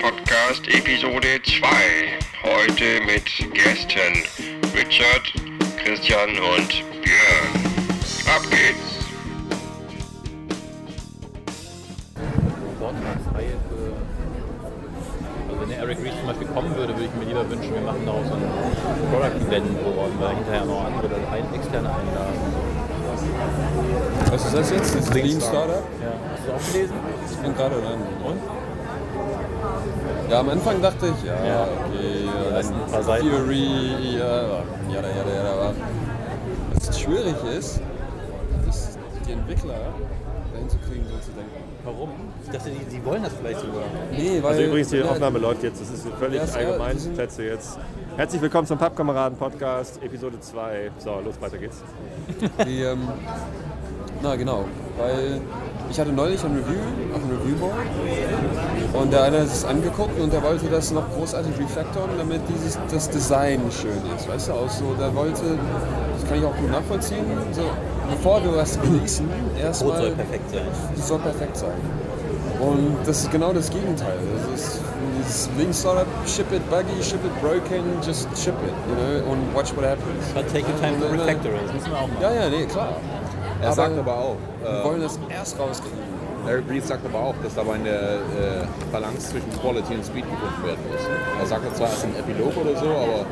Podcast 0.00 0.68
Episode 0.68 1.40
2. 1.42 1.66
Heute 2.44 3.04
mit 3.04 3.24
Gästen 3.52 4.22
Richard, 4.72 5.32
Christian 5.82 6.30
und 6.30 6.68
Björn. 7.02 7.50
Ab 8.26 8.42
geht's! 8.48 8.98
Vortragsreihe 12.78 13.56
für. 13.68 13.92
Also 15.48 15.60
wenn 15.60 15.68
der 15.68 15.78
Eric 15.78 15.98
Reed 15.98 16.12
zum 16.18 16.26
Beispiel 16.28 16.46
kommen 16.48 16.76
würde, 16.76 16.94
würde 16.94 17.04
ich 17.04 17.14
mir 17.14 17.24
lieber 17.24 17.50
wünschen, 17.50 17.74
wir 17.74 17.80
machen 17.80 18.06
daraus 18.06 18.28
so 18.28 18.34
ein 18.34 18.42
Product-Event, 19.10 19.78
wo 19.84 20.20
wir 20.20 20.28
hinterher 20.30 20.64
noch 20.64 20.84
andere 20.84 21.16
ein, 21.32 21.54
externe 21.54 21.88
einladen. 21.88 22.78
Was 24.30 24.44
ist 24.44 24.54
das 24.54 24.70
jetzt? 24.70 24.94
Das 24.94 25.12
Lean 25.12 25.40
Startup? 25.40 25.82
Ja. 26.00 26.12
Hast 26.32 26.46
du 26.46 26.52
auch 26.52 26.72
gelesen? 26.72 26.94
Ich 27.30 27.36
bin 27.38 27.54
gerade 27.54 27.80
dran. 27.80 27.98
Und? 28.24 28.67
Ja, 30.28 30.40
am 30.40 30.48
Anfang 30.50 30.82
dachte 30.82 31.06
ich, 31.06 31.24
ja, 31.26 31.34
Ja. 31.46 31.62
okay, 31.86 32.26
ja, 32.26 33.12
ein. 33.14 33.20
Theory, 33.22 34.16
ja, 34.18 34.42
ja, 34.42 34.62
ja, 34.90 35.00
ja, 35.00 35.44
ja, 35.44 35.52
aber 35.52 35.74
was 36.74 37.00
schwierig 37.00 37.34
ist, 37.58 37.80
ist 38.68 38.98
die 39.26 39.32
Entwickler 39.32 39.74
dahin 40.52 40.68
zu 40.68 40.76
kriegen, 40.78 41.04
so 41.06 41.16
zu 41.24 41.32
denken. 41.32 41.50
Warum? 41.84 42.10
Ich 42.44 42.50
dachte, 42.50 42.70
die, 42.70 42.84
die 42.96 43.02
wollen 43.06 43.22
das 43.22 43.32
vielleicht 43.40 43.60
sogar. 43.60 43.82
Nee, 44.12 44.42
weil... 44.42 44.50
Also 44.50 44.62
übrigens, 44.64 44.88
die 44.90 44.96
ja, 44.98 45.06
Aufnahme 45.06 45.38
läuft 45.38 45.62
jetzt. 45.62 45.80
Das 45.80 45.88
ist 45.90 46.06
völlig 46.18 46.42
Ja, 46.46 46.54
allgemein. 46.54 46.98
sind- 46.98 47.14
Plätze 47.14 47.44
jetzt. 47.44 47.78
Herzlich 48.16 48.42
willkommen 48.42 48.66
zum 48.66 48.76
Pappkameraden-Podcast, 48.78 50.02
Episode 50.02 50.40
2. 50.40 50.90
So, 50.98 51.20
los, 51.24 51.40
weiter 51.40 51.56
geht's. 51.56 51.82
Die, 52.66 52.82
ähm, 52.82 53.08
na 54.22 54.36
genau, 54.36 54.64
weil 54.98 55.40
ich 55.90 55.98
hatte 55.98 56.12
neulich 56.12 56.42
ein 56.44 56.52
Review 56.52 56.80
auf 57.14 57.20
dem 57.20 57.38
Reviewboard 57.38 57.74
und 58.92 59.12
der 59.12 59.22
eine 59.24 59.40
hat 59.40 59.46
es 59.46 59.64
angeguckt 59.64 60.18
und 60.20 60.32
der 60.32 60.42
wollte 60.42 60.66
das 60.66 60.90
noch 60.90 61.08
großartig 61.14 61.58
refactoren, 61.58 62.10
damit 62.18 62.42
dieses, 62.48 62.78
das 62.90 63.08
Design 63.10 63.60
schön 63.70 64.00
ist, 64.16 64.28
weißt 64.28 64.48
du, 64.48 64.52
auch 64.52 64.70
so, 64.70 64.94
der 64.98 65.14
wollte, 65.14 65.42
das 66.14 66.28
kann 66.28 66.38
ich 66.38 66.44
auch 66.44 66.56
gut 66.56 66.70
nachvollziehen, 66.70 67.24
so, 67.52 67.62
bevor 68.10 68.42
wir 68.44 68.56
was 68.56 68.78
releasen, 68.82 69.28
erstmal, 69.60 69.98
soll 69.98 70.10
perfekt 70.12 70.50
sein. 70.50 70.66
das 70.96 71.08
soll 71.08 71.18
perfekt 71.18 71.56
sein. 71.56 72.08
Und 72.60 72.96
das 73.06 73.20
ist 73.22 73.30
genau 73.30 73.52
das 73.52 73.70
Gegenteil. 73.70 74.18
Das 74.50 74.60
ist 74.60 74.80
dieses 75.18 75.48
Lean 75.56 75.72
Startup, 75.72 76.06
ship 76.26 76.50
it 76.52 76.68
buggy, 76.70 77.00
ship 77.02 77.24
it 77.24 77.40
broken, 77.40 77.84
just 78.04 78.26
ship 78.36 78.54
it, 78.66 78.74
you 78.88 78.96
know, 78.96 79.32
and 79.32 79.54
watch 79.54 79.74
what 79.76 79.84
happens. 79.84 80.26
But 80.34 80.48
take 80.48 80.66
your 80.66 80.76
time 80.80 80.98
to 80.98 81.06
Und, 81.06 81.20
äh, 81.20 81.22
refactor 81.22 81.50
it. 81.52 82.20
Ja, 82.20 82.32
ja, 82.32 82.48
nee, 82.48 82.66
klar. 82.66 82.96
Er 83.60 83.72
sagt 83.72 83.98
aber 83.98 84.14
auch, 84.14 84.36
Wir 84.62 84.70
äh, 84.70 84.84
wollen 84.84 85.00
das 85.00 85.18
erst 85.28 85.58
rauskriegen. 85.58 85.98
Eric 86.46 86.70
Reed 86.70 86.86
sagt 86.86 87.04
aber 87.04 87.18
auch, 87.18 87.34
dass 87.42 87.54
dabei 87.54 87.74
eine 87.74 87.88
äh, 87.88 88.66
Balance 88.92 89.30
zwischen 89.30 89.50
Quality 89.60 89.94
und 89.94 90.04
Speed 90.04 90.24
gefunden 90.24 90.64
werden 90.64 90.80
muss. 90.90 91.00
Er 91.40 91.46
sagt 91.46 91.66
das 91.66 91.74
zwar 91.74 91.88
erst 91.88 92.04
im 92.04 92.16
Epilog 92.16 92.56
oder 92.56 92.76
so, 92.76 92.86
aber 92.86 93.26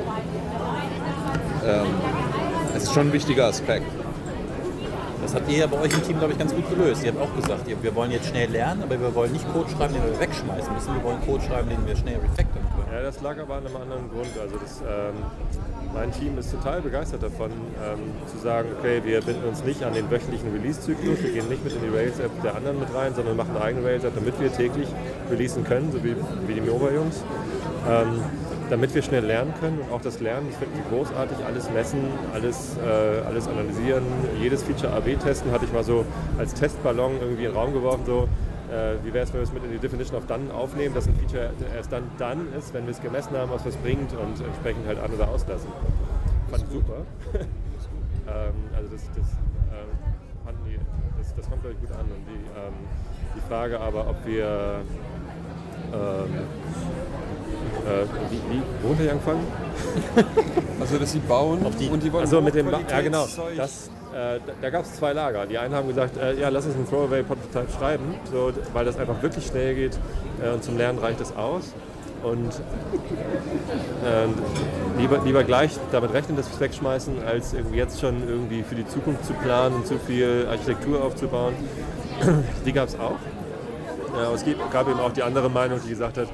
ähm, 1.64 1.86
es 2.74 2.82
ist 2.84 2.92
schon 2.92 3.08
ein 3.08 3.12
wichtiger 3.12 3.46
Aspekt. 3.46 3.86
Das 5.22 5.34
habt 5.34 5.50
ihr 5.50 5.58
ja 5.58 5.66
bei 5.66 5.80
euch 5.80 5.92
im 5.92 6.02
Team, 6.04 6.18
glaube 6.18 6.34
ich, 6.34 6.38
ganz 6.38 6.54
gut 6.54 6.68
gelöst. 6.70 7.02
Ihr 7.04 7.12
habt 7.12 7.20
auch 7.20 7.34
gesagt, 7.34 7.62
wir 7.66 7.94
wollen 7.94 8.10
jetzt 8.12 8.26
schnell 8.28 8.50
lernen, 8.50 8.82
aber 8.82 9.00
wir 9.00 9.14
wollen 9.14 9.32
nicht 9.32 9.50
Code 9.52 9.68
schreiben, 9.70 9.94
den 9.94 10.04
wir 10.04 10.20
wegschmeißen 10.20 10.72
müssen. 10.72 10.94
Wir 10.94 11.02
wollen 11.02 11.20
Code 11.26 11.42
schreiben, 11.42 11.68
den 11.68 11.84
wir 11.86 11.96
schnell 11.96 12.16
refactoren 12.16 12.66
können. 12.76 12.92
Ja, 12.94 13.02
das 13.02 13.20
lag 13.22 13.36
aber 13.38 13.54
an 13.54 13.66
einem 13.66 13.76
anderen 13.76 14.10
Grund. 14.10 14.30
Also 14.40 14.56
das, 14.56 14.80
ähm, 14.82 15.14
mein 15.96 16.12
Team 16.12 16.36
ist 16.38 16.50
total 16.50 16.82
begeistert 16.82 17.22
davon, 17.22 17.50
ähm, 17.50 17.98
zu 18.30 18.36
sagen, 18.38 18.68
okay, 18.78 19.00
wir 19.02 19.22
binden 19.22 19.48
uns 19.48 19.64
nicht 19.64 19.82
an 19.82 19.94
den 19.94 20.10
wöchentlichen 20.10 20.52
Release-Zyklus, 20.52 21.22
wir 21.22 21.32
gehen 21.32 21.48
nicht 21.48 21.64
mit 21.64 21.72
in 21.72 21.80
die 21.80 21.88
Rails-App 21.88 22.30
der 22.42 22.54
anderen 22.54 22.78
mit 22.78 22.94
rein, 22.94 23.14
sondern 23.14 23.36
machen 23.36 23.56
eine 23.56 23.64
eigene 23.64 23.86
Rails-App, 23.86 24.14
damit 24.14 24.38
wir 24.38 24.52
täglich 24.52 24.88
releasen 25.30 25.64
können, 25.64 25.90
so 25.90 26.04
wie, 26.04 26.14
wie 26.46 26.54
die 26.54 26.60
Mova-Jungs. 26.60 27.24
Ähm, 27.88 28.20
damit 28.68 28.94
wir 28.94 29.02
schnell 29.02 29.24
lernen 29.24 29.54
können 29.60 29.78
und 29.78 29.92
auch 29.92 30.00
das 30.00 30.20
Lernen, 30.20 30.48
das 30.50 30.58
finde 30.58 30.74
ich 30.80 30.88
großartig, 30.90 31.38
alles 31.46 31.70
messen, 31.70 32.00
alles, 32.34 32.76
äh, 32.84 33.24
alles 33.24 33.46
analysieren, 33.46 34.02
jedes 34.40 34.64
Feature 34.64 34.92
AB 34.92 35.16
testen, 35.22 35.52
hatte 35.52 35.66
ich 35.66 35.72
mal 35.72 35.84
so 35.84 36.04
als 36.36 36.52
Testballon 36.52 37.12
irgendwie 37.20 37.44
in 37.44 37.52
den 37.52 37.56
Raum 37.56 37.72
geworfen, 37.72 38.02
so 38.04 38.28
äh, 38.70 38.96
wie 39.04 39.12
wäre 39.12 39.24
es, 39.24 39.32
wenn 39.32 39.40
wir 39.40 39.44
es 39.44 39.52
mit 39.52 39.64
in 39.64 39.70
die 39.72 39.78
Definition 39.78 40.16
of 40.18 40.26
Done 40.26 40.52
aufnehmen, 40.52 40.94
dass 40.94 41.06
ein 41.06 41.14
Feature 41.16 41.50
erst 41.74 41.92
dann 41.92 42.04
done 42.18 42.44
ist, 42.58 42.72
wenn 42.74 42.84
wir 42.84 42.92
es 42.92 43.00
gemessen 43.00 43.36
haben, 43.36 43.50
was 43.50 43.64
es 43.66 43.76
bringt 43.76 44.12
und 44.12 44.40
entsprechend 44.44 44.86
halt 44.86 44.98
an- 44.98 45.12
oder 45.12 45.28
auslassen. 45.28 45.68
Fand 46.50 46.62
ich 46.64 46.72
super. 46.72 47.02
ähm, 47.34 48.54
also 48.76 48.88
das, 48.92 49.02
das, 49.08 49.26
ähm, 49.72 49.90
fanden 50.44 50.60
die, 50.66 50.78
das, 51.18 51.34
das 51.34 51.48
kommt 51.48 51.62
glaube 51.62 51.76
ich 51.80 51.88
gut 51.88 51.96
an. 51.96 52.04
Und 52.06 52.26
die, 52.26 52.58
ähm, 52.58 52.74
die 53.36 53.48
Frage 53.48 53.80
aber, 53.80 54.08
ob 54.08 54.16
wir 54.26 54.80
ähm, 55.92 56.34
äh, 57.86 58.04
wie, 58.30 58.56
wie, 58.56 58.62
wo 58.82 58.88
sind 58.88 59.04
wir 59.04 59.12
angefangen? 59.12 59.46
Also, 60.80 60.98
dass 60.98 61.12
sie 61.12 61.20
bauen 61.20 61.64
die- 61.78 61.88
und 61.88 62.02
die 62.02 62.12
wollen 62.12 62.24
Also 62.24 62.40
mit 62.40 62.54
dem, 62.54 62.70
ba 62.70 62.80
ja 62.88 63.00
genau, 63.00 63.26
das, 63.56 63.90
da, 64.16 64.38
da 64.62 64.70
gab 64.70 64.84
es 64.84 64.94
zwei 64.94 65.12
Lager. 65.12 65.46
Die 65.46 65.58
einen 65.58 65.74
haben 65.74 65.88
gesagt, 65.88 66.16
äh, 66.16 66.40
ja, 66.40 66.48
lass 66.48 66.64
uns 66.64 66.74
einen 66.74 66.88
Throwaway-Prototype 66.88 67.70
schreiben, 67.78 68.14
so, 68.30 68.50
weil 68.72 68.84
das 68.84 68.98
einfach 68.98 69.20
wirklich 69.22 69.46
schnell 69.46 69.74
geht 69.74 69.98
äh, 70.42 70.50
und 70.50 70.64
zum 70.64 70.78
Lernen 70.78 70.98
reicht 70.98 71.20
es 71.20 71.36
aus. 71.36 71.74
Und 72.22 72.48
äh, 74.04 74.98
lieber, 74.98 75.20
lieber 75.24 75.44
gleich 75.44 75.72
damit 75.92 76.12
rechnen, 76.14 76.36
dass 76.36 76.48
wir 76.48 76.54
es 76.54 76.60
wegschmeißen, 76.60 77.24
als 77.24 77.52
irgendwie 77.52 77.76
jetzt 77.76 78.00
schon 78.00 78.26
irgendwie 78.26 78.62
für 78.62 78.74
die 78.74 78.86
Zukunft 78.86 79.24
zu 79.26 79.34
planen 79.34 79.76
und 79.76 79.86
zu 79.86 79.98
viel 79.98 80.46
Architektur 80.50 81.04
aufzubauen. 81.04 81.54
Die 82.64 82.72
gab 82.72 82.88
es 82.88 82.98
auch. 82.98 83.18
Ja, 84.16 84.28
aber 84.28 84.34
es 84.34 84.44
gab 84.72 84.88
eben 84.88 84.98
auch 84.98 85.12
die 85.12 85.22
andere 85.22 85.50
Meinung, 85.50 85.78
die 85.84 85.90
gesagt 85.90 86.16
hat, 86.16 86.28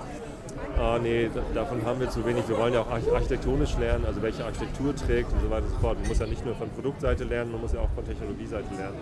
ah 0.79 0.99
nee, 1.03 1.29
da- 1.35 1.43
davon 1.55 1.85
haben 1.85 2.01
wir 2.01 2.11
zu 2.11 2.25
wenig. 2.25 2.49
Wir 2.49 2.57
wollen 2.59 2.75
ja 2.75 2.81
auch 2.81 2.91
arch- 2.91 3.13
architektonisch 3.13 3.77
lernen, 3.79 4.05
also 4.07 4.23
welche 4.23 4.45
Architektur 4.45 4.95
trägt 4.95 5.33
und 5.33 5.41
so 5.43 5.51
weiter 5.51 5.65
und 5.67 5.73
so 5.75 5.79
fort. 5.81 5.99
Man 6.01 6.09
muss 6.09 6.19
ja 6.19 6.27
nicht 6.27 6.45
nur 6.45 6.55
von 6.55 6.69
Produktseite 6.71 7.25
lernen, 7.25 7.53
man 7.53 7.61
muss 7.61 7.73
ja 7.73 7.81
auch 7.81 7.91
von 7.95 8.05
Technologieseite 8.07 8.73
lernen. 8.77 8.97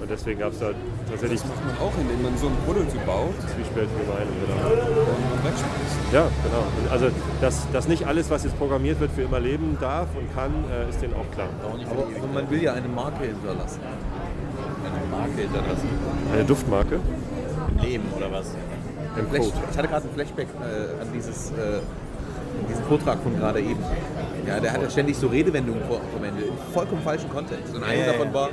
Und 0.00 0.10
deswegen 0.10 0.40
gab 0.40 0.52
es 0.52 0.58
da 0.60 0.70
tatsächlich 1.10 1.40
Das 1.42 1.48
macht 1.50 1.66
man 1.66 1.76
auch, 1.86 1.92
indem 2.00 2.22
man 2.22 2.34
so 2.38 2.46
ein 2.46 2.56
Prototyp 2.64 3.04
baut 3.04 3.34
zwiespältige 3.52 4.00
Meinungen. 4.08 4.40
Genau. 4.48 5.12
und 5.12 5.44
wegschmeißt. 5.44 5.96
Ja, 6.12 6.24
genau. 6.42 6.64
Und 6.80 6.90
Also, 6.90 7.06
dass, 7.42 7.70
dass 7.70 7.86
nicht 7.86 8.06
alles, 8.06 8.30
was 8.30 8.44
jetzt 8.44 8.56
programmiert 8.56 8.98
wird, 8.98 9.10
für 9.12 9.22
immer 9.22 9.40
leben 9.40 9.76
darf 9.78 10.08
und 10.16 10.34
kann, 10.34 10.52
äh, 10.72 10.88
ist 10.88 11.02
denen 11.02 11.12
auch 11.14 11.30
klar. 11.34 11.48
Aber, 11.62 11.74
aber 12.16 12.32
man 12.32 12.48
will 12.50 12.62
ja 12.62 12.72
eine 12.72 12.88
Marke 12.88 13.24
hinterlassen. 13.24 13.80
eine 13.84 15.06
Marke 15.10 15.42
hinterlassen. 15.42 15.88
Eine 16.32 16.44
Duftmarke 16.44 16.98
Im 17.76 17.78
Leben 17.84 18.04
oder 18.16 18.32
was? 18.32 18.54
Im 19.16 19.28
Flash, 19.28 19.44
Code. 19.44 19.56
ich 19.70 19.78
hatte 19.78 19.88
gerade 19.88 20.08
ein 20.08 20.14
Flashback 20.14 20.48
äh, 20.60 21.02
an, 21.02 21.08
dieses, 21.14 21.50
äh, 21.50 21.80
diesen 22.68 22.84
Vortrag 22.84 23.18
von 23.22 23.36
gerade 23.36 23.60
eben. 23.60 23.80
Ja, 24.46 24.60
der 24.60 24.72
hat 24.72 24.82
ja 24.82 24.90
ständig 24.90 25.16
so 25.16 25.26
Redewendungen 25.28 25.82
vor, 25.84 26.00
vom 26.12 26.24
Ende, 26.24 26.42
im 26.42 26.72
vollkommen 26.72 27.02
falschen 27.02 27.30
Kontext. 27.30 27.74
Und 27.74 27.82
eine 27.82 28.00
Ja, 28.00 28.12
davon 28.12 28.32
war, 28.32 28.50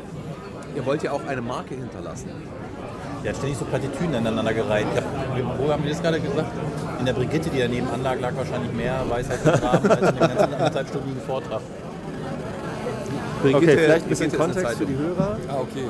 ihr 0.76 0.86
wollt 0.86 1.04
ja 1.04 1.12
auch 1.12 1.26
eine 1.28 1.42
Marke 1.42 1.76
hinterlassen. 1.76 2.30
Ja, 3.24 3.34
ständig 3.34 3.58
so 3.58 3.66
Plattitüden 3.66 4.16
aneinander 4.16 4.54
gereiht. 4.54 4.86
Ich 4.94 5.02
hab, 5.02 5.60
wo 5.60 5.72
haben 5.72 5.84
wir 5.84 5.90
das 5.90 6.02
gerade 6.02 6.20
gesagt? 6.20 6.52
In 7.00 7.06
der 7.06 7.14
Brigitte, 7.14 7.50
die 7.50 7.60
daneben 7.60 7.88
anlag, 7.90 8.20
lag 8.20 8.36
wahrscheinlich 8.36 8.72
mehr 8.74 9.04
Weisheit 9.10 9.44
begraben 9.44 9.90
als 9.90 10.00
in 10.00 10.08
dem 10.08 10.20
ganzen 10.20 10.54
anderthalbstündigen 10.54 11.22
Vortrag. 11.22 11.62
Okay, 13.44 13.78
vielleicht 13.78 14.06
ein 14.06 14.10
bisschen 14.10 14.30
Brigitte 14.30 14.38
Kontext 14.38 14.78
für 14.78 14.86
die. 14.86 14.98
Hörer. 14.98 15.38
Ah, 15.48 15.56
okay. 15.62 15.88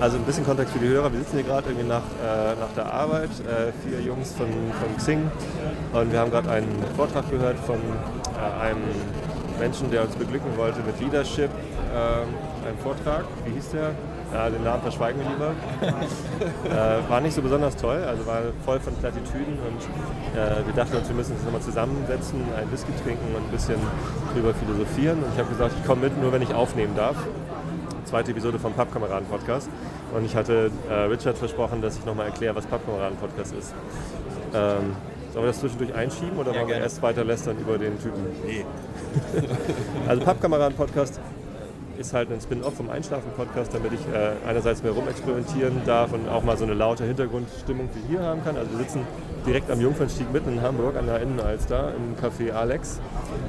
Also 0.00 0.16
ein 0.16 0.24
bisschen 0.24 0.46
Kontext 0.46 0.72
für 0.72 0.78
die 0.78 0.88
Hörer. 0.88 1.12
Wir 1.12 1.18
sitzen 1.18 1.36
hier 1.36 1.44
gerade 1.44 1.68
irgendwie 1.68 1.86
nach, 1.86 2.00
äh, 2.24 2.58
nach 2.58 2.72
der 2.74 2.90
Arbeit, 2.90 3.28
äh, 3.40 3.70
vier 3.86 4.00
Jungs 4.00 4.32
von, 4.32 4.46
von 4.48 4.96
Xing. 4.96 5.30
Und 5.92 6.10
wir 6.10 6.18
haben 6.18 6.30
gerade 6.30 6.48
einen 6.50 6.68
Vortrag 6.96 7.30
gehört 7.30 7.58
von 7.58 7.76
äh, 7.76 8.62
einem 8.62 8.80
Menschen, 9.58 9.90
der 9.90 10.02
uns 10.02 10.16
beglücken 10.16 10.56
wollte 10.56 10.80
mit 10.86 10.98
Leadership. 11.00 11.50
Äh, 11.50 12.22
ein 12.66 12.78
Vortrag, 12.82 13.24
wie 13.44 13.52
hieß 13.52 13.72
der? 13.72 13.90
Ja, 14.32 14.48
den 14.48 14.64
Namen 14.64 14.80
verschweigen 14.80 15.20
wir 15.20 15.28
lieber. 15.28 15.52
äh, 17.04 17.10
war 17.10 17.20
nicht 17.20 17.34
so 17.34 17.42
besonders 17.42 17.76
toll, 17.76 18.02
also 18.02 18.24
war 18.26 18.40
voll 18.64 18.80
von 18.80 18.94
Plattitüden 18.94 19.58
und 19.68 20.38
äh, 20.38 20.64
wir 20.64 20.72
dachten 20.74 20.96
uns, 20.96 21.08
wir 21.08 21.16
müssen 21.16 21.32
uns 21.32 21.44
nochmal 21.44 21.60
zusammensetzen, 21.60 22.40
ein 22.56 22.72
Whisky 22.72 22.92
trinken 23.04 23.34
und 23.34 23.42
ein 23.42 23.50
bisschen 23.50 23.80
drüber 24.32 24.54
philosophieren. 24.54 25.18
Und 25.18 25.34
ich 25.34 25.38
habe 25.38 25.50
gesagt, 25.50 25.74
ich 25.78 25.86
komme 25.86 26.02
mit, 26.02 26.22
nur 26.22 26.32
wenn 26.32 26.42
ich 26.42 26.54
aufnehmen 26.54 26.94
darf 26.96 27.16
zweite 28.04 28.30
Episode 28.32 28.58
vom 28.58 28.72
Pappkameraden-Podcast. 28.72 29.68
Und 30.14 30.24
ich 30.24 30.34
hatte 30.36 30.70
äh, 30.88 30.94
Richard 31.04 31.38
versprochen, 31.38 31.82
dass 31.82 31.96
ich 31.98 32.04
nochmal 32.04 32.26
erkläre, 32.26 32.54
was 32.56 32.66
Pappkameraden-Podcast 32.66 33.54
ist. 33.54 33.74
Ähm, 34.54 34.96
sollen 35.32 35.44
wir 35.44 35.48
das 35.52 35.60
zwischendurch 35.60 35.94
einschieben 35.94 36.36
oder 36.38 36.48
Ja, 36.52 36.58
wollen 36.58 36.66
wir 36.68 36.74
gerne. 36.74 36.82
erst 36.84 37.02
weiter 37.02 37.24
lästern 37.24 37.56
über 37.58 37.78
den 37.78 37.98
Typen? 38.00 38.24
Nee. 38.46 38.64
Also 40.08 40.22
Pappkameraden-Podcast 40.24 41.20
ist 41.98 42.14
halt 42.14 42.32
ein 42.32 42.40
Spin-off 42.40 42.74
vom 42.74 42.88
Einschlafen-Podcast, 42.90 43.74
damit 43.74 43.92
ich 43.92 44.00
äh, 44.00 44.32
einerseits 44.48 44.82
mehr 44.82 44.92
rumexperimentieren 44.92 45.82
darf 45.84 46.12
und 46.12 46.28
auch 46.28 46.42
mal 46.42 46.56
so 46.56 46.64
eine 46.64 46.72
laute 46.74 47.04
Hintergrundstimmung 47.04 47.90
wie 47.94 48.08
hier 48.16 48.22
haben 48.22 48.42
kann. 48.42 48.56
Also 48.56 48.70
wir 48.72 48.78
sitzen 48.78 49.06
direkt 49.46 49.70
am 49.70 49.80
Jungfernstieg 49.80 50.32
mitten 50.32 50.54
in 50.54 50.62
Hamburg 50.62 50.96
an 50.96 51.06
der 51.06 51.20
Innenalster 51.20 51.92
im 51.94 52.16
Café 52.16 52.52
Alex, 52.52 53.00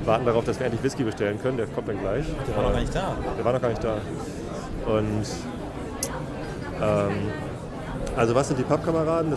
warten 0.06 0.26
darauf, 0.26 0.44
dass 0.44 0.60
wir 0.60 0.66
endlich 0.66 0.84
Whisky 0.84 1.04
bestellen 1.04 1.40
können. 1.42 1.58
Der 1.58 1.68
kommt 1.68 1.88
dann 1.88 2.00
gleich. 2.00 2.26
Der 2.48 2.56
war 2.58 2.64
noch 2.64 2.74
gar 2.74 2.80
nicht 2.82 2.96
da. 2.96 3.16
Der 3.38 3.46
war 3.46 3.54
noch 3.54 3.62
gar 3.62 3.70
nicht 3.70 3.84
da. 3.84 3.98
Und 4.86 5.26
ähm, 6.82 7.32
Also 8.18 8.36
was 8.36 8.48
sind 8.48 8.60
die 8.60 8.64
Pub-Kameraden? 8.64 9.34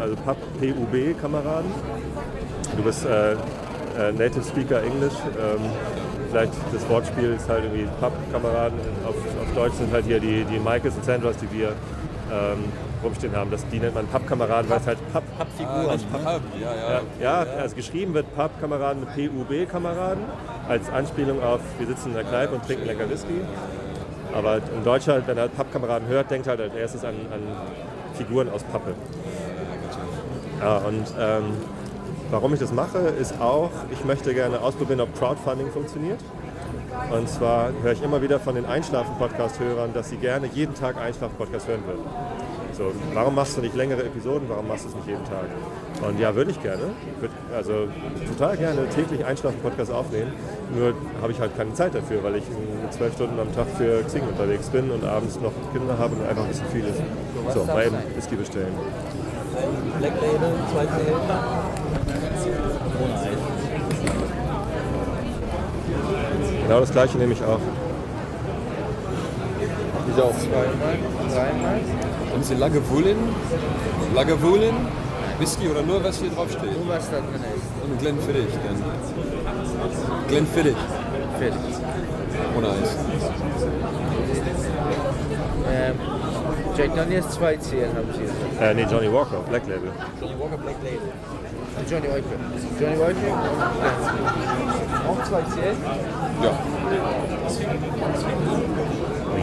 Also 0.00 0.16
Pub-PUB-Kameraden. 0.16 1.70
Du 2.76 2.82
bist 2.82 3.06
äh, 3.06 3.32
äh, 3.32 4.12
Native 4.12 4.44
Speaker 4.44 4.82
Englisch. 4.82 5.14
Ähm, 5.38 5.70
vielleicht 6.30 6.52
das 6.72 6.88
Wortspiel 6.88 7.32
ist 7.32 7.48
halt 7.48 7.64
irgendwie 7.64 7.88
Pub-Kameraden. 8.00 8.78
Auf, 9.06 9.14
auf 9.16 9.54
Deutsch 9.54 9.74
sind 9.74 9.92
halt 9.92 10.04
hier 10.04 10.20
die, 10.20 10.44
die 10.44 10.58
Michaels 10.58 10.94
und 10.96 11.04
Sandras, 11.04 11.36
die 11.38 11.50
wir 11.58 11.68
ähm, 12.30 12.64
rumstehen 13.02 13.34
haben. 13.34 13.50
Das, 13.50 13.66
die 13.68 13.80
nennt 13.80 13.94
man 13.94 14.06
Pub-Kameraden, 14.08 14.68
weil 14.70 14.78
es 14.78 14.86
halt 14.86 14.98
Pub... 15.12 15.22
Pappfiguren. 15.38 15.78
Ah, 15.78 15.86
ne? 15.86 15.92
nicht 15.92 16.12
Pub, 16.12 16.40
ja, 16.60 16.74
Ja, 16.74 16.90
ja. 16.90 17.00
ja, 17.20 17.60
also 17.60 17.74
geschrieben 17.74 18.12
wird 18.12 18.34
Pub-Kameraden 18.36 19.04
mit 19.04 19.14
PUB-Kameraden 19.14 20.24
als 20.68 20.90
Anspielung 20.90 21.42
auf 21.42 21.60
wir 21.78 21.86
sitzen 21.86 22.08
in 22.08 22.14
der 22.14 22.24
Kneipe 22.24 22.54
und 22.54 22.66
trinken 22.66 22.86
lecker 22.86 23.08
Whisky. 23.08 23.40
Aber 24.38 24.56
in 24.56 24.84
Deutschland, 24.84 25.26
wenn 25.26 25.36
er 25.36 25.42
halt 25.42 25.56
Pub-Kameraden 25.56 26.06
hört, 26.06 26.30
denkt 26.30 26.46
halt 26.46 26.60
als 26.60 26.74
erstes 26.74 27.04
an, 27.04 27.14
an 27.32 27.40
Figuren 28.14 28.48
aus 28.50 28.62
Pappe. 28.62 28.94
Ja, 30.60 30.78
und 30.78 31.04
ähm, 31.18 31.44
warum 32.30 32.54
ich 32.54 32.60
das 32.60 32.72
mache, 32.72 32.98
ist 32.98 33.40
auch, 33.40 33.70
ich 33.90 34.04
möchte 34.04 34.32
gerne 34.34 34.60
ausprobieren, 34.60 35.00
ob 35.00 35.16
Crowdfunding 35.18 35.70
funktioniert. 35.70 36.20
Und 37.10 37.28
zwar 37.28 37.70
höre 37.82 37.92
ich 37.92 38.02
immer 38.02 38.22
wieder 38.22 38.38
von 38.38 38.54
den 38.54 38.66
Einschlafen-Podcast-Hörern, 38.66 39.92
dass 39.92 40.10
sie 40.10 40.16
gerne 40.16 40.48
jeden 40.52 40.74
Tag 40.74 40.96
Einschlafen-Podcast 40.96 41.66
hören 41.66 41.82
würden. 41.86 42.04
So, 42.78 42.92
warum 43.12 43.34
machst 43.34 43.56
du 43.56 43.60
nicht 43.60 43.74
längere 43.74 44.04
Episoden? 44.04 44.48
Warum 44.48 44.68
machst 44.68 44.84
du 44.84 44.90
es 44.90 44.94
nicht 44.94 45.08
jeden 45.08 45.24
Tag? 45.24 45.46
Und 46.06 46.20
ja, 46.20 46.32
würde 46.32 46.52
ich 46.52 46.62
gerne. 46.62 46.84
Würde 47.18 47.34
also 47.52 47.88
total 48.28 48.56
gerne 48.56 48.88
täglich 48.90 49.24
Einschlafen-Podcast 49.24 49.90
aufnehmen. 49.90 50.32
Nur 50.76 50.94
habe 51.20 51.32
ich 51.32 51.40
halt 51.40 51.56
keine 51.56 51.74
Zeit 51.74 51.92
dafür, 51.96 52.22
weil 52.22 52.36
ich 52.36 52.44
zwölf 52.90 53.14
Stunden 53.14 53.40
am 53.40 53.52
Tag 53.52 53.66
für 53.76 54.04
Xing 54.04 54.22
unterwegs 54.22 54.68
bin 54.68 54.92
und 54.92 55.04
abends 55.04 55.40
noch 55.40 55.50
Kinder 55.72 55.98
habe 55.98 56.14
und 56.14 56.28
einfach 56.28 56.44
ein 56.44 56.50
bisschen 56.50 56.68
viel 56.68 56.84
ist. 56.84 57.02
So, 57.52 57.62
eben 57.62 57.96
Whisky 58.14 58.36
bestellen. 58.36 58.72
Black 59.98 60.12
Label, 60.22 60.52
zweite 60.72 60.92
Hälfte. 60.92 61.34
Ohne 63.02 63.14
Eis. 63.14 63.38
Genau 66.62 66.78
das 66.78 66.92
gleiche 66.92 67.18
nehme 67.18 67.32
ich 67.32 67.42
auch. 67.42 67.58
Ist 70.08 70.20
auch 70.20 70.34
Haben 72.38 72.44
Sie 72.44 72.54
Lagavulin? 72.54 73.16
Lagavulin? 74.14 74.76
Whisky 75.40 75.66
oder 75.66 75.82
nur 75.82 76.04
was 76.04 76.20
hier 76.20 76.30
drauf 76.30 76.48
steht? 76.48 76.72
Nur 76.72 76.94
was 76.94 77.10
da 77.10 77.16
drin 77.16 77.34
ist. 77.34 77.66
Und 77.82 77.98
Glenfiddich 77.98 78.54
dann. 78.64 78.76
Glenfiddich. 80.28 80.76
Fertig. 81.40 81.74
Ohne 82.56 82.68
Eis. 82.68 82.96
Ähm, 85.68 85.94
Jack 86.76 86.94
Daniels 86.94 87.28
2 87.30 87.56
CL 87.56 87.88
haben 87.88 88.08
sie 88.14 88.20
jetzt. 88.22 88.34
Äh, 88.60 88.74
nee, 88.74 88.86
Johnny 88.88 89.12
Walker, 89.12 89.40
Black 89.48 89.66
Label. 89.66 89.90
Johnny 90.20 90.38
Walker 90.38 90.58
Black 90.58 90.76
Label. 90.84 91.10
Und 91.76 91.90
Johnny 91.90 92.06
Eupe. 92.06 92.36
Johnny 92.78 92.96
Eupe. 93.02 93.32
Auch 95.08 95.24
2 95.24 95.42
CL. 95.42 95.74
Ja. 96.44 96.52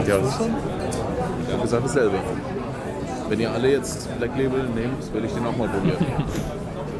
Ja 0.06 0.16
uns. 0.16 0.34
Ich 1.46 1.52
habe 1.52 1.62
gesagt 1.62 1.84
dasselbe. 1.84 2.18
Wenn 3.28 3.40
ihr 3.40 3.50
alle 3.50 3.70
jetzt 3.72 4.08
Black 4.18 4.36
Label 4.36 4.64
nehmt, 4.74 5.12
will 5.12 5.24
ich 5.24 5.32
den 5.32 5.46
auch 5.46 5.56
mal 5.56 5.68
probieren. 5.68 5.98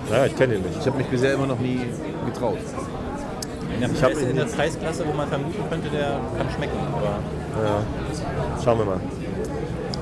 Ja, 0.09 0.25
ich 0.25 0.37
kenne 0.37 0.55
ihn 0.55 0.63
nicht. 0.63 0.79
Ich 0.81 0.87
habe 0.87 0.99
mich 0.99 1.09
bisher 1.09 1.35
immer 1.35 1.49
noch 1.49 1.59
nie 1.59 1.81
getraut. 2.27 2.59
In 3.75 3.81
der, 3.81 3.91
Ich 3.91 4.01
hab 4.01 4.11
der 4.11 4.19
ist 4.19 4.23
ihn- 4.23 4.31
in 4.31 4.37
der 4.37 4.45
Preisklasse, 4.45 5.05
wo 5.05 5.13
man 5.13 5.27
vermuten 5.29 5.65
könnte, 5.69 5.89
der 5.91 6.21
kann 6.39 6.47
schmecken. 6.55 6.79
Aber 6.93 7.65
Ja, 7.65 8.63
schauen 8.65 8.79
wir 8.79 8.85
mal. 8.85 9.01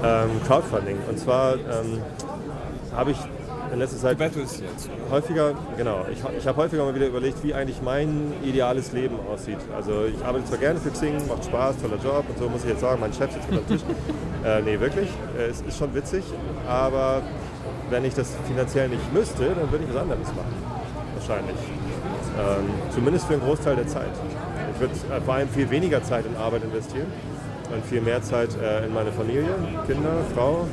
Ähm, 0.05 0.29
Crowdfunding. 0.47 0.99
Und 1.09 1.19
zwar 1.19 1.55
ähm, 1.55 2.03
habe 2.95 3.13
ich 3.13 3.17
in 3.75 3.81
letzter 3.81 3.99
Zeit 3.99 4.19
Battles 4.19 4.61
jetzt. 4.61 4.89
häufiger, 5.11 5.53
genau, 5.77 6.07
ich, 6.11 6.19
ich 6.39 6.47
habe 6.47 6.57
häufiger 6.57 6.85
mal 6.85 6.95
wieder 6.95 7.09
überlegt, 7.09 7.43
wie 7.43 7.53
eigentlich 7.53 7.83
mein 7.83 8.33
ideales 8.43 8.93
Leben 8.93 9.17
aussieht. 9.31 9.59
Also 9.75 10.05
ich 10.05 10.25
arbeite 10.25 10.45
zwar 10.47 10.59
gerne 10.59 10.81
für 10.81 10.91
Xing, 10.91 11.15
macht 11.29 11.45
Spaß, 11.45 11.77
toller 11.83 11.99
Job 12.03 12.25
und 12.29 12.39
so, 12.39 12.49
muss 12.49 12.63
ich 12.63 12.71
jetzt 12.71 12.81
sagen, 12.81 13.01
mein 13.01 13.13
Chef 13.13 13.33
sitzt 13.33 13.51
mit 13.51 13.61
am 13.61 13.67
Tisch. 13.67 13.83
äh, 14.45 14.63
nee, 14.63 14.79
wirklich, 14.81 15.09
äh, 15.37 15.47
es 15.51 15.61
ist 15.61 15.77
schon 15.77 15.95
witzig, 15.95 16.25
aber 16.69 17.23
wenn 17.91 18.05
ich 18.05 18.15
das 18.15 18.33
finanziell 18.47 18.89
nicht 18.89 19.13
müsste, 19.13 19.45
dann 19.45 19.71
würde 19.71 19.85
ich 19.85 19.95
was 19.95 20.01
anderes 20.01 20.29
machen. 20.29 20.55
Wahrscheinlich. 21.17 21.57
Ähm, 22.37 22.65
zumindest 22.93 23.27
für 23.27 23.35
einen 23.35 23.43
Großteil 23.43 23.77
der 23.77 23.87
Zeit. 23.87 24.11
Ich 24.75 24.81
würde 24.81 24.95
äh, 24.95 25.21
vor 25.21 25.35
allem 25.35 25.49
viel 25.49 25.69
weniger 25.71 26.03
Zeit 26.03 26.25
in 26.27 26.37
Arbeit 26.37 26.65
investieren 26.65 27.07
und 27.75 27.85
viel 27.85 28.01
mehr 28.01 28.23
Zeit 28.23 28.51
äh, 28.61 28.87
in 28.87 28.95
meine 28.95 29.13
Familie, 29.13 29.55
Kinder, 29.87 30.17
Frau 30.35 30.67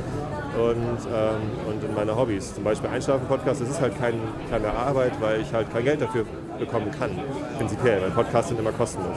und, 0.58 0.98
ähm, 1.06 1.68
und 1.68 1.84
in 1.84 1.94
meine 1.94 2.16
Hobbys. 2.16 2.54
Zum 2.54 2.64
Beispiel 2.64 2.90
Einschlafen-Podcast, 2.90 3.60
das 3.60 3.70
ist 3.70 3.80
halt 3.80 3.98
kein, 3.98 4.14
keine 4.50 4.70
Arbeit, 4.70 5.12
weil 5.20 5.40
ich 5.40 5.52
halt 5.52 5.72
kein 5.72 5.84
Geld 5.84 6.00
dafür 6.00 6.24
bekommen 6.58 6.90
kann, 6.90 7.10
prinzipiell, 7.56 8.02
weil 8.02 8.10
Podcasts 8.10 8.48
sind 8.48 8.60
immer 8.60 8.72
kostenlos. 8.72 9.16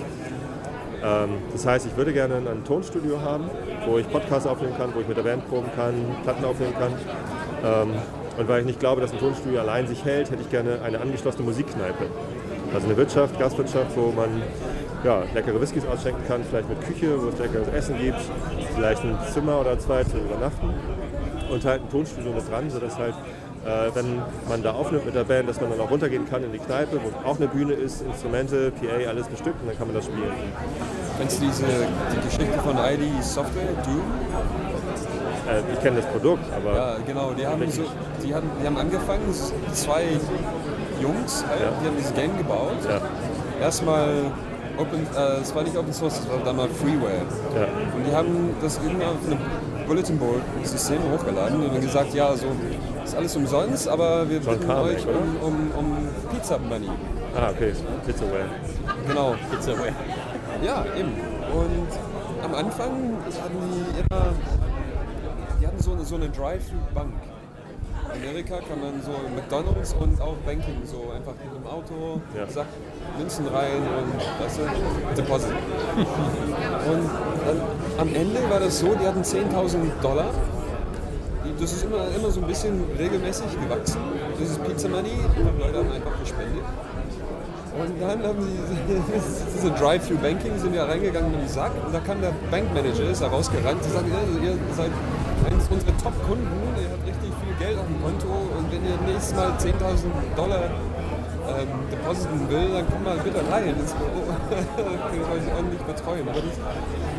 Ähm, 1.04 1.30
das 1.52 1.66
heißt, 1.66 1.86
ich 1.86 1.98
würde 1.98 2.14
gerne 2.14 2.36
ein 2.36 2.64
Tonstudio 2.64 3.22
haben, 3.22 3.50
wo 3.86 3.98
ich 3.98 4.10
Podcasts 4.10 4.48
aufnehmen 4.48 4.76
kann, 4.78 4.94
wo 4.96 5.02
ich 5.02 5.08
mit 5.08 5.18
der 5.18 5.24
Band 5.24 5.48
proben 5.50 5.70
kann, 5.76 5.94
Platten 6.24 6.46
aufnehmen 6.46 6.74
kann. 6.80 6.94
Ähm, 7.64 7.96
und 8.38 8.48
weil 8.50 8.62
ich 8.62 8.66
nicht 8.66 8.80
glaube, 8.80 9.02
dass 9.02 9.12
ein 9.14 9.20
Tonstudio 9.20 9.62
allein 9.62 9.88
sich 9.88 10.04
hält, 10.04 10.32
hätte 10.32 10.42
ich 10.42 10.50
gerne 10.50 10.80
eine 10.84 11.00
angeschlossene 11.00 11.44
Musikkneipe. 11.44 12.06
Also 12.74 12.88
eine 12.88 12.98
Wirtschaft, 12.98 13.40
Gastwirtschaft, 13.40 13.96
wo 13.96 14.12
man 14.12 14.42
ja, 15.04 15.24
leckere 15.34 15.62
Whiskys 15.62 15.86
ausschenken 15.86 16.24
kann, 16.28 16.42
vielleicht 16.44 16.68
mit 16.68 16.82
Küche, 16.82 17.22
wo 17.22 17.30
es 17.30 17.38
leckeres 17.38 17.68
Essen 17.70 17.98
gibt, 17.98 18.20
vielleicht 18.76 19.04
ein 19.04 19.18
Zimmer 19.32 19.62
oder 19.62 19.78
zwei 19.80 20.04
zum 20.04 20.20
Übernachten 20.22 20.74
und 21.50 21.66
halt 21.66 21.82
ein 21.82 21.90
Tonstudio 21.90 22.32
mit 22.32 22.50
dran, 22.50 22.70
sodass 22.70 22.98
halt, 22.98 23.14
äh, 23.66 23.90
wenn 23.96 24.22
man 24.48 24.62
da 24.64 24.72
aufnimmt 24.74 25.06
mit 25.06 25.16
der 25.16 25.24
Band, 25.24 25.50
dass 25.50 25.60
man 25.60 25.70
dann 25.72 25.80
auch 25.80 25.90
runtergehen 25.92 26.30
kann 26.30 26.44
in 26.44 26.52
die 26.52 26.60
Kneipe, 26.60 27.00
wo 27.04 27.30
auch 27.30 27.38
eine 27.38 27.48
Bühne 27.48 27.74
ist, 27.74 28.02
Instrumente, 28.02 28.72
PA, 28.72 29.10
alles 29.10 29.28
bestückt 29.28 29.60
und 29.62 29.68
dann 29.68 29.78
kann 29.78 29.88
man 29.88 29.96
das 29.96 30.06
spielen. 30.06 30.32
Kennst 31.18 31.42
du 31.42 31.46
diese 31.46 31.64
die 31.66 32.26
Geschichte 32.28 32.60
von 32.60 32.76
ID 32.78 33.24
Software, 33.24 33.64
Doom? 33.86 34.02
Äh, 35.50 35.74
ich 35.74 35.80
kenne 35.82 35.98
das 35.98 36.06
Produkt, 36.08 36.44
aber 36.56 36.76
Ja, 36.76 36.96
genau. 37.06 37.32
Die 37.38 37.46
haben, 37.46 37.70
so, 37.72 37.84
die 38.24 38.34
haben, 38.34 38.50
die 38.62 38.66
haben 38.68 38.78
angefangen, 38.78 39.22
zwei 39.74 40.04
Jungs, 41.02 41.44
halt, 41.48 41.62
Ja. 41.62 41.68
die 41.82 41.88
haben 41.88 41.98
dieses 41.98 42.14
Game 42.14 42.38
gebaut. 42.38 42.74
ja, 42.88 43.00
Erstmal 43.64 44.10
Open, 44.78 45.08
äh, 45.16 45.42
es 45.42 45.56
war 45.56 45.64
nicht 45.64 45.78
Open 45.78 45.94
Source, 45.94 46.20
es 46.20 46.30
war 46.30 46.38
dann 46.44 46.56
mal 46.58 46.68
Freeware. 46.68 47.24
ja, 47.56 47.64
Und 47.96 48.06
die 48.10 48.14
haben 48.14 48.50
das 48.62 48.78
irgendwie 48.84 49.06
auf 49.06 49.16
einem 49.26 49.40
Bulletin 49.88 50.18
Board 50.18 50.42
System 50.64 51.00
hochgeladen 51.12 51.64
und 51.64 51.74
dann 51.74 51.82
gesagt, 51.82 52.14
ja, 52.14 52.36
so 52.36 52.48
ist 53.04 53.16
alles 53.16 53.36
umsonst, 53.36 53.88
aber 53.88 54.28
wir 54.30 54.40
John 54.40 54.56
bitten 54.56 54.68
Carmack, 54.68 54.96
euch 54.96 55.06
um, 55.08 55.48
um, 55.48 55.72
um 55.78 55.98
Pizza 56.32 56.58
Money. 56.58 56.90
ah, 57.36 57.52
okay, 57.52 57.74
Pizzaware. 58.06 58.46
Genau. 59.08 59.36
Pizzaware. 59.52 59.94
Ja, 60.64 60.86
eben. 60.98 61.14
Und 61.54 61.88
am 62.44 62.56
Anfang 62.56 63.18
hatten 63.42 63.58
die 63.62 64.00
immer, 64.00 64.34
die 65.62 65.68
hatten 65.68 65.82
so 65.82 65.94
eine, 65.94 66.04
so 66.04 66.16
eine 66.16 66.30
Drive-Thru-Bank. 66.30 67.14
In 68.22 68.30
Amerika 68.30 68.58
kann 68.60 68.80
man 68.80 69.02
so 69.02 69.12
McDonalds 69.36 69.94
und 69.94 70.22
auch 70.22 70.36
Banking 70.46 70.82
so 70.86 71.12
einfach 71.12 71.34
mit 71.44 71.54
dem 71.54 71.66
Auto, 71.68 72.22
Ja. 72.36 72.48
Sack, 72.48 72.68
Münzen 73.18 73.48
rein 73.48 73.78
und 73.82 74.44
weißt 74.44 74.60
du, 74.60 75.16
Deposit. 75.22 75.52
und 75.52 77.10
dann, 77.46 77.62
am 77.98 78.16
Ende 78.16 78.50
war 78.50 78.60
das 78.60 78.80
so, 78.80 78.94
die 78.96 79.06
hatten 79.06 79.22
10.000 79.22 79.78
Dollar. 80.02 80.30
Das 81.60 81.72
ist 81.72 81.84
immer, 81.84 82.06
immer 82.16 82.32
so 82.32 82.42
ein 82.42 82.48
bisschen 82.48 82.84
regelmäßig 82.98 83.46
gewachsen. 83.62 84.00
Dieses 84.40 84.58
Pizza 84.60 84.90
Money, 84.90 85.12
die 85.38 85.62
Leute 85.62 85.78
haben 85.78 85.92
einfach 85.92 86.20
gespendet. 86.20 86.64
Und 87.76 88.02
dann 88.02 88.24
haben 88.24 88.40
sie 88.42 88.56
diese 89.56 89.72
Drive-Thru-Banking, 89.72 90.58
sind 90.58 90.74
ja 90.76 90.86
reingegangen 90.86 91.34
in 91.34 91.40
den 91.40 91.50
Sack 91.50 91.72
und 91.86 91.94
da 91.94 92.00
kam 92.00 92.22
der 92.22 92.32
Bankmanager, 92.50 93.10
ist 93.12 93.22
da 93.22 93.28
rausgerannt 93.28 93.84
und 93.84 93.92
sagt, 93.92 94.06
ihr 94.08 94.58
seid 94.76 94.92
eines 95.46 95.68
unserer 95.68 95.98
Top-Kunden, 96.02 96.48
ihr 96.80 96.90
habt 96.90 97.04
richtig 97.06 97.32
viel 97.36 97.56
Geld 97.60 97.78
auf 97.78 97.86
dem 97.88 98.02
Konto 98.02 98.32
und 98.58 98.72
wenn 98.72 98.80
ihr 98.86 98.96
nächstes 99.12 99.36
Mal 99.36 99.52
10.000 99.60 100.08
Dollar 100.38 100.64
ähm, 101.52 101.68
depositen 101.92 102.50
will, 102.50 102.68
dann 102.74 102.86
kommt 102.90 103.04
mal 103.04 103.18
bitte 103.20 103.42
rein. 103.52 103.76
Das 103.78 103.92
können 103.92 105.20
wir 105.20 105.28
euch 105.36 105.48
ordentlich 105.56 105.82
betreuen. 105.82 106.26
Aber 106.30 106.42
das, 106.42 106.56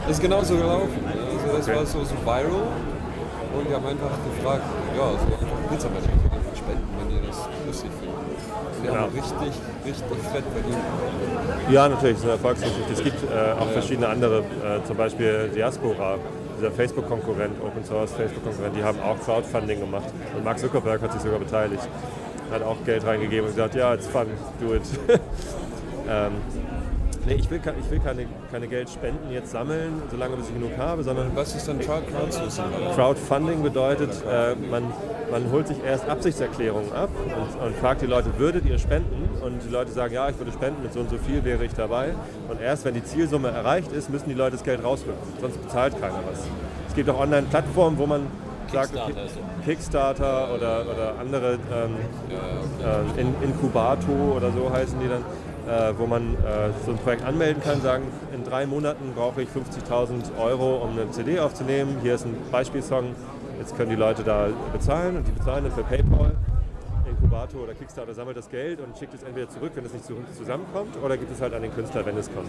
das 0.09 0.11
ist 0.17 0.23
genauso 0.23 0.57
gelaufen. 0.57 1.01
Also 1.07 1.57
das 1.59 1.69
Okay. 1.69 1.77
war 1.77 1.87
so, 1.87 2.01
so 2.05 2.17
viral 2.25 2.65
und 3.57 3.69
wir 3.69 3.77
haben 3.77 3.87
einfach 3.87 4.11
gefragt, 4.25 4.65
ja, 4.97 5.05
so 5.05 5.27
einfach 5.37 5.61
Pizza 5.71 5.89
spenden, 6.57 6.89
wenn 6.99 7.11
ihr 7.17 7.23
das 7.29 7.39
lustig 7.67 7.91
findet. 8.01 8.06
Wir 8.87 9.01
haben 9.01 9.15
Ja. 9.17 9.23
richtig, 9.23 9.61
richtig 9.85 10.19
fett 10.33 10.45
verdient. 10.53 10.79
Ja, 11.71 11.89
natürlich, 11.89 12.13
es 12.15 12.19
ist 12.19 12.25
eine 12.25 12.33
Erfolgsgeschichte. 12.33 12.93
Es 12.93 13.03
gibt 13.03 13.23
äh, 13.25 13.61
auch 13.61 13.69
verschiedene 13.71 14.09
andere, 14.09 14.39
äh, 14.39 14.87
zum 14.87 14.97
Beispiel 14.97 15.51
Diaspora, 15.55 16.17
dieser 16.59 16.71
Facebook-Konkurrent, 16.71 17.61
Open 17.63 17.85
Source 17.85 18.13
Facebook-Konkurrent, 18.13 18.77
die 18.77 18.85
haben 18.85 18.99
auch 19.01 19.19
Crowdfunding 19.25 19.81
gemacht. 19.81 20.07
Und 20.37 20.45
Mark 20.45 20.59
Zuckerberg 20.59 21.03
hat 21.03 21.13
sich 21.13 21.23
sogar 21.23 21.39
beteiligt. 21.39 21.89
Hat 22.53 22.63
auch 22.63 22.77
Geld 22.85 23.05
reingegeben 23.05 23.49
und 23.49 23.57
gesagt, 23.57 23.75
ja, 23.75 23.93
it's 23.95 24.07
fun, 24.07 24.27
do 24.61 24.75
it. 24.75 24.83
ähm, 26.09 26.33
Nee, 27.27 27.35
ich 27.35 27.51
will, 27.51 27.61
ich 27.81 27.91
will 27.91 27.99
keine, 27.99 28.25
keine 28.53 28.69
Geld 28.69 28.89
spenden, 28.89 29.33
jetzt 29.33 29.51
sammeln, 29.51 30.01
solange 30.11 30.37
bis 30.37 30.47
ich 30.49 30.55
genug 30.55 30.79
habe, 30.79 31.03
sondern 31.03 31.33
Was 31.35 31.57
ist 31.57 31.67
dann 31.67 31.81
Crowd- 31.81 32.05
Crowdsourcing? 32.09 32.65
Crowdfunding 32.95 33.63
bedeutet, 33.65 34.11
äh, 34.31 34.55
man, 34.71 34.85
man 35.33 35.51
holt 35.51 35.67
sich 35.67 35.77
erst 35.85 36.09
Absichtserklärungen 36.09 36.93
ab 36.93 37.11
und, 37.25 37.67
und 37.67 37.77
fragt 37.79 38.03
die 38.03 38.07
Leute, 38.07 38.39
würdet 38.39 38.65
ihr 38.65 38.79
spenden? 38.79 39.29
Und 39.43 39.61
die 39.65 39.71
Leute 39.71 39.91
sagen, 39.91 40.15
ja, 40.15 40.29
ich 40.29 40.39
würde 40.39 40.53
spenden, 40.53 40.85
mit 40.85 40.93
so 40.93 41.01
und 41.01 41.11
so 41.11 41.19
viel 41.19 41.43
wäre 41.45 41.65
ich 41.65 41.75
dabei. 41.75 42.15
Und 42.49 42.61
erst 42.61 42.85
wenn 42.85 42.95
die 42.95 43.03
Zielsumme 43.03 43.49
erreicht 43.49 43.91
ist, 43.91 44.09
müssen 44.09 44.29
die 44.29 44.35
Leute 44.35 44.53
das 44.53 44.63
Geld 44.63 44.85
rausrücken, 44.85 45.19
sonst 45.41 45.61
bezahlt 45.61 46.01
keiner 46.01 46.21
was. 46.31 46.45
Es 46.89 46.95
gibt 46.95 47.11
auch 47.11 47.19
Online-Plattformen, 47.19 47.99
wo 47.99 48.07
man 48.07 48.29
sagt, 48.73 48.93
Kickstarter 48.93 49.21
okay. 49.21 49.31
Kickstarter 49.65 50.55
oder, 50.55 50.85
oder 50.93 51.15
andere 51.21 51.55
ähm, 51.55 51.97
äh, 53.17 53.21
in, 53.21 53.35
Inkubato 53.43 54.13
oder 54.37 54.53
so 54.53 54.71
heißen 54.73 54.99
die 55.01 55.09
dann, 55.09 55.25
äh, 55.67 55.93
wo 55.99 56.07
man 56.07 56.35
äh, 56.35 56.71
so 56.85 56.93
ein 56.93 56.99
Projekt 56.99 57.25
anmelden 57.25 57.63
kann, 57.63 57.81
sagen, 57.81 58.05
in 58.35 58.45
drei 58.45 58.67
Monaten 58.67 59.13
brauche 59.15 59.43
ich 59.43 59.49
50.000 59.49 60.39
Euro, 60.39 60.77
um 60.77 60.93
eine 60.99 61.11
CD 61.11 61.39
aufzunehmen. 61.41 61.97
Hier 62.03 62.15
ist 62.15 62.25
ein 62.25 62.37
Beispielsong, 62.53 63.15
jetzt 63.59 63.77
können 63.77 63.91
die 63.91 63.97
Leute 63.97 64.23
da 64.23 64.49
bezahlen 64.73 65.17
und 65.17 65.27
die 65.27 65.33
bezahlen 65.33 65.65
dann 65.65 65.73
für 65.73 65.83
PayPal. 65.85 66.33
Inkubator 67.09 67.63
oder 67.63 67.73
Kickstarter 67.75 68.13
sammelt 68.15 68.37
das 68.37 68.49
Geld 68.51 68.81
und 68.81 68.97
schickt 68.99 69.15
es 69.15 69.23
entweder 69.23 69.49
zurück, 69.49 69.71
wenn 69.75 69.85
es 69.87 69.93
nicht 69.93 70.05
zu- 70.05 70.17
zusammenkommt, 70.37 70.97
oder 71.03 71.17
gibt 71.17 71.33
es 71.33 71.41
halt 71.41 71.55
an 71.55 71.63
den 71.63 71.73
Künstler, 71.75 72.05
wenn 72.05 72.17
es 72.19 72.29
kommt. 72.33 72.49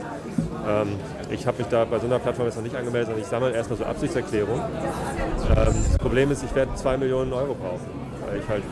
Ähm, 0.68 0.88
ich 1.30 1.46
habe 1.48 1.60
mich 1.60 1.68
da 1.68 1.86
bei 1.86 2.00
so 2.00 2.08
einer 2.08 2.20
Plattform 2.20 2.48
jetzt 2.48 2.56
noch 2.56 2.64
nicht 2.64 2.76
angemeldet, 2.76 3.08
sondern 3.08 3.22
ich 3.24 3.28
sammle 3.30 3.52
erstmal 3.52 3.78
so 3.78 3.86
Absichtserklärungen. 3.86 4.62
Ähm, 4.62 5.56
das 5.56 5.98
Problem 6.00 6.32
ist, 6.32 6.44
ich 6.44 6.54
werde 6.56 6.74
2 6.76 6.98
Millionen 6.98 7.32
Euro 7.34 7.54
brauchen, 7.54 7.88
weil 8.28 8.40
ich 8.40 8.50
halt 8.50 8.64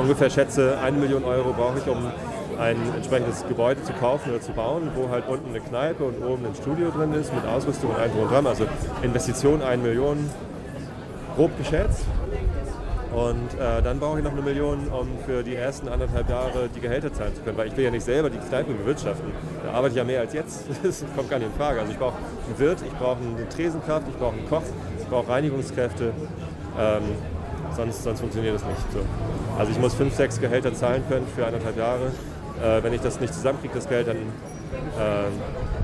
ungefähr 0.00 0.30
schätze, 0.30 0.78
1 0.82 0.98
Million 0.98 1.22
Euro 1.24 1.52
brauche 1.52 1.78
ich, 1.78 1.86
um 1.86 2.10
ein 2.58 2.76
entsprechendes 2.94 3.46
Gebäude 3.46 3.82
zu 3.82 3.92
kaufen 3.92 4.30
oder 4.30 4.40
zu 4.40 4.52
bauen, 4.52 4.90
wo 4.94 5.08
halt 5.08 5.28
unten 5.28 5.50
eine 5.50 5.60
Kneipe 5.60 6.04
und 6.04 6.22
oben 6.24 6.46
ein 6.46 6.54
Studio 6.54 6.90
drin 6.90 7.12
ist 7.14 7.34
mit 7.34 7.44
Ausrüstung 7.46 7.90
und 7.90 7.96
allem 7.96 8.12
drum 8.12 8.28
dran. 8.28 8.46
Also 8.46 8.66
Investition 9.02 9.62
1 9.62 9.82
Million, 9.82 10.30
grob 11.36 11.56
geschätzt. 11.58 12.04
Und 13.14 13.54
äh, 13.60 13.80
dann 13.80 14.00
brauche 14.00 14.18
ich 14.18 14.24
noch 14.24 14.32
eine 14.32 14.42
Million, 14.42 14.88
um 14.88 15.06
für 15.24 15.44
die 15.44 15.54
ersten 15.54 15.88
anderthalb 15.88 16.28
Jahre 16.28 16.68
die 16.74 16.80
Gehälter 16.80 17.12
zahlen 17.12 17.32
zu 17.32 17.42
können. 17.42 17.56
Weil 17.56 17.68
ich 17.68 17.76
will 17.76 17.84
ja 17.84 17.90
nicht 17.92 18.04
selber 18.04 18.28
die 18.28 18.38
Kneipe 18.38 18.72
bewirtschaften. 18.72 19.30
Da 19.64 19.72
arbeite 19.72 19.92
ich 19.92 19.98
ja 19.98 20.04
mehr 20.04 20.20
als 20.20 20.32
jetzt. 20.32 20.64
Das 20.82 21.04
kommt 21.14 21.30
gar 21.30 21.38
nicht 21.38 21.48
in 21.48 21.54
Frage. 21.54 21.80
Also 21.80 21.92
ich 21.92 21.98
brauche 21.98 22.16
einen 22.16 22.58
Wirt, 22.58 22.78
ich 22.84 22.92
brauche 22.94 23.18
eine 23.18 23.48
Tresenkraft, 23.48 24.08
ich 24.08 24.16
brauche 24.16 24.34
einen 24.34 24.48
Koch, 24.48 24.62
ich 24.98 25.06
brauche 25.06 25.28
Reinigungskräfte. 25.28 26.12
Ähm, 26.76 27.02
sonst, 27.76 28.02
sonst 28.02 28.18
funktioniert 28.18 28.56
das 28.56 28.64
nicht. 28.64 28.92
So. 28.92 28.98
Also 29.58 29.70
ich 29.70 29.78
muss 29.78 29.94
fünf, 29.94 30.14
sechs 30.14 30.40
Gehälter 30.40 30.74
zahlen 30.74 31.04
können 31.08 31.26
für 31.36 31.46
anderthalb 31.46 31.76
Jahre. 31.76 32.10
Äh, 32.62 32.82
wenn 32.82 32.92
ich 32.92 33.00
das 33.00 33.20
nicht 33.20 33.34
zusammenkriege, 33.34 33.74
das 33.74 33.88
Geld, 33.88 34.06
dann, 34.08 34.16
äh, 34.16 34.20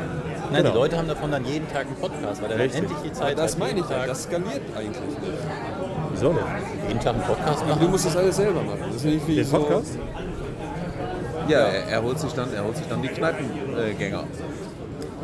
Nein, 0.51 0.63
Genau. 0.63 0.69
die 0.71 0.75
Leute 0.77 0.97
haben 0.97 1.07
davon 1.07 1.31
dann 1.31 1.45
jeden 1.45 1.67
Tag 1.69 1.85
einen 1.87 1.95
Podcast, 1.95 2.41
weil 2.41 2.51
er 2.51 2.57
dann 2.57 2.61
Richtig. 2.61 2.81
endlich 2.83 2.99
die 3.05 3.11
Zeit 3.13 3.37
Das 3.37 3.53
hat, 3.53 3.59
meine 3.59 3.79
ich 3.79 3.89
ja, 3.89 4.05
das 4.05 4.23
skaliert 4.23 4.61
eigentlich 4.75 5.01
nicht. 5.01 5.17
wieso 6.13 6.33
nicht? 6.33 6.43
jeden 6.87 6.99
Tag 6.99 7.13
einen 7.15 7.23
Podcast 7.23 7.61
Aber 7.63 7.73
du 7.73 7.79
machen. 7.79 7.91
musst 7.91 8.05
das 8.05 8.17
alles 8.17 8.35
selber 8.35 8.61
machen. 8.63 8.79
Das 8.87 8.95
ist 8.95 9.05
nicht 9.05 9.27
wie 9.27 9.35
Den 9.35 9.45
so, 9.45 9.57
Podcast? 9.59 9.97
Ja, 11.47 11.59
er, 11.59 11.87
er, 11.87 12.03
holt 12.03 12.19
sich 12.19 12.33
dann, 12.33 12.53
er 12.53 12.63
holt 12.65 12.75
sich 12.75 12.87
dann 12.87 13.01
die 13.01 13.07
Kneipengänger. 13.07 14.23
Die 14.25 14.56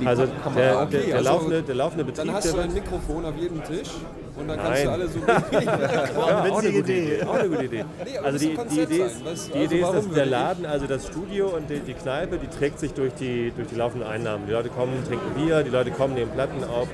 Also 0.05 0.25
der, 0.55 0.79
auch- 0.81 0.89
der, 0.89 1.01
der, 1.01 1.15
also, 1.17 1.29
laufende, 1.31 1.61
der 1.63 1.75
laufende 1.75 2.03
Betrieb, 2.05 2.25
Dann 2.25 2.35
hast 2.35 2.45
der 2.45 2.53
du 2.53 2.59
ein 2.59 2.73
Mikrofon 2.73 3.25
auf 3.25 3.35
jedem 3.37 3.63
Tisch 3.63 3.89
und 4.35 4.47
dann 4.47 4.57
kannst 4.57 4.71
Nein. 4.71 4.85
du 4.85 4.91
alle 4.91 5.07
so. 5.07 5.19
Ja, 5.63 6.21
auch 6.21 6.27
eine 6.43 6.49
gute 6.51 6.67
Idee. 6.69 7.23
Auch 7.23 7.33
eine 7.35 7.49
gute 7.49 7.63
Idee. 7.65 7.85
Nee, 8.03 8.17
Also 8.17 8.31
das 8.31 8.67
die, 8.67 8.75
die 8.75 8.81
Idee 8.81 9.03
ist. 9.03 9.25
Was- 9.25 9.45
die 9.47 9.53
also 9.53 9.65
Idee 9.65 9.75
ist 9.77 9.83
warum 9.83 9.95
dass 10.07 10.13
der 10.15 10.25
Laden, 10.25 10.65
also 10.65 10.87
das 10.87 11.07
Studio 11.07 11.47
und 11.49 11.69
die, 11.69 11.79
die 11.79 11.93
Kneipe, 11.93 12.37
die 12.37 12.47
trägt 12.47 12.79
sich 12.79 12.93
durch 12.93 13.13
die, 13.13 13.51
durch 13.55 13.67
die 13.67 13.75
laufenden 13.75 14.07
Einnahmen. 14.09 14.45
Die 14.47 14.53
Leute 14.53 14.69
kommen, 14.69 14.93
trinken 15.07 15.33
Bier, 15.35 15.61
die 15.63 15.69
Leute 15.69 15.91
kommen, 15.91 16.15
nehmen 16.15 16.31
Platten 16.31 16.63
auf, 16.63 16.87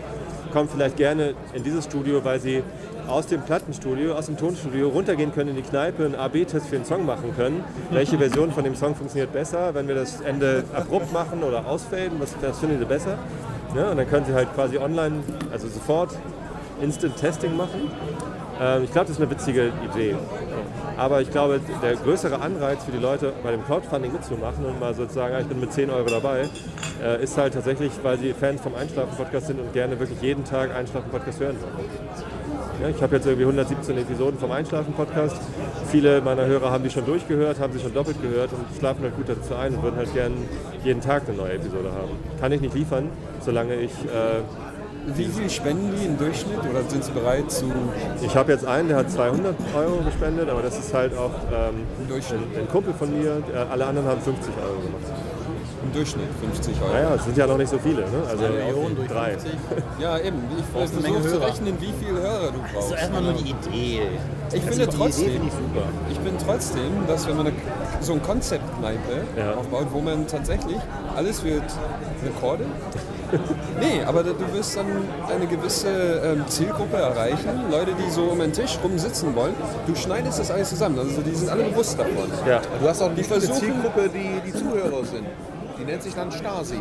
kommen 0.52 0.70
vielleicht 0.70 0.98
gerne 0.98 1.34
in 1.54 1.64
dieses 1.64 1.86
Studio, 1.86 2.24
weil 2.24 2.40
sie 2.40 2.64
aus 3.08 3.28
dem 3.28 3.42
Plattenstudio, 3.42 4.14
aus 4.14 4.28
dem 4.28 4.38
Tonstudio 4.38 4.90
runtergehen 4.90 5.34
können 5.34 5.50
in 5.50 5.56
die 5.56 5.62
Kneipe, 5.62 6.06
einen 6.06 6.16
AB-Test 6.16 6.68
für 6.68 6.76
einen 6.76 6.86
Song 6.86 7.06
machen 7.06 7.34
können. 7.36 7.64
Welche 7.92 8.18
Version 8.18 8.52
von 8.52 8.64
dem 8.64 8.76
Song 8.76 8.96
funktioniert 8.96 9.34
besser, 9.34 9.74
wenn 9.74 9.88
wir 9.88 9.96
das 9.96 10.22
Ende 10.22 10.64
abrupt 10.74 11.12
machen 11.12 11.44
oder 11.44 11.66
ausfaden, 11.66 12.20
was, 12.20 12.36
was 12.42 12.60
findet 12.60 12.82
ihr 12.82 12.88
besser? 12.88 13.18
Ja, 13.76 13.92
und 13.92 13.98
dann 13.98 14.10
können 14.10 14.26
sie 14.26 14.34
halt 14.34 14.54
quasi 14.54 14.78
online, 14.78 15.24
also 15.52 15.68
sofort 15.68 16.12
Instant 16.82 17.18
Testing 17.18 17.56
machen. 17.56 17.92
Ähm, 18.62 18.84
ich 18.84 18.92
glaube, 18.92 19.08
das 19.08 19.18
ist 19.18 19.22
eine 19.22 19.32
witzige 19.32 19.72
Idee. 19.92 20.16
Aber 21.00 21.22
ich 21.22 21.32
glaube, 21.32 21.62
der 21.82 21.96
größere 21.96 22.42
Anreiz 22.42 22.84
für 22.84 22.92
die 22.92 22.98
Leute, 22.98 23.32
bei 23.42 23.52
dem 23.52 23.64
Crowdfunding 23.64 24.12
mitzumachen 24.12 24.66
und 24.66 24.82
mal 24.82 24.94
sozusagen, 24.94 25.34
ah, 25.34 25.40
ich 25.40 25.48
bin 25.48 25.62
mit 25.62 25.72
10 25.72 25.90
Euro 25.90 26.10
dabei, 26.10 26.50
äh, 27.02 27.24
ist 27.24 27.38
halt 27.38 27.54
tatsächlich, 27.54 27.94
weil 28.04 28.20
sie 28.20 28.34
Fans 28.34 28.60
vom 28.60 28.76
Einschlafen-Podcast 28.76 29.48
sind 29.48 29.62
und 29.62 29.72
gerne 29.72 29.98
wirklich 29.98 30.22
jeden 30.22 30.44
Tag 30.44 30.76
Einschlafen-Podcast 30.76 31.40
hören 31.40 31.56
wollen. 31.62 31.90
Ja, 32.82 32.90
ich 32.90 33.02
habe 33.02 33.16
jetzt 33.16 33.26
irgendwie 33.26 33.46
117 33.46 33.98
Episoden 33.98 34.38
vom 34.40 34.52
Einschlafen-Podcast. 34.52 35.38
Viele 35.90 36.20
meiner 36.22 36.46
Hörer 36.46 36.70
haben 36.70 36.84
die 36.84 36.90
schon 36.90 37.06
durchgehört, 37.06 37.60
haben 37.60 37.72
sie 37.72 37.80
schon 37.80 37.94
doppelt 37.94 38.22
gehört 38.22 38.52
und 38.52 38.66
schlafen 38.78 39.04
halt 39.04 39.16
gut 39.16 39.30
dazu 39.30 39.56
ein 39.56 39.76
und 39.76 39.84
würden 39.84 39.96
halt 39.96 40.14
gerne 40.14 40.36
jeden 40.84 41.02
Tag 41.02 41.24
eine 41.28 41.38
neue 41.38 41.54
Episode 41.54 41.92
haben. 41.94 42.12
Kann 42.42 42.52
ich 42.52 42.60
nicht 42.60 42.76
liefern, 42.76 43.10
solange 43.40 43.76
ich 43.76 43.92
äh, 43.92 44.44
Wie 45.16 45.26
viel 45.26 45.50
spenden 45.50 45.94
die 46.00 46.06
im 46.06 46.18
Durchschnitt 46.18 46.60
oder 46.70 46.84
sind 46.88 47.04
sie 47.04 47.12
bereit 47.12 47.50
zu. 47.52 47.66
Ich 48.22 48.36
habe 48.36 48.52
jetzt 48.52 48.66
einen, 48.66 48.90
der 48.90 48.98
hat 48.98 49.10
200 49.12 49.56
Euro 49.76 49.98
gespendet, 50.04 50.50
aber 50.50 50.62
das 50.62 50.78
ist 50.78 50.94
halt 50.94 51.18
auch 51.18 51.32
ähm, 51.52 51.84
Durchschnitt. 52.08 52.40
ein, 52.56 52.62
ein 52.62 52.70
Kumpel 52.70 52.94
von 52.94 53.10
mir. 53.18 53.42
Alle 53.72 53.86
anderen 53.86 54.08
haben 54.08 54.22
50 54.22 54.54
Euro 54.62 54.80
gemacht. 54.82 55.04
Im 55.82 55.94
Durchschnitt 55.94 56.28
50 56.42 56.76
Euro. 56.82 56.94
Naja, 56.94 57.16
es 57.16 57.24
sind 57.24 57.38
ja 57.38 57.48
noch 57.48 57.58
nicht 57.58 57.70
so 57.70 57.80
viele. 57.80 58.02
Ne? 58.02 58.08
Also 58.30 58.44
Millionen 58.44 58.96
durch 58.98 59.08
drei. 59.08 59.32
50. 59.32 59.52
Ja, 60.00 60.18
eben. 60.20 60.38
Ich 60.58 60.78
eine 60.80 60.88
versuche 60.88 61.28
zu 61.28 61.42
rechnen, 61.42 61.78
wie 61.80 61.94
viele 62.06 62.20
Hörer 62.22 62.52
du 62.52 62.60
brauchst. 62.74 62.90
So 62.90 62.96
erstmal 62.96 63.22
nur 63.22 63.34
die 63.34 63.50
Idee. 63.50 64.02
Ich 64.54 64.62
finde 64.62 64.88
die 64.88 64.96
trotzdem- 64.98 65.26
Idee 65.30 65.42
ich 65.48 65.54
super. 65.54 65.88
Ich 66.12 66.20
bin 66.20 66.34
trotzdem, 66.46 67.08
dass 67.08 67.28
wenn 67.28 67.38
man 67.38 67.48
eine, 67.48 67.56
so 68.02 68.14
ein 68.14 68.22
Konzeptkneipe 68.22 68.98
Ja. 69.38 69.54
aufbaut, 69.56 69.88
wo 69.92 70.00
man 70.02 70.28
tatsächlich 70.28 70.78
alles 71.16 71.44
wird 71.44 71.64
recorded. 72.26 72.68
Nee, 73.80 74.04
aber 74.06 74.24
du 74.24 74.34
wirst 74.54 74.78
dann 74.78 74.88
eine 75.34 75.46
gewisse 75.48 75.88
ähm, 75.90 76.44
Zielgruppe 76.48 76.98
erreichen, 76.98 77.50
Leute, 77.72 77.92
die 77.94 78.10
so 78.10 78.24
um 78.24 78.40
den 78.40 78.52
Tisch 78.54 78.78
rum 78.84 78.98
sitzen 78.98 79.36
wollen. 79.36 79.54
Du 79.88 79.96
schneidest 79.96 80.40
das 80.40 80.52
alles 80.52 80.70
zusammen, 80.70 81.00
also 81.00 81.22
die 81.22 81.36
sind 81.36 81.50
alle 81.50 81.64
bewusst 81.64 81.98
davon. 82.00 82.30
Ja. 82.48 82.62
Du 82.82 82.88
hast 82.88 83.02
auch 83.02 83.08
eine 83.08 83.16
Die 83.16 83.24
versuchen- 83.24 83.54
Zielgruppe, 83.60 84.10
die 84.10 84.42
die 84.52 84.54
Zuhörer 84.54 85.04
sind. 85.06 85.26
Die 85.80 85.86
nennt 85.86 86.04
sich 86.04 86.14
dann 86.14 86.30
Stasi. 86.32 86.76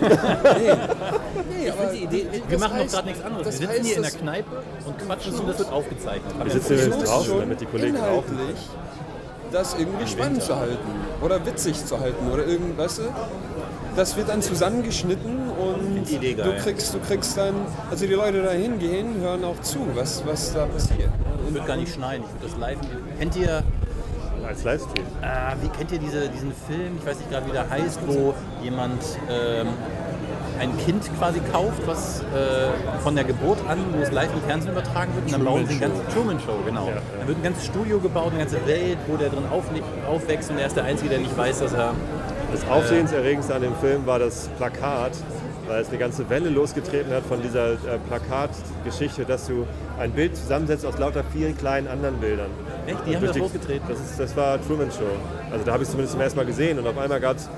Nee, 0.00 1.70
aber 1.70 1.92
Die 1.92 2.04
Idee, 2.04 2.26
wir 2.30 2.40
das 2.58 2.60
machen 2.60 2.78
doch 2.78 2.84
heißt- 2.84 2.90
gerade 2.92 3.06
nichts 3.08 3.24
anderes. 3.24 3.44
Wir 3.46 3.52
sitzen 3.52 3.68
heißt, 3.70 3.84
hier 3.86 3.96
in 3.96 4.02
der 4.02 4.10
Kneipe 4.12 4.50
und 4.86 4.98
quatschen 4.98 5.34
und 5.34 5.48
das 5.48 5.58
wird 5.58 5.72
aufgezeichnet. 5.72 6.34
Wir 6.44 6.52
sitzen 6.52 6.78
versuchst 6.78 7.06
draußen, 7.08 7.38
damit 7.40 7.60
die 7.60 7.66
Kollegen 7.66 7.96
rauchen. 7.96 8.24
inhaltlich 8.32 8.68
das 9.52 9.76
irgendwie 9.78 10.06
spannend 10.08 10.42
zu 10.42 10.56
halten 10.56 10.78
oder 11.22 11.44
witzig 11.46 11.84
zu 11.86 12.00
halten 12.00 12.28
oder 12.32 12.44
irgend, 12.44 12.76
weißt 12.76 12.98
du? 12.98 13.02
Das 13.94 14.16
wird 14.16 14.28
dann 14.28 14.42
zusammengeschnitten 14.42 15.43
und 15.64 16.04
die 16.08 16.16
Idee 16.16 16.34
du 16.34 16.52
kriegst, 16.62 16.92
du 16.94 16.98
kriegst 17.00 17.36
dann, 17.36 17.54
also 17.90 18.06
die 18.06 18.14
Leute 18.14 18.42
da 18.42 18.50
hingehen, 18.50 19.16
hören 19.20 19.44
auch 19.44 19.60
zu, 19.62 19.78
was, 19.94 20.22
was 20.26 20.52
da 20.52 20.66
passiert. 20.66 21.10
Ich 21.48 21.54
würde 21.54 21.66
gar 21.66 21.76
nicht 21.76 21.94
schneiden, 21.94 22.24
ich 22.26 22.32
würde 22.42 22.52
das 22.52 22.60
live. 22.60 22.78
Kennt 23.18 23.36
ihr, 23.36 23.62
Als 24.46 24.64
Livestream. 24.64 25.04
äh, 25.22 25.62
wie 25.62 25.68
kennt 25.68 25.92
ihr 25.92 25.98
diese, 25.98 26.28
diesen 26.28 26.52
Film, 26.66 26.98
ich 27.00 27.06
weiß 27.06 27.18
nicht 27.18 27.30
gerade 27.30 27.46
wie 27.46 27.52
der 27.52 27.68
heißt, 27.68 28.00
wo 28.06 28.34
jemand 28.62 29.02
ähm, 29.30 29.68
ein 30.60 30.76
Kind 30.78 31.02
quasi 31.18 31.40
kauft, 31.52 31.84
was 31.86 32.20
äh, 32.20 33.02
von 33.02 33.14
der 33.16 33.24
Geburt 33.24 33.58
an, 33.68 33.78
wo 33.92 34.02
es 34.02 34.12
live 34.12 34.32
im 34.32 34.40
Fernsehen 34.42 34.70
übertragen 34.72 35.12
wird 35.14 35.26
und 35.26 35.32
dann 35.32 35.44
bauen 35.44 35.66
sie 35.66 35.74
ein 35.74 35.80
ganzes 35.80 36.14
Truman 36.14 36.38
Show, 36.40 36.56
genau. 36.64 36.90
Dann 37.18 37.26
wird 37.28 37.38
ein 37.38 37.42
ganzes 37.42 37.66
Studio 37.66 37.98
gebaut, 37.98 38.28
eine 38.30 38.38
ganze 38.38 38.64
Welt, 38.66 38.98
wo 39.08 39.16
der 39.16 39.30
drin 39.30 39.44
aufle- 39.52 39.82
aufwächst 40.08 40.50
und 40.50 40.58
er 40.58 40.66
ist 40.68 40.76
der 40.76 40.84
Einzige, 40.84 41.10
der 41.10 41.18
nicht 41.18 41.36
weiß, 41.36 41.58
dass 41.60 41.72
er 41.72 41.92
Das 42.52 42.68
Aufsehenserregendste 42.70 43.52
an 43.54 43.62
dem 43.62 43.74
Film 43.76 44.06
war 44.06 44.20
das 44.20 44.48
Plakat, 44.56 45.10
weil 45.68 45.82
es 45.82 45.88
eine 45.88 45.98
ganze 45.98 46.28
Welle 46.30 46.50
losgetreten 46.50 47.12
hat 47.12 47.24
von 47.24 47.40
dieser 47.42 47.72
äh, 47.72 47.98
Plakatgeschichte, 48.08 49.24
dass 49.24 49.46
du 49.46 49.66
ein 49.98 50.12
Bild 50.12 50.36
zusammensetzt 50.36 50.84
aus 50.84 50.98
lauter 50.98 51.24
vielen 51.32 51.56
kleinen 51.56 51.88
anderen 51.88 52.16
Bildern. 52.16 52.50
Echt? 52.86 52.98
Die 53.06 53.10
Und 53.10 53.16
haben 53.16 53.26
das 53.26 53.36
losgetreten? 53.36 53.86
Das, 53.88 53.98
ist, 54.00 54.18
das 54.18 54.36
war 54.36 54.64
Truman 54.66 54.90
Show. 54.90 55.04
Also 55.50 55.64
da 55.64 55.72
habe 55.72 55.82
ich 55.82 55.88
es 55.88 55.92
zumindest 55.92 56.12
zum 56.12 56.20
ersten 56.20 56.38
Mal 56.38 56.46
gesehen 56.46 56.78
und 56.78 56.86
auf 56.86 56.98
einmal 56.98 57.20
gab 57.20 57.36
es 57.36 57.48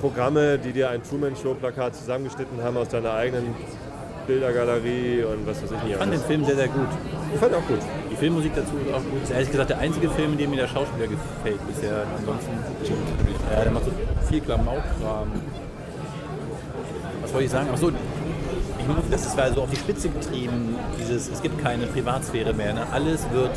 Programme, 0.00 0.58
die 0.58 0.72
dir 0.72 0.90
ein 0.90 1.02
Truman 1.02 1.34
Show 1.34 1.54
Plakat 1.54 1.96
zusammengeschnitten 1.96 2.62
haben 2.62 2.76
aus 2.76 2.88
deiner 2.88 3.14
eigenen 3.14 3.54
Bildergalerie 4.28 5.24
und 5.24 5.46
was 5.46 5.62
weiß 5.62 5.72
ich 5.72 5.82
nicht. 5.82 5.92
Ich 5.92 5.96
fand 5.96 6.12
den 6.12 6.20
alles. 6.20 6.26
Film 6.26 6.44
sehr, 6.44 6.56
sehr 6.56 6.68
gut. 6.68 6.88
Ich 7.32 7.40
fand 7.40 7.54
auch 7.54 7.66
gut. 7.66 7.80
Die 8.10 8.16
Filmmusik 8.16 8.52
dazu 8.54 8.72
ist 8.86 8.94
auch 8.94 9.02
gut. 9.02 9.22
Ist 9.22 9.30
ehrlich 9.32 9.50
gesagt 9.50 9.70
der 9.70 9.78
einzige 9.78 10.10
Film, 10.10 10.32
in 10.32 10.38
dem 10.38 10.50
mir 10.50 10.56
der 10.56 10.68
Schauspieler 10.68 11.08
gefällt 11.08 11.66
bisher. 11.66 12.04
Ansonsten, 12.16 12.52
ja, 13.52 13.62
der 13.62 13.72
macht 13.72 13.86
so 13.86 13.92
viel 14.28 14.40
Klamaukkram. 14.42 15.32
Was 17.22 17.32
wollte 17.32 17.44
ich 17.46 17.50
sagen? 17.50 17.68
Achso, 17.72 17.88
ich 17.90 18.86
muss, 18.86 18.96
das 19.10 19.26
ist 19.26 19.36
so 19.54 19.62
auf 19.62 19.70
die 19.70 19.76
Spitze 19.76 20.08
getrieben, 20.08 20.76
dieses, 20.98 21.28
es 21.28 21.42
gibt 21.42 21.62
keine 21.62 21.86
Privatsphäre 21.86 22.54
mehr. 22.54 22.72
Ne? 22.74 22.86
Alles 22.92 23.20
wird 23.32 23.50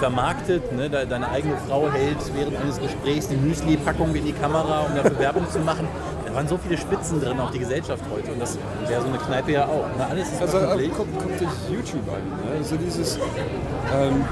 vermarktet. 0.00 0.72
Ne? 0.72 0.90
De- 0.90 1.06
Deine 1.06 1.28
eigene 1.30 1.54
Frau 1.68 1.88
hält 1.90 2.18
während 2.34 2.56
eines 2.60 2.78
Gesprächs 2.80 3.28
die 3.28 3.36
Müsli-Packung 3.36 4.14
in 4.14 4.24
die 4.26 4.32
Kamera, 4.32 4.80
um 4.80 4.94
dafür 4.94 5.18
Werbung 5.18 5.48
zu 5.50 5.58
machen. 5.60 5.88
Da 6.26 6.34
waren 6.34 6.48
so 6.48 6.58
viele 6.58 6.76
Spitzen 6.76 7.20
drin, 7.20 7.40
auch 7.40 7.50
die 7.50 7.60
Gesellschaft 7.60 8.02
heute. 8.14 8.32
Und 8.32 8.40
das 8.42 8.58
wäre 8.86 9.00
so 9.00 9.08
eine 9.08 9.16
Kneipe 9.18 9.52
ja 9.52 9.64
auch. 9.64 9.86
Ne? 9.96 10.06
Alles 10.10 10.28
ist 10.32 10.42
Also 10.42 10.58
guck, 10.96 11.06
guck 11.18 11.38
dich 11.38 11.48
YouTube 11.70 12.06
an. 12.08 12.50
Ne? 12.50 12.58
Also 12.58 12.76
dieses, 12.76 13.16
ähm, 13.16 14.24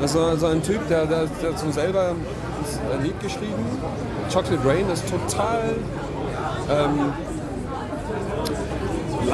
das 0.00 0.14
war 0.14 0.36
so 0.36 0.46
ein 0.46 0.62
Typ, 0.62 0.86
der, 0.88 1.06
der, 1.06 1.26
der 1.42 1.50
hat 1.50 1.58
so 1.58 1.70
selber 1.72 2.10
ein 2.92 3.02
Lied 3.02 3.18
geschrieben. 3.20 3.64
Chocolate 4.32 4.64
Rain 4.68 4.88
ist 4.90 5.04
total 5.08 5.60
ähm, 6.70 7.12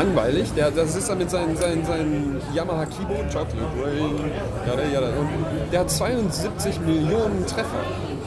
langweilig. 0.00 0.52
Der, 0.56 0.70
der 0.70 0.86
sitzt 0.86 1.08
da 1.10 1.14
mit 1.14 1.30
seinem 1.30 1.56
seinen, 1.56 1.84
seinen 1.84 2.40
Yamaha 2.54 2.86
Keyboard, 2.86 3.32
Chocolate 3.32 3.74
Rain, 3.82 4.30
jada, 4.66 4.82
jada. 4.92 5.06
Und 5.18 5.28
der 5.72 5.80
hat 5.80 5.90
72 5.90 6.80
Millionen 6.80 7.46
Treffer. 7.46 7.84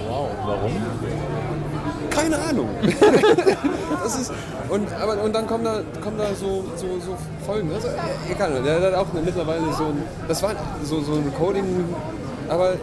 Wow, 0.08 0.30
warum? 0.46 0.72
Keine 2.10 2.38
Ahnung. 2.38 2.70
das 4.04 4.16
ist, 4.20 4.32
und, 4.70 4.88
aber, 4.94 5.24
und 5.24 5.34
dann 5.34 5.48
kommen 5.48 5.64
da, 5.64 5.82
kommen 6.02 6.18
da 6.18 6.28
so, 6.36 6.64
so, 6.76 7.00
so 7.00 7.18
Folgen. 7.46 7.72
Also, 7.74 7.88
egal, 8.30 8.62
der 8.64 8.82
hat 8.82 8.94
auch 8.94 9.08
mittlerweile 9.14 9.74
so 9.74 9.86
ein, 9.86 10.04
das 10.28 10.44
war 10.44 10.52
so, 10.84 11.02
so 11.02 11.14
ein 11.14 11.24
Recording, 11.26 11.86
aber 12.50 12.74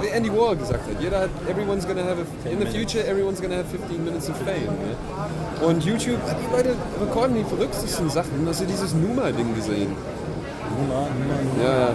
wie 0.00 0.08
Andy 0.08 0.30
Warhol 0.30 0.56
gesagt 0.56 0.80
hat, 0.80 1.00
jeder 1.00 1.20
hat, 1.20 1.30
everyone's 1.48 1.86
gonna 1.86 2.02
have, 2.02 2.18
a, 2.20 2.48
in 2.48 2.60
the 2.60 2.66
future, 2.66 3.04
everyone's 3.06 3.40
gonna 3.40 3.56
have 3.56 3.66
15 3.66 4.04
minutes 4.04 4.28
of 4.28 4.36
fame. 4.38 4.66
Ne? 4.66 5.66
Und 5.66 5.84
YouTube, 5.84 6.20
die 6.24 6.56
Leute 6.56 6.76
recorden 7.00 7.36
die 7.36 7.44
verrücktesten 7.44 8.08
Sachen. 8.10 8.46
Hast 8.46 8.60
du 8.60 8.64
dieses 8.64 8.94
Numa-Ding 8.94 9.54
gesehen? 9.54 9.96
Ja, 11.62 11.78
ja. 11.78 11.88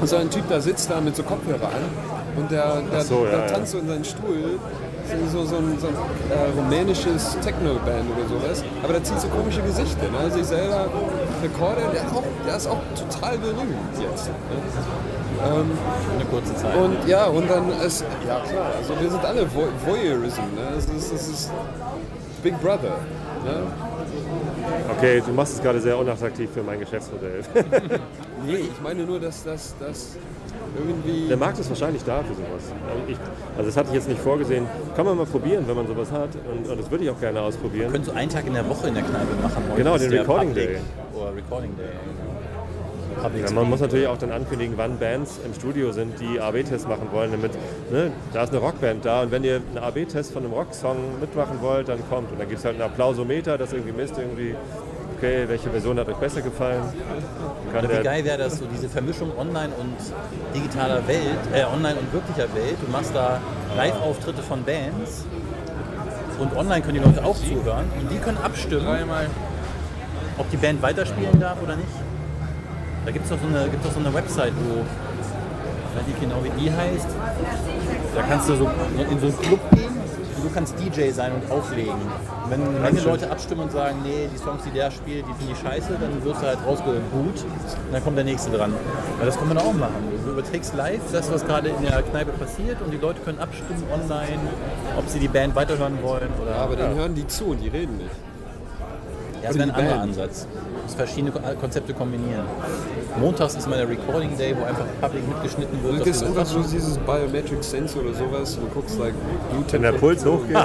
Und 0.00 0.08
so 0.08 0.16
ein 0.16 0.28
Typ, 0.30 0.48
da 0.48 0.60
sitzt 0.60 0.90
da 0.90 1.00
mit 1.00 1.14
so 1.14 1.22
Kopfhörer 1.22 1.68
an 1.68 2.14
und 2.36 2.50
der, 2.50 2.82
der, 2.92 3.00
so, 3.02 3.24
ja, 3.24 3.30
der 3.30 3.46
tanzt 3.46 3.72
so 3.72 3.78
in 3.78 3.88
seinen 3.88 4.04
Stuhl. 4.04 4.58
So, 5.30 5.44
so, 5.44 5.56
ein, 5.56 5.78
so 5.78 5.88
ein 5.88 5.94
äh, 5.94 6.58
rumänisches 6.58 7.36
Techno-Band 7.44 8.06
oder 8.16 8.26
sowas. 8.26 8.64
Aber 8.82 8.94
der 8.94 9.04
zieht 9.04 9.20
so 9.20 9.28
komische 9.28 9.60
Gesichter. 9.60 10.10
Ne? 10.10 10.18
Also 10.18 10.38
ich 10.38 10.46
selber 10.46 10.86
recorde, 11.42 11.82
der, 11.92 12.02
auch, 12.10 12.24
der 12.46 12.56
ist 12.56 12.66
auch 12.66 12.80
total 12.96 13.36
berühmt 13.36 13.76
jetzt. 14.00 14.28
Ne? 14.28 14.34
Eine 15.44 16.24
kurze 16.30 16.54
Zeit. 16.56 16.76
Und 16.76 17.06
ja, 17.06 17.26
und 17.26 17.48
dann 17.50 17.68
ist, 17.80 18.04
ja 18.26 18.40
klar, 18.40 18.72
also 18.76 19.00
wir 19.00 19.10
sind 19.10 19.24
alle 19.24 19.46
Vo 19.46 19.64
Voyeurism. 19.84 20.42
Ne? 20.54 20.72
Das, 20.74 20.84
ist, 20.86 21.12
das 21.12 21.28
ist 21.28 21.50
Big 22.42 22.60
Brother. 22.60 22.98
Ne? 23.44 23.66
Okay, 24.96 25.22
du 25.24 25.32
machst 25.32 25.54
es 25.54 25.62
gerade 25.62 25.80
sehr 25.80 25.98
unattraktiv 25.98 26.48
für 26.52 26.62
mein 26.62 26.80
Geschäftsmodell. 26.80 27.42
Nee, 28.46 28.56
ich 28.56 28.80
meine 28.82 29.04
nur, 29.04 29.18
dass 29.18 29.42
das 29.42 29.74
dass 29.80 30.16
irgendwie... 30.76 31.28
Der 31.28 31.36
Markt 31.38 31.58
ist 31.58 31.68
wahrscheinlich 31.70 32.04
da 32.04 32.18
für 32.22 32.34
sowas. 32.34 32.72
Ich, 33.06 33.16
also 33.56 33.68
das 33.68 33.76
hatte 33.76 33.88
ich 33.88 33.94
jetzt 33.94 34.08
nicht 34.08 34.20
vorgesehen. 34.20 34.66
Kann 34.94 35.06
man 35.06 35.16
mal 35.16 35.24
probieren, 35.24 35.64
wenn 35.66 35.76
man 35.76 35.86
sowas 35.86 36.10
hat. 36.12 36.28
Und, 36.50 36.68
und 36.68 36.78
das 36.78 36.90
würde 36.90 37.04
ich 37.04 37.10
auch 37.10 37.20
gerne 37.20 37.40
ausprobieren. 37.40 37.90
können 37.90 38.04
so 38.04 38.12
einen 38.12 38.28
Tag 38.28 38.46
in 38.46 38.52
der 38.52 38.68
Woche 38.68 38.88
in 38.88 38.94
der 38.94 39.02
Kneipe 39.02 39.34
machen. 39.42 39.62
Heute 39.70 39.76
Genau, 39.82 39.96
den 39.96 40.10
Recording 40.10 40.48
Public 40.48 40.66
Day. 40.66 40.78
Oder 41.14 41.36
Recording 41.36 41.76
Day. 41.76 41.88
Ja, 43.22 43.50
man 43.52 43.68
muss 43.68 43.80
natürlich 43.80 44.06
auch 44.06 44.18
dann 44.18 44.32
ankündigen, 44.32 44.76
wann 44.76 44.98
Bands 44.98 45.40
im 45.44 45.54
Studio 45.54 45.92
sind, 45.92 46.20
die 46.20 46.40
AB-Tests 46.40 46.86
machen 46.86 47.08
wollen, 47.12 47.30
damit, 47.30 47.52
ne, 47.90 48.12
da 48.32 48.44
ist 48.44 48.50
eine 48.50 48.58
Rockband 48.58 49.04
da 49.04 49.22
und 49.22 49.30
wenn 49.30 49.44
ihr 49.44 49.56
einen 49.56 49.78
AB-Test 49.78 50.32
von 50.32 50.44
einem 50.44 50.52
Rocksong 50.52 50.96
mitmachen 51.20 51.60
wollt, 51.60 51.88
dann 51.88 51.98
kommt. 52.08 52.30
Und 52.32 52.38
dann 52.38 52.48
gibt 52.48 52.58
es 52.58 52.64
halt 52.64 52.74
einen 52.74 52.90
Applausometer, 52.90 53.56
das 53.58 53.72
irgendwie 53.72 53.92
misst, 53.92 54.18
irgendwie, 54.18 54.54
okay, 55.16 55.44
welche 55.46 55.70
Version 55.70 55.98
hat 55.98 56.08
euch 56.08 56.16
besser 56.16 56.42
gefallen. 56.42 56.82
Kann 57.72 57.84
Oder 57.84 58.00
wie 58.00 58.04
geil 58.04 58.24
wäre 58.24 58.38
das, 58.38 58.58
so 58.58 58.66
diese 58.66 58.88
Vermischung 58.88 59.30
Online 59.38 59.72
und 59.78 59.96
digitaler 60.54 61.06
Welt, 61.06 61.38
äh, 61.52 61.64
Online 61.64 61.98
und 61.98 62.12
wirklicher 62.12 62.52
Welt. 62.54 62.76
Du 62.84 62.90
machst 62.90 63.14
da 63.14 63.40
Live-Auftritte 63.76 64.42
von 64.42 64.62
Bands 64.64 65.24
und 66.38 66.56
online 66.56 66.82
können 66.82 66.98
die 66.98 67.04
Leute 67.04 67.24
auch 67.24 67.36
zuhören 67.36 67.86
und 68.00 68.10
die 68.10 68.18
können 68.18 68.38
abstimmen, 68.38 68.86
ob 70.36 70.50
die 70.50 70.56
Band 70.56 70.82
weiterspielen 70.82 71.38
darf 71.40 71.62
oder 71.62 71.76
nicht. 71.76 71.88
Da 73.04 73.10
gibt 73.10 73.24
es 73.24 73.30
doch, 73.30 73.38
so 73.40 73.46
eine- 73.46 73.68
gibt's 73.68 73.86
doch 73.86 73.92
so 73.92 74.00
eine 74.00 74.14
Website, 74.14 74.52
wo, 74.56 74.80
ich 74.80 75.98
weiß 76.00 76.06
nicht 76.06 76.20
genau 76.20 76.36
wie 76.42 76.50
die 76.60 76.70
heißt, 76.72 77.06
da 78.14 78.22
kannst 78.22 78.48
du 78.48 78.56
so 78.56 78.64
in 79.10 79.20
so 79.20 79.26
einen 79.26 79.38
Club 79.38 79.60
gehen 79.74 79.92
und 80.36 80.44
du 80.44 80.50
kannst 80.54 80.74
DJ 80.80 81.10
sein 81.10 81.32
und 81.32 81.50
auflegen. 81.52 81.92
Und 81.92 82.50
wenn 82.50 82.62
eine 82.62 82.78
Menge 82.80 83.00
Leute 83.02 83.30
abstimmen 83.30 83.62
und 83.62 83.72
sagen, 83.72 83.96
nee, 84.04 84.28
die 84.32 84.38
Songs, 84.38 84.62
die 84.64 84.70
der 84.70 84.90
spielt, 84.90 85.24
die 85.28 85.34
finde 85.34 85.52
ich 85.52 85.58
scheiße, 85.58 85.96
dann 86.00 86.24
wirst 86.24 86.42
du 86.42 86.46
halt 86.46 86.58
rausgebuht 86.66 87.44
und 87.44 87.92
dann 87.92 88.02
kommt 88.04 88.16
der 88.16 88.24
nächste 88.24 88.50
dran. 88.50 88.72
Ja, 89.20 89.26
das 89.26 89.36
kann 89.38 89.48
man 89.48 89.58
auch 89.58 89.72
machen. 89.74 89.94
Du 90.24 90.30
überträgst 90.32 90.74
live 90.74 91.00
das, 91.12 91.30
was 91.30 91.44
gerade 91.46 91.68
in 91.68 91.82
der 91.82 92.02
Kneipe 92.02 92.32
passiert 92.32 92.80
und 92.82 92.90
die 92.90 92.96
Leute 92.98 93.20
können 93.20 93.38
abstimmen 93.38 93.82
online, 93.92 94.40
ob 94.98 95.08
sie 95.08 95.18
die 95.20 95.28
Band 95.28 95.54
weiterhören 95.54 95.98
wollen 96.02 96.28
oder. 96.40 96.52
Ja, 96.52 96.62
aber 96.62 96.76
dann 96.76 96.94
hören 96.94 97.14
die 97.14 97.26
zu 97.26 97.46
und 97.46 97.60
die 97.60 97.68
reden 97.68 97.98
nicht. 97.98 98.10
Ja, 99.42 99.48
das 99.48 99.56
Oder 99.56 99.66
wäre 99.66 99.76
ein 99.76 99.84
anderer. 99.84 100.00
Ansatz. 100.02 100.46
Verschiedene 100.94 101.30
Ko- 101.32 101.40
Konzepte 101.60 101.92
kombinieren. 101.94 102.44
Montags 103.18 103.54
ist 103.54 103.66
immer 103.66 103.76
der 103.76 103.88
Recording 103.88 104.36
Day, 104.36 104.54
wo 104.58 104.64
einfach 104.64 104.84
Public 105.00 105.26
mitgeschnitten 105.28 105.82
wird. 105.82 106.04
Wir 106.04 106.14
so 106.14 106.26
einfach 106.26 106.46
so 106.46 106.62
dieses 106.62 106.98
Biometric 106.98 107.62
Sense 107.64 107.98
oder 107.98 108.12
sowas 108.14 108.56
du 108.56 108.66
guckst 108.74 108.98
like 108.98 109.14
wenn 109.70 109.82
der 109.82 109.92
Puls 109.92 110.24
hochgeht. 110.24 110.56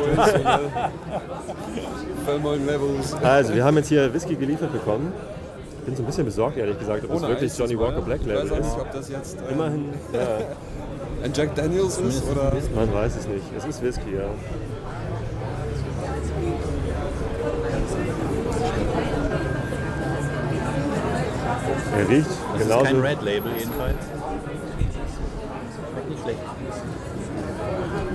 Levels. 2.65 3.13
Also, 3.23 3.53
wir 3.55 3.63
haben 3.63 3.77
jetzt 3.77 3.87
hier 3.89 4.13
Whisky 4.13 4.35
geliefert 4.35 4.71
bekommen. 4.71 5.11
Ich 5.79 5.85
bin 5.85 5.95
so 5.95 6.03
ein 6.03 6.05
bisschen 6.05 6.25
besorgt, 6.25 6.57
ehrlich 6.57 6.77
gesagt, 6.77 7.03
ob 7.05 7.09
das 7.11 7.19
Ohne 7.19 7.29
wirklich 7.29 7.57
Johnny. 7.57 7.79
Walker 7.79 8.01
Black 8.01 8.19
Ich 8.21 8.27
Label 8.27 8.43
weiß 8.43 8.51
auch 8.51 8.57
ist. 8.59 8.65
nicht, 8.65 8.79
ob 8.79 8.91
das 8.91 9.09
jetzt 9.09 9.37
äh, 9.41 9.51
Immerhin, 9.53 9.85
ja, 10.13 10.19
ein 11.25 11.31
Jack 11.33 11.55
Daniels 11.55 11.97
ist 11.97 12.23
oder... 12.29 12.51
man 12.75 12.93
weiß 12.93 13.15
es 13.17 13.27
nicht. 13.27 13.43
Es 13.57 13.65
ist 13.65 13.81
Whisky, 13.81 14.15
ja. 14.15 14.23
Er 21.97 22.09
riecht 22.09 22.27
Das 22.29 22.61
ist 22.61 22.67
genauso. 22.67 22.85
kein 22.85 23.01
Red 23.01 23.21
Label 23.21 23.51
jedenfalls. 23.57 23.95
Schmeckt 25.91 26.09
nicht 26.09 26.23
schlecht. 26.23 26.39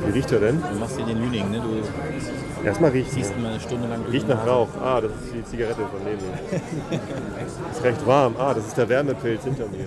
Wie 0.07 0.13
riecht 0.13 0.33
er 0.33 0.41
denn? 0.41 0.63
Du 0.73 0.79
machst 0.79 0.97
hier 0.97 1.07
den 1.07 1.21
Lüning, 1.23 1.51
ne? 1.51 1.61
Du 1.61 2.67
Erstmal 2.67 2.91
riecht 2.93 3.13
ziehst 3.13 3.33
ihn 3.37 3.43
mal 3.43 3.51
eine 3.51 3.61
Stunde 3.61 3.89
lang 3.89 4.03
durch 4.05 4.15
Riecht 4.15 4.29
nach. 4.29 4.47
Rauch. 4.47 4.69
Ah, 4.83 5.01
das 5.01 5.11
ist 5.11 5.35
die 5.35 5.45
Zigarette 5.45 5.83
von 5.83 6.03
mir. 6.05 6.13
ist 7.73 7.85
recht 7.85 8.07
warm. 8.07 8.35
Ah, 8.39 8.55
das 8.55 8.67
ist 8.67 8.77
der 8.77 8.89
Wärmepilz 8.89 9.45
hinter 9.45 9.67
mir. 9.67 9.87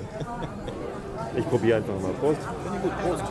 Ich 1.35 1.47
probiere 1.49 1.77
einfach 1.77 1.93
mal. 2.01 2.11
Prost. 2.19 2.39
Finde 2.63 2.77
ich 2.77 2.83
gut, 2.83 2.91
Prost. 3.03 3.23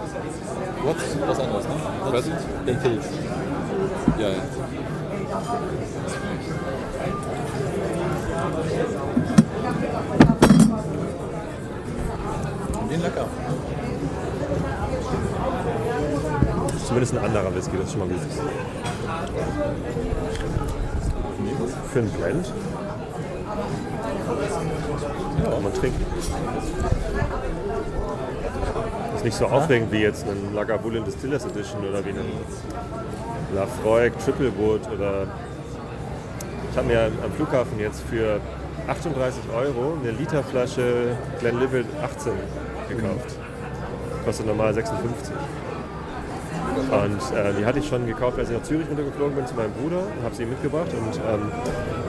Du 0.82 0.88
hast 0.88 1.28
was 1.28 1.40
anderes, 1.40 1.64
ne? 1.64 1.74
Das 2.04 2.12
Was? 2.12 2.24
Den 2.66 2.78
Pilz. 2.80 3.04
Ja, 4.18 4.28
ja. 4.28 4.42
Den 12.90 13.02
lecker. 13.02 13.26
Zumindest 16.96 17.18
ein 17.18 17.24
anderer 17.26 17.54
Whisky, 17.54 17.76
das 17.76 17.88
ist 17.88 17.92
schon 17.92 18.00
mal 18.00 18.08
gut. 18.08 18.22
Für 21.92 21.98
einen 21.98 22.10
Blend. 22.10 22.52
Ja, 25.44 25.50
kann 25.50 25.62
man 25.62 25.74
trinken. 25.74 26.06
Ist 29.14 29.24
nicht 29.24 29.36
so 29.36 29.44
aufregend 29.44 29.92
wie 29.92 29.98
jetzt 29.98 30.24
ein 30.26 30.54
Lagavulin 30.54 31.04
Distillers 31.04 31.44
Edition 31.44 31.86
oder 31.86 32.02
wie 32.02 32.12
ein 32.12 32.16
Lafroig 33.54 34.18
Triple 34.24 34.56
Wood 34.56 34.90
oder 34.90 35.26
ich 36.70 36.78
habe 36.78 36.86
mir 36.86 37.10
am 37.22 37.32
Flughafen 37.32 37.78
jetzt 37.78 38.04
für 38.08 38.40
38 38.88 39.42
Euro 39.54 39.98
eine 40.00 40.12
Literflasche 40.12 41.14
Glenlivet 41.40 41.84
18 42.02 42.32
gekauft. 42.88 43.36
Kostet 44.24 44.46
normal 44.46 44.72
56. 44.72 45.34
Und 46.76 47.36
äh, 47.36 47.52
die 47.58 47.64
hatte 47.64 47.78
ich 47.78 47.88
schon 47.88 48.06
gekauft, 48.06 48.38
als 48.38 48.50
ich 48.50 48.56
nach 48.56 48.62
Zürich 48.62 48.88
runtergeflogen 48.88 49.34
bin 49.34 49.46
zu 49.46 49.54
meinem 49.54 49.72
Bruder 49.72 49.98
und 49.98 50.24
habe 50.24 50.34
sie 50.34 50.42
ihm 50.42 50.50
mitgebracht. 50.50 50.88
Und 50.92 51.16
ähm, 51.16 51.50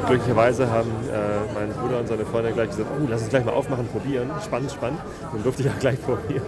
glücklicherweise 0.08 0.70
haben 0.70 0.92
äh, 1.12 1.54
mein 1.54 1.70
Bruder 1.70 2.00
und 2.00 2.08
seine 2.08 2.26
Freundin 2.26 2.54
gleich 2.54 2.70
gesagt, 2.70 2.90
oh, 2.92 3.08
lass 3.10 3.22
uns 3.22 3.30
gleich 3.30 3.46
mal 3.46 3.54
aufmachen, 3.54 3.88
probieren. 3.88 4.30
Spannend, 4.44 4.72
spannend. 4.72 5.00
Und 5.24 5.36
dann 5.36 5.44
durfte 5.44 5.64
ich 5.64 5.70
auch 5.70 5.80
gleich 5.80 6.02
probieren. 6.06 6.44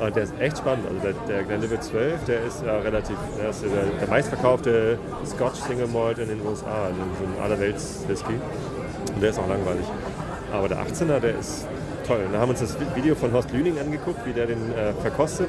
Und 0.00 0.16
der 0.16 0.24
ist 0.24 0.34
echt 0.40 0.58
spannend. 0.58 0.86
Also 0.88 1.00
der, 1.00 1.12
der 1.28 1.44
Glenlivet 1.44 1.84
12, 1.84 2.24
der 2.24 2.44
ist 2.44 2.64
ja 2.64 2.78
relativ, 2.78 3.16
der 3.38 3.50
ist 3.50 3.62
der, 3.62 3.70
der 4.00 4.08
meistverkaufte 4.08 4.98
Scotch 5.24 5.60
Single 5.60 5.86
Malt 5.86 6.18
in 6.18 6.28
den 6.28 6.40
USA, 6.44 6.86
also 6.86 6.96
so 7.18 7.24
ein 7.24 7.44
allerwelts 7.44 8.00
Whisky. 8.08 8.34
Und 9.14 9.22
der 9.22 9.30
ist 9.30 9.38
auch 9.38 9.48
langweilig. 9.48 9.86
Aber 10.52 10.68
der 10.68 10.78
18er, 10.78 11.20
der 11.20 11.38
ist 11.38 11.66
toll. 12.06 12.20
Und 12.26 12.32
da 12.32 12.40
haben 12.40 12.48
wir 12.48 12.60
uns 12.60 12.60
das 12.60 12.76
Video 12.96 13.14
von 13.14 13.32
Horst 13.32 13.52
Lüning 13.52 13.78
angeguckt, 13.78 14.26
wie 14.26 14.32
der 14.32 14.46
den 14.46 14.72
äh, 14.72 14.92
verkostet. 15.00 15.48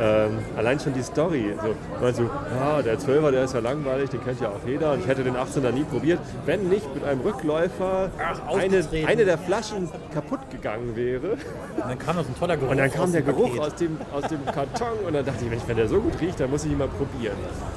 Ähm, 0.00 0.38
allein 0.56 0.80
schon 0.80 0.94
die 0.94 1.02
Story. 1.02 1.54
So, 1.62 1.74
meinst 2.00 2.20
du, 2.20 2.24
ja, 2.58 2.80
der 2.80 2.98
12er, 2.98 3.30
der 3.32 3.44
ist 3.44 3.52
ja 3.52 3.60
langweilig, 3.60 4.08
den 4.08 4.24
kennt 4.24 4.40
ja 4.40 4.48
auch 4.48 4.66
jeder. 4.66 4.92
Und 4.92 5.00
ich 5.00 5.06
hätte 5.06 5.22
den 5.22 5.36
18er 5.36 5.72
nie 5.72 5.84
probiert, 5.84 6.20
wenn 6.46 6.68
nicht 6.70 6.94
mit 6.94 7.04
einem 7.04 7.20
Rückläufer 7.20 8.10
eine, 8.48 8.78
ausgetreten. 8.78 9.08
eine 9.08 9.24
der 9.26 9.36
Flaschen 9.36 9.90
kaputt 10.14 10.40
gegangen 10.50 10.96
wäre. 10.96 11.32
Und 11.32 11.38
dann 11.86 11.98
kam 11.98 12.16
noch 12.16 12.26
ein 12.26 12.38
toller 12.38 12.56
Geruch. 12.56 12.70
Und 12.70 12.78
dann 12.78 12.90
kam 12.90 13.12
der 13.12 13.22
Geruch 13.22 13.48
Paket. 13.48 13.60
aus 13.60 13.74
dem, 13.74 13.98
aus 14.12 14.24
dem 14.28 14.46
Karton 14.46 14.98
und 15.06 15.12
dann 15.14 15.24
dachte 15.24 15.44
ich, 15.44 15.50
Mensch, 15.50 15.62
wenn 15.66 15.76
der 15.76 15.88
so 15.88 16.00
gut 16.00 16.18
riecht, 16.20 16.40
dann 16.40 16.50
muss 16.50 16.64
ich 16.64 16.72
ihn 16.72 16.78
mal 16.78 16.88
probieren. 16.88 17.36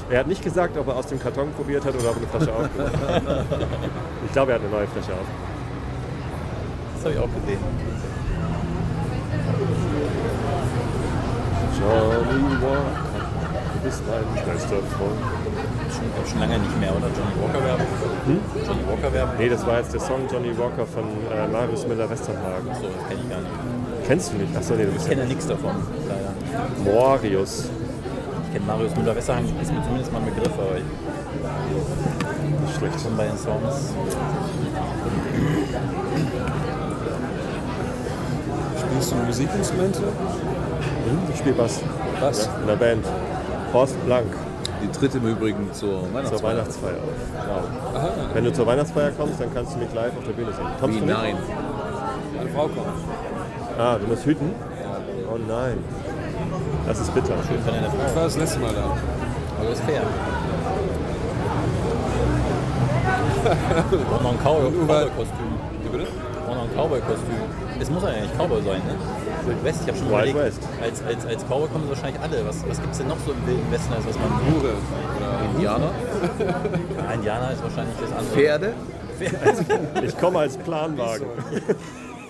Er 0.10 0.20
hat 0.20 0.28
nicht 0.28 0.44
gesagt, 0.44 0.78
ob 0.78 0.88
er 0.88 0.96
aus 0.96 1.08
dem 1.08 1.20
Karton 1.20 1.52
probiert 1.54 1.84
hat 1.84 1.94
oder 1.94 2.12
ob 2.12 2.16
er 2.16 2.22
eine 2.22 2.28
Flasche 2.28 2.54
aufgemacht 2.54 3.08
hat. 3.08 3.46
Ich 4.26 4.32
glaube, 4.32 4.52
er 4.52 4.56
hat 4.56 4.64
eine 4.64 4.72
neue 4.72 4.88
Flasche 4.88 5.12
auf. 5.12 5.28
Das 6.96 7.04
habe 7.06 7.14
ich 7.14 7.20
auch 7.20 7.42
gesehen. 7.42 7.60
Johnny 11.80 12.62
Walker, 12.62 12.84
du 13.74 13.80
bist 13.84 14.02
mein 14.08 14.46
bester 14.46 14.78
Freund. 14.96 15.22
Schon, 15.94 16.28
schon 16.30 16.40
lange 16.40 16.60
nicht 16.60 16.80
mehr, 16.80 16.92
oder? 16.92 17.08
Johnny 17.08 17.36
Walker 17.42 17.66
Werbung? 17.66 17.88
Johnny 18.66 18.84
Walker 18.88 19.14
Werbung? 19.14 19.36
Nee, 19.38 19.50
das 19.50 19.66
war 19.66 19.78
jetzt 19.80 19.94
der 19.94 20.00
Song 20.02 20.22
Johnny 20.32 20.58
Walker 20.58 20.86
von 20.86 21.04
äh, 21.04 21.48
Marius 21.48 21.88
Müller-Westernhagen. 21.88 22.68
So, 22.82 22.88
das 22.88 23.08
kenne 23.10 23.22
ich 23.24 23.30
gar 23.30 23.40
nicht. 23.42 24.08
Kennst 24.08 24.34
du 24.34 24.38
nicht? 24.38 24.56
Achso, 24.56 24.76
nee, 24.76 24.86
du 24.86 24.92
bist 24.92 25.06
Ich 25.06 25.12
ja 25.12 25.16
kenne 25.18 25.28
nichts 25.28 25.48
davon, 25.48 25.72
leider. 26.08 26.32
Morius. 26.84 27.66
Ich 28.48 28.54
kenne 28.54 28.66
Marius 28.68 28.96
Müller-Wesserhang, 28.96 29.46
ist 29.62 29.72
mir 29.74 29.84
zumindest 29.84 30.12
mal 30.14 30.20
ein 30.20 30.26
Begriff, 30.26 30.54
aber 30.54 30.78
ich 30.78 32.62
Nicht 32.62 32.78
schlecht. 32.78 33.02
schon 33.02 33.18
bei 33.18 33.26
den 33.28 33.38
Songs. 33.38 33.94
Spielst 38.80 39.12
du 39.12 39.16
Musikinstrumente? 39.16 40.02
Hm? 41.06 41.18
Ich 41.32 41.40
spiele 41.40 41.56
Bass. 41.56 41.82
Was? 42.20 42.46
Ja, 42.46 42.52
in 42.62 42.68
der 42.68 42.76
Band. 42.76 43.06
Horst 43.74 43.96
Blank 44.06 44.28
Die 44.84 44.88
tritt 44.92 45.16
im 45.16 45.26
Übrigen 45.28 45.72
zur 45.74 46.02
zur 46.02 46.14
Weihnachtsfeier. 46.14 46.44
Weihnachtsfeier 46.44 46.98
auf. 46.98 47.48
Wow. 47.48 47.64
Wenn 48.34 48.44
du 48.46 48.54
zur 48.54 48.66
Weihnachtsfeier 48.68 49.12
kommst, 49.12 49.40
dann 49.42 49.54
kannst 49.54 49.74
du 49.76 49.80
mich 49.80 49.94
live 49.94 50.16
auf 50.18 50.24
der 50.26 50.34
Bühne 50.34 50.54
sehen. 50.54 50.66
Kommst 50.80 50.96
Wie 50.96 51.00
du 51.00 51.06
mit? 51.06 51.16
nein? 51.16 51.36
Meine 52.38 52.50
Frau 52.52 52.64
kommt. 52.64 52.88
Ah, 53.78 53.98
du 53.98 54.08
musst 54.08 54.26
hüten? 54.26 54.52
Oh 55.32 55.38
nein. 55.48 55.78
Das 56.88 57.00
ist 57.00 57.14
bitter. 57.14 57.34
Schön 57.48 57.62
von 57.64 57.74
deiner 57.74 57.88
Ich 57.88 57.94
Frau. 57.94 58.16
war 58.16 58.24
das 58.26 58.38
letzte 58.38 58.60
Mal 58.60 58.74
da. 58.74 58.84
Aber 59.62 59.70
ist 59.72 59.84
fair. 59.84 60.02
Braucht 63.44 64.24
noch 64.24 64.32
ein 64.32 64.40
Cowboy- 64.40 64.72
Cowboy-Kostüm. 64.72 65.52
Wie 65.84 65.90
bitte? 65.90 66.08
Braucht 66.46 66.56
noch 66.58 66.64
ein 66.64 66.74
Cowboy-Kostüm. 66.76 67.36
Es 67.80 67.90
muss 67.90 68.04
ja 68.04 68.10
eigentlich 68.10 68.32
Cowboy 68.38 68.62
sein, 68.62 68.82
ne? 68.86 68.96
Wild 69.46 69.64
West, 69.64 69.82
ich 69.84 69.88
habe 69.88 69.98
schon 69.98 70.10
Wild 70.10 70.30
überlegt, 70.30 70.38
West. 70.38 70.62
Als, 70.82 71.04
als, 71.04 71.26
als 71.26 71.44
Cowboy 71.46 71.68
kommen 71.68 71.84
sie 71.86 71.90
wahrscheinlich 71.90 72.22
alle. 72.22 72.46
Was, 72.48 72.68
was 72.68 72.80
gibt 72.80 72.92
es 72.92 72.98
denn 73.00 73.08
noch 73.08 73.20
so 73.26 73.32
im 73.32 73.48
Wilden 73.48 73.72
Westen, 73.72 73.94
als 73.94 74.08
was 74.08 74.16
man... 74.18 74.30
Hure. 74.30 74.74
Oder 75.18 75.52
Indianer? 75.54 75.92
Ja, 76.98 77.14
Indianer 77.14 77.52
ist 77.52 77.64
wahrscheinlich 77.64 77.96
das 78.00 78.12
andere. 78.12 78.34
Pferde? 78.34 78.74
Ich 80.06 80.18
komme 80.18 80.40
als 80.40 80.58
Planwagen. 80.58 81.28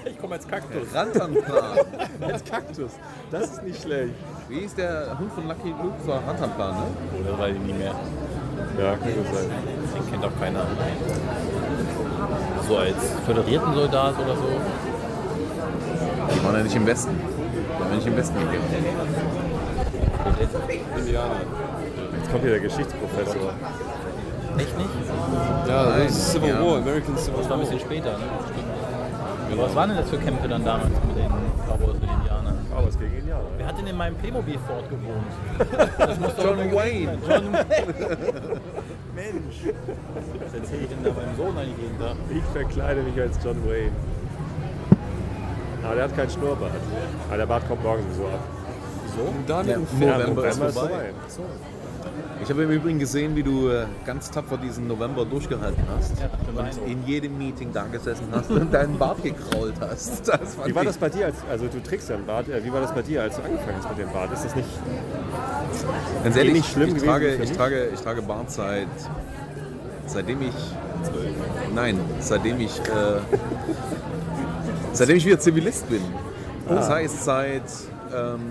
Ich 0.05 0.19
komme 0.19 0.35
als 0.35 0.47
Kaktus. 0.47 0.93
Rantanplan. 0.93 1.79
Als 2.21 2.43
Kaktus. 2.43 2.91
Das 3.31 3.51
ist 3.51 3.63
nicht 3.63 3.81
schlecht. 3.81 4.13
Wie 4.49 4.59
ist 4.59 4.77
der 4.77 5.17
Hund 5.17 5.31
von 5.33 5.47
Lucky 5.47 5.69
Luke? 5.69 5.95
War 6.05 6.21
Rantanplan, 6.27 6.75
ne? 6.75 6.83
Oder 7.21 7.39
weiß 7.39 7.55
ich 7.55 7.61
nie 7.61 7.73
mehr. 7.73 7.95
Ja, 8.79 8.95
kann 8.95 9.13
gut 9.13 9.25
sein. 9.33 9.49
Den 9.95 10.11
kennt 10.11 10.25
auch 10.25 10.39
keiner. 10.39 10.65
So 12.67 12.77
als 12.77 12.95
föderierten 13.25 13.73
Soldat 13.73 14.15
oder 14.19 14.35
so. 14.35 14.47
Die 16.31 16.43
waren 16.43 16.55
ja 16.55 16.63
nicht 16.63 16.75
im 16.75 16.85
Westen. 16.85 17.11
Die 17.19 17.83
haben 17.83 17.89
ja 17.89 17.95
nicht 17.95 18.07
im 18.07 18.17
Westen 18.17 18.35
gekämpft. 18.39 18.73
Indianer. 20.97 21.35
Jetzt 22.17 22.31
kommt 22.31 22.41
hier 22.43 22.51
der 22.51 22.59
Geschichtsprofessor. 22.59 23.53
Echt 24.57 24.77
nicht? 24.77 24.89
Ja, 25.67 25.83
Nein, 25.89 26.03
das 26.07 26.11
ist 26.17 26.31
Civil 26.31 26.49
ja. 26.49 26.61
War, 26.65 26.77
American 26.77 27.17
Civil 27.17 27.37
Das 27.39 27.49
war 27.49 27.57
ein 27.57 27.61
War. 27.61 27.69
bisschen 27.69 27.79
später, 27.79 28.11
ne? 28.17 28.23
Was 29.55 29.75
waren 29.75 29.89
denn 29.89 29.97
das 29.99 30.09
für 30.09 30.17
Kämpfe 30.17 30.47
dann 30.47 30.63
damals 30.65 30.89
mit 30.89 31.17
den 31.17 31.29
Cowboys 31.67 31.95
und 31.95 32.03
Indianern? 32.03 32.57
Aber 32.75 32.87
es 32.87 32.97
gegen 32.97 33.13
Indianer. 33.17 33.43
Wer 33.57 33.67
hat 33.67 33.77
denn 33.77 33.87
in 33.87 33.97
meinem 33.97 34.15
Playmobil 34.15 34.57
Fort 34.67 34.89
gewohnt? 34.89 36.37
John 36.41 36.57
Wayne. 36.73 37.17
John 37.27 37.53
Wayne. 37.53 38.59
Mensch. 39.15 39.73
Was 40.43 40.53
erzähle 40.55 40.81
ich 40.83 40.89
denn 40.89 41.03
da 41.03 41.11
meinem 41.11 41.35
Sohn 41.37 41.55
eigentlich 41.57 41.77
jeden 41.77 41.99
Tag? 41.99 42.15
Ich 42.31 42.43
verkleide 42.51 43.01
mich 43.03 43.19
als 43.21 43.37
John 43.43 43.57
Wayne. 43.67 43.91
Aber 45.83 45.95
der 45.95 46.03
hat 46.05 46.15
keinen 46.15 46.29
Schnurrbart. 46.29 46.71
Aber 47.27 47.37
der 47.37 47.45
Bart 47.45 47.67
kommt 47.67 47.83
morgen 47.83 48.03
so 48.15 48.23
ab. 48.25 48.39
Und 49.17 49.47
dann 49.49 49.67
Ja, 49.67 49.75
im 49.75 49.81
November 49.99 50.27
November 50.27 50.47
ist 50.47 50.57
vorbei. 50.57 50.79
vorbei. 50.79 51.05
Ich 52.41 52.49
habe 52.49 52.63
im 52.63 52.71
Übrigen 52.71 52.99
gesehen, 52.99 53.35
wie 53.35 53.43
du 53.43 53.69
äh, 53.69 53.85
ganz 54.05 54.29
tapfer 54.29 54.57
diesen 54.57 54.87
November 54.87 55.23
durchgehalten 55.23 55.83
hast. 55.95 56.13
Ja, 56.19 56.29
und 56.61 56.91
in 56.91 57.05
jedem 57.07 57.37
Meeting 57.37 57.71
da 57.71 57.83
gesessen 57.83 58.27
hast 58.31 58.51
und 58.51 58.73
deinen 58.73 58.97
Bart 58.97 59.23
gekrault 59.23 59.75
hast. 59.79 60.27
Wie 60.65 60.75
war 60.75 60.83
das 60.83 60.97
bei 60.97 61.09
dir, 61.09 61.27
als, 61.27 61.35
also 61.49 61.67
du 61.67 61.81
trägst 61.81 62.09
ja 62.09 62.15
einen 62.15 62.25
Bart, 62.25 62.49
äh, 62.49 62.61
wie 62.63 62.73
war 62.73 62.81
das 62.81 62.93
bei 62.93 63.01
dir, 63.01 63.21
als 63.21 63.37
du 63.37 63.43
angefangen 63.43 63.77
hast 63.77 63.89
mit 63.89 63.99
dem 63.99 64.11
Bart? 64.11 64.33
Ist 64.33 64.43
das 64.45 64.55
nicht, 64.55 64.67
Ganz 66.23 66.35
ehrlich, 66.35 66.53
nicht 66.53 66.71
schlimm 66.71 66.89
ich, 66.89 66.93
gewesen 66.95 67.07
trage, 67.07 67.35
ich, 67.35 67.51
trage, 67.53 67.89
ich 67.93 68.01
trage 68.01 68.21
Bart 68.23 68.51
seit 68.51 68.87
seitdem 70.05 70.41
ich 70.41 70.53
nein, 71.73 71.97
seitdem 72.19 72.59
ich 72.59 72.77
äh, 72.79 73.19
seitdem 74.93 75.17
ich 75.17 75.25
wieder 75.25 75.39
Zivilist 75.39 75.89
bin. 75.89 76.01
Das 76.69 76.89
Ah. 76.89 76.93
heißt 76.95 77.23
seit 77.25 77.63
ähm, 78.15 78.41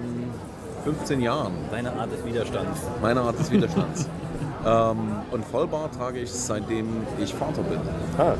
15 0.85 1.21
Jahren. 1.21 1.53
Deine 1.71 1.93
Art 1.93 2.13
des 2.13 2.25
Widerstands. 2.25 2.81
Meine 3.01 3.21
Art 3.21 3.39
des 3.39 3.51
Widerstands. 3.51 4.07
ähm, 4.67 4.99
und 5.31 5.45
Vollbart 5.47 5.95
trage 5.95 6.19
ich 6.21 6.31
seitdem 6.31 6.89
ich 7.19 7.33
Vater 7.35 7.63
bin. 7.63 7.81
ah, 8.19 8.35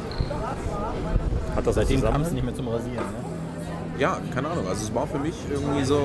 hat 1.57 1.67
das 1.67 1.75
Seitdem 1.75 2.03
kam 2.03 2.23
es 2.23 2.31
nicht 2.33 2.45
mehr 2.45 2.55
zum 2.55 2.69
Rasieren, 2.69 2.97
ne? 2.97 3.99
Ja, 3.99 4.17
keine 4.35 4.49
Ahnung. 4.49 4.67
Also 4.69 4.85
es 4.85 4.95
war 4.95 5.07
für 5.07 5.19
mich 5.19 5.35
irgendwie 5.51 5.85
so 5.85 6.01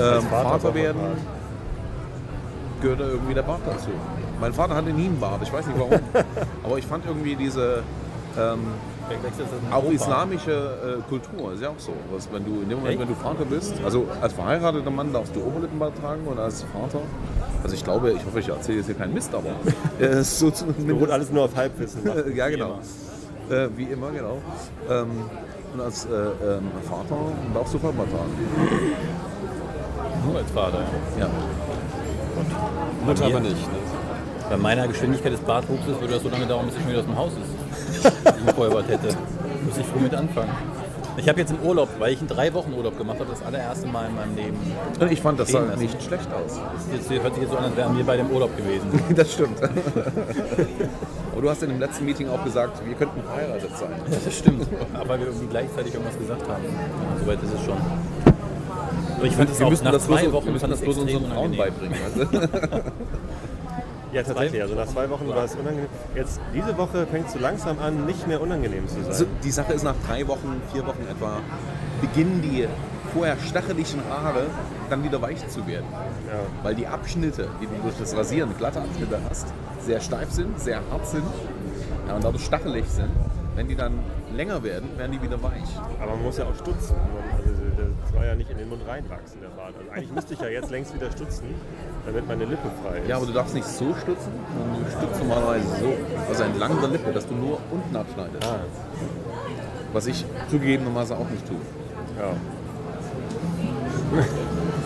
ähm, 0.00 0.22
Vater 0.22 0.48
Vater 0.48 0.74
werden 0.74 1.00
gehört 2.80 3.00
da 3.00 3.04
irgendwie 3.04 3.34
der 3.34 3.42
Bart 3.42 3.60
dazu. 3.66 3.88
Mein 4.40 4.52
Vater 4.52 4.74
hatte 4.74 4.90
nie 4.90 5.06
einen 5.06 5.20
Bart, 5.20 5.40
ich 5.42 5.52
weiß 5.52 5.66
nicht 5.66 5.78
warum. 5.78 6.00
Aber 6.64 6.78
ich 6.78 6.86
fand 6.86 7.04
irgendwie 7.06 7.36
diese 7.36 7.82
ähm, 8.38 8.60
Auch 9.70 9.90
islamische 9.90 10.98
äh, 10.98 11.08
Kultur, 11.08 11.52
ist 11.52 11.62
ja 11.62 11.68
auch 11.70 11.78
so. 11.78 11.92
Was, 12.12 12.28
wenn 12.32 12.44
du 12.44 12.62
in 12.62 12.68
dem 12.68 12.78
Moment, 12.78 12.94
Echt? 12.94 13.00
wenn 13.00 13.08
du 13.08 13.14
Vater 13.14 13.44
bist, 13.44 13.74
also 13.84 14.06
als 14.20 14.32
verheirateter 14.32 14.90
Mann 14.90 15.12
darfst 15.12 15.34
du 15.34 15.40
Oberlippenbart 15.40 15.98
tragen 15.98 16.26
und 16.26 16.38
als 16.38 16.62
Vater, 16.64 17.00
also 17.62 17.74
ich 17.74 17.84
glaube, 17.84 18.12
ich 18.12 18.24
hoffe, 18.24 18.40
ich 18.40 18.48
erzähle 18.48 18.78
jetzt 18.78 18.86
hier 18.86 18.94
keinen 18.94 19.14
Mist, 19.14 19.34
aber 19.34 19.50
äh, 19.98 20.22
so 20.22 20.50
zumindest. 20.50 21.10
alles 21.10 21.30
nur 21.30 21.44
auf 21.44 21.56
Halbwissen. 21.56 22.02
ja, 22.34 22.48
genau. 22.48 22.78
Äh, 23.50 23.68
wie 23.76 23.84
immer, 23.84 24.10
genau. 24.10 24.38
Ähm, 24.88 25.10
und 25.74 25.80
als 25.80 26.04
äh, 26.04 26.08
ähm, 26.08 26.70
Vater 26.88 27.16
darfst 27.54 27.74
du 27.74 27.78
Vollbart 27.78 28.10
tragen. 28.10 28.30
Nur 30.26 30.36
als 30.36 30.50
Vater, 30.50 30.80
ja. 31.18 31.24
Ja. 31.24 31.30
Mutter 33.06 33.24
aber 33.24 33.40
nicht. 33.40 33.54
Ne? 33.54 33.78
Bei 34.50 34.56
meiner 34.56 34.86
Geschwindigkeit 34.86 35.32
des 35.32 35.40
Bartwuchses 35.40 35.98
würde 36.00 36.14
das 36.14 36.22
so 36.22 36.28
lange 36.28 36.46
dauern, 36.46 36.66
bis 36.66 36.74
ich 36.76 36.82
schon 36.82 36.90
wieder 36.90 37.00
aus 37.00 37.06
dem 37.06 37.16
Haus 37.16 37.32
ist. 37.32 37.51
Ich 38.38 38.46
gefolgert 38.46 38.88
hätte. 38.88 39.08
Muss 39.64 39.78
ich 39.78 39.86
früh 39.86 40.00
mit 40.00 40.14
anfangen. 40.14 40.50
Ich 41.16 41.28
habe 41.28 41.40
jetzt 41.40 41.50
im 41.50 41.60
Urlaub, 41.60 41.88
weil 41.98 42.14
ich 42.14 42.20
in 42.20 42.26
drei 42.26 42.52
Wochen 42.54 42.72
Urlaub 42.72 42.96
gemacht 42.96 43.20
habe, 43.20 43.30
das 43.30 43.42
allererste 43.42 43.86
Mal 43.86 44.08
in 44.08 44.14
meinem 44.14 44.34
Leben. 44.34 44.56
Ich 45.10 45.20
fand, 45.20 45.38
das 45.38 45.50
sah 45.50 45.60
lassen. 45.60 45.80
nicht 45.80 46.02
schlecht 46.02 46.26
aus. 46.32 46.58
Das 46.90 47.10
jetzt, 47.10 47.22
hört 47.22 47.34
sich 47.34 47.42
jetzt 47.42 47.52
so 47.52 47.58
an, 47.58 47.64
als 47.64 47.76
wären 47.76 47.96
wir 47.96 48.04
bei 48.04 48.16
dem 48.16 48.30
Urlaub 48.30 48.56
gewesen. 48.56 48.88
Das 49.14 49.32
stimmt. 49.32 49.62
Aber 51.32 51.42
du 51.42 51.50
hast 51.50 51.62
in 51.62 51.68
dem 51.70 51.80
letzten 51.80 52.06
Meeting 52.06 52.28
auch 52.28 52.42
gesagt, 52.44 52.80
wir 52.84 52.94
könnten 52.94 53.22
verheiratet 53.22 53.70
sein. 53.76 53.90
Das 54.24 54.34
stimmt. 54.34 54.66
Aber 54.94 55.08
weil 55.10 55.20
wir 55.20 55.26
irgendwie 55.26 55.46
gleichzeitig 55.46 55.92
irgendwas 55.94 56.18
gesagt 56.18 56.48
haben. 56.48 56.64
Soweit 57.20 57.42
ist 57.42 57.54
es 57.54 57.64
schon. 57.64 57.76
Aber 59.16 59.26
ich 59.26 59.36
fand 59.36 59.50
es 59.50 59.58
Wir 59.58 59.66
auch 59.66 59.70
müssen 59.70 59.84
nach 59.84 59.98
zwei 59.98 60.32
Wochen 60.32 60.46
wir 60.46 60.52
müssen 60.52 60.70
das 60.70 60.80
bloß 60.80 60.98
unseren 60.98 61.30
Frauen 61.30 61.56
beibringen. 61.56 61.98
Du? 62.14 62.26
Ja, 64.12 64.22
tatsächlich. 64.22 64.60
Also 64.62 64.74
nach 64.74 64.86
zwei 64.86 65.08
Wochen 65.10 65.28
war 65.28 65.44
es 65.44 65.54
unangenehm. 65.54 65.86
Jetzt, 66.14 66.40
diese 66.54 66.76
Woche 66.76 67.06
fängt 67.06 67.26
es 67.28 67.32
so 67.32 67.38
langsam 67.38 67.78
an, 67.78 68.04
nicht 68.06 68.26
mehr 68.26 68.40
unangenehm 68.40 68.86
zu 68.86 68.96
sein. 68.96 69.06
Also 69.06 69.24
die 69.42 69.50
Sache 69.50 69.72
ist, 69.72 69.82
nach 69.84 69.94
drei 70.06 70.26
Wochen, 70.28 70.60
vier 70.72 70.86
Wochen 70.86 71.06
etwa, 71.10 71.40
beginnen 72.00 72.42
die 72.42 72.66
vorher 73.14 73.36
stacheligen 73.38 74.02
Haare 74.10 74.46
dann 74.90 75.02
wieder 75.04 75.20
weich 75.22 75.46
zu 75.48 75.66
werden. 75.66 75.86
Ja. 75.92 76.40
Weil 76.62 76.74
die 76.74 76.86
Abschnitte, 76.86 77.48
die 77.60 77.66
du 77.66 77.72
durch 77.82 77.96
das 77.98 78.16
Rasieren, 78.16 78.50
glatte 78.58 78.80
Abschnitte 78.80 79.18
hast, 79.28 79.46
sehr 79.80 80.00
steif 80.00 80.30
sind, 80.30 80.58
sehr 80.60 80.80
hart 80.90 81.06
sind 81.06 81.24
ja, 82.08 82.14
und 82.16 82.24
dadurch 82.24 82.44
stachelig 82.44 82.84
sind. 82.88 83.10
Wenn 83.54 83.68
die 83.68 83.76
dann 83.76 83.98
länger 84.34 84.62
werden, 84.62 84.88
werden 84.96 85.12
die 85.12 85.20
wieder 85.22 85.42
weich. 85.42 85.68
Aber 86.00 86.12
man 86.12 86.22
muss 86.22 86.38
ja 86.38 86.44
auch 86.44 86.54
stutzen. 86.54 86.96
Man- 86.96 87.46
Also 87.46 87.61
das 88.12 88.20
war 88.20 88.26
ja 88.26 88.34
nicht 88.34 88.50
in 88.50 88.58
den 88.58 88.68
Mund 88.68 88.82
reinwachsen, 88.86 89.40
der 89.40 89.48
Bart. 89.48 89.74
Also 89.78 89.90
eigentlich 89.90 90.12
müsste 90.12 90.34
ich 90.34 90.40
ja 90.40 90.48
jetzt 90.48 90.70
längst 90.70 90.94
wieder 90.94 91.10
stutzen, 91.10 91.44
damit 92.06 92.28
meine 92.28 92.44
Lippe 92.44 92.68
frei 92.84 92.98
ist. 92.98 93.08
Ja, 93.08 93.16
aber 93.16 93.26
du 93.26 93.32
darfst 93.32 93.54
nicht 93.54 93.66
so 93.66 93.94
stutzen, 93.94 94.32
sondern 94.58 94.84
du 94.84 94.90
stutzt 94.90 95.18
normalerweise 95.20 95.66
so, 95.80 95.92
also 96.28 96.42
entlang 96.44 96.80
der 96.80 96.90
Lippe, 96.90 97.12
dass 97.12 97.26
du 97.26 97.34
nur 97.34 97.58
unten 97.70 97.96
abschneidest. 97.96 98.44
Ah, 98.44 98.60
Was 99.92 100.06
ich 100.06 100.24
zugegebenermaßen 100.50 101.16
auch 101.16 101.28
nicht 101.30 101.46
tue. 101.46 101.56
ja. 102.18 102.32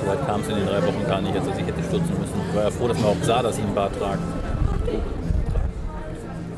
Soweit 0.05 0.25
kam 0.27 0.41
es 0.41 0.49
in 0.49 0.55
den 0.57 0.67
drei 0.67 0.81
Wochen 0.87 1.05
gar 1.09 1.21
nicht, 1.21 1.35
als 1.37 1.49
dass 1.49 1.59
ich 1.59 1.67
hätte 1.67 1.83
stürzen 1.83 2.17
müssen. 2.21 2.41
Ich 2.49 2.55
war 2.57 2.63
ja 2.65 2.71
froh, 2.71 2.87
dass 2.87 2.99
man 3.01 3.07
auch 3.11 3.17
sah, 3.23 3.43
dass 3.43 3.59
ich 3.59 3.65
einen 3.65 3.75
Bart 3.75 3.99
trage. 3.99 4.21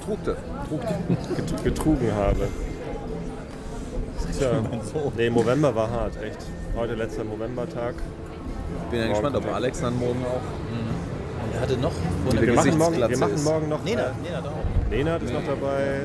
Trugte. 0.05 0.37
Get- 1.35 1.65
Getrugen 1.65 2.13
habe. 2.15 2.49
Tja, 4.39 4.51
nee, 5.17 5.31
November 5.31 5.75
war 5.75 5.91
hart, 5.91 6.13
echt. 6.23 6.45
Heute 6.79 6.95
letzter 6.95 7.25
Novembertag. 7.25 7.95
Bin 8.93 9.01
ja 9.01 9.09
gespannt, 9.09 9.35
ob 9.35 9.53
Alex 9.53 9.81
dann 9.81 9.99
morgen 9.99 10.25
auch. 10.25 11.45
Und 11.45 11.55
er 11.55 11.61
hatte 11.61 11.77
noch 11.77 11.91
Wieder 12.31 12.43
Wir 12.43 12.55
machen, 12.55 12.79
morgen, 12.79 12.97
wir 13.09 13.19
machen 13.19 13.43
morgen 13.45 13.69
noch. 13.69 13.83
Nena, 13.83 14.03
Äh, 14.03 14.11
Nena 14.23 14.41
da 14.41 14.49
auch. 14.49 14.91
Nenad 14.91 15.23
ist 15.23 15.33
noch 15.33 15.45
dabei. 15.45 16.03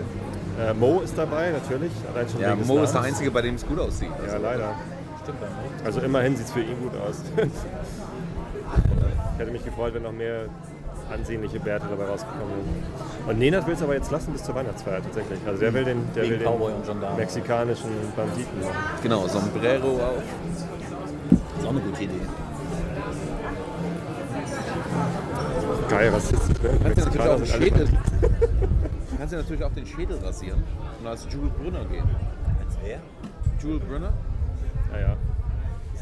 Äh, 0.60 0.74
Mo 0.74 1.02
ist 1.02 1.16
dabei, 1.16 1.52
natürlich. 1.52 1.92
Allein 2.12 2.28
schon 2.28 2.42
Ja, 2.42 2.50
wegen 2.50 2.60
des 2.60 2.68
Mo 2.68 2.82
ist 2.82 2.94
der. 2.94 3.02
Einzige, 3.02 3.30
bei 3.30 3.44
dem 3.44 3.54
es 3.54 3.68
gut 3.68 3.80
aussieht. 3.80 4.10
Ja, 4.28 4.38
leider. 4.38 4.74
Stimmt. 5.22 5.38
Also 5.86 6.02
immerhin 6.02 6.36
sieht 6.36 6.48
es 6.48 6.52
für 6.52 6.62
ihn 6.62 6.82
gut 6.82 6.94
aus. 7.00 7.22
ich 7.38 9.40
hätte 9.40 9.52
mich 9.52 9.64
gefreut, 9.64 9.94
wenn 9.94 10.04
noch 10.04 10.12
mehr 10.12 10.46
ansehnliche 11.12 11.60
Bärte 11.60 11.88
dabei 11.90 12.06
rausgekommen 12.06 12.50
wären. 12.50 13.30
Und 13.30 13.40
Nenad 13.40 13.66
will 13.68 13.74
es 13.74 13.82
aber 13.82 13.94
jetzt 13.94 14.12
lassen 14.12 14.34
bis 14.34 14.44
zur 14.44 14.56
Weihnachtsfeier 14.56 15.02
tatsächlich. 15.02 15.40
Also 15.46 15.60
der 15.60 15.74
will 15.74 15.86
den, 15.86 16.14
der 16.16 16.24
Wegen 16.24 16.40
will 16.40 16.40
den 16.40 17.18
mexikanischen 17.18 17.90
Banditen 18.16 18.62
machen. 18.62 18.76
Genau, 19.02 19.28
Sombrero 19.28 19.88
auf. 19.88 20.24
Das 21.30 21.60
ist 21.60 21.66
auch 21.66 21.70
eine 21.70 21.82
gute 21.82 22.04
Idee. 22.04 22.14
Geil, 25.90 26.10
rassistisch. 26.10 26.62
Ne? 26.62 26.70
Du 26.70 26.80
kannst 26.80 26.98
ja 26.98 27.06
natürlich 27.06 27.30
auch 27.30 27.38
sind 27.38 27.48
Schädel. 27.48 27.88
Du 29.14 29.18
kannst 29.20 29.34
ja 29.34 29.40
natürlich 29.40 29.64
auch 29.64 29.72
den 29.72 29.86
Schädel 29.86 30.18
rasieren 30.18 30.64
und 31.00 31.08
als 31.08 31.28
Jules 31.32 31.52
Brünner 31.54 31.86
gehen. 31.86 32.04
Als 32.66 32.78
wer? 32.84 33.00
Jules 33.62 33.82
Brünner? 33.84 34.12
Ja, 34.92 35.00
ja. 35.00 35.18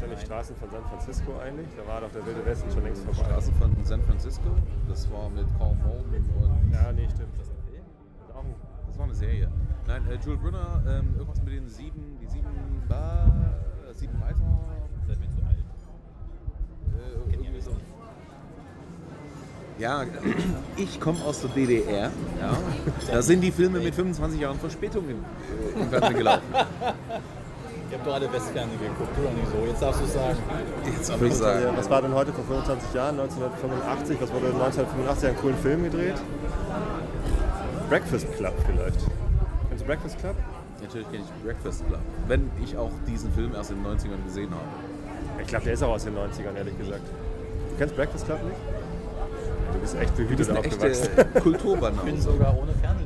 Ja 0.02 0.08
nicht 0.08 0.22
Straßen 0.22 0.56
von 0.56 0.68
San 0.70 0.82
Francisco 0.84 1.38
eigentlich? 1.38 1.68
Da 1.76 1.86
war 1.86 2.00
doch 2.00 2.10
der 2.10 2.26
Wilde 2.26 2.44
Westen 2.44 2.70
schon 2.72 2.82
längst 2.82 3.04
vorbei. 3.04 3.22
Straße 3.22 3.52
von 3.52 3.84
San 3.84 4.02
Francisco. 4.02 4.50
Das 4.88 5.10
war 5.12 5.30
mit 5.30 5.46
Carl 5.58 5.76
Malden 5.76 6.28
und. 6.42 6.72
Ja, 6.72 6.92
nee, 6.92 7.08
stimmt. 7.08 7.38
Das 7.38 7.46
ist 7.46 8.34
auch 8.34 8.42
ein 8.42 8.54
Das 8.88 8.98
war 8.98 9.04
eine 9.04 9.14
Serie. 9.14 9.48
Nein, 9.86 10.02
äh, 10.08 10.18
Jules 10.24 10.40
Brünner, 10.40 10.82
ähm, 10.88 11.14
irgendwas 11.16 11.42
mit 11.42 11.52
den 11.52 11.68
sieben, 11.68 12.18
die 12.20 12.26
sieben 12.26 12.48
Bar, 12.88 13.30
äh, 13.88 13.94
sieben 13.94 14.20
weiter. 14.20 14.42
Seid 15.06 15.20
mir 15.20 15.30
zu 15.30 15.40
alt. 15.46 15.64
Äh, 16.94 17.34
irgendwie 17.34 17.60
so. 17.60 17.76
Ja, 19.78 20.04
ich 20.76 21.00
komme 21.00 21.18
aus 21.24 21.42
der 21.42 21.50
DDR. 21.50 22.10
Ja. 22.40 22.56
Da 23.10 23.22
sind 23.22 23.40
die 23.40 23.52
Filme 23.52 23.78
mit 23.78 23.94
25 23.94 24.40
Jahren 24.40 24.58
Verspätung 24.58 25.08
im, 25.08 25.18
äh, 25.18 25.80
im 25.80 25.88
Fernsehen 25.88 26.16
gelaufen. 26.16 26.42
Ihr 27.92 27.98
habt 27.98 28.06
doch 28.06 28.14
alle 28.14 28.32
Westfernsehen 28.32 28.80
geguckt, 28.80 29.18
oder 29.20 29.30
nicht 29.32 29.48
so? 29.52 29.66
Jetzt 29.68 29.82
darfst 29.82 30.00
du 30.00 30.06
es 30.06 30.14
sagen. 30.14 30.38
Jetzt 30.96 31.12
würde 31.12 31.26
ich 31.26 31.34
sagen. 31.34 31.76
Was 31.76 31.90
war 31.90 32.00
denn 32.00 32.14
heute 32.14 32.32
vor 32.32 32.42
25 32.44 32.94
Jahren, 32.94 33.20
1985? 33.20 34.16
Was 34.18 34.32
wurde 34.32 34.46
1985 34.46 35.28
einen 35.28 35.36
coolen 35.36 35.56
Film 35.58 35.82
gedreht? 35.84 36.14
Breakfast 37.90 38.32
Club 38.38 38.54
vielleicht. 38.64 38.98
Kennst 39.68 39.82
du 39.82 39.86
Breakfast 39.86 40.18
Club? 40.20 40.36
Natürlich 40.80 41.10
kenne 41.10 41.24
ich 41.24 41.44
Breakfast 41.44 41.86
Club. 41.86 42.00
Wenn 42.28 42.50
ich 42.64 42.74
auch 42.78 42.92
diesen 43.06 43.30
Film 43.34 43.54
erst 43.54 43.72
in 43.72 43.84
den 43.84 43.92
90ern 43.92 44.24
gesehen 44.24 44.48
habe. 44.52 45.42
Ich 45.42 45.48
glaube, 45.48 45.64
der 45.64 45.74
ist 45.74 45.82
auch 45.82 45.92
aus 45.92 46.04
den 46.04 46.16
90ern, 46.16 46.56
ehrlich 46.56 46.78
gesagt. 46.78 47.04
Du 47.04 47.76
kennst 47.76 47.94
Breakfast 47.94 48.24
Club 48.24 48.42
nicht? 48.42 48.56
Du 49.70 49.78
bist 49.80 49.96
echt 50.00 50.12
Du 50.18 50.22
behütet 50.24 50.50
aufgewachsen. 50.50 50.82
echte 50.84 51.26
Ich 51.36 52.02
bin 52.04 52.20
sogar 52.22 52.56
ohne 52.56 52.72
Fernsehen 52.72 53.01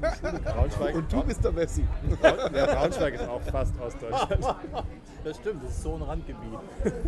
Braunschweig, 0.00 0.94
Und 0.94 1.12
du 1.12 1.22
bist 1.22 1.42
der 1.44 1.52
Messi. 1.52 1.84
Ja, 2.22 2.66
Braunschweig 2.66 3.14
ist 3.14 3.28
auch 3.28 3.42
fast 3.42 3.74
Ostdeutschland. 3.80 4.56
Das 5.24 5.38
stimmt, 5.38 5.64
das 5.64 5.70
ist 5.70 5.82
so 5.82 5.96
ein 5.96 6.02
Randgebiet. 6.02 6.58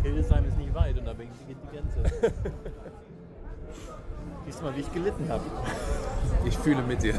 Hildesheim 0.03 0.43
ist 0.43 0.57
nicht 0.57 0.73
weit 0.73 0.97
und 0.97 1.05
da 1.05 1.13
beginnt 1.13 1.37
die 1.47 1.55
Grenze. 1.73 2.03
Siehst 4.45 4.59
du 4.59 4.63
mal, 4.65 4.75
wie 4.75 4.81
ich 4.81 4.93
gelitten 4.93 5.29
habe. 5.29 5.43
Ich 6.43 6.57
fühle 6.57 6.81
mit 6.81 7.01
dir. 7.01 7.13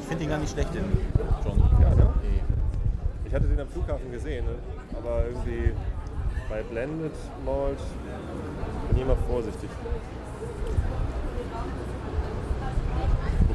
Ich 0.00 0.06
finde 0.08 0.24
ihn 0.24 0.30
gar 0.30 0.38
nicht 0.38 0.52
schlecht, 0.52 0.74
den 0.74 0.84
John. 1.44 1.58
Ja, 1.82 1.94
ne? 1.94 2.14
Ich 3.26 3.34
hatte 3.34 3.46
den 3.46 3.60
am 3.60 3.68
Flughafen 3.68 4.10
gesehen, 4.10 4.46
ne? 4.46 4.54
aber 4.96 5.26
irgendwie 5.26 5.74
bei 6.48 6.62
Blended 6.62 7.12
Malt 7.44 7.78
bin 8.88 8.96
ich 8.96 9.02
immer 9.02 9.16
vorsichtig. 9.28 9.68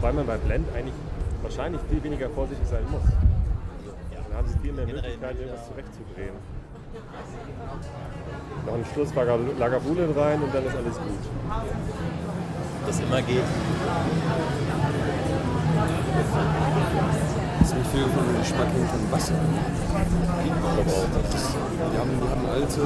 Wobei 0.03 0.15
man 0.15 0.27
bei 0.27 0.35
Blend 0.35 0.67
eigentlich 0.75 0.93
wahrscheinlich 1.43 1.79
viel 1.89 2.03
weniger 2.03 2.29
vorsichtig 2.31 2.67
sein 2.67 2.83
muss. 2.91 3.03
Dann 4.11 4.37
haben 4.37 4.47
sie 4.49 4.59
viel 4.59 4.73
mehr 4.73 4.85
Möglichkeiten, 4.85 5.39
irgendwas 5.39 5.65
zurechtzudrehen. 5.65 6.35
Noch 8.65 8.73
einen 8.73 8.85
Schluss 8.93 9.15
Lagavulin 9.15 10.11
rein 10.11 10.43
und 10.43 10.53
dann 10.53 10.65
ist 10.65 10.75
alles 10.75 10.97
gut. 10.97 11.23
Das 12.85 12.99
immer 12.99 13.21
geht. 13.21 13.47
Das 17.61 17.71
viel 17.71 18.03
von 18.03 18.25
dem 18.27 18.39
Geschmack 18.39 18.67
hinterm 18.73 19.09
Wasser. 19.09 19.35
Das, 21.31 21.55
wir, 21.93 21.99
haben, 21.99 22.11
wir 22.19 22.29
haben 22.29 22.45
alte 22.51 22.81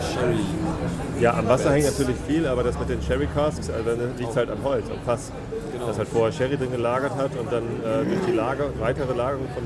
Sherry. 0.00 0.65
Ja, 1.20 1.34
am 1.34 1.48
Wasser 1.48 1.72
hängt 1.72 1.86
natürlich 1.86 2.16
viel, 2.26 2.46
aber 2.46 2.62
das 2.62 2.78
mit 2.78 2.88
den 2.90 3.00
Sherry 3.02 3.26
Casks, 3.34 3.70
also 3.70 3.90
liegt 4.18 4.36
halt 4.36 4.50
am 4.50 4.62
Holz, 4.62 4.84
am 4.90 5.00
Fass. 5.04 5.32
Genau. 5.72 5.86
Das 5.86 5.98
halt 5.98 6.08
vorher 6.08 6.32
Sherry 6.32 6.56
drin 6.56 6.70
gelagert 6.70 7.12
hat 7.16 7.30
und 7.38 7.50
dann 7.50 7.64
äh, 7.64 8.04
durch 8.04 8.20
die 8.26 8.32
Lager, 8.32 8.68
weitere 8.78 9.14
Lagerung 9.14 9.46
von, 9.54 9.64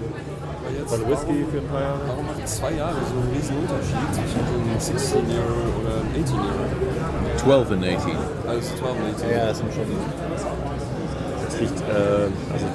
von 0.87 1.11
Whisky 1.11 1.45
für 1.51 1.59
ein 1.59 1.69
paar 1.69 1.81
Jahre. 1.81 2.01
Warum 2.07 2.27
macht 2.27 2.49
zwei 2.49 2.73
Jahre 2.73 2.95
so 2.95 3.19
einen 3.19 3.31
riesen 3.35 3.57
Unterschied 3.59 4.15
zwischen 4.15 4.43
so 4.47 4.55
einem 4.61 4.81
16 4.81 5.31
Jahre 5.31 5.67
oder 5.81 5.95
einem 5.99 6.23
18 6.23 6.37
Jahre? 6.37 6.91
12 7.37 7.71
and 7.71 7.85
18. 7.85 8.17
Also 8.47 8.77
12 8.77 8.91
und 8.91 9.15
18. 9.15 9.31
Ja, 9.31 9.47
das 9.47 9.59
sind 9.59 9.73
schon. 9.73 9.87
Das 11.61 11.69
liegt, 11.69 11.81
äh, 11.83 12.53
also 12.53 12.67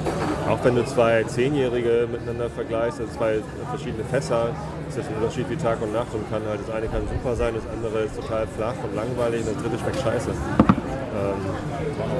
auch 0.48 0.64
wenn 0.64 0.76
du 0.76 0.84
zwei 0.84 1.24
Zehnjährige 1.24 2.06
miteinander 2.10 2.48
vergleichst, 2.48 3.00
also 3.00 3.12
zwei 3.12 3.38
verschiedene 3.70 4.04
Fässer, 4.04 4.50
ist 4.88 4.98
das 4.98 5.08
ein 5.08 5.14
Unterschied 5.16 5.50
wie 5.50 5.56
Tag 5.56 5.82
und 5.82 5.92
Nacht 5.92 6.14
und 6.14 6.30
kann 6.30 6.42
halt, 6.48 6.60
das 6.64 6.72
eine 6.72 6.86
kann 6.86 7.02
super 7.02 7.34
sein, 7.34 7.54
das 7.54 7.64
andere 7.66 8.04
ist 8.04 8.14
total 8.14 8.46
flach 8.46 8.74
und 8.84 8.94
langweilig 8.94 9.40
und 9.42 9.56
das 9.56 9.62
dritte 9.62 9.78
schmeckt 9.78 10.00
scheiße. 10.00 10.30
Ähm, 10.30 11.38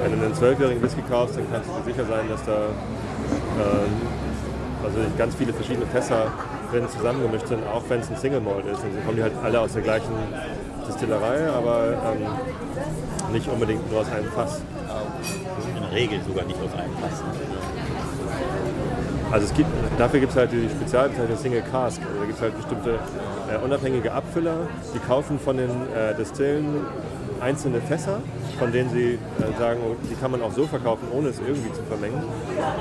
wenn 0.03 0.19
du 0.19 0.25
einen 0.25 0.35
zwölfjährigen 0.35 0.83
Whisky 0.83 1.01
kaufst, 1.09 1.37
dann 1.37 1.45
kannst 1.51 1.69
du 1.69 1.73
dir 1.79 1.93
sicher 1.93 2.05
sein, 2.05 2.27
dass 2.27 2.43
da 2.43 2.57
ähm, 3.63 3.93
also 4.83 4.97
ganz 5.17 5.35
viele 5.35 5.53
verschiedene 5.53 5.85
Fässer 5.85 6.27
drin 6.71 6.83
zusammengemischt 6.89 7.47
sind, 7.47 7.65
auch 7.65 7.83
wenn 7.87 8.01
es 8.01 8.09
ein 8.09 8.17
Single 8.17 8.41
Malt 8.41 8.65
ist. 8.65 8.83
Und 8.83 8.93
dann 8.93 9.05
kommen 9.05 9.17
die 9.17 9.23
halt 9.23 9.33
alle 9.41 9.61
aus 9.61 9.71
der 9.71 9.83
gleichen 9.83 10.11
Distillerei, 10.85 11.47
aber 11.47 11.95
ähm, 12.11 13.31
nicht 13.31 13.47
unbedingt 13.47 13.89
nur 13.89 14.01
aus 14.01 14.11
einem 14.11 14.29
Fass. 14.31 14.61
In 15.89 15.93
der 15.93 16.01
Regel 16.01 16.19
sogar 16.27 16.45
nicht 16.45 16.59
aus 16.59 16.73
einem 16.73 16.93
Pass. 16.95 17.23
Also 19.31 19.45
es 19.45 19.53
gibt, 19.53 19.69
dafür 19.97 20.19
gibt 20.21 20.31
es 20.31 20.37
halt 20.37 20.51
die 20.51 20.69
Spezialbezeichnung 20.69 21.37
Single 21.37 21.63
Cask. 21.69 22.01
Also 22.01 22.19
da 22.19 22.25
gibt 22.25 22.37
es 22.37 22.41
halt 22.41 22.55
bestimmte 22.55 22.99
äh, 23.51 23.63
unabhängige 23.63 24.13
Abfüller, 24.13 24.67
die 24.93 24.99
kaufen 24.99 25.37
von 25.39 25.57
den 25.57 25.69
äh, 25.69 26.15
Destillen 26.15 26.85
einzelne 27.41 27.81
Fässer, 27.81 28.19
von 28.57 28.71
denen 28.71 28.89
sie 28.89 29.13
äh, 29.13 29.59
sagen, 29.59 29.79
oh, 29.85 29.95
die 30.09 30.15
kann 30.15 30.31
man 30.31 30.41
auch 30.41 30.53
so 30.53 30.65
verkaufen, 30.65 31.07
ohne 31.11 31.29
es 31.29 31.39
irgendwie 31.39 31.71
zu 31.73 31.83
vermengen 31.83 32.23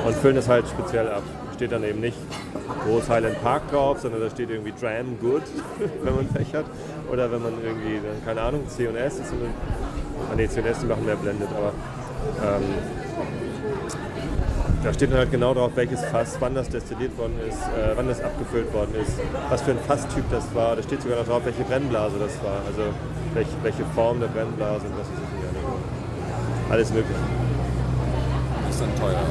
und 0.06 0.14
füllen 0.16 0.36
es 0.36 0.48
halt 0.48 0.66
speziell 0.68 1.08
ab. 1.08 1.22
Steht 1.54 1.72
dann 1.72 1.84
eben 1.84 2.00
nicht 2.00 2.16
groß 2.86 3.08
Highland 3.08 3.42
Park 3.42 3.70
drauf, 3.70 4.00
sondern 4.00 4.20
da 4.20 4.30
steht 4.30 4.50
irgendwie 4.50 4.72
Dram 4.78 5.18
Good, 5.20 5.42
wenn 6.02 6.14
man 6.14 6.28
Pech 6.28 6.54
hat. 6.54 6.66
Oder 7.10 7.30
wenn 7.32 7.42
man 7.42 7.54
irgendwie, 7.64 8.00
keine 8.24 8.42
Ahnung, 8.42 8.68
C&S 8.68 9.14
ist 9.18 9.32
ah 10.30 10.34
nee, 10.36 10.48
C&S, 10.48 10.80
die 10.80 10.86
machen 10.86 11.04
mehr 11.04 11.16
blendet, 11.16 11.48
aber 11.56 11.72
ähm, 12.42 12.64
da 14.82 14.92
steht 14.92 15.10
dann 15.10 15.18
halt 15.18 15.30
genau 15.32 15.52
drauf, 15.52 15.72
welches 15.74 16.04
Fass, 16.04 16.36
wann 16.38 16.54
das 16.54 16.68
destilliert 16.68 17.16
worden 17.18 17.34
ist, 17.48 17.58
äh, 17.58 17.96
wann 17.96 18.06
das 18.06 18.22
abgefüllt 18.22 18.72
worden 18.72 18.94
ist, 18.94 19.18
was 19.50 19.62
für 19.62 19.72
ein 19.72 19.80
Fasstyp 19.80 20.24
das 20.30 20.54
war. 20.54 20.76
Da 20.76 20.82
steht 20.82 21.02
sogar 21.02 21.18
noch 21.18 21.26
drauf, 21.26 21.42
welche 21.44 21.64
Brennblase 21.64 22.18
das 22.18 22.40
war, 22.44 22.60
also 22.66 22.92
welche, 23.34 23.50
welche 23.62 23.84
Form 23.94 24.20
der 24.20 24.28
Brennblase 24.28 24.86
und 24.86 24.98
was 24.98 25.06
ich 25.08 25.18
nicht. 25.18 25.36
Alles 26.70 26.90
mögliche. 26.90 27.18
Ist 28.70 28.80
dann 28.80 28.94
teuer. 28.96 29.22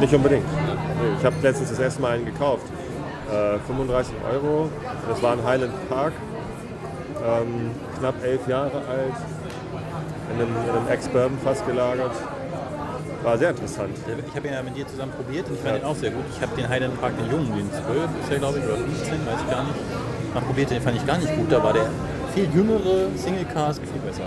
Nicht 0.00 0.14
unbedingt. 0.14 0.44
Ich 1.18 1.24
habe 1.24 1.36
letztens 1.42 1.70
das 1.70 1.78
erste 1.78 2.02
Mal 2.02 2.12
einen 2.12 2.26
gekauft. 2.26 2.66
Äh, 3.30 3.58
35 3.66 4.14
Euro. 4.32 4.70
Das 5.08 5.22
war 5.22 5.32
ein 5.32 5.44
Highland 5.44 5.88
Park. 5.88 6.12
Ähm, 7.24 7.70
knapp 7.98 8.14
elf 8.24 8.46
Jahre 8.48 8.78
alt. 8.88 9.14
In 10.38 10.44
einem, 10.44 10.54
in 10.54 10.70
einem 10.70 10.88
Ex-Bourbon-Fass 10.88 11.66
gelagert. 11.66 12.12
War 13.24 13.36
sehr 13.36 13.50
interessant. 13.50 13.90
Ich 14.28 14.36
habe 14.36 14.46
ihn 14.46 14.54
ja 14.54 14.62
mit 14.62 14.76
dir 14.76 14.86
zusammen 14.86 15.10
probiert 15.10 15.48
und 15.48 15.54
ich 15.54 15.60
fand 15.60 15.80
ihn 15.80 15.84
auch 15.84 15.96
sehr 15.96 16.12
gut. 16.12 16.22
Ich 16.32 16.40
habe 16.40 16.54
den 16.54 16.68
Highland 16.68 17.00
Park, 17.00 17.14
den 17.18 17.28
Jungen, 17.28 17.52
den 17.56 17.68
12 17.72 18.10
ist 18.22 18.30
der 18.30 18.38
glaube 18.38 18.58
ich, 18.58 18.64
oder 18.64 18.76
15, 18.76 19.26
weiß 19.26 19.40
ich 19.44 19.50
gar 19.50 19.64
nicht, 19.64 19.74
mal 20.34 20.40
probiert, 20.42 20.70
den 20.70 20.80
fand 20.80 20.96
ich 20.96 21.04
gar 21.04 21.18
nicht 21.18 21.34
gut. 21.34 21.50
Da 21.50 21.60
war 21.60 21.72
der 21.72 21.86
viel 22.34 22.48
jüngere 22.54 23.10
Single 23.16 23.46
Cask 23.46 23.82
viel 23.82 24.00
besser. 24.00 24.22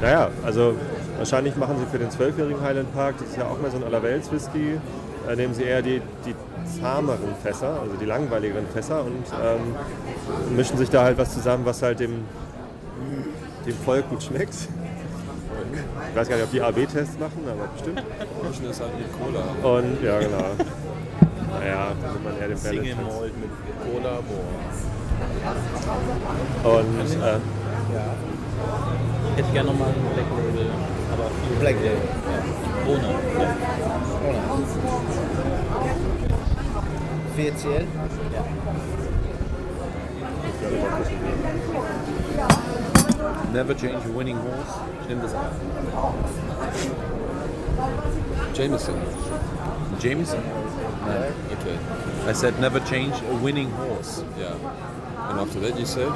Naja, 0.00 0.28
also 0.44 0.74
wahrscheinlich 1.16 1.56
machen 1.56 1.78
sie 1.78 1.86
für 1.86 1.98
den 1.98 2.10
12-jährigen 2.10 2.62
Highland 2.62 2.94
Park, 2.94 3.16
das 3.18 3.30
ist 3.30 3.36
ja 3.36 3.46
auch 3.46 3.58
mehr 3.58 3.72
so 3.72 3.78
ein 3.78 3.84
Allerwelts-Whisky, 3.84 4.78
äh, 5.28 5.36
nehmen 5.36 5.54
sie 5.54 5.64
eher 5.64 5.82
die, 5.82 6.00
die 6.24 6.34
zahmeren 6.80 7.34
Fässer, 7.42 7.80
also 7.80 7.96
die 8.00 8.04
langweiligeren 8.04 8.66
Fässer 8.68 9.00
und 9.00 9.24
ähm, 9.42 10.56
mischen 10.56 10.78
sich 10.78 10.90
da 10.90 11.02
halt 11.02 11.18
was 11.18 11.34
zusammen, 11.34 11.64
was 11.66 11.82
halt 11.82 11.98
dem, 12.00 12.24
dem 13.66 13.76
Volk 13.84 14.08
gut 14.10 14.22
schmeckt. 14.22 14.54
Ich 16.10 16.16
weiß 16.16 16.28
gar 16.28 16.36
nicht, 16.36 16.44
ob 16.44 16.50
die 16.50 16.62
AB-Tests 16.62 17.18
machen, 17.18 17.42
aber 17.46 17.66
bestimmt. 17.68 18.02
Mischen 18.42 18.70
ist 18.70 18.80
halt 18.80 18.92
mit 18.98 19.08
Cola. 19.12 19.42
Und 19.76 20.02
ja, 20.02 20.18
genau. 20.18 20.54
Naja, 21.50 21.92
da 22.00 22.12
nimmt 22.12 22.24
man 22.24 22.38
eher 22.38 22.48
den 22.48 22.56
Single 22.56 22.94
Balance. 22.94 23.18
Malt 23.18 23.34
mit 23.38 23.50
Cola, 23.82 24.20
boah. 24.22 24.48
Und 26.78 26.98
äh, 26.98 27.38
Ich 29.30 29.38
hätte 29.38 29.52
gerne 29.52 29.68
nochmal 29.70 29.88
ein 29.88 29.94
Black 30.14 30.26
Label, 30.36 30.66
aber 31.12 31.26
viel 31.48 31.56
Black 31.60 31.76
Label. 31.76 32.02
Ja. 32.26 32.40
Ohne. 32.88 33.02
Ja. 33.02 33.54
Ohne. 34.28 34.48
VCL? 37.36 37.86
Never 43.52 43.74
change 43.74 44.04
a 44.04 44.08
winning 44.10 44.36
horse. 44.36 44.74
in 45.08 45.20
this 45.20 45.32
auf. 45.32 45.52
Jameson. 48.54 48.94
Jameson? 49.98 50.42
Okay. 51.52 51.78
I 52.26 52.32
said 52.32 52.58
never 52.60 52.80
change 52.80 53.14
a 53.30 53.34
winning 53.36 53.70
horse. 53.70 54.22
Yeah. 54.38 54.52
And 55.30 55.40
after 55.40 55.60
that 55.60 55.78
you 55.78 55.86
said? 55.86 56.12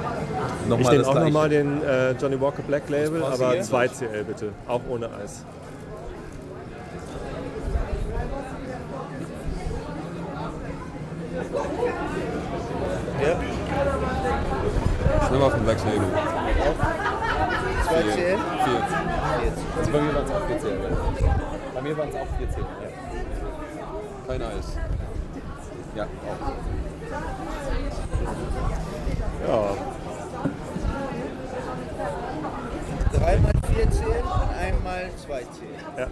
ich 0.68 0.90
nehme 0.90 1.06
auch 1.06 1.14
nochmal 1.14 1.48
den 1.48 1.82
äh, 1.82 2.12
Johnny 2.12 2.40
Walker 2.40 2.62
Black 2.62 2.88
Label, 2.88 3.22
aber 3.24 3.52
2CL 3.52 4.24
bitte. 4.24 4.52
Auch 4.68 4.80
ohne 4.88 5.08
Eis. 5.12 5.44
Schnell 15.28 15.42
auf 15.42 15.54
den 15.54 15.66
Wechsel. 15.66 16.41
14. 17.92 18.14
14. 18.14 19.92
Bei 19.92 20.00
mir 20.00 20.14
waren 20.14 20.24
es 20.24 20.30
auch 20.32 20.46
14. 20.46 20.70
Ja. 20.70 20.88
Bei 21.74 21.80
mir 21.82 21.98
waren 21.98 22.08
es 22.08 22.14
auch 22.14 22.26
14. 22.38 22.60
Ja. 22.60 22.66
Keiner 24.26 24.52
ist. 24.52 24.78
Ja, 25.94 26.04
auch. 26.04 26.56
Ja. 29.46 29.74
3 33.18 33.38
mal 33.38 33.52
14 33.74 34.02
einmal 34.58 35.10
2 35.16 35.38
10. 35.38 35.48
Ja. 35.98 36.06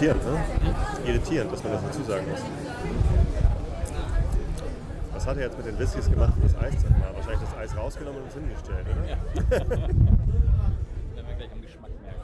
Irritierend, 0.00 0.24
ne? 0.24 0.40
Irritierend, 1.04 1.52
dass 1.52 1.62
man 1.62 1.72
das 1.74 1.82
dazu 1.82 2.02
sagen 2.04 2.26
muss. 2.30 2.40
Was 5.12 5.26
hat 5.26 5.36
er 5.36 5.42
jetzt 5.42 5.58
mit 5.58 5.66
den 5.66 5.78
Whiskys 5.78 6.10
gemacht, 6.10 6.32
um 6.36 6.42
das 6.42 6.56
Eis 6.56 6.80
zu 6.80 6.86
machen? 6.88 7.02
Wahrscheinlich 7.14 7.40
das 7.40 7.58
Eis 7.58 7.76
rausgenommen 7.76 8.22
und 8.22 8.24
uns 8.24 8.32
hingestellt, 8.32 8.86
oder? 8.88 9.06
Ja. 9.10 9.18
Werden 9.68 11.26
wir 11.28 11.34
gleich 11.36 11.52
am 11.52 11.60
Geschmack 11.60 11.90
merken. 12.02 12.20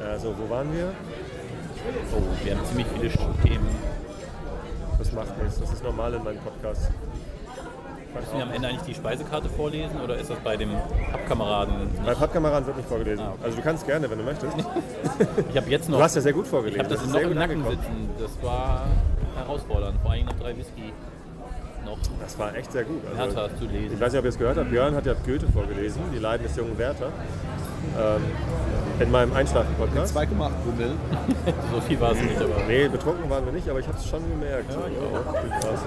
Also, 0.00 0.34
wo 0.36 0.50
waren 0.50 0.72
wir? 0.72 0.92
Oh, 2.12 2.44
wir 2.44 2.56
haben 2.56 2.66
ziemlich 2.66 2.88
viele 2.88 3.10
Themen. 3.44 3.68
Das 4.98 5.12
macht 5.12 5.40
nichts, 5.40 5.60
das 5.60 5.72
ist 5.72 5.84
normal 5.84 6.14
in 6.14 6.24
meinem 6.24 6.38
Podcast. 6.38 6.90
Müssen 8.14 8.36
wir 8.36 8.42
am 8.42 8.52
Ende 8.52 8.68
eigentlich 8.68 8.82
die 8.82 8.94
Speisekarte 8.94 9.48
vorlesen 9.48 10.00
oder 10.02 10.16
ist 10.16 10.30
das 10.30 10.38
bei 10.40 10.56
dem 10.56 10.70
Pappkameraden? 11.10 11.74
Bei 12.04 12.14
Pappkameraden 12.14 12.66
wird 12.66 12.76
nicht 12.76 12.88
vorgelesen. 12.88 13.24
Ah, 13.24 13.30
okay. 13.32 13.44
Also 13.44 13.56
du 13.56 13.62
kannst 13.62 13.86
gerne, 13.86 14.10
wenn 14.10 14.18
du 14.18 14.24
möchtest. 14.24 14.52
Ich 15.50 15.56
habe 15.56 15.70
jetzt 15.70 15.88
noch. 15.88 15.98
Du 15.98 16.04
hast 16.04 16.14
ja 16.16 16.20
sehr 16.22 16.32
gut 16.32 16.44
ich 16.44 16.50
vorgelesen. 16.50 16.82
habe 16.84 16.94
das 16.94 17.02
ist 17.02 17.12
noch 17.12 17.20
im 17.20 17.34
Nacken 17.34 17.64
sitzen. 17.64 18.08
Das 18.18 18.30
war 18.42 18.86
herausfordernd. 19.36 19.98
Vor 20.02 20.10
allem 20.12 20.26
noch 20.26 20.38
drei 20.38 20.56
Whisky 20.56 20.92
noch 21.84 21.98
Das 22.20 22.38
war 22.38 22.54
echt 22.54 22.72
sehr 22.72 22.84
gut. 22.84 23.02
Also, 23.18 23.48
zu 23.58 23.64
lesen. 23.66 23.94
ich 23.94 24.00
weiß 24.00 24.12
nicht, 24.12 24.18
ob 24.18 24.24
ihr 24.24 24.28
es 24.30 24.38
gehört 24.38 24.56
habt. 24.58 24.70
Björn 24.70 24.94
hat 24.94 25.06
ja 25.06 25.14
Goethe 25.14 25.46
vorgelesen, 25.52 26.02
Die 26.14 26.18
Leiden 26.18 26.46
des 26.46 26.56
jungen 26.56 26.76
Werther. 26.78 27.08
Ähm, 27.98 28.22
in 29.00 29.10
meinem 29.10 29.32
Einschlafen-Podcast. 29.32 30.16
2,8 30.16 30.26
Promille. 30.28 30.94
So 31.72 31.80
viel 31.80 32.00
war 32.00 32.12
es 32.12 32.20
nicht, 32.20 32.36
aber. 32.36 32.54
Nee, 32.68 32.88
betrunken 32.88 33.28
waren 33.28 33.44
wir 33.44 33.52
nicht, 33.52 33.68
aber 33.68 33.80
ich 33.80 33.88
habe 33.88 33.98
es 33.98 34.06
schon 34.06 34.22
gemerkt. 34.30 34.70
Ja, 34.70 35.58
Krass. 35.60 35.80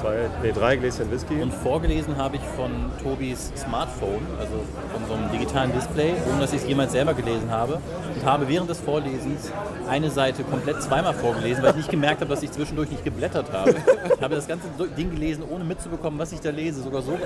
Zwei, 0.00 0.30
nee, 0.42 0.52
drei 0.52 0.76
Gläschen 0.76 1.10
Whisky. 1.10 1.42
Und 1.42 1.52
vorgelesen 1.52 2.16
habe 2.16 2.36
ich 2.36 2.42
von 2.56 2.70
Tobis 3.02 3.52
Smartphone, 3.56 4.26
also 4.38 4.52
von 4.94 5.06
so 5.06 5.12
einem 5.14 5.30
digitalen 5.30 5.72
Display, 5.72 6.14
ohne 6.30 6.40
dass 6.40 6.52
ich 6.54 6.62
es 6.62 6.68
jemals 6.68 6.92
selber 6.92 7.12
gelesen 7.12 7.50
habe. 7.50 7.80
Und 8.14 8.24
habe 8.24 8.48
während 8.48 8.70
des 8.70 8.80
Vorlesens 8.80 9.52
eine 9.88 10.10
Seite 10.10 10.42
komplett 10.44 10.82
zweimal 10.82 11.12
vorgelesen, 11.12 11.62
weil 11.62 11.70
ich 11.70 11.76
nicht 11.76 11.90
gemerkt 11.90 12.22
habe, 12.22 12.30
dass 12.30 12.42
ich 12.42 12.50
zwischendurch 12.50 12.90
nicht 12.90 13.04
geblättert 13.04 13.52
habe. 13.52 13.74
Ich 14.16 14.22
habe 14.22 14.34
das 14.36 14.48
ganze 14.48 14.66
Ding 14.96 15.10
gelesen, 15.10 15.44
ohne 15.48 15.64
mitzubekommen, 15.64 16.18
was 16.18 16.32
ich 16.32 16.40
da 16.40 16.50
lese. 16.50 16.82
Sogar 16.82 17.02
so 17.02 17.18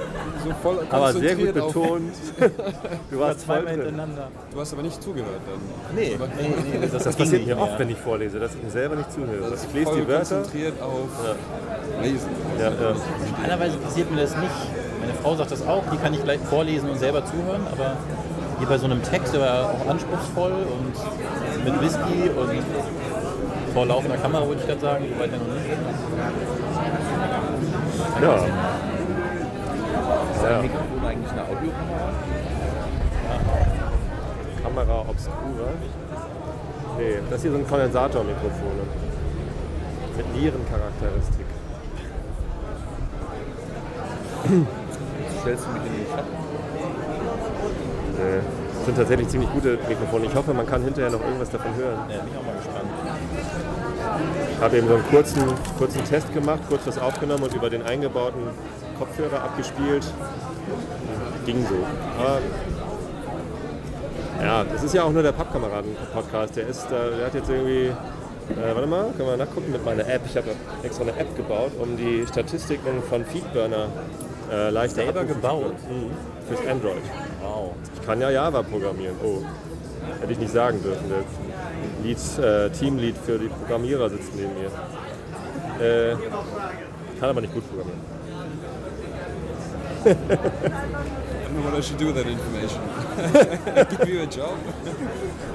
So 0.45 0.51
voll 0.63 0.85
aber 0.91 1.13
sehr 1.13 1.37
gut 1.37 1.55
betont. 1.55 2.13
Du 3.11 3.21
warst 3.21 3.41
zweimal 3.43 3.73
hintereinander. 3.73 4.29
Du 4.53 4.61
hast 4.61 4.73
aber 4.73 4.83
nicht 4.83 5.01
zugehört 5.03 5.41
dann. 5.47 5.95
Nee, 5.95 6.19
nee, 6.19 6.79
nee, 6.81 6.89
das, 6.91 7.05
Das 7.05 7.15
passiert 7.17 7.47
mir 7.47 7.57
oft, 7.59 7.79
wenn 7.79 7.91
ich 7.91 7.99
vorlese, 7.99 8.41
dass 8.41 8.55
ich 8.55 8.63
mir 8.63 8.71
selber 8.71 8.97
nicht 8.97 9.13
zuhöre. 9.13 9.51
Das 9.51 9.65
Ich 9.65 9.73
lese 9.73 9.87
voll 9.87 10.01
die 10.01 10.09
Wörter. 10.09 10.37
konzentriert 10.37 10.83
auf 10.83 11.09
Lesen. 12.03 12.29
Ja, 12.59 12.63
ja. 12.70 12.94
Normalerweise 13.33 13.79
passiert 13.79 14.11
mir 14.11 14.20
das 14.20 14.37
nicht. 14.37 14.50
Meine 15.00 15.12
Frau 15.22 15.37
sagt 15.37 15.50
das 15.50 15.66
auch, 15.66 15.83
die 15.92 15.96
kann 15.98 16.14
ich 16.14 16.22
gleich 16.22 16.40
vorlesen 16.40 16.88
und 16.90 16.98
selber 16.98 17.24
zuhören, 17.24 17.66
aber 17.70 17.96
hier 18.59 18.68
bei 18.68 18.79
so 18.79 18.87
einem 18.87 19.03
Text, 19.03 19.35
der 19.35 19.40
war 19.40 19.70
auch 19.70 19.88
anspruchsvoll 19.88 20.53
und 20.53 21.64
mit 21.64 21.81
Whisky 21.81 22.31
und 22.31 22.62
vor 23.74 23.86
laufender 23.86 24.16
Kamera, 24.16 24.47
würde 24.47 24.61
ich 24.61 24.66
gerade 24.66 24.80
sagen, 24.80 25.05
so 25.12 25.20
weit 25.20 25.30
ja 25.32 25.39
noch 25.39 25.47
nicht. 25.47 25.66
ja. 28.22 28.36
ja. 30.51 30.62
Mikrofon 30.62 31.07
eigentlich 31.07 31.32
eine 31.32 31.43
Audiokamera? 31.43 32.09
Kamera 34.62 35.05
obscura. 35.09 35.68
Nee, 36.97 37.18
das 37.28 37.43
hier 37.43 37.51
sind 37.51 37.68
Kondensatormikrofone. 37.68 38.82
Mit 40.16 40.36
Nierencharakteristik. 40.36 41.47
Stellst 45.40 45.64
du 45.64 45.70
mich 45.72 45.82
in 45.86 45.92
den 45.99 46.07
Schatten? 46.11 46.32
Nee. 48.12 48.64
Das 48.84 48.86
sind 48.86 48.97
tatsächlich 48.99 49.28
ziemlich 49.28 49.51
gute 49.51 49.78
Mikrofone. 49.88 50.26
Ich 50.26 50.34
hoffe, 50.34 50.53
man 50.53 50.66
kann 50.66 50.82
hinterher 50.82 51.11
noch 51.11 51.22
irgendwas 51.22 51.49
davon 51.49 51.74
hören. 51.74 51.99
Ja, 52.11 52.18
bin 52.18 52.32
ich 52.32 52.38
auch 52.38 52.45
mal 52.45 52.55
gespannt. 52.57 52.90
habe 54.61 54.76
eben 54.76 54.88
so 54.88 54.95
einen 54.95 55.07
kurzen, 55.09 55.42
kurzen 55.78 56.05
Test 56.05 56.34
gemacht, 56.34 56.61
kurz 56.68 56.86
was 56.86 56.99
aufgenommen 56.99 57.45
und 57.45 57.55
über 57.55 57.70
den 57.70 57.82
eingebauten 57.82 58.42
Kopfhörer 58.99 59.42
abgespielt. 59.42 60.05
Ging 61.47 61.64
so. 61.66 61.76
Aber 62.20 62.40
ja, 64.42 64.64
das 64.64 64.82
ist 64.82 64.95
ja 64.95 65.05
auch 65.05 65.12
nur 65.12 65.22
der 65.22 65.32
Pappkameraden-Podcast. 65.32 66.57
Der, 66.57 66.66
ist, 66.66 66.84
äh, 66.90 67.16
der 67.16 67.26
hat 67.26 67.34
jetzt 67.34 67.49
irgendwie, 67.49 67.86
äh, 67.86 68.74
warte 68.74 68.86
mal, 68.86 69.07
können 69.16 69.30
wir 69.30 69.36
nachgucken 69.38 69.72
mit 69.72 69.82
meiner 69.82 70.07
App. 70.07 70.20
Ich 70.26 70.36
habe 70.36 70.51
extra 70.82 71.05
eine 71.05 71.16
App 71.16 71.34
gebaut, 71.36 71.72
um 71.80 71.97
die 71.97 72.26
Statistiken 72.26 73.03
von 73.09 73.24
Feedburner 73.24 73.88
äh, 74.55 74.70
leichter 74.70 74.96
Selber 74.96 75.20
abrufen 75.20 75.28
zu 75.28 75.40
gebaut? 75.40 75.74
Mhm. 75.90 76.11
Fürs 76.48 76.68
Android. 76.70 77.02
Wow. 77.42 77.72
Ich 77.94 78.07
kann 78.07 78.20
ja 78.20 78.30
Java 78.30 78.62
programmieren. 78.62 79.16
Oh, 79.22 79.42
hätte 80.20 80.32
ich 80.32 80.38
nicht 80.38 80.52
sagen 80.52 80.82
dürfen. 80.82 81.09
Der 81.09 81.24
Lead, 82.05 82.18
äh, 82.38 82.70
Teamlead 82.70 83.16
für 83.16 83.38
die 83.38 83.48
Programmierer 83.48 84.11
sitzt 84.11 84.34
neben 84.34 84.52
mir. 84.55 84.70
Äh, 85.84 86.16
kann 87.18 87.30
aber 87.30 87.40
nicht 87.40 87.55
gut 87.55 87.64
programmieren. 87.68 88.14
I 90.05 90.11
don't 90.11 91.55
know 91.55 91.62
what 91.62 91.74
I 91.74 91.80
should 91.80 91.98
do 91.98 92.07
with 92.07 92.16
that 92.16 92.26
information. 92.26 92.82
Give 93.98 94.09
you 94.09 94.20
a 94.20 94.26
job. 94.26 94.59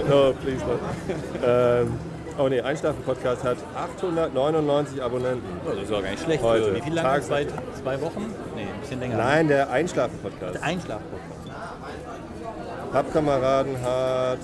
No, 0.08 0.34
please 0.34 0.64
not. 0.66 0.80
ähm, 1.44 2.00
oh 2.40 2.48
ne, 2.50 2.64
Einschlafen-Podcast 2.64 3.44
hat 3.44 3.58
899 3.76 5.02
Abonnenten. 5.02 5.44
Oh, 5.66 5.70
das 5.74 5.84
ist 5.84 5.92
auch 5.94 6.02
gar 6.02 6.12
nicht 6.12 6.24
schlecht. 6.24 6.44
Heute. 6.44 6.76
Wie 6.76 6.82
viel 6.82 6.94
lange? 6.94 7.08
Tags- 7.08 7.28
Zwei, 7.28 7.46
zwei 7.82 8.02
Wochen? 8.02 8.34
Nee, 8.56 8.62
ein 8.64 8.80
bisschen 8.82 9.00
länger. 9.00 9.18
Nein, 9.18 9.48
der 9.48 9.70
Einschlafen-Podcast. 9.70 10.64
Einschlaf-Podcast. 10.64 11.30
Pappkameraden 12.92 13.76
hat. 13.84 14.40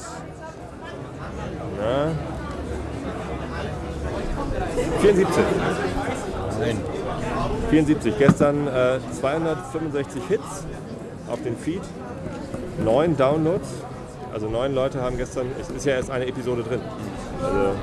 Na? 1.80 2.12
74. 5.02 5.44
Nein. 6.60 6.82
74. 7.70 8.18
Gestern 8.20 8.68
äh, 8.68 9.00
265 9.20 10.22
Hits 10.28 10.66
auf 11.30 11.42
den 11.44 11.58
Feed, 11.58 11.82
9 12.84 13.18
Downloads. 13.18 13.68
Also 14.34 14.50
neun 14.50 14.76
Leute 14.76 15.02
haben 15.02 15.18
gestern, 15.18 15.48
es 15.62 15.70
ist 15.70 15.86
ja 15.86 15.94
erst 15.96 16.12
eine 16.12 16.28
Episode 16.28 16.62
drin. 16.64 16.82
Also, 17.46 17.76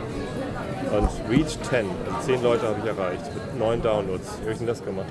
und 0.96 1.30
Reach 1.30 1.58
10, 1.62 1.86
also 2.06 2.26
10 2.26 2.42
Leute 2.42 2.66
habe 2.66 2.76
ich 2.80 2.86
erreicht 2.86 3.22
mit 3.34 3.58
9 3.58 3.82
Downloads. 3.82 4.38
Wie 4.38 4.42
habe 4.42 4.52
ich 4.52 4.58
denn 4.58 4.66
das 4.66 4.84
gemacht? 4.84 5.06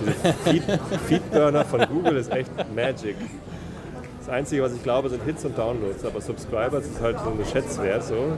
Diese 0.00 0.32
Feed, 0.44 0.62
Feedburner 1.06 1.64
von 1.64 1.86
Google 1.86 2.16
ist 2.16 2.32
echt 2.32 2.50
Magic. 2.74 3.16
Das 4.18 4.28
Einzige, 4.28 4.62
was 4.62 4.72
ich 4.74 4.82
glaube, 4.82 5.08
sind 5.08 5.22
Hits 5.24 5.44
und 5.44 5.56
Downloads, 5.56 6.04
aber 6.04 6.20
Subscribers 6.20 6.86
ist 6.86 7.00
halt 7.00 7.18
so 7.20 7.30
eine 7.30 7.44
Schätzwert. 7.44 8.04
So. 8.04 8.32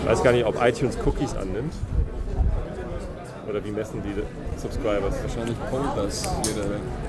Ich 0.00 0.08
weiß 0.08 0.22
gar 0.22 0.32
nicht, 0.32 0.44
ob 0.44 0.62
iTunes 0.62 0.98
Cookies 1.04 1.34
annimmt. 1.34 1.72
Oder 3.48 3.64
wie 3.64 3.70
messen 3.72 4.02
die 4.02 4.14
Subscribers? 4.60 5.14
Wahrscheinlich 5.22 5.56
pollt 5.70 5.96
das 5.96 6.28
jede, 6.46 6.60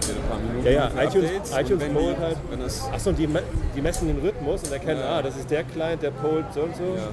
jede 0.07 0.19
paar 0.27 0.39
Minuten. 0.39 0.65
Ja, 0.65 0.71
ja, 0.71 0.87
iTunes- 1.03 1.25
Updates. 1.29 1.51
ITunes 1.57 1.79
wenn 1.81 1.93
pollt 1.93 2.17
die, 2.17 2.21
halt- 2.21 2.37
Wenn 2.49 2.59
das, 2.61 2.89
Achso, 2.91 3.09
und 3.11 3.19
die, 3.19 3.29
die 3.75 3.81
messen 3.81 4.07
den 4.07 4.19
Rhythmus 4.19 4.63
und 4.63 4.71
erkennen, 4.71 4.99
Ja. 5.01 5.17
ah, 5.19 5.21
das 5.21 5.37
ist 5.37 5.49
der 5.51 5.63
Client, 5.63 6.01
der 6.01 6.11
pollt 6.11 6.45
so 6.53 6.61
und 6.61 6.75
so. 6.75 6.83
ja, 6.83 7.07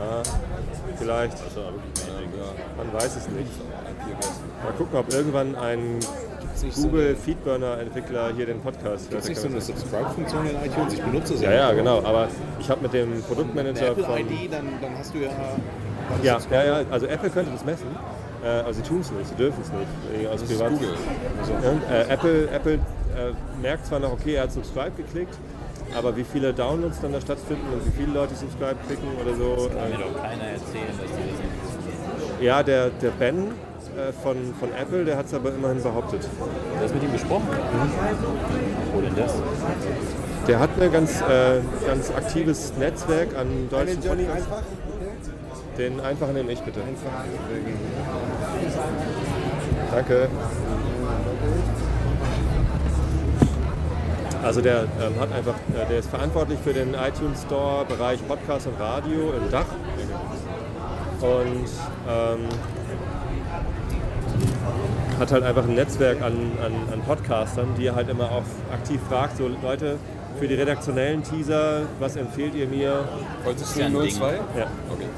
Ah, 0.00 0.22
vielleicht. 0.96 1.36
ja, 1.38 1.62
Man 2.76 2.92
weiß 2.92 3.16
es 3.16 3.28
nicht. 3.28 3.50
Mal 4.64 4.72
gucken, 4.76 4.98
ob 4.98 5.12
irgendwann 5.12 5.56
ein 5.56 5.98
Gibt's 6.40 6.62
nicht 6.62 6.76
Google 6.76 7.16
Feedburner-Entwickler 7.16 8.32
hier 8.36 8.46
den 8.46 8.60
Podcast 8.60 9.06
so, 9.06 9.10
hört. 9.12 9.24
gibt's 9.24 9.28
nicht 9.28 9.40
so 9.40 9.48
eine 9.48 9.60
Subscribe-Funktion 9.60 10.46
in 10.46 10.56
iTunes? 10.64 10.92
Ich 10.94 11.02
benutze 11.02 11.36
sie. 11.36 11.44
Ja, 11.44 11.52
ja, 11.52 11.72
genau. 11.72 11.98
Aber 12.04 12.28
ich 12.60 12.70
habe 12.70 12.80
mit 12.82 12.92
dem 12.92 13.20
Produktmanager 13.22 13.94
von... 13.94 14.04
Apple-ID, 14.04 14.52
dann, 14.52 14.66
dann 14.80 14.96
hast 14.98 15.12
du 15.14 15.18
ja... 15.18 15.30
Ja, 16.22 16.38
ja, 16.50 16.64
ja, 16.64 16.84
also 16.90 17.06
Apple 17.06 17.28
könnte 17.30 17.50
das 17.52 17.64
messen. 17.64 17.86
Äh, 18.44 18.48
also 18.48 18.72
sie 18.82 18.88
tun 18.88 19.00
es 19.00 19.10
nicht, 19.10 19.28
sie 19.28 19.34
dürfen 19.34 19.60
es 19.62 19.72
nicht. 19.72 20.30
Das 20.32 20.42
ist 20.42 20.48
Privat- 20.48 20.70
Google. 20.72 20.88
Also, 21.40 21.52
äh, 21.92 22.12
Apple, 22.14 22.48
Apple 22.50 22.74
äh, 22.74 22.78
merkt 23.62 23.86
zwar 23.86 23.98
noch, 24.00 24.12
okay, 24.12 24.34
er 24.34 24.42
hat 24.44 24.52
Subscribe 24.52 24.92
geklickt, 24.96 25.34
aber 25.96 26.16
wie 26.16 26.24
viele 26.24 26.52
Downloads 26.52 27.00
dann 27.00 27.12
da 27.12 27.20
stattfinden 27.20 27.66
und 27.72 27.84
wie 27.86 27.90
viele 27.98 28.12
Leute 28.12 28.34
Subscribe 28.34 28.76
klicken 28.86 29.08
oder 29.20 29.34
so. 29.34 29.68
Kann 29.68 29.88
mir 29.90 29.94
Äh, 29.96 29.98
doch 29.98 30.22
keiner 30.22 30.44
erzählen, 30.44 30.86
dass 30.88 31.06
die 31.06 31.30
das 31.30 31.40
nicht. 32.38 32.42
ja, 32.42 32.62
der, 32.62 32.90
der 32.90 33.10
Ben 33.10 33.38
äh, 33.38 34.12
von, 34.22 34.36
von 34.60 34.68
Apple, 34.80 35.04
der 35.04 35.16
hat 35.16 35.26
es 35.26 35.34
aber 35.34 35.50
immerhin 35.50 35.82
behauptet. 35.82 36.22
Du 36.22 36.84
hast 36.84 36.94
mit 36.94 37.02
ihm 37.02 37.12
gesprochen? 37.12 37.48
Wo 38.94 39.00
denn 39.00 39.16
das? 39.16 39.34
Der 40.46 40.60
hat 40.60 40.70
ein 40.80 40.92
ganz, 40.92 41.20
äh, 41.22 41.60
ganz 41.86 42.10
aktives 42.10 42.72
Netzwerk 42.78 43.36
an 43.36 43.68
deutschen 43.70 44.00
Podcasts. 44.00 44.46
Den 45.76 46.00
einfachen 46.00 46.34
nehme 46.34 46.50
ich 46.52 46.60
bitte. 46.60 46.80
Danke. 49.98 50.28
Also 54.44 54.60
der 54.60 54.82
ähm, 54.82 55.18
hat 55.18 55.32
einfach, 55.32 55.54
äh, 55.74 55.88
der 55.88 55.98
ist 55.98 56.08
verantwortlich 56.08 56.60
für 56.60 56.72
den 56.72 56.94
iTunes 56.94 57.42
Store 57.42 57.84
Bereich 57.84 58.24
Podcast 58.28 58.68
und 58.68 58.78
Radio 58.78 59.32
im 59.32 59.50
Dach. 59.50 59.66
Und 61.20 61.68
ähm, 62.08 62.48
hat 65.18 65.32
halt 65.32 65.42
einfach 65.42 65.64
ein 65.64 65.74
Netzwerk 65.74 66.22
an, 66.22 66.52
an, 66.64 66.92
an 66.92 67.00
Podcastern, 67.02 67.74
die 67.76 67.86
er 67.86 67.96
halt 67.96 68.08
immer 68.08 68.30
auch 68.30 68.44
aktiv 68.72 69.00
fragt, 69.08 69.38
so 69.38 69.50
Leute, 69.60 69.98
für 70.38 70.46
die 70.46 70.54
redaktionellen 70.54 71.24
Teaser, 71.24 71.82
was 71.98 72.14
empfehlt 72.14 72.54
ihr 72.54 72.68
mir? 72.68 73.08
Du 73.42 73.50
ein 73.50 74.10
02? 74.10 74.34
Ja. 74.56 74.68
Okay. 74.92 75.08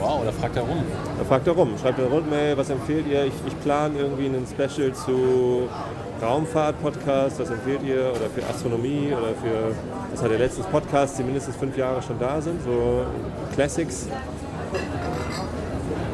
Wow, 0.00 0.22
da 0.24 0.30
fragt 0.32 0.56
er 0.56 0.62
rum. 0.62 0.78
Da 1.18 1.24
fragt 1.24 1.46
er 1.46 1.52
rum, 1.54 1.70
schreibt 1.80 1.98
eine 1.98 2.08
Rundmail, 2.08 2.56
was 2.56 2.70
empfehlt 2.70 3.06
ihr? 3.08 3.24
Ich, 3.24 3.32
ich 3.46 3.60
plane 3.60 3.98
irgendwie 3.98 4.26
einen 4.26 4.46
Special 4.46 4.92
zu 4.92 5.68
Raumfahrt-Podcast, 6.22 7.40
was 7.40 7.50
empfehlt 7.50 7.82
ihr? 7.82 8.10
Oder 8.10 8.30
für 8.34 8.46
Astronomie 8.48 9.08
oder 9.12 9.28
für, 9.42 9.74
das 10.12 10.22
hat 10.22 10.30
er 10.30 10.38
letztens 10.38 10.66
Podcasts, 10.66 11.16
die 11.16 11.24
mindestens 11.24 11.56
fünf 11.56 11.76
Jahre 11.76 12.00
schon 12.02 12.18
da 12.18 12.40
sind, 12.40 12.62
so 12.62 13.04
Classics. 13.54 14.06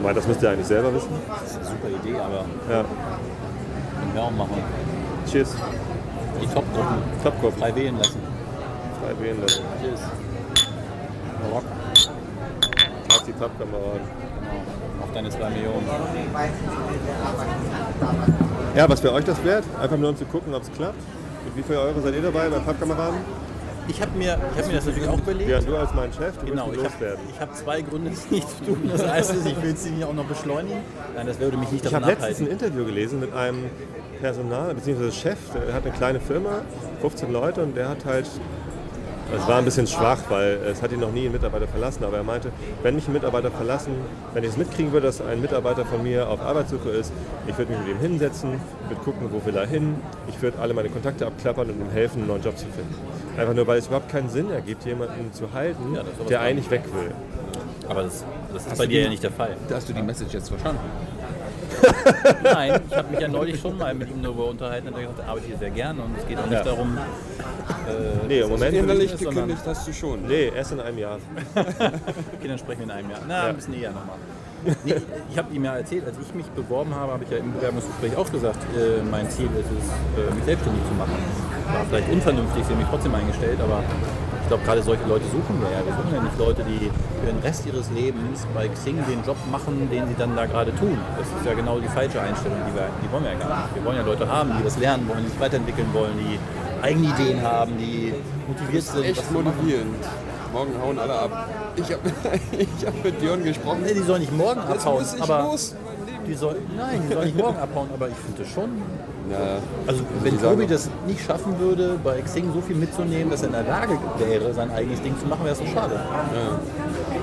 Meine, 0.03 0.14
das 0.14 0.26
müsst 0.28 0.43
ihr 0.43 0.51
eigentlich 0.51 0.66
selber 0.66 0.93
wissen. 0.95 1.09
Das 1.28 1.51
ist 1.51 1.57
eine 1.57 1.64
super 1.66 1.89
Idee, 1.89 2.16
aber 2.18 2.45
Ja, 2.70 2.82
können 2.85 4.14
wir 4.14 4.22
auch 4.22 4.30
machen. 4.30 4.62
cheers. 5.30 5.55
Die 6.43 6.47
Top-Gruppen 6.47 6.97
Topkopf, 7.22 7.59
frei 7.59 7.74
wählen 7.74 7.97
lassen. 7.99 8.20
frei 9.01 9.24
wählen 9.24 9.41
lassen. 9.41 9.62
Cheers. 9.82 10.01
Rock. 11.53 11.64
Die 13.27 13.33
Pappkameraden. 13.33 14.01
Genau. 14.01 15.03
Auf 15.05 15.12
deine 15.14 15.31
zwei 15.31 15.51
Millionen. 15.51 15.87
Ja, 18.77 18.89
was 18.89 19.03
wäre 19.03 19.14
euch 19.14 19.25
das 19.25 19.43
wert? 19.45 19.64
Einfach 19.81 19.97
nur 19.97 20.11
um 20.11 20.16
zu 20.16 20.25
gucken, 20.27 20.53
ob 20.55 20.62
es 20.62 20.72
klappt. 20.72 20.99
Mit 21.45 21.57
wie 21.57 21.62
viel 21.62 21.77
Euro 21.77 22.01
seid 22.01 22.14
ihr 22.14 22.22
dabei 22.22 22.49
bei 22.49 22.59
Pappkameraden? 22.59 23.18
Ich 23.87 24.01
habe 24.01 24.16
mir, 24.16 24.39
ich 24.53 24.59
hab 24.59 24.66
mir 24.66 24.75
das 24.77 24.87
natürlich 24.87 25.09
auch 25.09 25.18
überlegt. 25.18 25.51
Ja, 25.51 25.61
du 25.61 25.77
als 25.77 25.93
mein 25.95 26.11
Chef, 26.12 26.37
du 26.39 26.47
Genau, 26.47 26.68
willst 26.70 26.79
ich 26.79 26.85
ihn 26.87 26.91
habe 26.91 27.05
loswerden. 27.05 27.25
hab 27.39 27.55
zwei 27.57 27.83
Gründe, 27.83 28.11
es 28.14 28.31
nicht 28.31 28.49
zu 28.49 28.64
tun. 28.64 28.91
Das 28.91 29.31
ist, 29.31 29.47
ich 29.47 29.62
will 29.62 29.72
es 29.75 29.85
nicht 29.85 30.05
auch 30.05 30.14
noch 30.14 30.25
beschleunigen. 30.25 30.79
Nein, 31.14 31.27
das 31.27 31.39
würde 31.39 31.57
mich 31.59 31.70
nicht 31.70 31.85
Ich 31.85 31.91
davon 31.91 32.09
habe 32.11 32.12
letztens 32.27 32.41
ein. 32.49 32.53
Interview 32.53 32.85
gelesen 32.87 33.20
mit 33.20 33.35
einem 33.35 33.64
Personal, 34.20 34.75
bzw. 34.75 35.11
Chef, 35.12 35.39
der 35.66 35.75
hat 35.75 35.85
eine 35.85 35.93
kleine 35.95 36.18
Firma, 36.20 36.62
15 37.03 37.31
Leute 37.31 37.62
und 37.62 37.77
der 37.77 37.91
hat 37.91 38.07
halt, 38.07 38.27
es 39.33 39.49
war 39.49 39.59
ein 39.59 39.64
bisschen 39.64 39.87
schwach, 39.87 40.18
weil 40.29 40.61
es 40.70 40.83
hat 40.83 40.93
ihn 40.93 41.01
noch 41.01 41.12
nie 41.12 41.27
ein 41.27 41.33
Mitarbeiter 41.33 41.66
verlassen, 41.66 42.05
aber 42.05 42.18
er 42.18 42.22
meinte, 42.22 42.51
wenn 42.83 42.95
mich 42.95 43.07
ein 43.09 43.12
Mitarbeiter 43.12 43.51
verlassen, 43.51 43.93
wenn 44.33 44.45
ich 44.45 44.51
es 44.51 44.57
mitkriegen 44.57 44.93
würde, 44.93 45.07
dass 45.07 45.20
ein 45.20 45.41
Mitarbeiter 45.41 45.85
von 45.85 46.03
mir 46.03 46.29
auf 46.29 46.41
Arbeitssuche 46.41 46.91
ist, 46.91 47.12
ich 47.47 47.57
würde 47.57 47.72
mich 47.72 47.81
mit 47.81 47.89
ihm 47.97 47.99
hinsetzen, 48.01 48.61
würde 48.89 49.03
gucken, 49.03 49.29
wo 49.31 49.45
will 49.45 49.57
er 49.57 49.66
hin, 49.66 49.97
ich 50.29 50.41
würde 50.43 50.59
alle 50.59 50.75
meine 50.75 50.89
Kontakte 50.91 51.27
abklappern 51.27 51.70
und 51.70 51.81
ihm 51.81 51.91
helfen, 51.91 52.18
einen 52.18 52.29
neuen 52.29 52.43
Job 52.43 52.57
zu 52.59 52.66
finden. 52.66 52.95
Einfach 53.39 53.55
nur, 53.55 53.66
weil 53.66 53.79
es 53.79 53.87
überhaupt 53.87 54.11
keinen 54.11 54.29
Sinn 54.29 54.51
ergibt, 54.51 54.85
jemanden 54.85 55.33
zu 55.33 55.53
halten, 55.53 55.95
Ja, 55.95 56.03
der 56.29 56.41
eigentlich 56.41 56.70
weg 56.70 56.85
will. 56.93 57.12
Aber 57.89 58.03
das, 58.03 58.25
das 58.53 58.66
ist 58.66 58.79
bei 58.79 58.87
dir 58.87 59.03
ja 59.03 59.09
nicht 59.09 59.22
der 59.22 59.33
Fall. 59.33 59.57
Da 59.68 59.77
hast 59.77 59.89
du 59.89 59.93
die 59.93 60.03
Message 60.03 60.33
jetzt 60.33 60.49
verstanden. 60.49 60.81
Nein, 62.43 62.81
ich 62.91 62.97
habe 62.97 63.11
mich 63.11 63.20
ja 63.20 63.29
neulich 63.29 63.61
schon 63.61 63.77
mal 63.79 63.95
mit 63.95 64.11
ihm 64.11 64.22
darüber 64.22 64.47
unterhalten 64.49 64.89
und 64.89 64.95
er 64.95 65.01
gesagt, 65.03 65.18
er 65.20 65.29
arbeitet 65.29 65.49
hier 65.49 65.59
sehr 65.59 65.70
gerne 65.70 66.03
und 66.03 66.18
es 66.18 66.27
geht 66.27 66.39
auch 66.39 66.47
nicht 66.47 66.53
Ja. 66.53 66.62
darum, 66.64 66.97
äh, 66.99 68.27
Nee, 68.29 68.41
im 68.41 68.49
Moment 68.51 68.75
Innerlich 68.75 69.12
ist, 69.12 69.18
gekündigt 69.20 69.62
hast 69.66 69.87
du 69.89 69.93
schon. 69.93 70.27
Nee, 70.27 70.53
erst 70.55 70.72
in 70.72 70.81
einem 70.81 70.99
Jahr. 70.99 71.18
okay, 71.55 72.49
dann 72.49 72.59
sprechen 72.59 72.81
wir 72.81 72.85
in 72.85 72.91
einem 72.91 73.11
Jahr. 73.11 73.20
Na, 73.27 73.45
ein 73.47 73.57
bisschen 73.57 73.75
eher 73.75 73.91
nochmal. 73.91 74.16
Nee, 74.85 74.95
ich 75.31 75.37
habe 75.39 75.55
ihm 75.55 75.64
ja 75.64 75.77
erzählt, 75.77 76.07
als 76.07 76.16
ich 76.18 76.35
mich 76.35 76.47
beworben 76.47 76.95
habe, 76.95 77.12
habe 77.12 77.25
ich 77.25 77.31
ja 77.31 77.37
im 77.37 77.53
Bewerbungsgespräch 77.53 78.16
auch 78.16 78.31
gesagt, 78.33 78.59
äh, 78.77 79.03
mein 79.11 79.29
Ziel 79.31 79.49
ist 79.61 79.66
es, 79.68 80.22
äh, 80.31 80.35
mich 80.35 80.45
selbstständig 80.45 80.83
zu 80.89 80.95
machen. 80.95 81.12
War 81.72 81.85
vielleicht 81.91 82.11
unvernünftig, 82.11 82.64
sie 82.64 82.72
haben 82.72 82.79
mich 82.81 82.89
trotzdem 82.89 83.14
eingestellt, 83.14 83.59
aber 83.62 83.83
ich 84.45 84.49
glaube, 84.49 84.62
gerade 84.64 84.82
solche 84.82 85.05
Leute 85.05 85.24
suchen 85.24 85.59
wir 85.59 85.70
ja. 85.72 85.80
Wir 85.80 85.95
suchen 85.97 86.14
ja 86.14 86.20
nicht 86.20 86.38
Leute, 86.38 86.62
die 86.64 86.90
für 87.18 87.26
den 87.32 87.38
Rest 87.38 87.64
ihres 87.64 87.90
Lebens 87.90 88.47
bei 88.55 88.68
Xing 88.68 88.97
den 89.09 89.24
Job 89.24 89.38
machen, 89.51 89.88
den 89.90 90.07
sie 90.07 90.14
dann 90.18 90.36
da 90.36 90.45
gerade 90.45 90.70
tun. 90.76 90.99
Das 91.16 91.26
ist 91.26 91.47
ja 91.47 91.55
genau 91.55 91.78
die 91.78 91.88
falsche 91.88 92.20
Einstellung, 92.20 92.59
die, 92.68 92.74
wir, 92.76 92.88
die 93.03 93.11
wollen 93.11 93.24
wir 93.24 93.32
ja 93.32 93.38
gar 93.38 93.62
nicht. 93.62 93.74
Wir 93.74 93.84
wollen 93.86 93.97
ja 93.97 94.03
Leute 94.03 94.28
haben, 94.28 94.53
die 94.59 94.64
was 94.64 94.76
lernen 94.76 95.09
wollen, 95.09 95.24
die 95.24 95.30
sich 95.30 95.40
weiterentwickeln 95.40 95.88
wollen, 95.95 96.12
die 96.18 96.38
eigene 96.84 97.09
Ideen 97.09 97.40
haben, 97.42 97.78
die 97.78 98.12
motiviert 98.47 98.82
sind. 98.82 99.05
Echt 99.05 99.32
motivierend. 99.32 100.05
Morgen 100.53 100.72
hauen 100.80 100.99
alle 100.99 101.14
ab. 101.14 101.49
Ich 101.76 101.90
habe 101.90 102.03
ich 102.59 102.86
hab 102.86 103.03
mit 103.03 103.18
Björn 103.18 103.45
gesprochen. 103.45 103.80
Nee, 103.82 103.95
die 103.95 104.03
sollen 104.03 104.20
nicht 104.20 104.36
morgen 104.36 104.61
Jetzt 104.68 104.86
abhauen, 104.86 105.05
aber 105.20 105.42
los. 105.53 105.74
Die 106.27 106.35
soll, 106.35 106.57
nein, 106.77 107.03
die 107.09 107.14
sollen 107.14 107.27
nicht 107.27 107.39
morgen 107.39 107.59
abhauen, 107.59 107.89
aber 107.95 108.09
ich 108.09 108.14
finde 108.16 108.45
schon. 108.49 108.70
Ja, 109.31 109.57
Also 109.87 110.03
wenn 110.22 110.39
Tobi 110.39 110.66
das 110.66 110.91
nicht 111.07 111.25
schaffen 111.25 111.59
würde, 111.59 111.99
bei 112.05 112.20
Xing 112.20 112.53
so 112.53 112.61
viel 112.61 112.77
mitzunehmen, 112.77 113.31
dass 113.31 113.41
er 113.41 113.47
in 113.49 113.53
der 113.55 113.62
Lage 113.62 113.99
wäre, 114.18 114.53
sein 114.53 114.70
eigenes 114.70 115.01
Ding 115.01 115.18
zu 115.18 115.27
machen, 115.27 115.45
wäre 115.45 115.55
es 115.55 115.59
so 115.61 115.66
schade. 115.66 115.95
ja. 115.95 116.59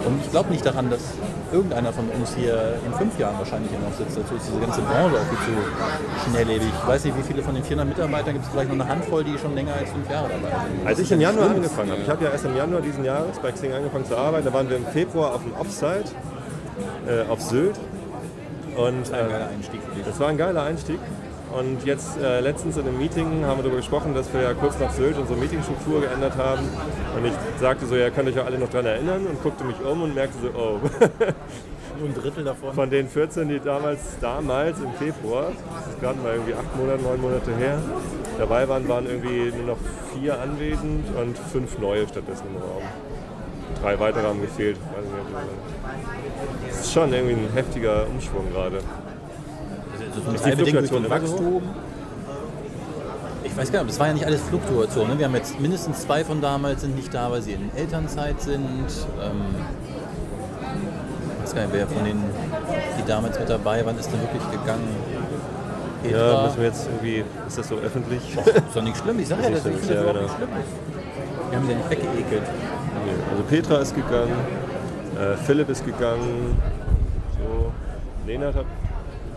Und 0.07 0.19
ich 0.25 0.31
glaube 0.31 0.49
nicht 0.49 0.65
daran, 0.65 0.89
dass 0.89 1.01
irgendeiner 1.51 1.93
von 1.93 2.09
uns 2.09 2.33
hier 2.33 2.73
in 2.85 2.93
fünf 2.93 3.19
Jahren 3.19 3.37
wahrscheinlich 3.37 3.69
hier 3.69 3.79
noch 3.79 3.93
sitzt. 3.95 4.17
Dazu 4.17 4.33
ist 4.33 4.47
diese 4.47 4.59
ganze 4.59 4.81
Branche 4.81 5.15
auch 5.15 5.29
viel 5.29 5.53
zu 5.53 6.29
schnelllebig. 6.29 6.69
Ich 6.81 6.87
weiß 6.87 7.05
nicht, 7.05 7.17
wie 7.19 7.21
viele 7.23 7.43
von 7.43 7.53
den 7.53 7.63
400 7.63 7.87
Mitarbeitern 7.87 8.33
gibt 8.33 8.45
es 8.45 8.51
vielleicht 8.51 8.69
noch 8.73 8.79
eine 8.83 8.87
Handvoll, 8.87 9.23
die 9.23 9.37
schon 9.37 9.53
länger 9.53 9.73
als 9.75 9.91
fünf 9.91 10.09
Jahre 10.09 10.29
dabei 10.29 10.55
sind. 10.65 10.87
Als 10.87 10.99
ich 10.99 11.11
im 11.11 11.21
Januar 11.21 11.51
angefangen 11.51 11.91
habe, 11.91 12.01
ich 12.01 12.09
habe 12.09 12.23
ja 12.23 12.31
erst 12.31 12.45
im 12.45 12.55
Januar 12.57 12.81
diesen 12.81 13.03
Jahres 13.05 13.37
bei 13.39 13.51
Xing 13.51 13.73
angefangen 13.73 14.05
zu 14.05 14.17
arbeiten, 14.17 14.45
da 14.45 14.53
waren 14.53 14.69
wir 14.69 14.77
im 14.77 14.87
Februar 14.87 15.35
auf 15.35 15.43
dem 15.43 15.53
Offsite 15.53 16.09
äh, 17.07 17.29
auf 17.29 17.41
Sylt. 17.41 17.79
Und 18.75 19.13
Ein 19.13 19.25
äh, 19.25 19.29
geiler 19.29 19.49
Einstieg 19.49 19.81
für 19.87 19.95
dich. 19.95 20.05
das 20.05 20.19
war 20.19 20.27
ein 20.29 20.37
geiler 20.37 20.63
Einstieg. 20.63 20.99
Und 21.57 21.83
jetzt 21.85 22.17
äh, 22.17 22.39
letztens 22.39 22.77
in 22.77 22.87
einem 22.87 22.97
Meeting 22.97 23.43
haben 23.45 23.57
wir 23.57 23.63
darüber 23.63 23.77
gesprochen, 23.77 24.13
dass 24.15 24.33
wir 24.33 24.41
ja 24.41 24.53
kurz 24.53 24.79
nach 24.79 24.91
Sylt 24.91 25.17
unsere 25.17 25.37
Meetingstruktur 25.37 25.99
geändert 26.01 26.37
haben. 26.37 26.61
Und 27.17 27.25
ich 27.25 27.33
sagte 27.59 27.85
so, 27.87 27.95
ja, 27.95 28.09
könnt 28.09 28.29
euch 28.29 28.35
ja 28.35 28.43
alle 28.45 28.57
noch 28.57 28.69
dran 28.69 28.85
erinnern 28.85 29.25
und 29.27 29.43
guckte 29.43 29.65
mich 29.65 29.75
um 29.83 30.03
und 30.03 30.15
merkte 30.15 30.37
so, 30.41 30.47
oh, 30.57 30.79
Nur 31.99 32.09
ein 32.09 32.15
Drittel 32.15 32.45
davon. 32.45 32.73
von 32.73 32.89
den 32.89 33.09
14, 33.09 33.49
die 33.49 33.59
damals, 33.59 33.99
damals 34.21 34.79
im 34.79 34.93
Februar, 34.93 35.47
das 35.83 35.93
ist 35.93 35.99
gerade 35.99 36.19
mal 36.19 36.33
irgendwie 36.33 36.53
acht 36.53 36.75
Monate, 36.77 37.03
neun 37.03 37.21
Monate 37.21 37.53
her, 37.57 37.79
dabei 38.39 38.67
waren, 38.69 38.87
waren 38.87 39.05
irgendwie 39.05 39.51
nur 39.55 39.75
noch 39.75 39.77
vier 40.15 40.39
anwesend 40.39 41.05
und 41.17 41.37
fünf 41.37 41.77
neue 41.79 42.07
stattdessen 42.07 42.45
im 42.49 42.61
Raum. 42.61 42.81
Drei 43.81 43.99
weitere 43.99 44.23
haben 44.23 44.41
gefehlt. 44.41 44.77
Weiß 44.77 45.03
nicht, 45.03 46.30
das- 46.81 46.87
ist 46.87 46.93
schon 46.93 47.13
irgendwie 47.13 47.33
ein 47.33 47.49
heftiger 47.53 48.07
Umschwung 48.07 48.51
gerade. 48.51 48.79
Also 50.15 50.31
Ist 50.35 50.45
die 50.45 50.51
Fluktuation? 50.51 51.09
Wachstum. 51.09 51.61
Ich 53.43 53.57
weiß 53.57 53.71
gar 53.71 53.79
nicht, 53.83 53.91
das 53.91 53.99
war 53.99 54.07
ja 54.07 54.13
nicht 54.13 54.25
alles 54.25 54.41
Fluktuation. 54.41 55.07
Ne? 55.09 55.17
Wir 55.19 55.25
haben 55.25 55.35
jetzt 55.35 55.59
mindestens 55.59 56.01
zwei 56.01 56.23
von 56.23 56.41
damals 56.41 56.81
sind 56.81 56.95
nicht 56.95 57.13
da, 57.13 57.29
weil 57.31 57.41
sie 57.41 57.53
in 57.53 57.69
Elternzeit 57.75 58.41
sind. 58.41 58.61
Ähm, 59.21 59.41
ich 61.37 61.43
weiß 61.43 61.55
gar 61.55 61.61
nicht, 61.63 61.73
wer 61.73 61.87
von 61.87 62.03
denen, 62.03 62.23
die 62.97 63.05
damals 63.07 63.37
mit 63.39 63.49
dabei 63.49 63.85
waren, 63.85 63.97
ist 63.97 64.09
denn 64.11 64.21
wirklich 64.21 64.43
gegangen? 64.51 64.87
Ja, 66.03 66.09
Petra? 66.09 66.43
müssen 66.45 66.57
wir 66.59 66.65
jetzt 66.65 66.87
irgendwie, 66.87 67.23
ist 67.47 67.57
das 67.57 67.67
so 67.67 67.75
öffentlich? 67.75 68.37
Och, 68.37 68.47
ist 68.47 68.55
doch 68.75 68.81
nicht 68.83 68.97
schlimm, 68.97 69.19
ich 69.19 69.27
sage 69.27 69.43
ja, 69.43 69.49
Ist 69.49 69.65
nicht 69.65 69.85
schlimm, 69.85 69.87
das 69.87 69.95
ja, 69.95 70.01
überhaupt 70.01 70.21
nicht 70.21 70.35
schlimm 70.35 70.49
ist. 70.49 71.49
Wir 71.49 71.57
haben 71.57 71.65
sie 71.65 71.71
ja 71.73 71.77
nicht 71.77 71.89
weggeekelt. 71.89 72.43
Nee. 73.05 73.11
Also 73.31 73.43
Petra 73.43 73.77
ist 73.77 73.95
gegangen, 73.95 74.33
äh, 75.21 75.37
Philipp 75.37 75.69
ist 75.69 75.85
gegangen, 75.85 76.57
so. 77.37 77.71
Lena 78.25 78.53
hat 78.53 78.65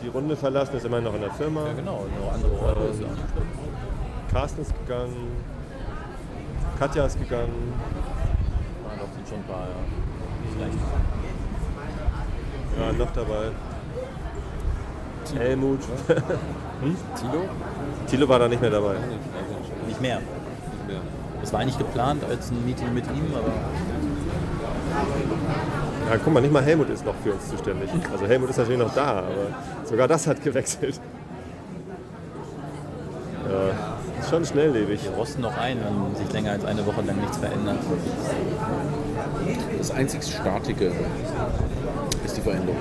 die 0.03 0.09
Runde 0.09 0.37
verlassen, 0.37 0.77
ist 0.77 0.85
immerhin 0.85 1.05
noch 1.05 1.15
in 1.15 1.23
der 1.23 1.31
Firma. 1.33 1.67
Ja 1.67 1.73
genau, 1.73 2.07
nur 2.19 2.33
andere 2.33 2.53
Rolle 2.53 2.91
ist 2.91 3.01
ja. 3.01 3.09
Carsten 4.33 4.63
ist 4.63 4.73
gegangen, 4.87 5.33
Katja 6.79 7.07
ist 7.07 7.19
gegangen. 7.19 7.73
Ja, 8.85 8.97
doch, 9.01 9.13
sind 9.15 9.29
schon 9.29 9.39
ein 9.39 9.45
paar, 9.45 9.67
ja. 9.67 9.81
Vielleicht. 10.53 10.79
Ja, 12.79 12.93
noch 12.93 13.13
dabei. 13.13 13.51
Helmut. 15.39 15.81
Tilo? 17.19 17.45
Thilo 18.07 18.29
war 18.29 18.39
da 18.39 18.49
nicht 18.49 18.61
mehr 18.61 18.71
dabei. 18.71 18.95
Nicht 19.89 20.01
mehr. 20.01 20.19
Nicht 20.19 20.87
mehr. 20.87 21.01
Das 21.41 21.53
war 21.53 21.61
eigentlich 21.61 21.79
geplant 21.79 22.23
als 22.29 22.51
ein 22.51 22.65
Meeting 22.65 22.93
mit 22.93 23.05
ihm, 23.07 23.33
aber 23.35 23.53
Ja, 26.11 26.19
guck 26.23 26.33
mal, 26.33 26.41
nicht 26.41 26.53
mal 26.53 26.63
Helmut 26.63 26.91
ist 26.91 27.05
noch 27.05 27.15
für 27.23 27.33
uns 27.33 27.49
zuständig. 27.49 27.89
Also 28.13 28.27
Helmut 28.27 28.51
ist 28.51 28.59
natürlich 28.59 28.79
noch 28.79 28.95
da, 28.95 29.19
aber 29.19 29.47
sogar 29.85 30.07
das 30.07 30.27
hat 30.27 30.43
gewechselt. 30.43 31.01
Ja, 33.49 34.21
ist 34.21 34.31
schon 34.31 34.45
schnelllebig. 34.45 35.03
wir 35.05 35.11
rosten 35.13 35.43
noch 35.43 35.57
ein, 35.57 35.79
wenn 35.79 36.17
sich 36.17 36.33
länger 36.33 36.53
als 36.53 36.65
eine 36.65 36.85
Woche 36.87 37.03
lang 37.03 37.21
nichts 37.21 37.39
verändert. 37.39 37.79
Das 39.79 39.91
einzig 39.91 40.23
Statige 40.25 40.93
ist 42.25 42.37
die 42.37 42.41
Veränderung. 42.41 42.77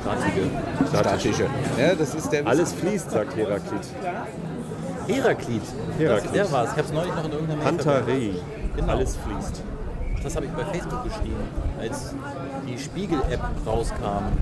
Stratige. 0.00 0.50
Statische. 0.88 1.46
Ja, 1.78 1.94
das 1.94 2.14
ist 2.14 2.30
der 2.30 2.46
Alles 2.46 2.72
fließt, 2.72 3.10
sagt 3.10 3.36
Heraklit. 3.36 3.80
Heraklit. 5.06 5.62
Heraklit. 5.98 6.24
Das, 6.26 6.32
der 6.32 6.52
war 6.52 6.64
es. 6.64 6.70
Ich 6.70 6.76
habe 6.76 6.88
es 6.88 6.92
neulich 6.92 7.14
noch 7.14 7.24
in 7.24 7.32
irgendeiner 7.32 7.62
Pantarei. 7.62 8.30
Genau. 8.76 8.92
Alles 8.92 9.16
fließt. 9.16 9.62
Das 10.24 10.36
habe 10.36 10.46
ich 10.46 10.52
bei 10.52 10.64
Facebook 10.64 11.04
geschrieben, 11.04 11.36
als 11.78 12.14
die 12.66 12.78
Spiegel-App 12.78 13.42
rauskam, 13.66 14.32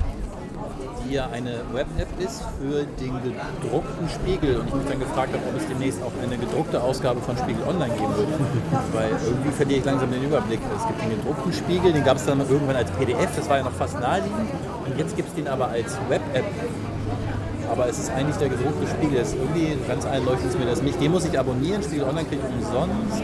die 1.05 1.15
ja 1.15 1.29
eine 1.33 1.61
Web-App 1.73 2.21
ist 2.21 2.45
für 2.61 2.85
den 3.03 3.19
gedruckten 3.21 4.09
Spiegel. 4.09 4.61
Und 4.61 4.69
ich 4.69 4.75
mich 4.75 4.87
dann 4.87 5.01
gefragt 5.01 5.35
habe, 5.35 5.43
ob 5.45 5.61
es 5.61 5.67
demnächst 5.67 6.01
auch 6.05 6.13
eine 6.23 6.39
gedruckte 6.39 6.81
Ausgabe 6.81 7.21
von 7.21 7.37
Spiegel 7.37 7.65
Online 7.67 7.93
geben 7.95 8.17
wird. 8.17 8.29
Weil 8.93 9.11
irgendwie 9.27 9.51
verliere 9.51 9.81
ich 9.81 9.85
langsam 9.85 10.13
den 10.13 10.23
Überblick. 10.23 10.61
Es 10.77 10.87
gibt 10.87 11.03
den 11.03 11.19
gedruckten 11.19 11.53
Spiegel, 11.53 11.93
den 11.93 12.05
gab 12.05 12.17
es 12.17 12.27
dann 12.27 12.39
irgendwann 12.39 12.77
als 12.77 12.91
PDF, 12.93 13.35
das 13.35 13.49
war 13.49 13.57
ja 13.59 13.65
noch 13.65 13.73
fast 13.73 13.99
naheliegend. 13.99 14.51
Und 14.87 14.97
jetzt 14.97 15.17
gibt 15.17 15.31
es 15.31 15.35
den 15.35 15.49
aber 15.49 15.67
als 15.67 15.99
Web-App. 16.09 16.45
Aber 17.73 17.89
es 17.89 17.99
ist 17.99 18.13
eigentlich 18.13 18.37
der 18.37 18.51
gedruckte 18.51 18.87
Spiegel. 18.87 19.19
Das 19.19 19.31
ist 19.31 19.37
irgendwie 19.37 19.77
ganz 19.89 20.07
einleuchtend 20.07 20.51
ist 20.51 20.59
mir 20.61 20.67
das 20.67 20.81
nicht. 20.81 21.01
Den 21.01 21.11
muss 21.11 21.25
ich 21.25 21.37
abonnieren, 21.37 21.83
Spiegel 21.83 22.05
Online 22.05 22.29
kriege 22.29 22.43
ich 22.47 22.65
umsonst. 22.65 23.23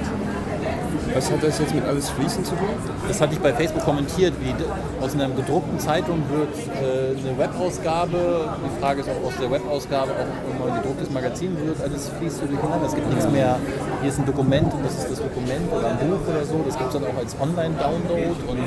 Was 1.14 1.30
hat 1.30 1.42
das 1.42 1.59
jetzt 1.59 1.74
mit 1.74 1.84
alles 1.84 2.11
Fließen 2.11 2.44
zu 2.44 2.54
tun? 2.54 2.68
Das 3.06 3.20
hatte 3.20 3.34
ich 3.34 3.40
bei 3.40 3.52
Facebook 3.52 3.84
kommentiert, 3.84 4.34
wie 4.40 4.54
aus 5.02 5.14
einer 5.14 5.28
gedruckten 5.28 5.78
Zeitung 5.78 6.22
wird 6.30 6.54
äh, 6.82 7.18
eine 7.18 7.38
Webausgabe. 7.38 8.50
Die 8.64 8.80
Frage 8.80 9.00
ist, 9.00 9.09
ob 9.09 9.26
aus 9.26 9.32
der 9.40 9.50
Webausgabe 9.50 10.12
auch 10.12 10.48
irgendwann 10.48 10.72
ein 10.72 10.82
gedrucktes 10.82 11.11
Magazin 11.11 11.56
wird. 11.64 11.80
Alles 11.80 12.09
fließt 12.18 12.38
so 12.38 12.46
durcheinander. 12.46 12.86
Es 12.86 12.94
gibt 12.94 13.09
nichts 13.09 13.28
mehr. 13.30 13.59
Hier 14.00 14.11
ist 14.11 14.18
ein 14.18 14.26
Dokument 14.26 14.72
und 14.72 14.84
das 14.84 14.94
ist 14.98 15.11
das 15.11 15.18
Dokument 15.18 15.72
oder 15.72 15.88
ein 15.88 15.98
Buch 15.98 16.20
oder 16.28 16.44
so. 16.44 16.62
Das 16.64 16.76
gibt 16.76 16.94
es 16.94 17.00
dann 17.00 17.04
auch 17.04 17.18
als 17.18 17.36
Online-Download 17.40 18.34
und 18.48 18.59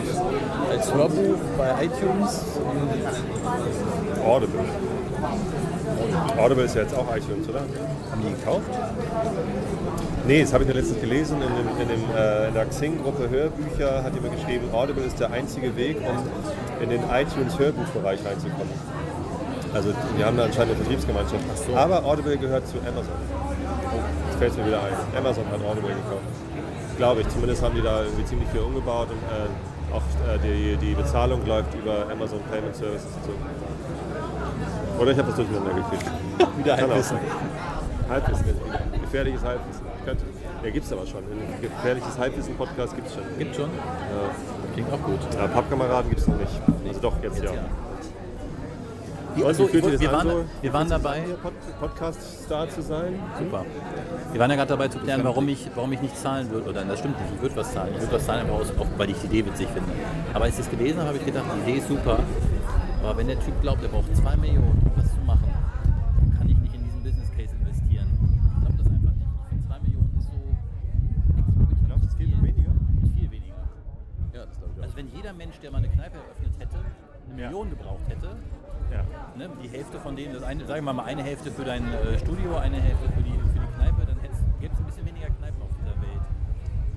als 0.72 0.94
Hörbuch 0.94 1.40
bei 1.58 1.86
iTunes. 1.86 2.42
Audible. 4.26 4.60
Audible 6.38 6.64
ist 6.64 6.76
ja 6.76 6.82
jetzt 6.82 6.96
auch 6.96 7.06
iTunes, 7.16 7.48
oder? 7.48 7.62
haben 8.12 8.22
die 8.22 8.36
gekauft? 8.36 8.70
Nee, 10.32 10.44
das 10.44 10.54
habe 10.54 10.64
ich 10.64 10.70
nur 10.70 10.78
letztens 10.78 11.02
gelesen. 11.02 11.42
In, 11.42 11.50
dem, 11.58 11.68
in, 11.82 11.88
dem, 11.90 12.16
äh, 12.16 12.48
in 12.48 12.54
der 12.54 12.66
Xing-Gruppe 12.66 13.30
Hörbücher 13.30 14.02
hat 14.02 14.16
jemand 14.16 14.38
geschrieben, 14.38 14.74
Audible 14.74 15.04
ist 15.04 15.20
der 15.20 15.30
einzige 15.30 15.76
Weg, 15.76 15.98
um 16.00 16.16
in 16.82 16.90
den 16.90 17.02
iTunes-Hörbuchbereich 17.04 18.24
reinzukommen. 18.24 18.72
Also 19.74 19.92
wir 20.16 20.26
haben 20.26 20.38
da 20.38 20.46
anscheinend 20.46 20.72
eine 20.72 20.86
Vertriebsgemeinschaft. 20.86 21.44
Aber 21.76 22.06
Audible 22.06 22.38
gehört 22.38 22.66
zu 22.66 22.78
Amazon. 22.78 23.12
Jetzt 24.30 24.40
fällt 24.40 24.52
es 24.52 24.58
mir 24.58 24.68
wieder 24.68 24.80
ein. 24.82 24.94
Amazon 25.18 25.44
hat 25.52 25.60
Audible 25.66 25.90
gekauft. 25.90 26.24
Glaube 26.96 27.22
ich. 27.22 27.28
Zumindest 27.28 27.62
haben 27.62 27.76
die 27.76 27.82
da 27.82 28.04
irgendwie 28.04 28.24
ziemlich 28.24 28.48
viel 28.52 28.62
umgebaut 28.62 29.10
und 29.12 29.20
äh, 29.28 29.94
auch 29.94 30.02
äh, 30.34 30.40
die, 30.40 30.78
die 30.78 30.94
Bezahlung 30.94 31.46
läuft 31.46 31.76
über 31.76 32.10
Amazon 32.10 32.40
Payment 32.50 32.74
Services 32.78 33.10
und 33.18 33.26
so. 33.26 35.02
Oder 35.02 35.12
ich 35.12 35.18
habe 35.18 35.28
das 35.28 35.36
durcheinander 35.36 35.74
gekriegt. 35.74 36.06
Wieder 36.58 36.78
Halbwissen. 36.78 37.18
Halbwissen. 38.08 38.46
Gefährliches 39.02 39.44
Halbwissen. 39.44 39.91
Könnte. 40.06 40.24
Ja, 40.64 40.70
gibt's 40.70 40.92
aber 40.92 41.06
schon. 41.06 41.24
Ein 41.24 41.62
gefährliches 41.62 42.18
Halbwissen-Podcast 42.18 42.96
gibt's 42.96 43.14
schon. 43.14 43.24
Gibt 43.38 43.56
schon. 43.56 43.70
Ja. 43.70 44.74
Klingt 44.74 44.92
auch 44.92 45.02
gut. 45.02 45.20
Ja, 45.36 45.48
Pappkameraden 45.48 46.10
gibt's 46.10 46.28
noch 46.28 46.38
nicht. 46.38 46.52
Also 46.88 47.00
doch, 47.02 47.22
jetzt, 47.24 47.44
ja. 47.44 47.52
Wie, 49.36 49.44
Und 49.44 49.50
achso, 49.50 49.64
wie 49.68 49.72
fühlt 49.80 49.86
sich 49.86 50.02
wir, 50.02 50.10
an, 50.10 50.28
waren, 50.28 50.30
so 50.30 50.46
wir 50.62 50.74
waren 50.74 50.90
dabei. 50.90 51.22
Pod 51.42 51.54
Podcast-Star 51.80 52.68
zu 52.70 52.82
sein? 52.82 53.16
Super. 53.40 53.64
Wir 54.34 54.40
waren 54.42 54.50
ja 54.50 54.56
gerade 54.58 54.70
dabei 54.70 54.88
zu 54.90 55.00
klären, 55.00 55.24
warum 55.24 55.48
ich, 55.48 55.70
warum 55.74 55.94
ich 55.94 56.02
nicht 56.02 56.18
zahlen 56.18 56.50
würde. 56.52 56.70
Oder 56.70 56.84
das 56.84 57.00
stimmt 57.00 57.18
nicht, 57.22 57.32
ich 57.36 57.42
würde 57.42 57.56
was 57.56 57.72
zahlen. 57.74 57.94
Ich 57.96 58.02
würde 58.02 58.14
was 58.16 58.26
zahlen, 58.26 58.46
aber 58.50 58.58
auch, 58.60 58.88
weil 58.98 59.10
ich 59.10 59.18
die 59.22 59.28
Idee 59.28 59.46
witzig 59.46 59.68
finde. 59.74 59.90
Aber 60.34 60.46
als 60.46 60.56
ich 60.60 60.66
das 60.66 60.70
gelesen 60.70 60.98
habe, 61.00 61.10
habe 61.10 61.18
ich 61.18 61.26
gedacht, 61.26 61.46
die 61.66 61.70
Idee 61.70 61.80
ist 61.80 61.88
super. 61.88 62.20
Aber 63.04 63.18
wenn 63.18 63.28
der 63.28 63.40
Typ 63.40 63.60
glaubt, 63.62 63.82
er 63.84 63.90
braucht 63.90 64.14
2 64.16 64.36
Millionen, 64.36 64.82
um 64.84 64.92
das 65.02 65.10
zu 65.16 65.22
machen, 65.26 65.48
dann 65.48 66.38
kann 66.38 66.50
ich 66.50 66.58
nicht 66.58 66.76
in 66.76 66.84
diesen 66.84 67.02
Business 67.02 67.32
Case 67.32 67.56
investieren. 67.56 68.08
Ich 68.12 68.62
glaube 68.62 68.78
das 68.84 68.88
einfach 68.92 69.16
nicht. 69.16 69.32
Ich 69.32 69.50
finde 69.50 69.68
2 69.68 69.80
Millionen 69.80 70.12
ist 70.20 70.28
so 70.28 70.36
exorbitant 71.32 71.88
Glaubst 71.88 72.04
du, 72.04 72.08
es 72.12 72.18
geht 72.18 72.28
viel. 72.28 72.36
um 72.36 72.44
weniger? 72.44 72.72
Viel 73.16 73.32
weniger. 73.32 73.64
Ja, 74.36 74.46
das 74.46 74.58
glaube 74.60 74.74
ich 74.76 74.84
Also 74.84 74.98
wenn 74.98 75.08
jeder 75.16 75.32
Mensch, 75.34 75.56
der 75.64 75.72
mal 75.72 75.78
eine 75.78 75.88
Kneipe 75.88 76.18
eröffnet 76.20 76.52
hätte, 76.60 76.78
eine 76.84 77.42
Ja. 77.42 77.48
Million 77.48 77.70
gebraucht 77.72 78.06
hätte, 78.08 78.30
Ja. 78.94 79.02
ne, 79.38 79.50
die 79.64 79.70
Hälfte 79.70 79.98
von 80.00 80.16
denen, 80.16 80.34
das 80.36 80.41
eine, 80.52 80.66
sagen 80.66 80.86
wir 80.86 80.94
mal 80.94 81.06
eine 81.06 81.24
Hälfte 81.24 81.50
für 81.50 81.64
dein 81.64 81.84
äh, 81.94 82.20
Studio, 82.20 82.58
eine 82.58 82.76
Hälfte 82.76 83.08
für 83.16 83.24
die, 83.24 83.32
für 83.32 83.60
die 83.60 83.74
Kneipe, 83.78 84.06
dann 84.06 84.18
gäbe 84.60 84.74
es 84.74 84.80
ein 84.80 84.86
bisschen 84.86 85.06
weniger 85.06 85.28
Kneipen 85.28 85.62
auf 85.62 85.70
dieser 85.80 85.96
Welt. 86.02 86.22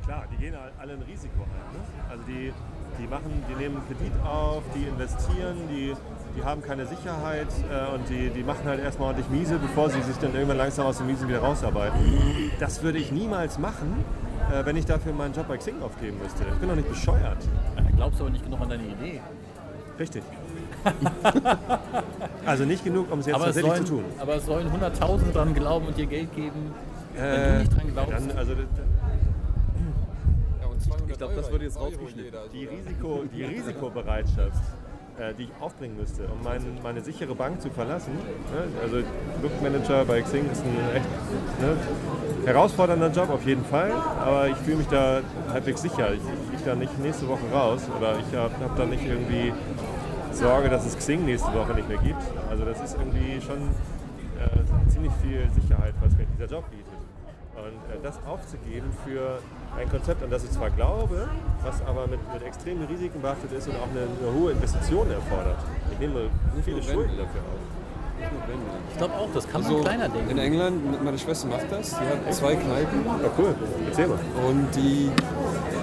Klar, 0.04 0.24
die 0.32 0.36
gehen 0.36 0.58
halt 0.60 0.72
alle 0.78 0.94
ein 0.94 1.02
Risiko 1.02 1.42
ein. 1.42 1.78
Ne? 1.78 2.10
Also 2.10 2.24
die, 2.24 2.52
die 2.98 3.06
machen, 3.06 3.30
die 3.48 3.54
nehmen 3.54 3.80
Kredit 3.86 4.12
auf, 4.24 4.64
die 4.74 4.88
investieren, 4.88 5.56
die, 5.70 5.94
die 6.36 6.44
haben 6.44 6.62
keine 6.62 6.84
Sicherheit 6.86 7.46
äh, 7.70 7.94
und 7.94 8.08
die, 8.08 8.30
die 8.30 8.42
machen 8.42 8.64
halt 8.64 8.80
erstmal 8.80 9.14
ordentlich 9.14 9.28
Miese, 9.30 9.58
bevor 9.58 9.88
sie 9.88 10.02
sich 10.02 10.16
dann 10.16 10.34
irgendwann 10.34 10.58
langsam 10.58 10.86
aus 10.86 10.98
dem 10.98 11.06
Miesen 11.06 11.28
wieder 11.28 11.38
rausarbeiten. 11.38 12.00
Das 12.58 12.82
würde 12.82 12.98
ich 12.98 13.12
niemals 13.12 13.58
machen, 13.58 14.04
äh, 14.50 14.66
wenn 14.66 14.76
ich 14.76 14.84
dafür 14.84 15.12
meinen 15.12 15.32
Job 15.32 15.46
bei 15.46 15.58
Xing 15.58 15.80
aufgeben 15.80 16.18
müsste. 16.20 16.42
Ich 16.42 16.58
bin 16.58 16.68
doch 16.68 16.76
nicht 16.76 16.88
bescheuert. 16.88 17.38
Da 17.76 17.82
glaubst 17.94 18.18
du 18.18 18.24
aber 18.24 18.32
nicht 18.32 18.44
genug 18.44 18.60
an 18.60 18.68
deine 18.68 18.82
Idee. 18.82 19.20
Richtig. 19.96 20.24
also 22.46 22.64
nicht 22.64 22.84
genug, 22.84 23.10
um 23.10 23.18
es 23.20 23.26
jetzt 23.26 23.34
Aber 23.36 23.44
tatsächlich 23.46 23.72
sollen, 23.74 23.86
zu 23.86 23.92
tun. 23.94 24.04
aber 24.18 24.34
es 24.36 24.46
sollen 24.46 24.70
Hunderttausende 24.72 25.32
dran 25.32 25.54
glauben 25.54 25.86
und 25.86 25.96
dir 25.96 26.06
Geld 26.06 26.34
geben, 26.34 26.72
wenn 27.14 27.52
du 27.52 27.58
nicht 27.60 27.76
dran 27.76 27.90
glaubst. 27.92 28.12
Dann, 28.12 28.36
also 28.38 28.54
das- 28.54 28.64
Ja, 30.60 30.66
und 30.68 30.80
200 30.82 31.10
ich 31.10 31.18
glaube, 31.18 31.34
das 31.34 31.50
wird 31.52 31.62
jetzt 31.62 31.80
rausgeschnitten. 31.80 32.36
also 32.38 32.48
Die, 32.52 32.64
Risiko, 32.66 33.24
die 33.34 33.44
Risikobereitschaft, 33.54 34.60
äh, 35.18 35.32
die 35.38 35.44
ich 35.44 35.50
aufbringen 35.60 35.96
müsste, 35.96 36.24
um 36.24 36.42
mein, 36.42 36.60
meine 36.82 37.00
sichere 37.00 37.34
Bank 37.34 37.60
zu 37.62 37.70
verlassen. 37.70 38.12
Ne? 38.14 38.64
Also 38.82 38.98
Produktmanager 39.40 40.04
bei 40.04 40.20
Xing 40.22 40.50
ist 40.50 40.62
ein 40.64 40.96
echt 40.96 41.06
ne, 41.60 41.76
herausfordernder 42.46 43.10
Job 43.10 43.30
auf 43.30 43.46
jeden 43.46 43.64
Fall, 43.64 43.92
aber 44.20 44.48
ich 44.48 44.56
fühle 44.56 44.78
mich 44.78 44.88
da 44.88 45.20
halbwegs 45.52 45.82
sicher. 45.82 46.12
Ich, 46.12 46.18
ich 46.20 46.48
fliege 46.48 46.64
da 46.66 46.74
nicht 46.74 46.98
nächste 46.98 47.28
Woche 47.28 47.44
raus 47.52 47.82
oder 47.96 48.18
ich 48.18 48.36
habe 48.36 48.52
hab 48.62 48.76
da 48.76 48.84
nicht 48.86 49.04
irgendwie 49.06 49.52
Sorge, 50.34 50.68
dass 50.68 50.84
es 50.86 50.96
Xing 50.96 51.24
nächste 51.24 51.52
Woche 51.54 51.74
nicht 51.74 51.88
mehr 51.88 51.98
gibt. 51.98 52.22
Also 52.50 52.64
das 52.64 52.80
ist 52.80 52.96
irgendwie 52.98 53.40
schon 53.40 53.68
äh, 54.38 54.90
ziemlich 54.90 55.12
viel 55.22 55.48
Sicherheit, 55.54 55.94
was 56.02 56.12
mir 56.16 56.26
dieser 56.36 56.50
Job 56.50 56.64
bietet. 56.70 56.86
Und 57.56 57.76
äh, 57.94 58.02
das 58.02 58.18
aufzugeben 58.26 58.90
für 59.06 59.38
ein 59.78 59.88
Konzept, 59.88 60.22
an 60.22 60.30
das 60.30 60.44
ich 60.44 60.50
zwar 60.50 60.70
glaube, 60.70 61.28
was 61.62 61.80
aber 61.86 62.06
mit, 62.06 62.18
mit 62.32 62.42
extremen 62.42 62.84
Risiken 62.86 63.20
behaftet 63.22 63.52
ist 63.52 63.68
und 63.68 63.76
auch 63.76 63.88
eine, 63.90 64.02
eine 64.02 64.40
hohe 64.40 64.52
Investition 64.52 65.10
erfordert. 65.10 65.56
Ich 65.92 65.98
nehme 65.98 66.28
viele. 66.64 66.82
Schulden 66.82 67.16
dafür 67.16 67.40
auf. 67.40 67.60
Ich 68.92 68.96
glaube 68.98 69.14
auch, 69.14 69.28
das 69.34 69.48
kann 69.48 69.62
man 69.62 69.70
So, 69.70 69.80
kleiner 69.80 70.08
denken. 70.08 70.30
in 70.30 70.38
England, 70.38 71.04
meine 71.04 71.18
Schwester 71.18 71.48
macht 71.48 71.66
das, 71.70 71.90
die 71.90 71.96
hat 71.96 72.32
zwei 72.34 72.54
Kneipen 72.54 73.04
Ja, 73.04 73.28
cool. 73.36 73.54
Erzähl 73.88 74.06
mal. 74.06 74.18
und 74.48 74.68
die, 74.76 75.10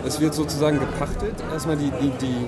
es 0.05 0.19
wird 0.19 0.33
sozusagen 0.33 0.79
gepachtet. 0.79 1.35
Erstmal 1.51 1.75
die, 1.75 1.91
die, 2.01 2.09
die 2.21 2.47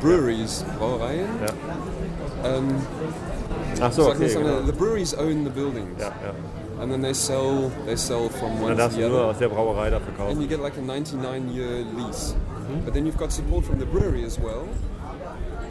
Breweries, 0.00 0.64
Brauereien. 0.78 1.28
Ja. 1.40 2.56
Ähm, 2.56 2.74
Ach 3.80 3.92
so, 3.92 4.10
okay. 4.10 4.32
Genau. 4.32 4.62
The 4.62 4.72
breweries 4.72 5.14
own 5.14 5.44
the 5.44 5.50
buildings. 5.50 6.02
And 6.80 6.90
then 6.90 7.02
they 7.02 7.12
sell, 7.12 7.70
they 7.84 7.96
sell 7.96 8.28
from 8.30 8.60
one 8.60 8.76
to 8.76 8.88
the 8.88 9.06
other. 9.06 9.24
aus 9.24 9.38
der 9.38 9.48
Brauerei 9.48 9.90
dafür 9.90 10.30
And 10.30 10.40
you 10.40 10.48
get 10.48 10.60
like 10.60 10.78
a 10.78 10.82
99 10.82 11.50
year 11.52 11.84
lease. 11.96 12.34
But 12.84 12.94
then 12.94 13.04
you've 13.04 13.18
got 13.18 13.32
support 13.32 13.64
from 13.64 13.78
the 13.78 13.86
brewery 13.86 14.24
as 14.24 14.38
well. 14.38 14.66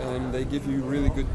And 0.02 0.32
they 0.32 0.46
give 0.46 0.68
you 0.68 0.82
really 0.84 1.10
good 1.10 1.28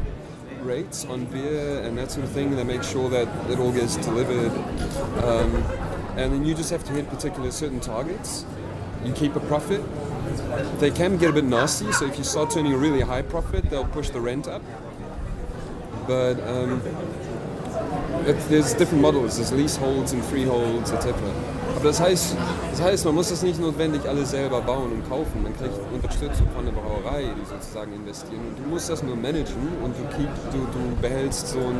rates 0.63 1.05
on 1.05 1.25
beer 1.25 1.81
and 1.81 1.97
that 1.97 2.11
sort 2.11 2.25
of 2.25 2.31
thing. 2.31 2.55
They 2.55 2.63
make 2.63 2.83
sure 2.83 3.09
that 3.09 3.27
it 3.49 3.59
all 3.59 3.71
gets 3.71 3.97
delivered. 3.97 4.51
Um, 5.23 5.63
and 6.17 6.31
then 6.31 6.45
you 6.45 6.55
just 6.55 6.69
have 6.71 6.83
to 6.85 6.93
hit 6.93 7.09
particular 7.09 7.51
certain 7.51 7.79
targets. 7.79 8.45
You 9.03 9.11
keep 9.13 9.35
a 9.35 9.41
profit. 9.41 9.81
They 10.79 10.91
can 10.91 11.17
get 11.17 11.29
a 11.29 11.33
bit 11.33 11.45
nasty, 11.45 11.91
so 11.91 12.05
if 12.05 12.17
you 12.17 12.23
start 12.23 12.51
turning 12.51 12.73
a 12.73 12.77
really 12.77 13.01
high 13.01 13.21
profit, 13.21 13.69
they'll 13.69 13.85
push 13.85 14.09
the 14.09 14.19
rent 14.19 14.47
up. 14.47 14.61
But 16.07 16.39
um, 16.47 16.81
it, 18.27 18.37
there's 18.49 18.73
different 18.73 19.01
models, 19.01 19.37
there's 19.37 19.51
leaseholds 19.51 20.13
and 20.13 20.23
freeholds 20.25 20.91
etc. 20.91 21.15
Aber 21.75 21.85
das 21.85 21.99
heißt, 21.99 22.35
das 22.71 22.81
heißt, 22.81 23.05
man 23.05 23.15
muss 23.15 23.29
das 23.29 23.43
nicht 23.43 23.59
notwendig 23.59 24.07
alles 24.07 24.31
selber 24.31 24.61
bauen 24.61 24.91
und 24.91 25.09
kaufen. 25.09 25.43
Man 25.43 25.55
kriegt 25.57 25.73
Unterstützung 25.93 26.47
von 26.55 26.65
der 26.65 26.71
Brauerei, 26.71 27.23
die 27.23 27.45
sozusagen 27.45 27.93
investieren. 27.93 28.41
Und 28.49 28.57
du 28.63 28.69
musst 28.69 28.89
das 28.89 29.03
nur 29.03 29.15
managen 29.15 29.67
und 29.83 29.93
du, 29.97 30.03
keep, 30.15 30.29
du, 30.51 30.57
du 30.57 30.95
behältst 31.01 31.49
so 31.49 31.59
ein, 31.59 31.77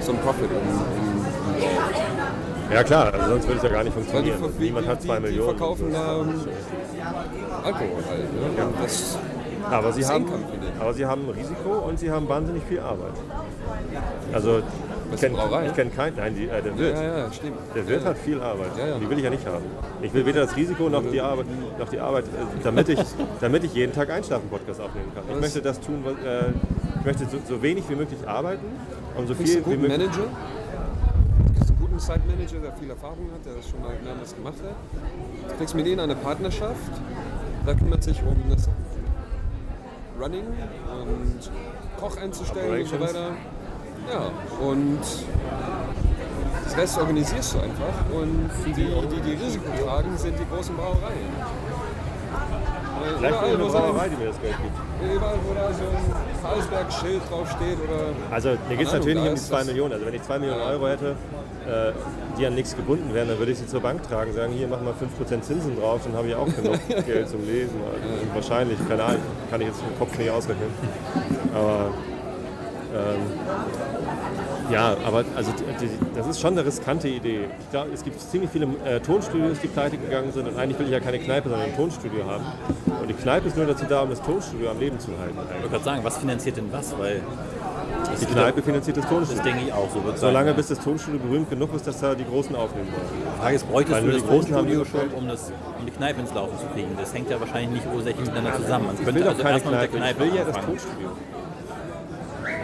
so 0.00 0.12
ein 0.12 0.18
Profit 0.18 0.50
im, 0.50 0.56
im. 0.58 1.24
Ja 2.72 2.82
klar, 2.82 3.12
also 3.12 3.28
sonst 3.28 3.46
würde 3.46 3.58
es 3.58 3.62
ja 3.62 3.68
gar 3.68 3.84
nicht 3.84 3.94
die, 3.96 4.02
funktionieren. 4.02 4.38
Niemand 4.58 4.86
hat 4.86 5.02
zwei 5.02 5.16
die, 5.16 5.22
die 5.22 5.28
Millionen. 5.28 5.58
verkaufen 5.58 5.92
da 5.92 6.20
ähm, 6.20 6.40
Alkohol 7.64 8.02
halt. 8.08 8.56
Ne? 8.56 8.64
Und 8.66 8.74
das, 8.82 9.18
Aber 9.70 9.92
sie, 9.92 10.04
haben, 10.04 10.26
aber 10.80 10.92
sie 10.94 11.06
haben 11.06 11.28
Risiko 11.30 11.70
und 11.88 11.98
sie 11.98 12.10
haben 12.10 12.28
wahnsinnig 12.28 12.62
viel 12.64 12.80
Arbeit. 12.80 13.12
Also, 14.32 14.60
ich 15.12 15.20
kenne 15.20 15.36
kenn 15.74 15.94
keinen, 15.94 16.16
nein, 16.16 16.34
die, 16.34 16.44
äh, 16.48 16.60
der 16.62 16.76
Wirt. 16.78 16.96
ja, 16.96 17.02
ja. 17.18 17.26
Der 17.74 17.86
Wirt 17.88 18.04
hat 18.04 18.18
viel 18.18 18.40
Arbeit. 18.40 18.70
Ja, 18.78 18.86
ja. 18.88 18.98
Die 18.98 19.08
will 19.08 19.18
ich 19.18 19.24
ja 19.24 19.30
nicht 19.30 19.46
haben. 19.46 19.64
Ich 20.02 20.12
will 20.12 20.26
weder 20.26 20.42
das 20.42 20.56
Risiko 20.56 20.88
noch 20.88 21.02
die 21.10 21.20
Arbeit, 21.20 21.46
noch 21.78 21.88
die 21.88 22.00
Arbeit 22.00 22.24
äh, 22.24 22.28
damit, 22.62 22.88
ich, 22.88 22.98
damit 23.40 23.64
ich 23.64 23.74
jeden 23.74 23.92
Tag 23.92 24.10
Einschlafen-Podcast 24.10 24.80
aufnehmen 24.80 25.12
kann. 25.14 25.24
Ich 25.28 25.34
Was- 25.34 25.40
möchte 25.40 25.62
das 25.62 25.80
tun, 25.80 26.04
was, 26.04 26.12
äh, 26.24 26.50
ich 26.98 27.04
möchte 27.06 27.24
so, 27.26 27.38
so 27.48 27.62
wenig 27.62 27.84
wie 27.88 27.94
möglich 27.94 28.26
arbeiten, 28.26 28.66
um 29.16 29.26
so 29.26 29.34
viel 29.34 29.64
wie 29.66 29.76
möglich. 29.76 29.98
Manager, 29.98 30.26
einen 31.94 32.00
Site-Manager, 32.00 32.58
der 32.58 32.72
viel 32.72 32.90
Erfahrung 32.90 33.30
hat, 33.32 33.46
der 33.46 33.54
das 33.54 33.68
schon 33.68 33.80
mal 33.80 33.94
mehrmals 34.02 34.34
gemacht 34.34 34.56
hat. 34.64 34.74
Du 35.48 35.56
kriegst 35.56 35.74
mit 35.76 35.86
denen 35.86 36.00
eine 36.00 36.16
Partnerschaft, 36.16 36.90
da 37.64 37.74
kümmert 37.74 38.02
sich 38.02 38.20
um 38.22 38.36
das 38.50 38.68
Running 40.20 40.42
und 40.42 41.50
Koch 41.98 42.16
einzustellen 42.16 42.82
und 42.82 42.88
so 42.88 43.00
weiter. 43.00 43.30
Ja, 44.10 44.30
und 44.66 44.98
das 46.64 46.76
Rest 46.76 46.98
organisierst 46.98 47.54
du 47.54 47.60
einfach 47.60 48.10
und 48.12 48.50
die, 48.66 48.72
die 48.72 49.20
die 49.20 49.44
Risiko 49.44 49.70
tragen, 49.84 50.16
sind 50.16 50.36
die 50.38 50.46
großen 50.52 50.76
Brauereien. 50.76 51.30
Vielleicht 53.18 53.34
überall, 53.34 53.54
eine 53.54 53.64
Brauerei, 53.64 54.08
die 54.08 54.16
mir 54.16 54.26
das 54.26 54.40
Geld 54.40 54.56
gibt. 54.62 55.14
Überall, 55.14 55.38
wo 55.46 55.54
da 55.54 55.72
so 55.72 55.84
ein 55.84 56.33
Carlsberg-Schild 56.44 57.22
draufsteht 57.30 57.78
oder 57.82 58.34
Also 58.34 58.50
mir 58.68 58.76
geht 58.76 58.86
es 58.86 58.92
natürlich 58.92 59.14
nicht 59.16 59.28
um 59.28 59.34
die 59.34 59.40
ist 59.40 59.48
2 59.48 59.56
das- 59.58 59.66
Millionen. 59.66 59.92
Also 59.94 60.06
wenn 60.06 60.14
ich 60.14 60.22
2 60.22 60.38
Millionen 60.38 60.60
Euro 60.60 60.86
hätte, 60.88 61.06
äh, 61.66 61.92
die 62.38 62.46
an 62.46 62.54
nichts 62.54 62.76
gebunden 62.76 63.14
wären, 63.14 63.28
dann 63.28 63.38
würde 63.38 63.52
ich 63.52 63.58
sie 63.58 63.66
zur 63.66 63.80
Bank 63.80 64.02
tragen, 64.06 64.32
sagen, 64.34 64.52
hier 64.52 64.68
machen 64.68 64.84
wir 64.86 64.92
5% 64.94 65.42
Zinsen 65.44 65.80
drauf, 65.80 66.00
dann 66.04 66.14
habe 66.14 66.28
ich 66.28 66.34
auch 66.34 66.44
genug 66.46 66.78
Geld 67.06 67.28
zum 67.28 67.44
Lesen. 67.46 67.80
Also 67.82 68.34
wahrscheinlich, 68.34 68.78
keine 68.88 69.02
Ahnung, 69.04 69.22
kann 69.50 69.60
ich 69.62 69.68
jetzt 69.68 69.80
im 69.80 69.98
Kopf 69.98 70.18
nicht 70.18 70.30
ausrechnen. 70.30 70.68
Aber 71.54 71.90
ähm, 72.94 73.20
ja, 74.70 74.96
aber 75.04 75.24
also 75.36 75.50
die, 75.80 75.88
das 76.14 76.26
ist 76.26 76.40
schon 76.40 76.52
eine 76.52 76.64
riskante 76.66 77.08
Idee. 77.08 77.48
Ich 77.60 77.70
glaube, 77.70 77.90
es 77.92 78.02
gibt 78.02 78.20
ziemlich 78.20 78.50
viele 78.50 78.66
äh, 78.84 79.00
Tonstudios, 79.00 79.58
die 79.60 79.68
pleite 79.68 79.96
gegangen 79.98 80.32
sind 80.32 80.48
und 80.48 80.56
eigentlich 80.58 80.78
will 80.78 80.86
ich 80.86 80.92
ja 80.92 81.00
keine 81.00 81.18
Kneipe, 81.18 81.48
sondern 81.48 81.68
ein 81.68 81.76
Tonstudio 81.76 82.24
haben. 82.26 82.44
Und 83.00 83.08
die 83.08 83.14
Kneipe 83.14 83.48
ist 83.48 83.56
nur 83.56 83.66
dazu 83.66 83.84
da, 83.88 84.02
um 84.02 84.10
das 84.10 84.22
Tonstudio 84.22 84.70
am 84.70 84.78
Leben 84.78 84.98
zu 84.98 85.08
halten. 85.18 85.34
Ich 85.34 85.38
Eigentlich. 85.38 85.54
wollte 85.62 85.68
gerade 85.70 85.84
sagen, 85.84 86.04
was 86.04 86.16
finanziert 86.18 86.56
denn 86.56 86.72
was? 86.72 86.98
Weil 86.98 87.20
Die 88.20 88.26
Kneipe 88.26 88.62
finanziert 88.62 88.96
das 88.96 89.04
das 89.04 89.12
Tonstudio. 89.12 89.42
denke 89.42 89.60
ich 89.66 89.72
auch 89.72 89.90
so. 89.92 90.04
Wird 90.04 90.18
Solange 90.18 90.48
sein, 90.50 90.56
bis 90.56 90.68
das 90.68 90.80
Tonstudio 90.80 91.20
berühmt 91.20 91.50
genug 91.50 91.74
ist, 91.74 91.86
dass 91.86 92.00
da 92.00 92.14
die 92.14 92.24
Großen 92.24 92.54
aufnehmen 92.54 92.88
wollen. 92.92 93.34
Die 93.34 93.40
Frage 93.40 93.56
ist, 93.56 93.68
bräuchtest 93.70 93.96
Weil 93.96 94.10
du 94.10 94.12
das 94.18 94.26
Tonstudio 94.26 94.84
schon, 94.84 95.08
um, 95.16 95.28
das, 95.28 95.52
um 95.78 95.84
die 95.86 95.92
Kneipe 95.92 96.20
ins 96.20 96.32
Laufen 96.34 96.58
zu 96.58 96.66
kriegen? 96.74 96.88
Das 96.98 97.12
hängt 97.12 97.30
ja 97.30 97.40
wahrscheinlich 97.40 97.70
nicht 97.82 97.94
ursächlich 97.94 98.26
miteinander 98.26 98.56
zusammen. 98.56 98.86
Man 98.86 98.94
Ich 98.96 99.04
könnte 99.04 99.14
will 99.20 99.22
doch 99.24 99.30
also 99.30 99.42
keine 99.42 99.60
Kneipe, 99.88 100.24
ich 100.24 100.32
will 100.32 100.38
ja 100.38 100.44
das. 100.44 100.54
Tonstudio. 100.64 101.08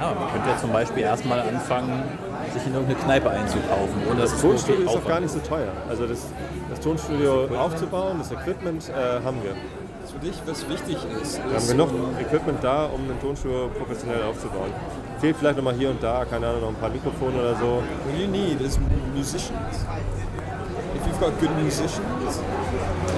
Ja, 0.00 0.14
man 0.14 0.32
könnte 0.32 0.48
ja 0.48 0.56
zum 0.58 0.72
Beispiel 0.72 1.02
erstmal 1.02 1.40
anfangen, 1.40 2.02
sich 2.54 2.66
in 2.66 2.72
irgendeine 2.72 2.98
Kneipe 3.04 3.30
einzukaufen. 3.30 4.18
Dass 4.18 4.30
Das 4.32 4.40
so 4.40 4.48
Tonstudio 4.48 4.86
ist 4.86 4.94
doch 4.94 5.06
gar 5.06 5.20
nicht 5.20 5.30
so 5.30 5.38
teuer. 5.40 5.72
Also 5.88 6.06
das, 6.06 6.26
das 6.70 6.80
Tonstudio 6.80 7.48
aufzubauen, 7.58 8.16
das 8.18 8.32
Equipment 8.32 8.88
äh, 8.88 9.22
haben 9.24 9.36
wir. 9.42 9.54
für 10.10 10.18
dich, 10.18 10.36
was 10.46 10.66
wichtig 10.68 10.96
ist. 11.22 11.36
Wir 11.36 11.44
haben 11.44 11.56
ist, 11.56 11.68
genug 11.68 11.90
Equipment 12.18 12.64
da, 12.64 12.86
um 12.86 13.00
ein 13.10 13.20
Tonstudio 13.20 13.68
professionell 13.78 14.22
aufzubauen. 14.22 14.72
Fehlt 15.20 15.36
vielleicht 15.36 15.56
noch 15.58 15.64
mal 15.64 15.74
hier 15.74 15.90
und 15.90 16.02
da, 16.02 16.24
keine 16.24 16.46
Ahnung, 16.48 16.62
noch 16.62 16.68
ein 16.70 16.76
paar 16.76 16.88
Mikrofone 16.88 17.38
oder 17.38 17.54
so. 17.56 17.82
What 18.06 18.18
you 18.18 18.26
need 18.26 18.58
is 18.62 18.78
musicians. 19.14 19.84
If 20.96 21.06
you've 21.06 21.20
got 21.20 21.38
good 21.40 21.50
musicians, 21.62 22.40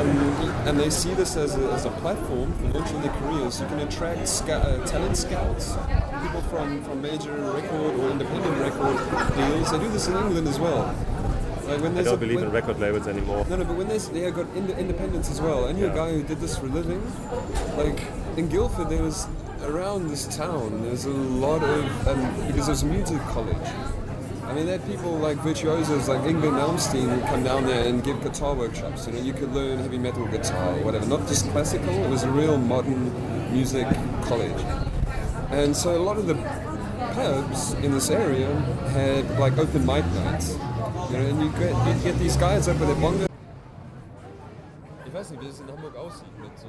and, 0.00 0.68
and 0.68 0.78
they 0.80 0.90
see 0.90 1.14
this 1.14 1.36
as 1.36 1.56
a, 1.56 1.72
as 1.74 1.86
a 1.86 1.90
platform 1.90 2.52
for 2.60 2.78
launching 2.78 3.00
their 3.02 3.12
careers, 3.20 3.60
you 3.60 3.66
can 3.66 3.80
attract 3.80 4.26
sca- 4.28 4.62
uh, 4.62 4.86
talent 4.86 5.16
scouts, 5.16 5.76
people 6.22 6.40
from, 6.42 6.82
from 6.84 7.02
major 7.02 7.32
record 7.34 7.94
or 8.00 8.10
independent 8.10 8.58
record 8.58 8.96
deals. 9.36 9.70
They 9.70 9.78
do 9.78 9.88
this 9.90 10.08
in 10.08 10.16
England 10.16 10.48
as 10.48 10.58
well. 10.58 10.94
Like 11.66 11.80
when 11.80 11.96
I 11.98 12.02
don't 12.02 12.14
a- 12.14 12.16
believe 12.16 12.36
when- 12.36 12.46
in 12.46 12.52
record 12.52 12.78
labels 12.80 13.06
anymore. 13.06 13.44
No, 13.48 13.56
no, 13.56 13.64
but 13.64 13.76
when 13.76 13.88
there's 13.88 14.08
they 14.08 14.20
have 14.20 14.34
got 14.34 14.46
ind- 14.56 14.70
independence 14.70 15.30
as 15.30 15.40
well. 15.40 15.68
I 15.68 15.72
knew 15.72 15.86
a 15.86 15.94
guy 15.94 16.10
who 16.12 16.22
did 16.22 16.40
this 16.40 16.56
for 16.58 16.66
a 16.66 16.70
living. 16.70 17.00
Like 17.76 18.02
in 18.36 18.48
Guildford, 18.48 18.88
there 18.88 19.02
was 19.02 19.26
around 19.62 20.08
this 20.08 20.26
town. 20.36 20.82
There's 20.82 21.04
a 21.04 21.10
lot 21.10 21.62
of 21.62 22.08
um, 22.08 22.46
because 22.48 22.66
there's 22.66 22.82
a 22.82 22.86
music 22.86 23.20
college. 23.28 23.56
I 24.44 24.54
mean, 24.54 24.66
they 24.66 24.72
had 24.72 24.84
people 24.86 25.12
like 25.12 25.38
virtuosos 25.38 26.08
like 26.08 26.20
Ingrid 26.22 26.52
Malmsteen 26.52 27.08
who 27.14 27.20
come 27.28 27.42
down 27.44 27.64
there 27.64 27.86
and 27.88 28.02
give 28.04 28.20
guitar 28.22 28.54
workshops. 28.54 29.06
You 29.06 29.12
know, 29.14 29.20
you 29.20 29.32
could 29.32 29.52
learn 29.54 29.78
heavy 29.78 29.98
metal 29.98 30.26
guitar 30.26 30.74
or 30.76 30.82
whatever, 30.84 31.06
not 31.06 31.26
just 31.28 31.48
classical. 31.52 31.88
It 32.04 32.10
was 32.10 32.24
a 32.24 32.30
real 32.30 32.58
modern 32.58 33.12
music 33.52 33.86
college. 34.22 34.60
And 35.52 35.76
so 35.76 35.94
a 35.94 36.02
lot 36.02 36.16
of 36.16 36.26
the 36.26 36.34
pubs 37.14 37.74
in 37.84 37.92
this 37.92 38.10
area 38.10 38.48
had 38.96 39.38
like 39.38 39.58
open 39.58 39.84
mic 39.84 40.04
nights. 40.14 40.56
You 41.10 41.18
know, 41.18 41.26
and 41.26 41.40
you 41.42 41.50
get, 41.60 41.72
you 41.86 41.94
get 42.02 42.18
these 42.18 42.36
guys 42.36 42.68
up 42.68 42.78
with 42.80 42.88
their 42.88 42.96
bongo. 42.96 43.26
Ich 45.06 45.12
weiß 45.12 45.30
nicht, 45.30 45.42
wie 45.42 45.48
es 45.48 45.60
in 45.60 45.68
Hamburg 45.68 45.94
aussieht 45.96 46.38
mit 46.40 46.58
so 46.58 46.68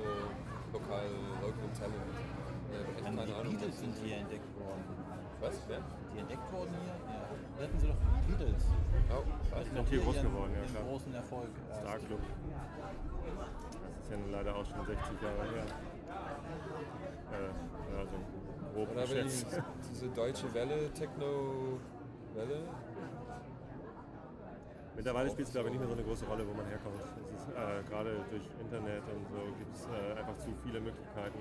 lokal, 0.73 1.07
local 1.41 1.69
talent. 1.79 1.95
Äh, 2.71 2.91
echt 2.91 3.05
keine 3.05 3.21
Ahnung. 3.21 3.57
sind 3.71 3.95
hier 4.03 4.17
entdeckt 4.17 4.51
worden. 4.59 4.83
Was? 5.39 5.55
Wer? 5.69 5.79
die 6.13 6.19
entdeckt 6.19 6.51
worden 6.51 6.75
hier? 6.83 6.93
Ja. 6.93 7.23
Da 7.57 7.63
hatten 7.63 7.79
sie 7.79 7.87
doch 7.87 7.95
die 7.97 8.31
Beatles. 8.31 8.63
Oh, 9.09 9.23
Da 9.49 9.63
sind 9.63 9.89
hier 9.89 9.99
groß 10.01 10.21
geworden, 10.21 10.51
ja, 10.53 10.63
klar. 10.69 10.83
großen 10.83 11.13
Erfolg. 11.15 11.49
äh, 11.71 11.75
Star 11.79 11.97
Club. 11.99 12.19
Das 12.19 14.03
ist 14.03 14.11
ja 14.11 14.17
nun 14.17 14.31
leider 14.31 14.51
auch 14.55 14.65
schon 14.65 14.85
60 14.85 15.21
Jahre 15.21 15.43
her. 15.55 15.65
Äh, 17.33 17.49
ja, 17.49 17.99
so 18.05 18.17
grob 18.73 18.91
Oder 18.91 19.01
wenn 19.09 19.25
geschätzt. 19.25 19.47
die, 19.51 19.89
diese 19.89 20.07
deutsche 20.09 20.53
Welle, 20.53 20.91
Techno-Welle, 20.93 22.63
Mittlerweile 24.95 25.29
spielt 25.31 25.47
es 25.47 25.53
glaube 25.53 25.69
ich 25.69 25.73
nicht 25.73 25.79
mehr 25.79 25.87
so 25.89 25.95
eine 25.95 26.03
große 26.03 26.25
Rolle, 26.25 26.47
wo 26.47 26.53
man 26.53 26.65
herkommt. 26.67 27.01
Es 27.01 27.41
ist 27.41 27.49
äh, 27.49 27.89
gerade 27.89 28.11
durch 28.29 28.43
Internet 28.61 29.01
und 29.09 29.27
so 29.27 29.41
gibt 29.57 29.75
es 29.75 29.87
äh, 29.87 30.19
einfach 30.19 30.37
zu 30.37 30.49
viele 30.63 30.79
Möglichkeiten. 30.79 31.39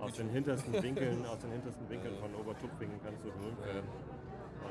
Aus 0.00 0.12
den 0.14 0.30
hintersten 0.30 0.72
Winkeln, 0.82 1.26
aus 1.26 1.38
den 1.40 1.52
hintersten 1.52 1.88
Winkeln 1.90 2.14
von 2.16 2.34
Obertupfingen 2.34 2.98
kannst 3.04 3.22
du 3.24 3.30
berühmt 3.30 3.60
werden. 3.64 3.84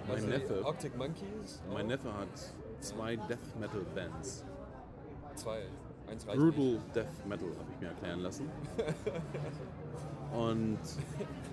Mein 0.08 0.16
also 0.16 0.28
Neffe. 0.28 0.66
Arctic 0.66 0.98
Monkeys, 0.98 1.62
Mein 1.72 1.88
Neffe 1.88 2.12
hat 2.12 2.54
zwei 2.80 3.16
Death 3.16 3.56
Metal 3.60 3.86
Bands. 3.94 4.46
zwei. 5.36 5.62
Eins 6.10 6.28
reicht 6.28 6.40
Brutal 6.40 6.80
Death 6.96 7.26
Metal 7.28 7.48
habe 7.50 7.72
ich 7.72 7.80
mir 7.80 7.88
erklären 7.90 8.20
lassen. 8.22 8.50
Und. 10.34 10.80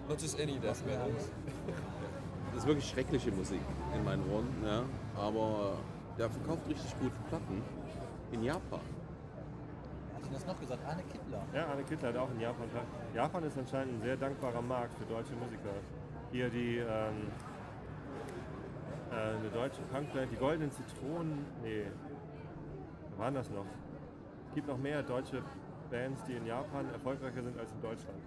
Not 0.08 0.20
just 0.20 0.40
any 0.40 0.58
Death 0.58 0.84
Metal. 0.86 1.10
das 2.52 2.62
ist 2.62 2.66
wirklich 2.66 2.88
schreckliche 2.88 3.30
Musik 3.32 3.60
in 3.94 4.04
meinen 4.04 4.28
Ohren, 4.30 4.48
ja. 4.64 4.82
Aber 5.16 5.76
der 6.18 6.30
verkauft 6.30 6.66
richtig 6.68 6.98
gute 6.98 7.16
Platten 7.28 7.62
in 8.32 8.42
Japan. 8.42 8.80
Hat 10.14 10.24
sie 10.24 10.32
das 10.32 10.46
noch 10.46 10.58
gesagt? 10.58 10.84
Arne 10.86 11.02
Kittler. 11.04 11.42
Ja, 11.54 11.66
Arne 11.66 11.82
Kittler 11.84 12.08
hat 12.08 12.16
auch 12.16 12.30
in 12.30 12.40
Japan. 12.40 12.66
Japan 13.14 13.44
ist 13.44 13.58
anscheinend 13.58 13.94
ein 13.94 14.02
sehr 14.02 14.16
dankbarer 14.16 14.62
Markt 14.62 14.94
für 14.98 15.04
deutsche 15.04 15.34
Musiker. 15.34 15.74
Hier 16.32 16.48
die 16.48 16.78
ähm, 16.78 17.28
äh, 19.10 19.14
eine 19.14 19.48
deutsche 19.52 19.82
Punkband, 19.82 20.30
die 20.32 20.36
Goldenen 20.36 20.70
Zitronen. 20.70 21.44
Nee, 21.62 21.86
waren 23.18 23.34
das 23.34 23.50
noch? 23.50 23.66
Es 24.48 24.54
gibt 24.54 24.68
noch 24.68 24.78
mehr 24.78 25.02
deutsche 25.02 25.42
Bands, 25.90 26.22
die 26.24 26.34
in 26.34 26.46
Japan 26.46 26.88
erfolgreicher 26.92 27.42
sind 27.42 27.58
als 27.58 27.70
in 27.72 27.82
Deutschland. 27.82 28.18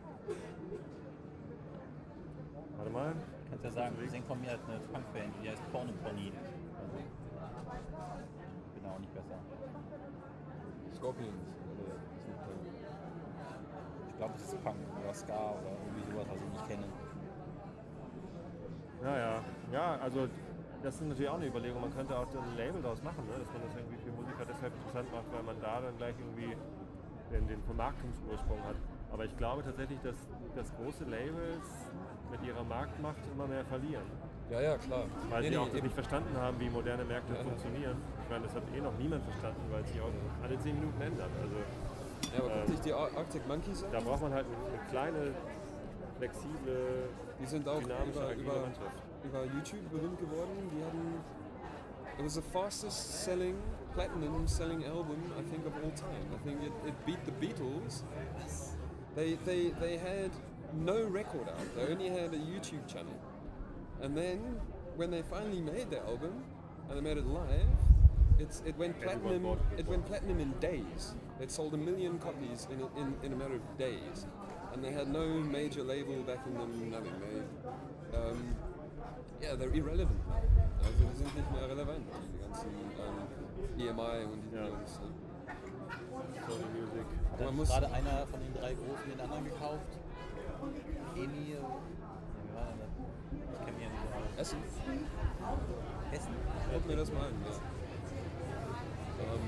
Warte 2.77 2.91
mal. 2.91 3.13
Kannst 3.49 3.65
ja 3.65 3.71
sagen, 3.71 3.95
wir 3.99 4.09
singen 4.09 4.25
von 4.25 4.41
mir 4.41 4.51
hat 4.51 4.59
eine 4.67 4.79
Punkband, 4.79 5.33
die 5.41 5.49
heißt 5.49 5.61
Porno 5.71 5.91
Pony. 6.03 6.31
Also, 6.79 6.97
bin 8.73 8.85
auch 8.85 8.99
nicht 8.99 9.13
besser. 9.13 9.37
Scorpions. 10.95 11.43
Ich 14.09 14.17
glaube, 14.17 14.33
es 14.35 14.43
ist 14.43 14.63
Punk 14.63 14.77
oder 15.01 15.13
Ska 15.13 15.33
oder 15.33 15.71
irgendwie 15.85 16.11
sowas, 16.11 16.27
was 16.29 16.41
ich 16.41 16.49
nicht 16.49 16.67
kenne. 16.67 16.85
Ja, 19.03 19.17
ja. 19.17 19.43
Ja, 19.71 19.97
also 20.01 20.27
das 20.81 20.95
ist 20.95 21.01
natürlich 21.01 21.29
auch 21.29 21.35
eine 21.35 21.47
Überlegung. 21.47 21.81
Man 21.81 21.93
könnte 21.93 22.17
auch 22.17 22.27
ein 22.27 22.57
Label 22.57 22.81
daraus 22.81 23.01
machen, 23.03 23.25
ne? 23.27 23.39
dass 23.39 23.51
man 23.53 23.61
das 23.63 23.75
irgendwie 23.75 23.97
für 23.97 24.11
Musiker 24.11 24.45
deshalb 24.45 24.73
interessant 24.75 25.11
macht, 25.11 25.25
weil 25.31 25.43
man 25.43 25.59
da 25.61 25.81
dann 25.81 25.97
gleich 25.97 26.15
irgendwie 26.19 26.55
den, 27.31 27.47
den 27.47 27.61
Vermarktungsursprung 27.63 28.63
hat. 28.63 28.75
Aber 29.11 29.25
ich 29.25 29.35
glaube 29.37 29.63
tatsächlich, 29.63 29.99
dass, 30.01 30.15
dass 30.55 30.73
große 30.75 31.03
Labels 31.05 31.89
mit 32.33 32.41
ihrer 32.43 32.63
Marktmacht 32.63 33.21
immer 33.33 33.47
mehr 33.47 33.63
verlieren. 33.65 34.03
Ja, 34.49 34.59
ja, 34.61 34.77
klar. 34.77 35.05
Weil 35.29 35.41
Nee, 35.41 35.47
sie 35.47 35.53
nee, 35.53 35.57
auch 35.61 35.65
das 35.67 35.75
eben. 35.77 35.85
nicht 35.87 35.93
verstanden 35.93 36.35
haben, 36.37 36.59
wie 36.59 36.69
moderne 36.69 37.05
Märkte 37.05 37.33
Ja, 37.33 37.43
funktionieren. 37.43 37.97
Ich 38.23 38.29
meine, 38.29 38.43
das 38.45 38.53
hat 38.55 38.63
eh 38.75 38.81
noch 38.81 38.97
niemand 38.97 39.23
verstanden, 39.23 39.61
weil 39.71 39.81
es 39.81 39.87
sich 39.91 40.01
auch 40.01 40.11
alle 40.43 40.59
10 40.59 40.75
Minuten 40.79 41.01
ändert. 41.01 41.29
Also 41.41 41.55
Ja, 42.33 42.39
aber 42.43 42.49
guck 42.61 42.65
dich 42.67 42.81
die 42.81 42.93
Ar- 42.93 43.09
Arctic 43.15 43.47
Monkeys 43.47 43.85
da 43.91 43.97
an. 43.97 44.03
braucht 44.03 44.21
man 44.21 44.33
halt 44.33 44.45
eine 44.45 44.89
kleine, 44.89 45.31
flexible, 46.17 47.09
Die 47.39 47.45
sind 47.45 47.67
auch 47.67 47.79
dynamische, 47.81 48.19
über, 48.19 48.33
über, 48.35 48.61
Mannschaft. 48.61 48.97
über 49.23 49.43
YouTube 49.45 49.89
berühmt 49.91 50.19
geworden. 50.19 50.69
Die 50.75 50.83
hatten. 50.83 51.43
It 52.19 52.25
was 52.25 52.35
the 52.35 52.41
fastest 52.41 53.23
selling, 53.23 53.55
platinum 53.95 54.45
selling 54.47 54.83
album, 54.85 55.17
I 55.37 55.41
think, 55.49 55.65
of 55.65 55.73
all 55.81 55.91
time. 55.95 56.27
I 56.31 56.37
think 56.47 56.61
it, 56.61 56.71
it 56.87 56.93
beat 57.07 57.17
the 57.25 57.31
Beatles. 57.31 58.03
They, 59.15 59.37
they, 59.45 59.71
they 59.79 59.97
had 59.97 60.29
no 60.73 61.03
record 61.03 61.47
out, 61.49 61.75
they 61.75 61.91
only 61.91 62.09
had 62.09 62.33
a 62.33 62.37
YouTube 62.37 62.87
channel. 62.87 63.13
And 64.01 64.17
then, 64.17 64.59
when 64.95 65.11
they 65.11 65.21
finally 65.21 65.61
made 65.61 65.89
the 65.89 65.99
album, 65.99 66.43
and 66.89 66.97
they 66.97 67.01
made 67.01 67.17
it 67.17 67.25
live, 67.27 67.67
it's, 68.39 68.61
it 68.65 68.77
went 68.77 68.99
platinum. 69.01 69.45
it. 69.45 69.59
It 69.79 69.87
went 69.87 70.05
platinum 70.05 70.39
in 70.39 70.51
days. 70.59 71.15
It 71.39 71.51
sold 71.51 71.73
a 71.73 71.77
million 71.77 72.19
copies 72.19 72.67
in 72.71 72.81
a, 72.81 72.99
in, 72.99 73.13
in 73.23 73.33
a 73.33 73.35
matter 73.35 73.55
of 73.55 73.77
days, 73.77 74.25
and 74.73 74.83
they 74.83 74.91
had 74.91 75.07
no 75.07 75.25
major 75.27 75.83
label 75.83 76.15
backing 76.23 76.53
them. 76.53 76.91
Nothing. 76.91 77.13
They, 77.21 78.17
um, 78.17 78.55
yeah, 79.41 79.55
they're 79.55 79.73
irrelevant. 79.73 80.19
Also 80.83 81.03
die 81.05 81.15
sind 81.17 81.35
nicht 81.35 81.51
mehr 81.51 81.69
relevant. 81.69 82.05
Die 82.33 82.39
ganzen 82.39 82.69
ähm, 82.99 83.79
EMI 83.79 84.25
und 84.25 84.41
die 84.51 84.55
Ja. 84.55 84.67
Jungs. 84.67 84.99
Ne? 84.99 85.23
Sony 86.47 86.65
Music. 86.79 87.05
Hat 87.31 87.55
Man 87.55 87.65
gerade 87.65 87.91
einer 87.91 88.27
von 88.27 88.39
den 88.39 88.53
drei 88.53 88.73
Großen 88.73 89.09
den 89.09 89.19
anderen 89.21 89.45
gekauft? 89.45 89.97
Emil. 91.15 91.59
Ich 93.53 93.59
kenne 93.65 93.77
mich 93.77 93.85
ja 93.85 93.89
nicht. 93.89 94.39
Essen? 94.39 94.57
Hessen? 96.11 96.33
Guck 96.73 96.87
mir 96.87 96.95
das 96.97 97.11
mal 97.13 97.27
an. 97.27 97.33
Ja. 97.45 97.51
Ähm, 99.23 99.39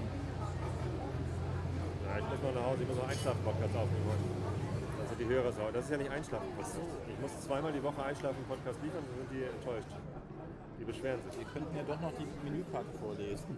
Ja, 2.05 2.19
ich 2.19 2.29
muss 2.29 2.41
noch 2.43 2.53
nach 2.53 2.65
Hause, 2.69 2.81
ich 2.83 2.87
muss 2.87 2.97
noch 2.97 3.09
Einschlafen-Podcast 3.09 3.75
aufnehmen 3.75 4.05
heute. 4.07 5.09
Sind 5.09 5.19
die 5.19 5.25
Hörer 5.25 5.51
sauer. 5.51 5.71
Das 5.73 5.85
ist 5.85 5.91
ja 5.91 5.97
nicht 5.97 6.11
Einschlafen-Podcast. 6.11 6.79
Ich 7.09 7.19
muss 7.19 7.41
zweimal 7.41 7.71
die 7.73 7.83
Woche 7.83 8.01
Einschlafen-Podcast 8.03 8.79
liefern, 8.83 9.03
dann 9.03 9.17
sind 9.17 9.31
die 9.33 9.43
enttäuscht. 9.43 9.89
Die 10.79 10.85
beschweren 10.85 11.19
sich. 11.23 11.39
Wir 11.39 11.45
könnten 11.47 11.75
ja 11.75 11.83
doch 11.83 11.99
noch 11.99 12.13
die 12.13 12.27
Menükarte 12.43 12.93
vorlesen. 13.01 13.57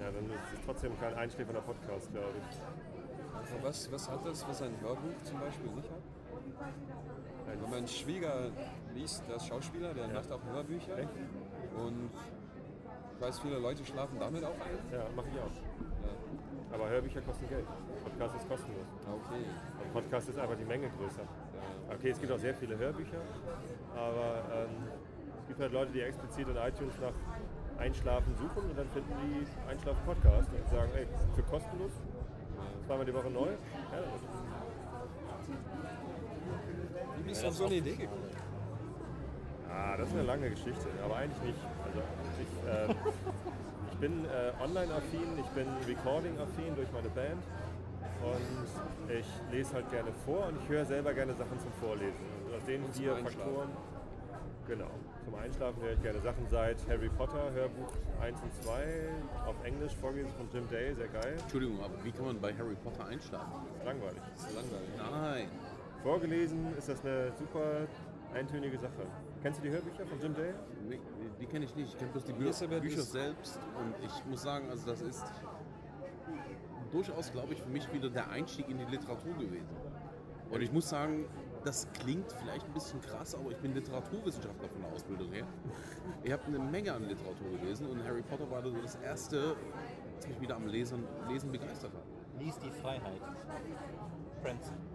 Ja, 0.00 0.10
dann 0.10 0.24
ist 0.30 0.52
es 0.54 0.64
trotzdem 0.64 0.98
kein 1.00 1.14
einschläfernder 1.14 1.62
Podcast, 1.62 2.10
glaube 2.12 2.34
ich. 2.38 3.62
was, 3.62 3.90
was 3.92 4.10
hat 4.10 4.24
das, 4.26 4.46
was 4.48 4.62
ein 4.62 4.74
Hörbuch 4.80 5.22
zum 5.24 5.40
Beispiel 5.40 5.70
nicht 5.74 5.90
hat? 5.90 6.13
Weil 7.46 7.56
mein 7.70 7.86
Schwieger 7.86 8.50
liest, 8.94 9.22
der 9.28 9.36
ist 9.36 9.46
Schauspieler, 9.46 9.92
der 9.94 10.08
macht 10.08 10.30
auch 10.30 10.44
Hörbücher. 10.44 10.98
Echt? 10.98 11.08
Und 11.76 12.10
ich 13.14 13.20
weiß, 13.20 13.38
viele 13.40 13.58
Leute 13.58 13.84
schlafen 13.84 14.18
damit 14.18 14.44
auch 14.44 14.50
ein. 14.50 14.92
Ja, 14.92 15.04
mache 15.14 15.26
ich 15.32 15.38
auch. 15.38 15.54
Ja. 15.54 16.74
Aber 16.74 16.88
Hörbücher 16.88 17.20
kosten 17.20 17.48
Geld. 17.48 17.66
Podcast 18.02 18.36
ist 18.36 18.48
kostenlos. 18.48 18.86
Okay. 19.06 19.44
Und 19.82 19.92
Podcast 19.92 20.28
ist 20.28 20.38
einfach 20.38 20.56
die 20.56 20.64
Menge 20.64 20.88
größer. 20.88 21.22
Okay, 21.92 22.10
es 22.10 22.20
gibt 22.20 22.32
auch 22.32 22.38
sehr 22.38 22.54
viele 22.54 22.76
Hörbücher, 22.78 23.18
aber 23.94 24.42
ähm, 24.52 24.88
es 25.40 25.48
gibt 25.48 25.60
halt 25.60 25.72
Leute, 25.72 25.92
die 25.92 26.00
explizit 26.00 26.48
in 26.48 26.56
iTunes 26.56 26.94
nach 27.00 27.12
Einschlafen 27.78 28.34
suchen 28.36 28.70
und 28.70 28.78
dann 28.78 28.88
finden 28.88 29.12
die 29.22 29.70
Einschlafen-Podcast 29.70 30.48
und 30.48 30.68
sagen, 30.70 30.90
ey, 30.96 31.06
für 31.34 31.42
kostenlos, 31.42 31.92
zweimal 32.86 33.04
die 33.04 33.14
Woche 33.14 33.30
neu. 33.30 33.48
Ja, 33.48 34.00
bist 37.34 37.42
du 37.42 37.48
auf 37.48 37.54
so 37.54 37.66
eine 37.66 37.74
Idee 37.74 37.96
gekommen? 37.96 38.22
Ah, 39.68 39.96
das 39.96 40.08
ist 40.08 40.14
eine 40.14 40.22
lange 40.22 40.50
Geschichte, 40.50 40.86
aber 41.04 41.16
eigentlich 41.16 41.42
nicht. 41.42 41.58
Also 41.84 42.00
ich, 42.40 42.90
ähm, 42.90 42.96
ich 43.92 43.98
bin 43.98 44.24
äh, 44.24 44.62
online-affin, 44.62 45.38
ich 45.38 45.50
bin 45.50 45.66
recording-affin 45.88 46.76
durch 46.76 46.92
meine 46.92 47.08
Band 47.08 47.42
und 48.22 49.10
ich 49.10 49.26
lese 49.50 49.74
halt 49.74 49.90
gerne 49.90 50.12
vor 50.24 50.46
und 50.46 50.62
ich 50.62 50.68
höre 50.68 50.84
selber 50.84 51.12
gerne 51.12 51.34
Sachen 51.34 51.58
zum 51.58 51.72
Vorlesen. 51.80 52.22
Und 52.46 52.54
aus 52.54 52.64
den 52.66 52.84
vier. 52.92 53.16
Faktoren, 53.16 53.70
genau, 54.68 54.90
zum 55.24 55.34
Einschlafen 55.34 55.82
höre 55.82 55.92
ich 55.94 56.02
gerne 56.02 56.20
Sachen 56.20 56.46
seit 56.48 56.76
Harry 56.88 57.08
Potter, 57.08 57.50
Hörbuch 57.52 57.90
1 58.22 58.40
und 58.42 58.62
2, 58.62 58.72
auf 59.46 59.56
Englisch 59.64 59.94
vorgelesen 59.96 60.32
von 60.36 60.48
Jim 60.52 60.68
Day, 60.70 60.94
sehr 60.94 61.08
geil, 61.08 61.34
Entschuldigung, 61.42 61.80
aber 61.82 61.94
wie 62.04 62.12
kann 62.12 62.26
man 62.26 62.40
bei 62.40 62.54
Harry 62.54 62.76
Potter 62.76 63.06
einschlafen? 63.06 63.52
langweilig. 63.84 64.22
Das 64.36 64.46
ist 64.46 64.54
langweilig. 64.54 64.88
Nein. 65.10 65.73
Vorgelesen 66.04 66.76
ist 66.76 66.90
das 66.90 67.02
eine 67.02 67.32
super 67.32 67.88
eintönige 68.34 68.76
Sache. 68.76 69.06
Kennst 69.40 69.60
du 69.60 69.62
die 69.62 69.70
Hörbücher 69.70 70.04
von 70.04 70.20
Jim 70.20 70.34
Day? 70.34 70.52
Nee, 70.86 71.00
die 71.40 71.46
kenne 71.46 71.64
ich 71.64 71.74
nicht. 71.74 71.94
Ich 71.94 71.98
kenne 71.98 72.10
bloß 72.10 72.24
die 72.24 72.34
Bü 72.34 72.44
Elisabeth 72.44 72.82
Bücher 72.82 73.00
selbst. 73.00 73.58
Und 73.78 73.94
ich 74.04 74.26
muss 74.26 74.42
sagen, 74.42 74.68
also 74.68 74.86
das 74.86 75.00
ist 75.00 75.24
durchaus, 76.92 77.32
glaube 77.32 77.54
ich, 77.54 77.62
für 77.62 77.70
mich 77.70 77.90
wieder 77.90 78.10
der 78.10 78.28
Einstieg 78.28 78.68
in 78.68 78.76
die 78.76 78.84
Literatur 78.84 79.32
gewesen. 79.32 79.74
Und 80.50 80.60
ich 80.60 80.70
muss 80.70 80.90
sagen, 80.90 81.24
das 81.64 81.88
klingt 81.94 82.30
vielleicht 82.32 82.66
ein 82.66 82.74
bisschen 82.74 83.00
krass, 83.00 83.34
aber 83.34 83.50
ich 83.52 83.56
bin 83.56 83.72
Literaturwissenschaftler 83.72 84.68
von 84.68 84.82
der 84.82 84.92
Ausbildung 84.92 85.32
her. 85.32 85.46
Ich 86.22 86.32
habe 86.32 86.44
eine 86.44 86.58
Menge 86.58 86.92
an 86.92 87.04
Literatur 87.04 87.58
gelesen 87.58 87.86
und 87.86 88.04
Harry 88.04 88.20
Potter 88.20 88.50
war 88.50 88.62
so 88.62 88.70
das 88.82 88.96
erste, 88.96 89.56
was 90.16 90.28
mich 90.28 90.38
wieder 90.38 90.56
am 90.56 90.66
Lesen, 90.66 91.02
Lesen 91.30 91.50
begeistert 91.50 91.92
hat. 91.94 92.04
Lies 92.38 92.58
die 92.58 92.70
Freiheit. 92.70 93.22
Princeton. 94.42 94.93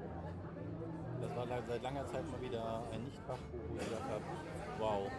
Das 1.21 1.35
war 1.35 1.45
seit 1.67 1.83
langer 1.83 2.05
Zeit 2.07 2.29
mal 2.31 2.41
wieder 2.41 2.83
ein 2.91 3.03
Nichtfach, 3.03 3.37
wo 3.67 3.75
ich 3.75 3.85
gedacht 3.85 4.09
habe, 4.09 4.23
wow, 4.77 5.11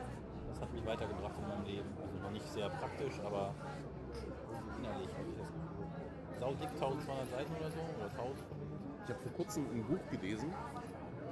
das 0.48 0.61
hat 0.61 0.72
mich 0.72 0.84
weitergebracht 0.86 1.34
in 1.38 1.48
meinem 1.48 1.64
Leben. 1.64 1.88
Also 2.03 2.22
noch 2.22 2.30
nicht 2.30 2.46
sehr 2.48 2.68
praktisch, 2.70 3.20
aber 3.24 3.55
innerlich 4.78 5.09
habe 5.14 5.28
ich 5.30 5.36
das 5.38 5.48
Gefühl. 5.48 5.86
Saudick 6.40 6.68
1200 6.70 7.30
Seiten 7.30 7.55
oder 7.55 7.70
so, 7.70 7.80
oder 7.98 8.11
1000. 8.11 8.44
Ich 9.05 9.11
habe 9.11 9.20
vor 9.20 9.32
kurzem 9.32 9.66
ein 9.72 9.84
Buch 9.84 10.11
gelesen, 10.11 10.53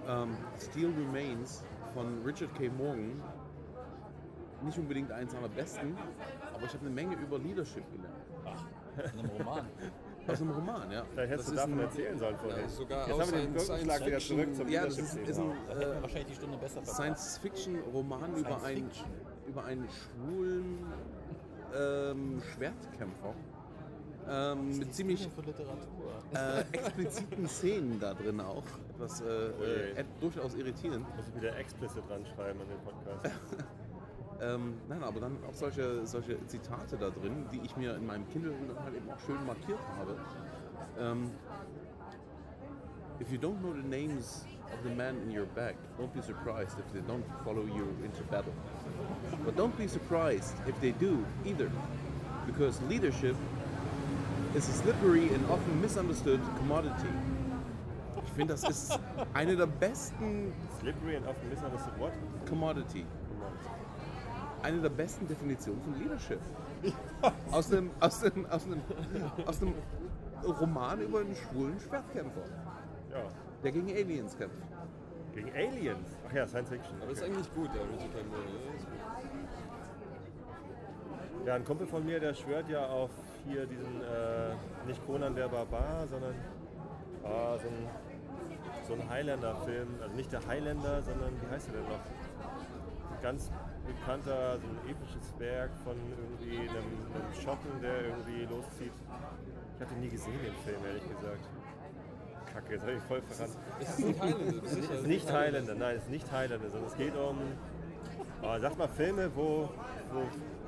ähm, 0.07 0.37
Steel 0.59 0.93
Remains 0.97 1.64
von 1.95 2.23
Richard 2.25 2.55
K. 2.55 2.69
Morgan. 2.71 3.23
nicht 4.62 4.79
unbedingt 4.79 5.12
eins 5.12 5.33
seiner 5.33 5.49
besten, 5.49 5.97
aber 6.55 6.64
ich 6.64 6.73
habe 6.75 6.85
eine 6.85 6.95
Menge 6.95 7.14
über 7.14 7.39
Leadership 7.39 7.85
gelernt. 7.93 8.19
In 9.14 9.21
einem 9.21 9.31
Roman. 9.31 9.66
Aus 10.29 10.41
einem 10.41 10.51
Roman, 10.51 10.91
ja. 10.91 11.05
Vielleicht 11.12 11.31
hättest 11.33 11.39
Das 11.41 11.47
du 11.47 11.53
ist 11.53 11.59
davon 11.64 11.72
ein- 11.79 11.85
erzählen 11.87 12.18
sollen 12.18 12.37
vorhin. 12.39 12.61
Ja, 12.62 12.68
sogar 12.68 13.07
Jetzt 13.09 13.14
aus 13.14 13.20
haben 13.20 13.31
wir 13.33 13.39
den 13.39 13.47
einem 13.47 13.55
Brückenschlag 13.57 14.07
wieder 14.07 14.18
zurück 14.18 14.55
zum 14.55 14.68
Ja, 14.68 14.85
das 14.85 14.99
ist, 14.99 15.14
ist 15.16 15.39
ein 15.39 15.53
Da 15.66 15.74
hätten 15.74 15.81
wir 15.81 15.97
äh, 15.97 16.03
wahrscheinlich 16.03 16.26
die 16.29 16.35
Stunde 16.35 16.59
besser. 16.59 16.85
Science-Fiction-Roman 16.85 18.37
über 18.37 18.62
einen, 18.62 18.91
über 19.47 19.64
einen 19.64 19.89
schwulen 19.89 20.79
ähm, 21.76 22.43
Schwertkämpfer. 22.55 23.35
Ähm, 24.31 24.79
mit 24.79 24.95
ziemlich 24.95 25.26
für 25.35 25.41
Literatur. 25.41 26.12
äh, 26.35 26.61
expliziten 26.76 27.49
Szenen 27.49 27.99
da 27.99 28.12
drin 28.12 28.41
auch. 28.43 28.62
Etwas 28.95 29.22
äh, 29.22 29.24
äh, 30.01 30.05
durchaus 30.20 30.55
irritierend. 30.55 31.07
Muss 31.16 31.29
ich 31.29 31.35
wieder 31.41 31.57
explicit 31.57 32.03
dran 32.09 32.26
schreiben 32.26 32.61
an 32.61 32.68
den 32.68 32.79
Podcast. 32.81 33.31
Ähm, 34.41 34.74
nein, 34.89 35.03
aber 35.03 35.20
dann 35.20 35.36
auch 35.49 35.55
solche, 35.55 36.07
solche 36.07 36.45
Zitate 36.47 36.97
da 36.97 37.11
drin, 37.11 37.47
die 37.53 37.61
ich 37.64 37.76
mir 37.76 37.97
in 37.97 38.07
meinem 38.07 38.28
Kindle 38.28 38.53
dann 38.68 38.84
halt 38.84 38.95
eben 38.95 39.11
auch 39.11 39.18
schön 39.26 39.45
markiert 39.45 39.80
habe. 39.99 40.14
Ähm, 40.99 41.30
if 43.20 43.32
you 43.32 43.39
don't 43.39 43.59
know 43.61 43.72
the 43.74 43.89
names 43.89 44.47
of 44.72 44.78
the 44.84 44.95
men 44.95 45.16
in 45.22 45.36
your 45.36 45.47
back, 45.57 45.74
don't 45.99 46.12
be 46.14 46.22
surprised 46.22 46.78
if 46.78 46.93
they 46.93 47.01
don't 47.01 47.24
follow 47.45 47.64
you 47.64 47.89
into 48.05 48.22
battle. 48.30 48.53
But 49.45 49.57
don't 49.57 49.76
be 49.76 49.89
surprised 49.89 50.55
if 50.68 50.78
they 50.80 50.93
do 50.93 51.24
either, 51.45 51.70
because 52.47 52.80
leadership 52.89 53.34
is 54.55 54.68
a 54.68 54.72
slippery 54.72 55.28
and 55.34 55.45
often 55.51 55.80
misunderstood 55.80 56.41
commodity. 56.59 57.11
Ich 58.24 58.32
finde, 58.34 58.55
das 58.55 58.62
ist 58.68 59.01
eine 59.34 59.57
der 59.57 59.66
besten 59.66 60.53
Slippery 60.80 61.16
and 61.16 61.26
often 61.26 61.49
misunderstood 61.49 61.99
what? 61.99 62.12
Commodity. 62.49 63.05
Eine 64.63 64.81
der 64.81 64.89
besten 64.89 65.27
Definitionen 65.27 65.81
von 65.83 65.95
Leadership. 65.99 66.41
Aus 67.51 67.73
einem, 67.73 67.91
aus 68.01 68.23
einem, 68.23 68.47
aus 68.47 68.65
einem, 68.67 68.83
aus 69.47 69.63
einem 69.63 69.75
Roman 70.45 71.01
über 71.01 71.21
einen 71.21 71.35
schwulen 71.35 71.79
Schwertkämpfer, 71.81 72.43
Ja. 73.11 73.23
der 73.63 73.73
gegen 73.73 73.91
Aliens 73.91 74.37
kämpft. 74.37 74.63
Gegen 75.35 75.51
Aliens. 75.55 76.17
Ach 76.29 76.33
ja, 76.33 76.47
Science 76.47 76.69
Fiction. 76.71 77.01
Aber 77.03 77.11
ist 77.13 77.23
eigentlich 77.23 77.53
gut, 77.55 77.69
der 77.75 77.83
Richard 77.83 78.13
Campbell. 78.15 78.41
Ja, 78.41 78.75
ist 78.77 78.87
gut. 78.87 78.99
Ja, 81.47 81.55
ein 81.55 81.65
Kumpel 81.65 81.87
von 81.87 82.05
mir, 82.05 82.21
der 82.21 82.35
schwört 82.35 82.69
ja 82.69 82.87
auf 82.87 83.11
hier 83.47 83.67
diesen, 83.67 84.03
äh, 84.03 84.55
nicht 84.87 85.05
Conan 85.07 85.35
der 85.35 85.49
Barbar, 85.49 86.07
sondern 86.09 86.35
ah, 87.25 87.57
so 87.57 87.69
ein, 87.69 87.89
so 88.87 88.95
ein 88.95 89.09
Highlander-Film. 89.09 89.89
Also 90.03 90.15
nicht 90.17 90.33
der 90.33 90.47
Highlander, 90.47 91.03
sondern 91.03 91.31
wie 91.41 91.55
heißt 91.55 91.69
der 91.69 91.75
denn 91.75 91.85
noch? 91.89 93.23
Ganz 93.23 93.51
bekannter, 93.89 94.59
so 94.61 94.66
ein 94.68 94.78
episches 94.91 95.32
Werk 95.39 95.70
von 95.84 95.97
irgendwie 96.12 96.68
einem, 96.68 96.86
einem 97.14 97.34
Schotten, 97.43 97.80
der 97.82 98.05
irgendwie 98.12 98.45
loszieht. 98.45 98.93
Ich 99.76 99.80
hatte 99.84 99.95
nie 99.95 100.09
gesehen, 100.09 100.39
den 100.45 100.55
Film, 100.64 100.84
ehrlich 100.86 101.03
gesagt. 101.09 101.45
Kacke, 102.53 102.72
jetzt 102.74 102.82
habe 102.82 102.93
ich 102.93 103.03
voll 103.03 103.22
verraten. 103.22 103.57
Es 103.80 103.89
ist 103.91 103.99
nicht 104.07 104.20
Highlander, 104.20 104.62
Es 104.64 104.72
ist 104.72 105.07
nicht 105.07 105.32
Highlander, 105.32 105.74
nein, 105.74 105.97
es 105.97 106.03
ist 106.05 106.11
nicht 106.11 106.32
Highlander, 106.32 106.70
sondern 106.70 106.89
es 106.91 106.97
geht 106.97 107.14
um, 107.16 107.39
oh, 108.43 108.59
sag 108.59 108.78
mal, 108.78 108.89
Filme, 108.89 109.30
wo, 109.34 109.68
wo, 110.12 110.22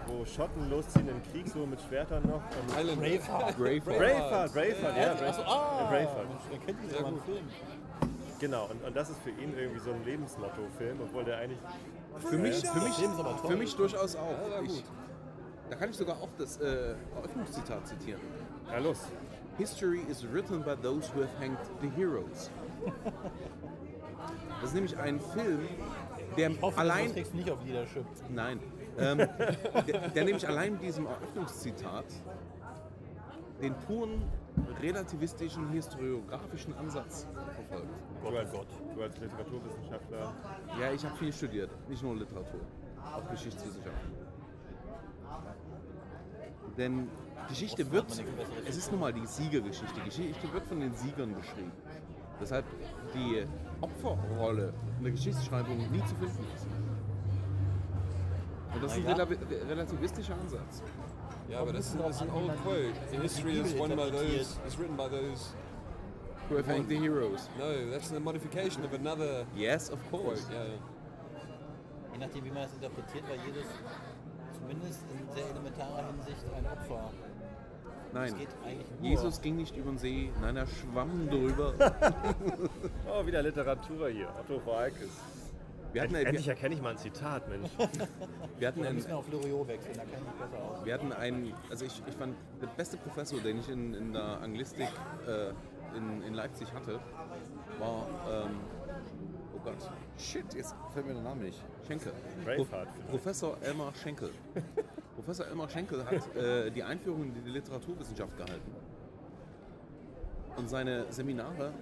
wo 0.06 0.24
Schotten 0.24 0.70
losziehen 0.70 1.08
im 1.08 1.22
Krieg, 1.32 1.48
so 1.48 1.66
mit 1.66 1.80
Schwertern 1.80 2.22
noch. 2.26 2.42
Und 2.42 2.76
Highlander. 2.76 3.00
Braveheart. 3.02 3.56
Braveheart. 3.56 3.84
Braveheart, 3.98 4.52
Braveheart, 4.52 4.96
ja, 4.96 5.12
Achso, 5.12 5.42
Braveheart. 5.42 5.48
ah, 5.48 5.78
Ja, 5.80 5.88
Braveheart. 5.88 6.26
Der 6.52 6.58
kennt 6.58 6.82
diesen 6.82 6.96
Film. 7.22 7.48
Genau, 8.40 8.64
und, 8.70 8.82
und 8.82 8.96
das 8.96 9.10
ist 9.10 9.20
für 9.20 9.30
ihn 9.30 9.54
irgendwie 9.56 9.80
so 9.80 9.92
ein 9.92 10.02
Lebensmotto-Film, 10.02 10.98
obwohl 11.02 11.24
der 11.24 11.38
eigentlich. 11.38 11.58
Für 12.18 12.38
mich, 12.38 12.66
für 12.66 12.80
mich, 12.80 12.98
ist 12.98 13.18
aber 13.18 13.36
toll. 13.36 13.50
für 13.50 13.56
mich 13.56 13.76
durchaus 13.76 14.16
auch. 14.16 14.30
Ja, 14.48 14.56
ja, 14.56 14.62
Ich, 14.62 14.82
da 15.68 15.76
kann 15.76 15.90
ich 15.90 15.96
sogar 15.96 16.16
auch 16.16 16.28
das 16.38 16.56
äh, 16.56 16.94
Eröffnungszitat 17.14 17.86
zitieren. 17.86 18.20
Ja, 18.70 18.78
los. 18.78 18.98
History 19.58 20.00
is 20.08 20.24
written 20.32 20.62
by 20.62 20.74
those 20.74 21.10
who 21.14 21.20
have 21.20 21.30
hanged 21.38 21.58
the 21.82 21.90
heroes. 21.90 22.50
Das 24.60 24.70
ist 24.70 24.74
nämlich 24.74 24.96
ein 24.96 25.20
Film, 25.20 25.68
der 26.36 26.50
Ich 26.50 26.62
hoffe, 26.62 26.78
allein 26.78 27.14
du 27.14 27.36
nicht 27.36 27.50
auf 27.50 27.62
Leadership. 27.64 28.04
Nein. 28.30 28.58
Ähm, 28.98 29.18
der, 29.86 30.08
der 30.08 30.24
nämlich 30.24 30.48
allein 30.48 30.72
mit 30.72 30.82
diesem 30.82 31.06
Eröffnungszitat 31.06 32.06
den 33.60 33.74
puren 33.74 34.22
relativistischen 34.80 35.68
historiografischen 35.70 36.74
Ansatz 36.76 37.26
verfolgt. 37.54 37.88
Du 38.22 38.36
als, 38.36 38.50
du 38.50 39.02
als 39.02 39.18
Literaturwissenschaftler. 39.18 40.34
Ja, 40.78 40.92
ich 40.92 41.04
habe 41.04 41.16
viel 41.16 41.32
studiert, 41.32 41.70
nicht 41.88 42.02
nur 42.02 42.14
Literatur, 42.16 42.60
auch 43.14 43.30
Geschichtswissenschaften. 43.30 44.10
Denn 46.76 47.08
Geschichte 47.48 47.90
wird, 47.90 48.06
es 48.68 48.76
ist 48.76 48.90
nun 48.92 49.00
mal 49.00 49.12
die 49.12 49.26
Siegergeschichte, 49.26 50.00
Geschichte 50.02 50.52
wird 50.52 50.66
von 50.66 50.80
den 50.80 50.94
Siegern 50.94 51.34
geschrieben. 51.34 51.72
Deshalb 52.40 52.64
die 53.14 53.46
Opferrolle 53.80 54.72
in 54.98 55.04
der 55.04 55.12
Geschichtsschreibung 55.12 55.78
nie 55.90 56.04
zu 56.04 56.14
finden 56.14 56.46
ist. 56.54 56.66
Und 58.74 58.82
das 58.84 58.92
ist 58.96 58.98
ein 58.98 59.16
ja. 59.16 59.24
rela- 59.24 59.68
relativistischer 59.68 60.34
Ansatz. 60.34 60.82
Ja, 61.48 61.60
aber 61.60 61.72
das 61.72 61.86
ist, 61.86 61.98
das 61.98 62.16
ist 62.16 62.22
ein 62.22 62.30
old 62.30 62.52
quote. 62.62 63.20
History 63.22 63.60
is 63.60 63.76
won 63.76 63.90
by 63.90 64.10
those, 64.10 64.60
is 64.66 64.78
written 64.78 64.96
by 64.96 65.08
those. 65.08 65.52
Who 66.50 66.56
have 66.56 66.66
hanged 66.66 66.88
the 66.88 66.96
heroes. 66.98 67.48
No, 67.58 67.90
that's 67.90 68.10
a 68.10 68.18
modification 68.18 68.84
of 68.84 68.92
another 68.92 69.46
Yes, 69.56 69.88
of 69.88 69.98
quote. 70.10 70.24
course. 70.24 70.46
Ja, 70.52 70.64
ja. 70.64 70.78
Je 72.12 72.18
nachdem, 72.18 72.44
wie 72.44 72.50
man 72.50 72.62
das 72.64 72.72
interpretiert, 72.74 73.24
war 73.28 73.36
jedes 73.46 73.66
zumindest 74.58 75.00
in 75.12 75.32
sehr 75.34 75.48
elementarer 75.48 76.06
Hinsicht 76.08 76.44
ein 76.56 76.66
Opfer. 76.66 77.10
Nein. 78.12 78.34
Jesus 79.00 79.40
ging 79.40 79.56
nicht 79.56 79.76
über 79.76 79.90
den 79.92 79.98
See, 79.98 80.30
nein, 80.40 80.56
er 80.56 80.66
schwamm 80.66 81.28
drüber. 81.30 81.72
Oh, 83.08 83.24
wieder 83.24 83.42
Literatur 83.42 84.08
hier. 84.10 84.28
Otto 84.40 84.60
Walkes. 84.66 85.08
Wir 85.92 86.02
hatten, 86.02 86.14
Endlich 86.14 86.46
wir, 86.46 86.52
erkenne 86.52 86.74
ich 86.74 86.82
mal 86.82 86.90
ein 86.90 86.98
Zitat, 86.98 87.48
Mensch. 87.48 87.70
wir 88.58 88.68
hatten, 88.68 88.82
Da 88.82 88.88
ein, 88.88 88.94
müssen 88.94 89.08
wir 89.08 89.16
auf 89.16 89.30
Loriot 89.30 89.68
wechseln, 89.68 89.94
da 89.96 90.02
kenne 90.02 90.16
ich 90.18 90.40
mich 90.40 90.50
besser 90.50 90.62
aus. 90.62 90.84
wir 90.84 90.94
hatten 90.94 91.12
einen, 91.12 91.52
also 91.68 91.84
ich, 91.84 92.02
ich 92.06 92.14
fand, 92.14 92.36
der 92.60 92.68
beste 92.68 92.96
Professor, 92.96 93.40
den 93.40 93.58
ich 93.58 93.68
in, 93.68 93.94
in 93.94 94.12
der 94.12 94.40
Anglistik 94.40 94.88
äh, 95.26 95.50
in, 95.96 96.22
in 96.22 96.34
Leipzig 96.34 96.72
hatte, 96.72 97.00
war, 97.78 98.06
ähm, 98.30 98.60
oh 99.54 99.60
Gott, 99.64 99.90
shit, 100.16 100.54
jetzt 100.54 100.74
fällt 100.92 101.06
mir 101.06 101.14
der 101.14 101.22
Name 101.22 101.42
nicht, 101.42 101.60
Schenkel. 101.86 102.12
Braveheart 102.44 102.88
Pro, 102.94 103.10
Professor 103.10 103.56
Elmar 103.62 103.92
Schenkel. 103.94 104.30
Professor 105.16 105.46
Elmar 105.46 105.68
Schenkel 105.68 106.04
hat 106.04 106.36
äh, 106.36 106.70
die 106.70 106.82
Einführung 106.82 107.24
in 107.24 107.44
die 107.44 107.50
Literaturwissenschaft 107.50 108.36
gehalten 108.36 108.74
und 110.56 110.70
seine 110.70 111.06
Seminare 111.10 111.72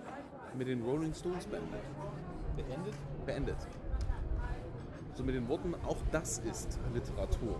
mit 0.57 0.67
den 0.67 0.83
Rolling 0.83 1.13
Stones 1.13 1.47
beendet. 1.47 1.83
Beendet? 2.57 2.95
beendet. 3.29 3.57
So 5.19 5.25
mit 5.25 5.35
den 5.35 5.49
Worten, 5.49 5.75
auch 5.85 5.97
das 6.13 6.39
ist 6.39 6.79
Literatur. 6.95 7.57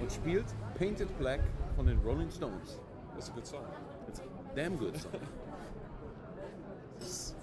Und 0.00 0.10
spielt 0.10 0.46
Painted 0.78 1.14
Black 1.18 1.42
von 1.76 1.84
den 1.84 1.98
Rolling 1.98 2.30
Stones. 2.30 2.80
That's 3.12 3.28
a 3.28 3.34
good 3.34 3.46
song. 3.46 3.66
It's 4.08 4.20
a 4.20 4.22
damn 4.56 4.78
good 4.78 4.96
song. 4.96 5.20
Das 6.98 7.06
ist 7.06 7.36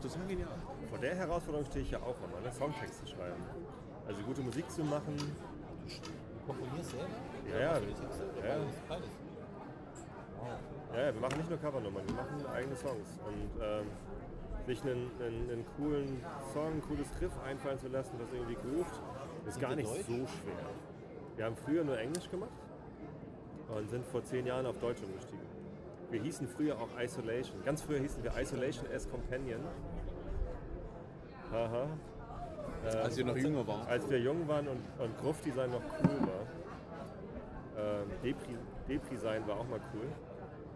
Total 0.00 0.26
genial. 0.26 0.48
Vor 0.88 0.98
der 0.98 1.16
Herausforderung 1.16 1.66
stehe 1.66 1.84
ich 1.84 1.90
ja 1.90 1.98
auch 1.98 2.18
nochmal, 2.18 2.40
ne? 2.40 2.50
Songtext 2.50 3.00
zu 3.00 3.08
schreiben. 3.08 3.42
Also 4.08 4.22
gute 4.22 4.40
Musik 4.40 4.70
zu 4.70 4.82
machen. 4.82 5.14
Du 5.18 6.46
komponierst 6.46 6.92
selber? 6.92 7.08
Ja, 7.50 7.58
ja. 7.58 7.66
Ja. 7.66 7.72
Beides? 7.74 8.74
Beides. 8.88 9.10
Ja, 10.94 10.98
ja, 10.98 11.14
wir 11.14 11.20
machen 11.20 11.36
nicht 11.36 11.50
nur 11.50 11.58
Covernummern, 11.58 12.08
wir 12.08 12.14
machen 12.14 12.46
eigene 12.46 12.74
Songs. 12.74 13.18
Und 13.26 13.62
ähm, 13.62 13.86
sich 14.66 14.82
einen, 14.82 15.10
einen, 15.20 15.50
einen 15.50 15.64
coolen 15.76 16.20
Song, 16.52 16.74
ein 16.74 16.82
cooles 16.82 17.08
Riff 17.20 17.32
einfallen 17.46 17.78
zu 17.78 17.88
lassen, 17.88 18.16
das 18.18 18.32
irgendwie 18.32 18.54
groovt, 18.56 19.00
ist 19.46 19.54
Sind 19.54 19.62
gar 19.62 19.70
wir 19.70 19.76
nicht 19.76 19.90
Deutsch? 19.90 20.06
so 20.06 20.12
schwer. 20.12 20.64
Wir 21.36 21.44
haben 21.46 21.56
früher 21.56 21.84
nur 21.84 21.98
Englisch 21.98 22.30
gemacht 22.30 22.50
und 23.74 23.90
sind 23.90 24.04
vor 24.06 24.22
zehn 24.24 24.46
Jahren 24.46 24.66
auf 24.66 24.78
Deutsch 24.78 25.02
umgestiegen. 25.02 25.46
Wir 26.10 26.20
hießen 26.22 26.48
früher 26.48 26.76
auch 26.76 26.88
Isolation. 27.00 27.62
Ganz 27.64 27.82
früher 27.82 27.98
hießen 28.00 28.22
wir 28.22 28.36
Isolation 28.36 28.84
as 28.94 29.08
Companion. 29.08 29.60
Haha. 31.52 31.86
Als 33.02 33.18
ihr 33.18 33.24
noch 33.24 33.36
jünger 33.36 33.66
war. 33.66 33.86
Als 33.86 34.08
wir 34.10 34.18
jung 34.18 34.46
waren 34.48 34.66
und, 34.68 34.80
und 34.98 35.18
Gruftdesign 35.20 35.70
noch 35.70 35.82
cool 36.02 36.20
war. 36.26 36.46
Ähm, 37.78 38.08
Depri, 38.22 38.56
Depri-Sein 38.88 39.46
war 39.46 39.56
auch 39.60 39.68
mal 39.68 39.80
cool. 39.94 40.08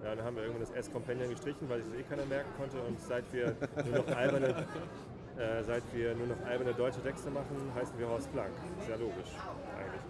Ja, 0.05 0.15
dann 0.15 0.25
haben 0.25 0.37
wir 0.37 0.43
irgendwann 0.43 0.61
das 0.69 0.71
S-Companion 0.73 1.31
gestrichen, 1.31 1.69
weil 1.69 1.81
sich 1.81 1.91
das 1.93 2.01
eh 2.01 2.03
keiner 2.05 2.27
merken 2.27 2.51
konnte. 2.59 2.77
Und 2.83 3.01
seit 3.01 3.25
wir 3.33 3.57
nur 3.87 4.05
noch 4.05 4.17
alberne, 4.17 4.49
äh, 5.39 5.63
seit 5.65 5.83
wir 5.95 6.15
nur 6.15 6.27
noch 6.27 6.41
alberne 6.45 6.75
deutsche 6.75 7.01
Texte 7.03 7.31
machen, 7.31 7.57
heißen 7.75 7.99
wir 7.99 8.09
Horst 8.09 8.31
Blank. 8.33 8.53
Ist 8.81 8.89
ja 8.91 8.97
logisch, 8.97 9.33
eigentlich. 9.79 10.03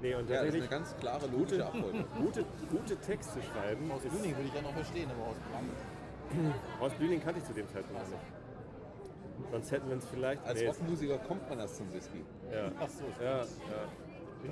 Nee, 0.00 0.14
und 0.14 0.30
Ja, 0.30 0.44
das 0.44 0.54
ist 0.54 0.60
eine 0.60 0.68
ganz 0.68 0.96
klare 0.96 1.26
logische 1.26 1.64
Abfolge. 1.66 2.04
gute, 2.16 2.44
gute 2.70 2.96
Texte 2.98 3.40
schreiben. 3.42 3.90
Aus 3.90 4.04
ist- 4.04 4.12
Bühning 4.16 4.36
würde 4.36 4.46
ich 4.48 4.52
dann 4.54 4.64
auch 4.66 4.74
verstehen, 4.74 5.10
aber 5.10 5.30
aus 5.30 5.36
Blank. 5.50 6.52
Horst 6.80 6.98
Blüning 6.98 7.20
kannte 7.22 7.40
ich 7.40 7.44
zu 7.44 7.52
dem 7.52 7.68
Zeitpunkt 7.68 8.00
noch 8.00 8.08
nicht. 8.08 9.50
Sonst 9.50 9.72
hätten 9.72 9.88
wir 9.88 9.94
uns 9.96 10.06
vielleicht. 10.06 10.44
Als 10.46 10.60
nee, 10.60 10.66
Rockmusiker 10.68 11.18
kommt 11.18 11.48
man 11.48 11.58
erst 11.58 11.76
zum 11.76 11.92
Whisky. 11.92 12.24
Ja. 12.52 12.70
Ach 12.80 12.88
so, 12.88 13.04
Ja, 13.22 13.38
ja. 13.40 13.44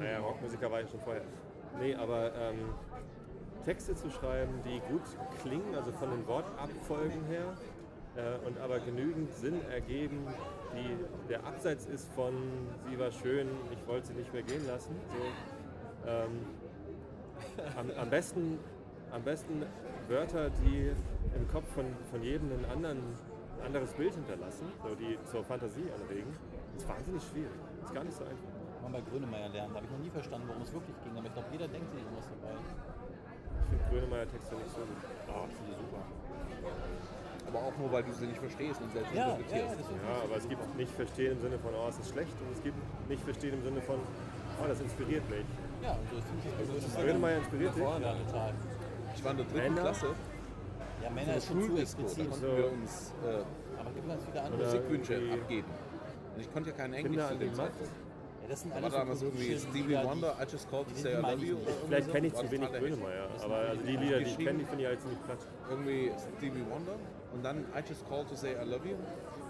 Naja, 0.01 0.19
Rockmusiker 0.19 0.71
war 0.71 0.81
ich 0.83 0.91
schon 0.91 1.01
vorher. 1.01 1.23
Nee, 1.79 1.95
aber 1.95 2.33
ähm, 2.35 2.59
Texte 3.61 3.95
zu 3.95 4.11
schreiben, 4.11 4.53
die 4.65 4.81
gut 4.91 5.03
klingen, 5.43 5.75
also 5.75 5.93
von 5.93 6.11
den 6.11 6.27
Wortabfolgen 6.27 7.25
her, 7.27 7.55
äh, 8.17 8.47
und 8.47 8.59
aber 8.59 8.81
genügend 8.81 9.33
Sinn 9.35 9.61
ergeben, 9.71 10.27
die 10.75 11.29
der 11.29 11.45
Abseits 11.45 11.87
ist 11.87 12.13
von 12.13 12.35
sie 12.89 12.99
war 12.99 13.11
schön, 13.11 13.49
ich 13.73 13.87
wollte 13.87 14.09
sie 14.09 14.15
nicht 14.15 14.33
mehr 14.33 14.43
gehen 14.43 14.67
lassen. 14.67 14.95
So, 15.09 16.09
ähm, 16.09 16.47
am, 17.77 17.91
am, 17.97 18.11
besten, 18.11 18.59
am 19.13 19.23
besten 19.23 19.63
Wörter, 20.09 20.51
die 20.51 20.91
im 21.37 21.49
Kopf 21.49 21.69
von, 21.73 21.85
von 22.11 22.23
jedem 22.23 22.51
einen 22.53 22.65
anderen, 22.65 22.99
ein 23.61 23.67
anderes 23.67 23.93
Bild 23.93 24.15
hinterlassen, 24.15 24.67
so 24.83 24.95
die 24.95 25.19
zur 25.31 25.45
Fantasie 25.45 25.87
anregen. 26.01 26.33
Das 26.75 26.83
ist 26.83 26.89
wahnsinnig 26.89 27.23
schwierig. 27.23 27.51
Das 27.81 27.91
ist 27.91 27.95
gar 27.95 28.05
nicht 28.05 28.17
so 28.17 28.25
einfach. 28.25 28.83
Mal 28.83 28.93
bei 28.93 29.11
Grönemeyer 29.11 29.49
lernen. 29.51 29.71
Da 29.73 29.77
habe 29.77 29.87
ich 29.87 29.93
noch 29.93 29.99
nie 29.99 30.11
verstanden, 30.11 30.49
worum 30.49 30.63
es 30.63 30.73
wirklich 30.73 30.97
ging. 31.05 31.17
Aber 31.17 31.27
ich 31.27 31.33
glaube, 31.35 31.49
jeder 31.53 31.69
denkt 31.69 31.93
sich 31.93 32.01
irgendwas 32.03 32.29
dabei. 32.29 32.57
Ich 33.61 33.69
finde 33.69 33.85
Grönemeyer 33.91 34.29
Texte 34.29 34.55
nicht 34.57 34.71
so 34.75 34.81
gut. 34.81 35.01
Oh, 35.29 35.45
ich 35.51 35.57
finde 35.57 35.73
super. 35.79 36.03
Aber 37.49 37.59
auch 37.67 37.77
nur, 37.79 37.91
weil 37.91 38.03
du 38.05 38.13
sie 38.13 38.27
nicht 38.27 38.39
verstehst 38.39 38.81
und 38.81 38.93
selbst 38.93 39.11
Ja, 39.13 39.19
ja, 39.21 39.35
interpretierst. 39.35 39.75
das 39.75 39.81
ist 39.81 39.91
Ja, 39.91 40.17
aber 40.23 40.37
es 40.37 40.49
gibt 40.49 40.77
nicht 40.77 40.93
verstehen 40.95 41.33
im 41.33 41.41
Sinne 41.41 41.59
von, 41.59 41.71
oh, 41.75 41.89
es 41.89 41.99
ist 41.99 42.11
schlecht 42.11 42.35
und 42.41 42.53
es 42.57 42.63
gibt 42.63 42.79
nicht 43.09 43.23
verstehen 43.25 43.55
im 43.55 43.63
Sinne 43.65 43.81
von, 43.83 43.97
oh, 43.99 44.67
das 44.69 44.81
inspiriert 44.81 45.29
mich. 45.31 45.45
Ja, 45.83 45.93
und 45.99 46.07
so 46.11 46.17
finde 46.23 46.79
ich 46.79 46.85
das 46.85 46.95
bei 46.95 47.03
Grönemeyer 47.03 47.39
inspiriert 47.39 47.75
dich? 47.75 47.83
Ja, 47.83 48.15
total. 48.15 48.53
Ich 49.15 49.25
war 49.25 49.31
in 49.33 49.37
der 49.39 49.47
dritten 49.47 49.75
Männer? 49.75 49.81
Klasse, 49.81 50.07
Ja, 51.03 51.11
Männer 51.11 51.35
ist 51.37 51.49
schon 51.49 51.63
zu 51.63 51.75
da 51.75 51.81
explizit. 51.83 52.31
konnten 52.31 52.47
So. 52.47 52.57
wir 52.57 52.73
uns 52.73 53.13
äh, 53.27 53.81
Aber 53.81 53.91
gibt 53.91 54.07
ganz 54.09 54.25
viele 54.25 54.43
andere. 54.43 54.63
Musikwünsche 54.65 55.15
abgeben. 55.33 55.69
Und 56.37 56.41
ich 56.41 56.53
konnte 56.53 56.71
ja 56.71 56.77
kein 56.77 56.93
Englisch 56.95 57.27
zu 57.27 57.33
an 57.33 57.39
dem. 57.41 57.55
Zeitpunkt. 57.55 57.93
Das 58.51 58.63
sind 58.63 58.73
war 58.73 58.79
alles 58.79 58.93
so 58.93 58.99
damals 58.99 59.23
irgendwie 59.23 59.57
Stevie 59.57 59.95
Wonder, 60.03 60.37
I 60.41 60.51
Just 60.51 60.69
Called 60.69 60.89
to 60.89 60.95
Say 60.97 61.13
I 61.13 61.21
Love 61.21 61.45
You. 61.45 61.57
Vielleicht 61.87 62.11
kenne 62.11 62.27
ich 62.27 62.35
War 62.35 62.45
zu 62.45 62.51
wenig. 62.51 62.69
Grönemeyer, 62.69 63.29
aber 63.45 63.55
also 63.55 63.83
die 63.85 63.97
Lieder, 63.97 64.19
die 64.19 64.25
ich 64.25 64.39
kenne, 64.39 64.59
die 64.59 64.65
finde 64.65 64.83
ich 64.83 64.89
halt 64.89 65.01
ziemlich 65.01 65.23
platt. 65.23 65.39
Irgendwie 65.71 66.13
Stevie 66.37 66.65
Wonder 66.69 66.97
und 67.33 67.45
dann 67.45 67.59
I 67.59 67.89
Just 67.89 68.09
Called 68.09 68.29
to 68.29 68.35
Say 68.35 68.57
I 68.61 68.69
Love 68.69 68.89
You. 68.89 68.97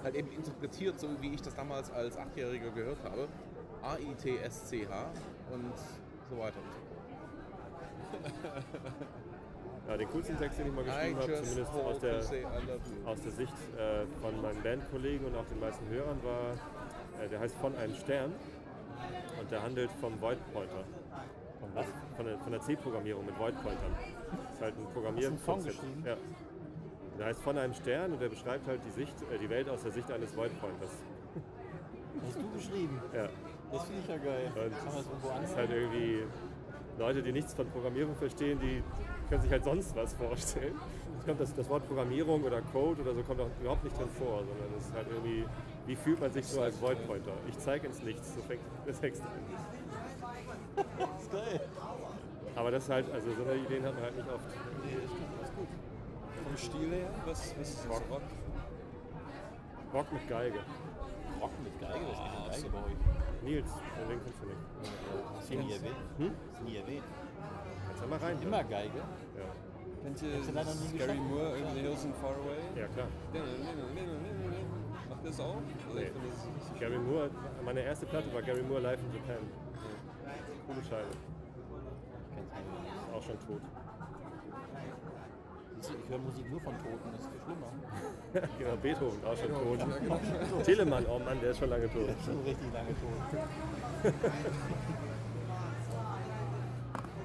Halt 0.05 0.15
eben 0.15 0.31
interpretiert, 0.33 1.01
so 1.01 1.09
wie 1.23 1.33
ich 1.33 1.41
das 1.41 1.55
damals 1.55 1.91
als 1.91 2.19
Achtjähriger 2.19 2.71
gehört 2.73 3.03
habe. 3.03 3.27
A-I-T-S-C-H 3.83 5.11
und 5.51 5.73
so 6.29 6.39
weiter 6.39 6.59
und 6.61 6.71
so 6.71 6.81
fort. 8.21 8.55
Ja, 9.89 9.97
den 9.97 10.09
coolsten 10.11 10.39
Text, 10.39 10.59
den 10.59 10.67
ich 10.69 10.73
mal 10.73 10.85
geschrieben 10.85 11.19
habe, 11.19 11.43
zumindest 11.43 11.73
aus 11.73 11.99
der, 11.99 12.19
aus 13.07 13.21
der 13.23 13.33
Sicht 13.33 13.53
äh, 13.77 14.07
von 14.21 14.41
meinen 14.41 14.63
Bandkollegen 14.63 15.27
und 15.27 15.35
auch 15.35 15.47
den 15.47 15.59
meisten 15.59 15.89
Hörern, 15.89 16.23
war, 16.23 16.53
äh, 17.21 17.29
der 17.29 17.41
heißt 17.41 17.57
Von 17.57 17.75
einem 17.77 17.95
Stern 17.97 18.33
und 19.41 19.51
der 19.51 19.63
handelt 19.63 19.91
vom 20.01 20.21
Void 20.21 20.39
Pointer. 20.53 20.85
Also 21.75 21.91
von 22.17 22.27
der, 22.27 22.39
von 22.39 22.53
der 22.53 22.61
C-Programmierung 22.61 23.27
mit 23.27 23.39
Void 23.39 23.55
Pointern. 23.63 23.93
Das 24.47 24.55
ist 24.55 24.61
halt 24.63 24.75
ein 24.77 24.87
Programmierkonzept. 24.93 25.79
Ja. 26.05 26.17
Der 27.19 27.27
heißt 27.27 27.43
Von 27.43 27.59
einem 27.59 27.75
Stern 27.75 28.13
und 28.13 28.21
der 28.23 28.29
beschreibt 28.29 28.67
halt 28.67 28.81
die, 28.87 28.91
Sicht, 28.91 29.15
äh, 29.31 29.39
die 29.39 29.51
Welt 29.51 29.69
aus 29.69 29.83
der 29.83 29.93
Sicht 29.93 30.11
eines 30.11 30.35
Void 30.37 30.59
Pointers. 30.61 30.91
Hast 32.27 32.37
du 32.39 32.51
geschrieben? 32.51 33.01
Ja. 33.15 33.29
Das 33.73 33.85
finde 33.85 34.01
ich 34.01 34.09
ja 34.09 34.17
geil. 34.17 34.47
Und 34.47 34.55
Kann 34.55 34.63
man 34.63 34.71
das 34.97 35.07
irgendwo 35.07 35.29
Das 35.29 35.37
anders? 35.37 35.51
ist 35.51 35.57
halt 35.57 35.71
irgendwie 35.71 36.23
Leute, 36.99 37.23
die 37.23 37.33
nichts 37.33 37.55
von 37.55 37.69
Programmierung 37.69 38.15
verstehen, 38.17 38.59
die 38.61 38.83
können 39.29 39.43
sich 39.43 39.51
halt 39.51 39.65
sonst 39.65 39.95
was 39.95 40.15
vorstellen. 40.15 40.75
Es 41.19 41.27
kommt 41.27 41.41
das, 41.41 41.55
das 41.55 41.69
Wort 41.69 41.87
Programmierung 41.87 42.43
oder 42.43 42.63
Code 42.63 43.03
oder 43.03 43.15
so 43.15 43.23
kommt 43.23 43.41
auch 43.41 43.51
überhaupt 43.61 43.85
nicht 43.85 43.97
drin 43.99 44.09
vor, 44.19 44.39
sondern 44.39 44.75
es 44.79 44.87
ist 44.87 44.95
halt 44.95 45.07
irgendwie, 45.11 45.45
wie 45.87 45.97
fühlt 45.97 46.21
man 46.21 46.31
sich 46.33 46.47
so 46.47 46.63
als 46.63 46.81
Void 46.81 47.05
Pointer? 47.07 47.33
Ich 47.49 47.59
zeige 47.59 47.87
ins 47.89 48.03
Nichts, 48.03 48.35
so 48.35 48.41
fängt 48.43 48.61
der 48.87 48.95
Text 48.95 49.23
an. 49.23 49.29
Das 50.99 51.23
ist 51.23 51.33
geil. 51.33 51.61
Aber 52.57 52.71
das 52.71 52.85
ist 52.85 52.91
halt, 52.91 53.11
also 53.13 53.27
so 53.33 53.43
eine 53.45 53.55
Ideen 53.61 53.85
hat 53.85 53.95
man 53.95 54.03
halt 54.05 54.17
nicht 54.17 54.29
oft. 54.29 54.45
Vom 56.45 56.57
Stil 56.57 56.91
her, 56.91 57.09
was, 57.27 57.55
was 57.59 57.69
ist 57.71 57.89
Rock? 57.89 58.03
Rock? 58.11 58.23
Rock 59.95 60.13
mit 60.13 60.29
Geige. 60.29 60.59
Rock 61.41 61.51
mit 61.65 61.81
Geige, 61.81 62.05
das 62.11 62.19
Ah, 62.19 62.47
ist 62.51 62.55
eine 62.55 62.63
Geige 62.63 62.69
bei 62.71 62.79
euch. 62.79 63.43
Nils, 63.43 63.71
den 64.09 64.23
kennst 64.25 64.43
du 64.43 64.47
nicht. 64.47 64.59
Hast 65.37 65.51
du 65.51 65.55
nie 65.59 65.73
erwähnt? 65.73 65.97
Hm? 66.19 66.31
Nie 66.65 66.77
erwähnt. 66.77 67.05
Kannst 67.87 68.03
du 68.03 68.09
mal 68.09 68.19
rein. 68.19 68.39
Immer 68.43 68.65
Geige. 68.65 68.99
Ja, 68.99 69.45
Kennt 70.03 70.23
ihr 70.23 70.39
Hast 70.39 70.49
du 70.49 70.53
leider 70.55 70.75
nie 70.75 70.99
Gary 70.99 71.13
geschafft? 71.13 71.29
Moore, 71.31 71.49
Over 71.51 71.71
the 71.75 71.81
Hills 71.81 72.05
and 72.05 72.17
Far 72.17 72.31
Away? 72.31 72.81
ja 72.81 72.87
klar. 72.89 73.07
Macht 75.21 75.29
das 75.35 75.41
auch? 75.41 75.57
Also 75.57 75.99
Nee. 75.99 76.11
ich 76.73 76.81
Gary 76.81 76.99
Moore, 76.99 77.31
meine 77.63 77.81
erste 77.81 78.07
Platte 78.07 78.33
war 78.33 78.41
Gary 78.41 78.63
Moore 78.63 78.81
live 78.81 79.01
in 79.01 79.13
Japan. 79.13 79.47
Coole 80.67 80.83
Scheibe. 80.83 81.09
Ich 81.11 82.35
kenn's 82.35 82.53
nicht. 82.55 82.95
Ist 83.03 83.15
auch 83.15 83.23
schon 83.23 83.39
tot. 83.41 83.61
Ich 85.83 86.09
höre 86.11 86.19
Musik 86.19 86.51
nur 86.51 86.61
von 86.61 86.75
Toten, 86.79 87.11
das 87.13 87.21
ist 87.21 87.31
viel 87.31 87.41
schlimmer. 87.45 88.49
genau, 88.59 88.77
Beethoven, 88.77 89.25
auch 89.25 89.37
schon 89.37 89.51
tot. 89.51 90.65
Telemann, 90.65 91.05
oh 91.07 91.19
Mann, 91.19 91.41
der 91.41 91.51
ist 91.51 91.59
schon 91.59 91.69
lange 91.71 91.91
tot. 91.91 92.09
Schon 92.25 92.41
richtig 92.45 92.73
lange 92.73 92.89
tot. 92.89 93.43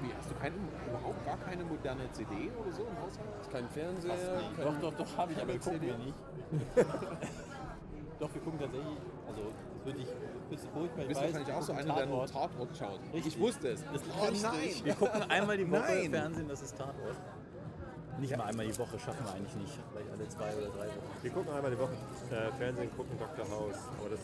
Wie, 0.02 0.12
hast 0.14 0.30
du 0.30 0.34
keine, 0.34 0.54
überhaupt 0.86 1.24
gar 1.24 1.36
keine 1.38 1.64
moderne 1.64 2.10
CD 2.12 2.50
oder 2.60 2.72
so 2.72 2.82
im 2.82 2.98
Haushalt? 3.00 3.52
kein 3.52 3.68
Fernseher, 3.68 4.14
kein 4.56 4.64
Doch, 4.64 4.80
doch, 4.80 4.94
doch, 4.98 5.16
habe 5.16 5.32
ich, 5.32 5.40
aber 5.40 5.60
CD. 5.60 5.86
wir 5.86 5.98
nicht. 5.98 6.14
doch, 8.18 8.32
wir 8.32 8.40
gucken 8.40 8.58
tatsächlich, 8.58 8.96
also 9.28 9.40
das 9.42 9.84
würde 9.84 9.98
ich, 10.00 10.08
das 10.50 10.60
ist 10.60 10.70
furchtbar, 10.70 10.96
Du 10.96 11.02
ich 11.02 11.08
bist 11.08 11.20
weiß, 11.20 11.32
wahrscheinlich 11.34 11.54
auch 11.54 11.62
so 11.62 11.72
gucken 11.72 11.90
einer, 11.90 12.00
der 12.00 12.06
nur 12.06 12.26
Tatort. 12.26 12.76
Schaut. 12.76 13.00
Richtig. 13.12 13.34
Ich 13.34 13.40
wusste 13.40 13.68
es. 13.68 13.84
Das 13.84 14.02
oh 14.18 14.24
richtig. 14.24 14.84
Wir 14.84 14.92
nein! 14.92 14.98
gucken 14.98 15.22
einmal 15.30 15.56
die 15.56 15.70
Woche 15.70 15.80
Nein. 15.80 16.10
Fernsehen, 16.10 16.48
das 16.48 16.62
ist 16.62 16.76
Tatort. 16.76 17.16
Nicht 18.18 18.36
mal 18.36 18.44
einmal 18.44 18.66
die 18.66 18.78
Woche, 18.78 18.98
schaffen 18.98 19.26
wir 19.26 19.34
eigentlich 19.34 19.56
nicht. 19.56 19.78
Vielleicht 19.92 20.10
alle 20.10 20.28
zwei 20.28 20.56
oder 20.56 20.68
drei 20.72 20.86
Wochen. 20.86 21.16
Wir 21.22 21.30
gucken 21.30 21.52
einmal 21.52 21.70
die 21.70 21.78
Woche 21.78 21.92
äh, 22.30 22.52
Fernsehen, 22.56 22.90
gucken 22.96 23.18
Dr. 23.18 23.44
House. 23.50 23.76
Aber 24.00 24.08
das 24.08 24.20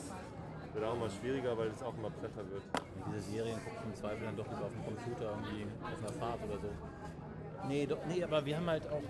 wird 0.73 0.85
auch 0.85 0.95
immer 0.95 1.11
schwieriger, 1.11 1.59
weil 1.59 1.69
es 1.69 1.83
auch 1.83 1.95
immer 1.99 2.09
platter 2.09 2.49
wird. 2.49 2.63
Und 2.73 3.13
diese 3.13 3.21
Serien 3.31 3.59
gucke 3.63 3.77
ich 3.77 3.85
im 3.85 3.95
Zweifel 3.95 4.25
dann 4.25 4.37
doch 4.37 4.49
lieber 4.49 4.65
auf 4.65 4.73
dem 4.73 4.85
Computer, 4.85 5.37
irgendwie 5.37 5.67
auf 5.85 5.99
einer 6.01 6.13
Fahrt 6.19 6.41
oder 6.49 6.59
so. 6.59 6.69
Nee, 7.69 7.87
doch, 7.87 7.99
nee, 8.09 8.25
aber 8.25 8.45
wir 8.45 8.57
haben 8.57 8.71
halt 8.71 8.89
auch. 8.89 9.03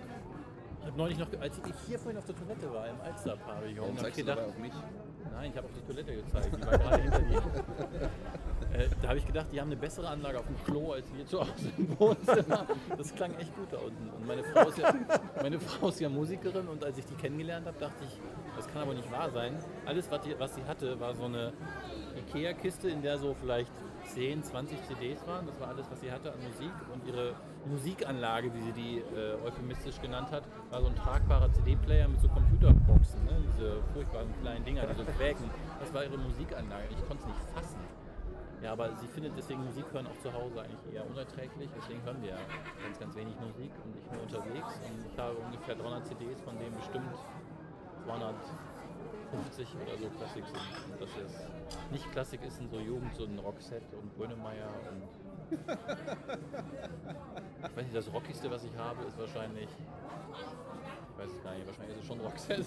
Ich 0.83 0.89
habe 0.89 0.99
neulich 0.99 1.18
noch, 1.18 1.28
als 1.41 1.59
ich 1.59 1.74
hier 1.87 1.99
vorhin 1.99 2.18
auf 2.18 2.26
der 2.26 2.35
Toilette 2.35 2.74
war, 2.74 2.89
im 2.89 3.01
Alster-Pavillon, 3.01 3.78
Warum 3.78 3.91
hab 3.91 3.97
ich 3.99 4.03
zeigst 4.03 4.18
du 4.18 4.24
gedacht, 4.24 4.49
auf 4.49 4.59
mich? 4.59 4.72
Nein, 5.33 5.51
ich 5.51 5.57
habe 5.57 5.66
auf 5.68 5.72
die 5.74 5.93
Toilette 5.93 6.16
gezeigt, 6.16 6.57
die 6.57 6.66
war 6.66 6.78
gerade 6.78 7.03
hinter 7.03 7.20
dir. 7.20 7.43
Äh, 8.72 8.89
da 9.03 9.09
habe 9.09 9.18
ich 9.18 9.26
gedacht, 9.26 9.49
die 9.53 9.61
haben 9.61 9.68
eine 9.68 9.76
bessere 9.76 10.09
Anlage 10.09 10.39
auf 10.39 10.47
dem 10.47 10.57
Klo 10.64 10.93
als 10.93 11.05
wir 11.14 11.26
zu 11.26 11.41
Hause 11.41 11.70
im 11.76 12.01
Wohnzimmer. 12.01 12.66
Das 12.97 13.14
klang 13.14 13.35
echt 13.35 13.55
gut 13.55 13.70
da 13.70 13.76
unten. 13.76 14.09
Und 14.09 14.26
meine 14.26 14.43
Frau 14.45 14.66
ist 14.66 14.78
ja, 14.78 14.95
meine 15.43 15.61
Frau 15.61 15.89
ist 15.89 16.01
ja 16.01 16.09
Musikerin 16.09 16.66
und 16.68 16.83
als 16.83 16.97
ich 16.97 17.05
die 17.05 17.14
kennengelernt 17.16 17.66
habe, 17.66 17.78
dachte 17.78 18.03
ich, 18.05 18.18
das 18.57 18.66
kann 18.68 18.83
aber 18.83 18.95
nicht 18.95 19.12
wahr 19.12 19.30
sein. 19.30 19.59
Alles, 19.85 20.11
was, 20.11 20.22
die, 20.22 20.35
was 20.39 20.55
sie 20.55 20.64
hatte, 20.64 20.99
war 20.99 21.14
so 21.14 21.24
eine 21.24 21.53
Ikea-Kiste, 22.16 22.89
in 22.89 23.03
der 23.03 23.18
so 23.18 23.35
vielleicht 23.35 23.72
10, 24.14 24.43
20 24.43 24.78
CDs 24.85 25.26
waren. 25.26 25.47
Das 25.47 25.61
war 25.61 25.68
alles, 25.68 25.91
was 25.91 26.01
sie 26.01 26.11
hatte 26.11 26.33
an 26.33 26.39
Musik. 26.43 26.72
Und 26.95 27.07
ihre 27.07 27.35
Musikanlage, 27.67 28.53
wie 28.55 28.63
sie 28.63 28.73
die 28.73 28.99
äh, 28.99 29.35
euphemistisch 29.45 30.01
genannt 30.01 30.31
hat, 30.33 30.43
war 30.71 30.81
so 30.81 30.89
ein 30.89 30.97
tragbarer 30.97 31.53
CD-Player 31.53 32.09
mit 32.09 32.21
so 32.21 32.29
Computerboxen. 32.29 33.25
Ne? 33.25 33.43
Diese 33.55 33.83
furchtbaren 33.93 34.29
kleinen 34.41 34.65
Dinger, 34.65 34.87
die 34.87 34.95
so 34.95 35.05
quäken. 35.05 35.49
Das 35.79 35.93
war 35.95 36.05
ihre 36.05 36.19
Musikanlage. 36.19 36.89
Ich 36.91 37.07
konnte 37.07 37.23
es 37.23 37.29
nicht 37.29 37.41
fassen. 37.55 37.79
Ja, 38.63 38.73
aber 38.73 38.95
sie 38.95 39.09
findet 39.09 39.37
deswegen 39.37 39.65
Musik 39.65 39.85
hören 39.93 40.07
auch 40.07 40.19
zu 40.23 40.33
Hause 40.33 40.63
eigentlich 40.63 40.95
eher 40.95 41.05
unerträglich. 41.09 41.69
Deswegen 41.77 42.03
hören 42.05 42.23
wir 42.23 42.31
ja 42.31 42.39
ganz, 42.83 42.99
ganz 42.99 43.17
wenig 43.17 43.35
Musik 43.41 43.73
und 43.85 43.97
ich 43.97 44.05
bin 44.07 44.21
unterwegs. 44.21 44.79
Und 44.87 45.07
ich 45.13 45.19
habe 45.19 45.37
ungefähr 45.37 45.75
300 45.75 46.07
CDs, 46.07 46.41
von 46.43 46.57
denen 46.59 46.77
bestimmt 46.77 47.15
250 48.05 49.69
oder 49.83 49.99
so 49.99 50.09
Klassik 50.17 50.45
sind. 50.47 50.93
Und 50.93 51.01
das 51.01 51.11
ist 51.11 51.51
nicht 51.91 52.13
Klassik 52.13 52.45
ist 52.45 52.61
in 52.61 52.69
so 52.69 52.79
Jugend, 52.79 53.15
so 53.17 53.25
ein 53.25 53.39
Rockset 53.39 53.83
und 54.01 54.17
Grönemeyer 54.17 54.69
und. 54.91 55.03
Ich 57.63 57.77
weiß 57.77 57.85
nicht, 57.85 57.97
das 57.97 58.13
Rockigste, 58.13 58.51
was 58.51 58.65
ich 58.65 58.77
habe, 58.77 59.05
ist 59.05 59.17
wahrscheinlich. 59.19 59.69
Ich 59.69 61.19
weiß 61.19 61.31
es 61.31 61.43
gar 61.45 61.55
nicht, 61.55 61.67
wahrscheinlich 61.67 61.97
ist 61.97 62.03
es 62.03 62.09
schon 62.09 62.21
Rockset. 62.21 62.67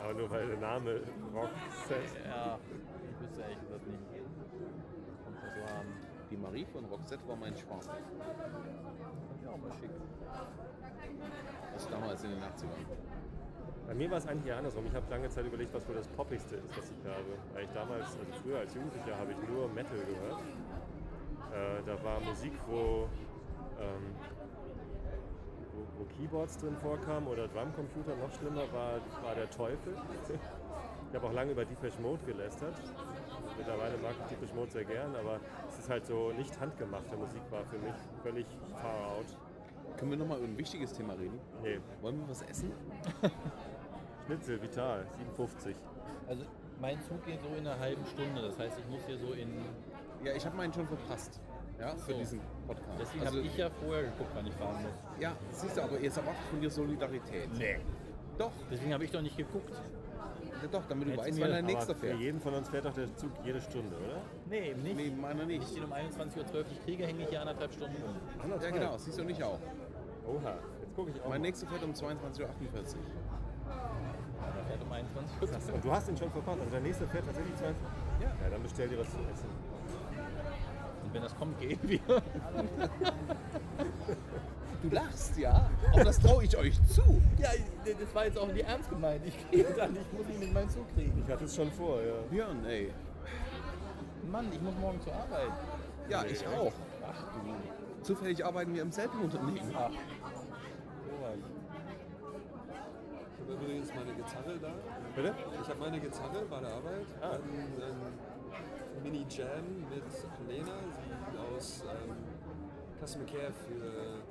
Aber 0.00 0.14
nur 0.14 0.30
weil 0.30 0.46
der 0.46 0.58
Name 0.58 1.00
Set. 1.88 1.98
ja, 2.24 2.58
ich 3.10 3.20
wüsste 3.20 3.42
ehrlich 3.42 3.60
gesagt 3.60 3.86
nicht. 3.88 4.00
Und 5.26 5.36
das 5.42 5.56
waren. 5.56 5.86
Die 6.30 6.36
Marie 6.36 6.64
von 6.66 6.84
Roxette 6.84 7.26
war 7.28 7.36
mein 7.36 7.56
Schwarm. 7.56 7.80
Ja, 9.44 9.50
auch 9.50 9.58
mal 9.58 9.72
schick. 9.72 9.90
Das 11.74 11.88
damals 11.88 12.22
in 12.24 12.30
den 12.30 12.40
80ern. 12.40 12.86
Bei 13.86 13.94
mir 13.94 14.10
war 14.10 14.18
es 14.18 14.26
eigentlich 14.26 14.46
eher 14.46 14.58
andersrum. 14.58 14.86
Ich 14.86 14.94
habe 14.94 15.08
lange 15.10 15.28
Zeit 15.28 15.46
überlegt, 15.46 15.74
was 15.74 15.88
wohl 15.88 15.96
das 15.96 16.08
Poppigste 16.08 16.56
ist, 16.56 16.76
was 16.76 16.90
ich 16.90 17.04
habe. 17.04 17.38
Weil 17.52 17.64
ich 17.64 17.70
damals, 17.70 18.16
also 18.18 18.32
früher 18.42 18.58
als 18.58 18.74
Jugendlicher, 18.74 19.16
habe 19.16 19.32
ich 19.32 19.48
nur 19.48 19.68
Metal 19.68 19.98
gehört. 19.98 20.42
Äh, 21.56 21.82
da 21.86 22.04
war 22.04 22.20
Musik, 22.20 22.52
wo, 22.66 23.08
ähm, 23.80 24.14
wo, 25.72 26.00
wo 26.00 26.04
Keyboards 26.16 26.58
drin 26.58 26.76
vorkamen 26.76 27.26
oder 27.28 27.48
Drumcomputer. 27.48 28.14
Noch 28.16 28.32
schlimmer 28.34 28.70
war, 28.72 29.00
war 29.22 29.34
der 29.34 29.50
Teufel. 29.50 29.96
Ich 31.08 31.14
habe 31.14 31.28
auch 31.28 31.32
lange 31.32 31.52
über 31.52 31.64
Deepesh 31.64 31.98
Mode 32.00 32.20
gelästert. 32.26 32.74
Mittlerweile 33.56 33.96
mag 33.98 34.12
ich 34.20 34.26
Deepesh 34.26 34.52
Mode 34.52 34.72
sehr 34.72 34.84
gern, 34.84 35.14
aber 35.14 35.38
es 35.68 35.78
ist 35.78 35.88
halt 35.88 36.04
so 36.04 36.32
nicht 36.32 36.60
handgemachte 36.60 37.16
Musik 37.16 37.40
war 37.50 37.64
für 37.64 37.78
mich 37.78 37.94
völlig 38.24 38.44
far 38.72 39.12
out. 39.12 39.26
Können 39.96 40.10
wir 40.10 40.18
nochmal 40.18 40.38
über 40.38 40.48
ein 40.48 40.58
wichtiges 40.58 40.92
Thema 40.92 41.14
reden? 41.14 41.38
Nee, 41.62 41.78
Wollen 42.02 42.18
wir 42.18 42.28
was 42.28 42.42
essen? 42.42 42.72
Schnitzel, 44.26 44.60
Vital, 44.60 45.06
57. 45.16 45.76
Also 46.28 46.44
mein 46.80 47.00
Zug 47.02 47.24
geht 47.24 47.40
so 47.40 47.48
in 47.56 47.66
einer 47.66 47.78
halben 47.78 48.04
Stunde. 48.06 48.42
Das 48.42 48.58
heißt, 48.58 48.78
ich 48.78 48.88
muss 48.88 49.00
hier 49.06 49.16
so 49.18 49.32
in. 49.32 49.48
Ja, 50.24 50.34
ich 50.34 50.44
habe 50.44 50.56
meinen 50.56 50.72
schon 50.72 50.86
verpasst. 50.88 51.40
Ja, 51.78 51.94
für 51.96 52.12
So. 52.12 52.18
diesen 52.18 52.40
Podcast. 52.66 52.98
Deswegen 53.00 53.26
also, 53.26 53.38
habe 53.38 53.46
ich 53.46 53.56
ja 53.56 53.70
vorher 53.70 54.02
geguckt, 54.04 54.30
wann 54.34 54.46
ich 54.46 54.54
fahren 54.54 54.82
muss. 54.82 55.20
Ja, 55.20 55.32
siehst 55.52 55.76
du, 55.76 55.82
aber 55.82 56.00
jetzt 56.00 56.16
erwartet 56.16 56.42
von 56.50 56.60
dir 56.60 56.70
Solidarität. 56.70 57.48
Nee. 57.58 57.76
Doch, 58.38 58.52
Deswegen 58.70 58.92
habe 58.94 59.04
ich 59.04 59.10
doch 59.10 59.22
nicht 59.22 59.36
geguckt. 59.36 59.70
ja, 59.72 60.68
doch, 60.70 60.84
damit 60.88 61.08
du 61.08 61.12
Hättest 61.12 61.28
weißt, 61.28 61.38
mir- 61.38 61.44
wann 61.44 61.50
dein 61.52 61.64
Aber 61.64 61.72
nächster 61.72 61.94
für 61.94 62.06
fährt. 62.06 62.18
jeden 62.20 62.40
von 62.40 62.54
uns 62.54 62.68
fährt 62.68 62.84
doch 62.84 62.92
der 62.94 63.14
Zug 63.16 63.30
jede 63.44 63.60
Stunde, 63.60 63.96
oder? 63.96 64.20
Nee, 64.48 64.70
eben 64.70 64.82
nicht. 64.82 64.96
Nee, 64.96 65.10
meiner 65.10 65.40
Wenn 65.40 65.50
ich 65.50 65.60
nicht. 65.60 65.76
den 65.76 65.84
um 65.84 65.92
21.12 65.92 66.54
Uhr 66.54 66.64
kriege, 66.84 67.06
hänge 67.06 67.22
ich 67.22 67.28
hier 67.28 67.40
anderthalb 67.40 67.72
Stunden 67.72 67.96
rum. 68.02 68.60
Ja, 68.62 68.70
genau, 68.70 68.96
siehst 68.98 69.18
du 69.18 69.24
nicht 69.24 69.42
auch. 69.42 69.58
Oha, 70.26 70.54
jetzt 70.82 70.94
gucke 70.96 71.10
ich 71.12 71.22
auch 71.22 71.28
Mein 71.28 71.40
nächster 71.42 71.66
fährt 71.66 71.82
um 71.84 71.92
22.48 71.92 72.42
Uhr. 72.42 72.48
Der 74.56 74.64
fährt 74.64 74.82
um 74.82 74.92
21 74.92 75.42
Uhr. 75.42 75.74
Und 75.74 75.84
du 75.84 75.90
hast 75.92 76.08
ihn 76.08 76.16
schon 76.16 76.30
verpasst. 76.30 76.58
Also 76.60 76.70
der 76.70 76.80
nächste 76.80 77.06
fährt 77.06 77.24
tatsächlich 77.26 77.54
20. 77.56 77.76
Ja. 78.20 78.26
Ja, 78.28 78.50
dann 78.50 78.62
bestell 78.62 78.88
dir 78.88 78.98
was 78.98 79.10
zu 79.10 79.18
essen. 79.32 79.48
Und 81.06 81.14
wenn 81.14 81.22
das 81.22 81.36
kommt, 81.36 81.58
gehen 81.60 81.78
wir. 81.82 82.00
Du 84.82 84.90
lachst, 84.94 85.36
ja? 85.38 85.70
Aber 85.92 86.04
das 86.04 86.20
traue 86.20 86.44
ich 86.44 86.56
euch 86.56 86.74
zu. 86.86 87.20
Ja, 87.38 87.48
das 87.84 88.14
war 88.14 88.26
jetzt 88.26 88.38
auch 88.38 88.46
nicht 88.46 88.68
ernst 88.68 88.90
gemeint. 88.90 89.22
Ich 89.24 89.50
gehe 89.50 89.64
dann, 89.74 89.96
ich 89.96 90.12
muss 90.12 90.28
ihn 90.28 90.42
in 90.42 90.52
meinen 90.52 90.68
Zug 90.68 90.86
kriegen. 90.94 91.24
Ich 91.26 91.32
hatte 91.32 91.44
es 91.44 91.56
schon 91.56 91.72
vor, 91.72 92.00
ja. 92.02 92.12
Björn, 92.30 92.64
ey. 92.66 92.92
Mann, 94.30 94.46
ich 94.52 94.60
muss 94.60 94.74
morgen 94.80 95.00
zur 95.00 95.14
Arbeit. 95.14 95.48
Ja, 96.08 96.24
ich 96.24 96.46
auch. 96.46 96.72
Ach 97.04 97.24
du. 97.32 98.04
Zufällig 98.04 98.44
arbeiten 98.44 98.74
wir 98.74 98.82
im 98.82 98.92
selben 98.92 99.18
Unternehmen. 99.20 99.74
Ach. 99.74 99.90
Ich 99.90 99.98
habe 103.40 103.64
übrigens 103.64 103.88
meine 103.94 104.12
Gitarre 104.12 104.58
da. 104.60 104.74
Bitte? 105.16 105.34
Ich 105.62 105.68
habe 105.68 105.80
meine 105.80 106.00
Gitarre 106.00 106.44
bei 106.50 106.60
der 106.60 106.70
Arbeit. 106.70 107.06
Ah. 107.22 107.30
Ein, 107.30 107.40
ein 107.40 108.35
Mini-Jam 109.02 109.86
mit 109.90 110.48
Lena, 110.48 110.72
sie 111.30 111.38
aus 111.38 111.84
ähm, 111.84 112.14
Customer 113.00 113.24
Care 113.26 113.52
für 113.52 114.22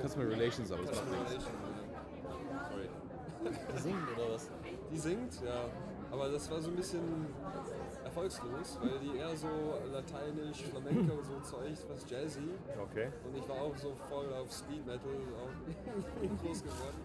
Customer 0.00 0.28
Relations, 0.28 0.72
aber 0.72 0.82
das 0.84 1.02
macht 1.04 1.30
nichts. 1.30 1.44
Sorry. 2.70 2.88
Die 3.74 3.78
singt 3.80 4.16
oder 4.16 4.34
was? 4.34 4.50
Die 4.92 4.98
singt, 4.98 5.42
ja. 5.42 5.64
Aber 6.10 6.28
das 6.28 6.50
war 6.50 6.60
so 6.60 6.68
ein 6.68 6.76
bisschen 6.76 7.26
erfolgslos, 8.04 8.78
weil 8.82 8.98
die 8.98 9.16
eher 9.16 9.34
so 9.34 9.48
lateinisch, 9.90 10.62
Flamenco, 10.64 11.22
so 11.22 11.40
Zeug, 11.42 11.72
was 11.88 12.10
Jazzy. 12.10 12.50
Okay. 12.90 13.08
Und 13.24 13.36
ich 13.38 13.48
war 13.48 13.62
auch 13.62 13.76
so 13.78 13.94
voll 14.10 14.30
auf 14.34 14.52
Speed 14.52 14.84
Metal 14.84 15.10
auch 15.40 16.42
groß 16.44 16.62
geworden. 16.62 17.00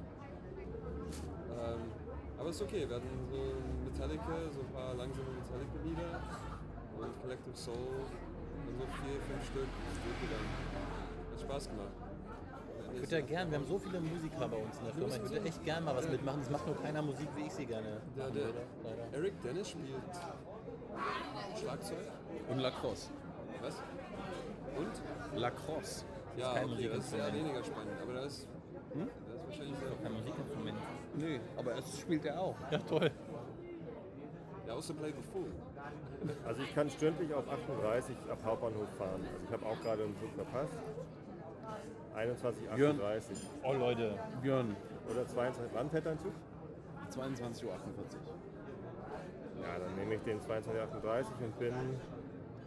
Ähm, 1.57 1.80
aber 2.38 2.49
ist 2.49 2.61
okay, 2.61 2.88
wir 2.88 2.97
hatten 2.97 3.07
so 3.32 3.38
Metallica, 3.89 4.51
so 4.51 4.59
ein 4.59 4.74
paar 4.74 4.93
langsame 4.95 5.30
Metallica-Lieder 5.30 6.22
und 7.00 7.22
Collective 7.22 7.56
Soul 7.56 7.76
und 7.76 8.78
so 8.78 8.86
vier, 8.86 9.22
fünf 9.22 9.45
Stück 9.45 9.68
ist 9.91 10.02
durchgegangen. 10.06 10.50
Hat 11.32 11.39
Spaß 11.41 11.70
gemacht. 11.70 11.93
Ich 12.93 13.02
würde 13.02 13.16
ja 13.16 13.22
gern, 13.22 13.52
wir 13.52 13.60
haben 13.60 13.68
so 13.68 13.78
viele 13.78 14.00
Musiker 14.00 14.48
bei 14.48 14.58
uns 14.58 14.78
in 14.80 14.86
der 14.86 14.93
Firma. 14.93 15.16
Ich 15.16 15.22
würde 15.22 15.48
echt 15.48 15.64
gern 15.64 15.84
mal 15.84 15.95
was 15.95 16.10
mitmachen. 16.10 16.41
Es 16.41 16.50
macht 16.50 16.66
nur 16.66 16.76
keiner 16.82 17.02
Musik, 17.02 17.28
wie 17.36 17.45
ich 17.45 17.54
sie 17.54 17.66
gerne 17.66 18.02
Der, 18.16 18.30
der 18.30 18.45
würde. 18.45 18.60
Eric 19.14 19.41
Dennis 19.43 19.70
spielt 19.70 20.02
Schlagzeug. 21.60 22.12
Und 22.50 22.60
Lacrosse. 22.60 23.10
Was? 23.62 23.76
Und? 24.78 25.39
Lacrosse. 25.39 26.06
Ja, 26.38 26.54
kein 26.54 26.72
okay, 26.72 26.89
das 26.89 27.06
ist 27.06 27.14
eher 27.14 27.34
weniger 27.34 27.64
spannend, 27.64 28.00
aber 28.02 28.14
das 28.14 28.26
ist, 28.26 28.48
das 28.93 29.36
ist 29.36 29.45
wahrscheinlich 29.45 29.78
sehr. 29.78 29.89
Kein 30.04 30.14
Musikinstrument. 30.14 30.78
Nee, 31.16 31.39
aber 31.58 31.74
das 31.74 32.00
spielt 32.00 32.26
er 32.26 32.39
auch. 32.39 32.56
Ja, 32.72 32.78
toll. 32.80 33.12
Ja, 34.68 34.74
also 34.76 34.93
play 34.93 35.12
the 35.12 35.22
fool. 35.22 35.52
Also 36.46 36.62
ich 36.62 36.74
kann 36.74 36.90
stündlich 36.90 37.34
auf 37.34 37.48
38 37.48 38.16
ab 38.30 38.40
Hauptbahnhof 38.44 38.90
fahren. 38.98 39.22
Also 39.22 39.46
ich 39.46 39.52
habe 39.52 39.66
auch 39.66 39.80
gerade 39.82 40.04
einen 40.04 40.18
Zug 40.18 40.34
verpasst. 40.36 40.80
21, 42.16 42.64
Jörn. 42.76 42.96
38. 42.96 43.38
Oh 43.64 43.74
Leute. 43.74 44.20
Björn, 44.42 44.76
Oder 45.10 45.26
22. 45.26 45.72
Wann 45.74 45.90
fährt 45.90 46.06
dein 46.06 46.18
Zug? 46.18 46.34
22.48 47.12 47.66
Uhr. 47.66 47.74
Ja, 49.62 49.80
dann 49.80 49.96
nehme 49.96 50.16
ich 50.16 50.22
den 50.22 50.42
22, 50.42 50.82
38 50.82 51.34
und 51.42 51.60
bin 51.60 51.74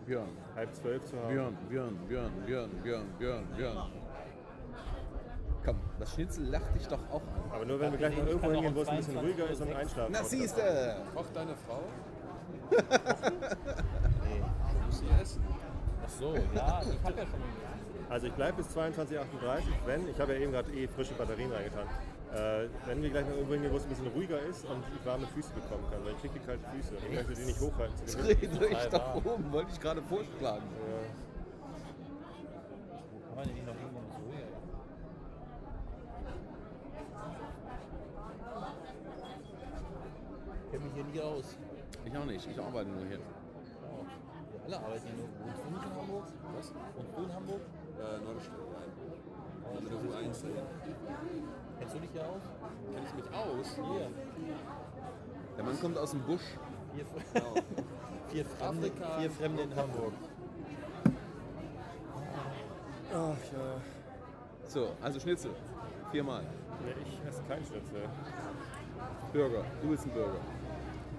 Björn, 0.07 0.29
halb 0.55 0.75
zwölf 0.75 1.05
zu 1.05 1.17
Hause. 1.17 1.29
Björn, 1.29 1.57
Björn, 1.69 1.99
Björn, 2.09 2.31
Björn, 2.47 2.71
Björn, 2.83 3.07
Björn, 3.19 3.47
Björn. 3.57 3.93
Komm, 5.65 5.77
das 5.99 6.15
Schnitzel 6.15 6.47
lacht 6.47 6.75
dich 6.75 6.87
doch 6.89 7.01
auch 7.11 7.21
an. 7.21 7.53
Aber 7.53 7.65
nur 7.67 7.79
wenn 7.81 7.93
wir 7.93 7.99
gleich 7.99 8.17
noch 8.17 8.27
irgendwo 8.27 8.51
hingehen, 8.51 8.75
wo 8.75 8.81
es 8.81 8.89
ein 8.89 8.97
bisschen 8.97 9.15
22 9.15 9.41
ruhiger 9.41 9.53
ist 9.53 9.61
und 9.61 9.73
einschlafen. 9.75 10.13
Na 10.13 10.19
kann. 10.19 10.29
siehst 10.29 10.57
du! 10.57 10.63
Kocht 11.15 11.37
deine 11.37 11.55
Frau? 11.55 11.83
Nee. 12.71 14.43
Du 14.73 14.87
musst 14.87 15.01
sie 15.01 15.07
essen. 15.23 15.43
Ach 16.05 16.09
so, 16.09 16.35
ja, 16.55 16.83
ich 16.83 17.03
hab 17.05 17.17
ja 17.17 17.23
schon. 17.27 17.41
Also 18.09 18.27
ich 18.27 18.33
bleibe 18.33 18.57
bis 18.57 18.69
22, 18.71 19.19
38, 19.19 19.69
wenn, 19.87 20.09
ich 20.09 20.19
habe 20.19 20.35
ja 20.35 20.41
eben 20.41 20.51
gerade 20.53 20.73
eh 20.73 20.89
frische 20.89 21.15
Batterien 21.15 21.53
reingetan, 21.53 21.87
äh, 22.35 22.67
wenn 22.87 23.01
wir 23.03 23.11
gleich 23.11 23.25
noch 23.25 23.35
irgendwo 23.35 23.53
hingehen, 23.55 23.73
wo 23.73 23.77
es 23.77 23.85
ein 23.85 23.89
bisschen 23.91 24.09
ruhiger 24.09 24.41
ist 24.43 24.65
und 24.65 24.83
ich 24.99 25.07
warme 25.07 25.27
Füße 25.29 25.53
bekommen 25.55 25.85
kann, 25.93 26.05
weil 26.05 26.13
ich 26.15 26.21
kriege 26.21 26.35
die 26.35 26.41
kalten 26.45 26.65
Füße 26.73 26.95
und 26.97 27.05
ich 27.05 27.15
möchte 27.15 27.35
die 27.35 27.47
nicht 27.47 27.61
hochhalten. 27.61 28.07
Zu 28.07 28.19
euch 28.19 28.41
Total 28.41 28.89
da 28.91 28.99
warm. 28.99 29.27
oben, 29.27 29.53
wollte 29.53 29.71
ich 29.73 29.81
gerade 29.81 30.03
vorschlagen. 30.03 30.63
Kann 33.29 33.37
man 33.37 33.45
denn 33.47 33.55
nicht 33.55 33.67
noch 33.67 33.75
irgendwo 33.75 34.01
so? 34.11 34.33
Ja. 34.33 34.47
Ich 40.65 40.71
kenne 40.73 40.85
mich 40.85 40.95
hier 40.95 41.05
nie 41.05 41.21
aus. 41.21 41.57
Ich 42.11 42.19
auch 42.19 42.25
nicht, 42.25 42.45
ich 42.51 42.59
arbeite 42.59 42.91
nur 42.91 43.07
hier. 43.07 43.21
Oh. 43.21 44.05
Alle 44.67 44.77
arbeiten 44.79 45.07
hier 45.07 45.15
nur. 45.15 45.29
Wohnst 45.47 45.63
du 45.63 45.71
nicht 45.71 45.85
in 45.85 45.95
Hamburg? 45.95 46.25
Was? 46.57 46.75
Wohnst 46.97 47.17
du 47.17 47.23
in 47.23 47.35
Hamburg? 47.35 47.61
Äh, 47.61 48.25
Nordestadt 48.25 48.59
rein. 48.75 48.91
Damit 49.75 49.93
du 49.93 50.11
so 50.11 50.17
eins 50.17 50.45
Kennst 51.79 51.95
du 51.95 51.99
dich 52.01 52.11
hier 52.13 52.23
aus? 52.23 52.43
Kenn 52.93 53.05
ich 53.07 53.15
mich 53.15 53.35
aus? 53.35 53.77
Hier. 53.77 54.11
Der 55.57 55.65
Mann 55.65 55.81
kommt 55.81 55.99
aus 55.99 56.11
dem 56.11 56.21
Busch. 56.23 56.43
Vier, 56.95 57.05
Genau. 57.33 57.55
vier, 58.29 58.45
Fremde, 58.45 58.91
vier 59.19 59.31
Fremde 59.31 59.63
in 59.63 59.77
Hamburg. 59.77 60.13
Ach 63.13 63.53
ja. 63.53 63.81
So, 64.67 64.89
also 65.01 65.21
Schnitzel. 65.21 65.53
Viermal. 66.11 66.43
Nee, 66.85 66.95
ich 67.05 67.29
esse 67.29 67.43
keinen 67.45 67.65
Schnitzel. 67.65 68.03
Burger. 69.33 69.65
Du 69.81 69.89
bist 69.91 70.05
ein 70.07 70.11
Burger. 70.11 70.41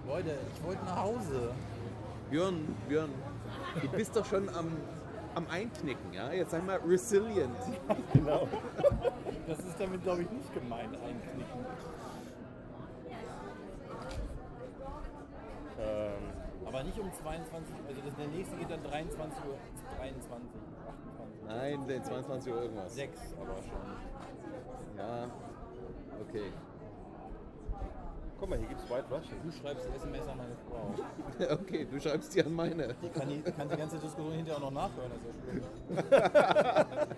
Leute, 0.07 0.37
ich 0.55 0.63
wollte 0.63 0.83
nach 0.85 1.03
Hause. 1.03 1.53
Björn, 2.29 2.75
Björn, 2.87 3.09
du 3.81 3.87
bist 3.89 4.15
doch 4.15 4.25
schon 4.25 4.47
am, 4.49 4.77
am 5.35 5.45
Einknicken, 5.49 6.13
ja? 6.13 6.31
Jetzt 6.31 6.51
sag 6.51 6.65
mal 6.65 6.77
resilient. 6.77 7.55
Genau. 8.13 8.47
Das 9.47 9.59
ist 9.59 9.79
damit, 9.79 10.03
glaube 10.03 10.21
ich, 10.21 10.29
nicht 10.31 10.53
gemeint, 10.53 10.93
einknicken. 10.95 11.65
Ähm, 15.79 16.65
Aber 16.65 16.83
nicht 16.83 16.99
um 16.99 17.11
22 17.11 17.75
also 17.87 18.01
das, 18.05 18.15
der 18.15 18.27
nächste 18.27 18.55
geht 18.55 18.69
dann 18.69 18.83
23 18.83 19.45
Uhr, 19.45 19.57
23, 19.97 20.49
28. 20.87 21.47
Nein, 21.47 21.87
der 21.87 22.03
22 22.03 22.53
Uhr 22.53 22.61
irgendwas. 22.61 22.95
6 22.95 23.19
aber 23.41 23.61
schon. 23.61 24.97
Ja, 24.97 25.27
okay. 26.21 26.51
Guck 28.41 28.49
mal, 28.49 28.57
hier 28.57 28.67
gibt 28.69 28.81
es 28.81 28.89
White 28.89 29.05
Russian. 29.11 29.37
Du 29.43 29.51
schreibst 29.51 29.85
SMS 29.95 30.27
an 30.27 30.37
meine 30.37 30.55
Frau. 30.67 31.53
Okay, 31.61 31.87
du 31.89 31.99
schreibst 31.99 32.35
die 32.35 32.43
an 32.43 32.53
meine. 32.53 32.95
Die 33.01 33.09
kann 33.09 33.29
die, 33.29 33.41
kann 33.51 33.69
die 33.69 33.77
ganze 33.77 33.99
Diskussion 33.99 34.33
hinterher 34.33 34.57
auch 34.57 34.71
noch 34.71 34.89
nachhören, 34.89 35.11
das 35.13 35.35
ist 35.35 36.09
ja 36.09 36.85
schlimm. 36.89 37.11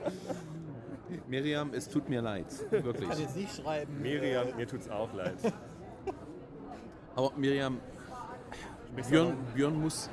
Miriam, 1.28 1.74
es 1.74 1.88
tut 1.88 2.10
mir 2.10 2.22
leid. 2.22 2.48
Ich 2.50 2.84
Wirklich. 2.84 3.10
kann 3.10 3.20
jetzt 3.20 3.36
nicht 3.38 3.56
schreiben. 3.56 4.02
Miriam, 4.02 4.48
mir 4.58 4.68
tut's 4.68 4.90
auch 4.90 5.14
leid. 5.14 5.38
Aber 7.16 7.32
Miriam, 7.38 7.80
Björn, 9.08 9.38
Björn 9.56 9.80
muss, 9.80 10.10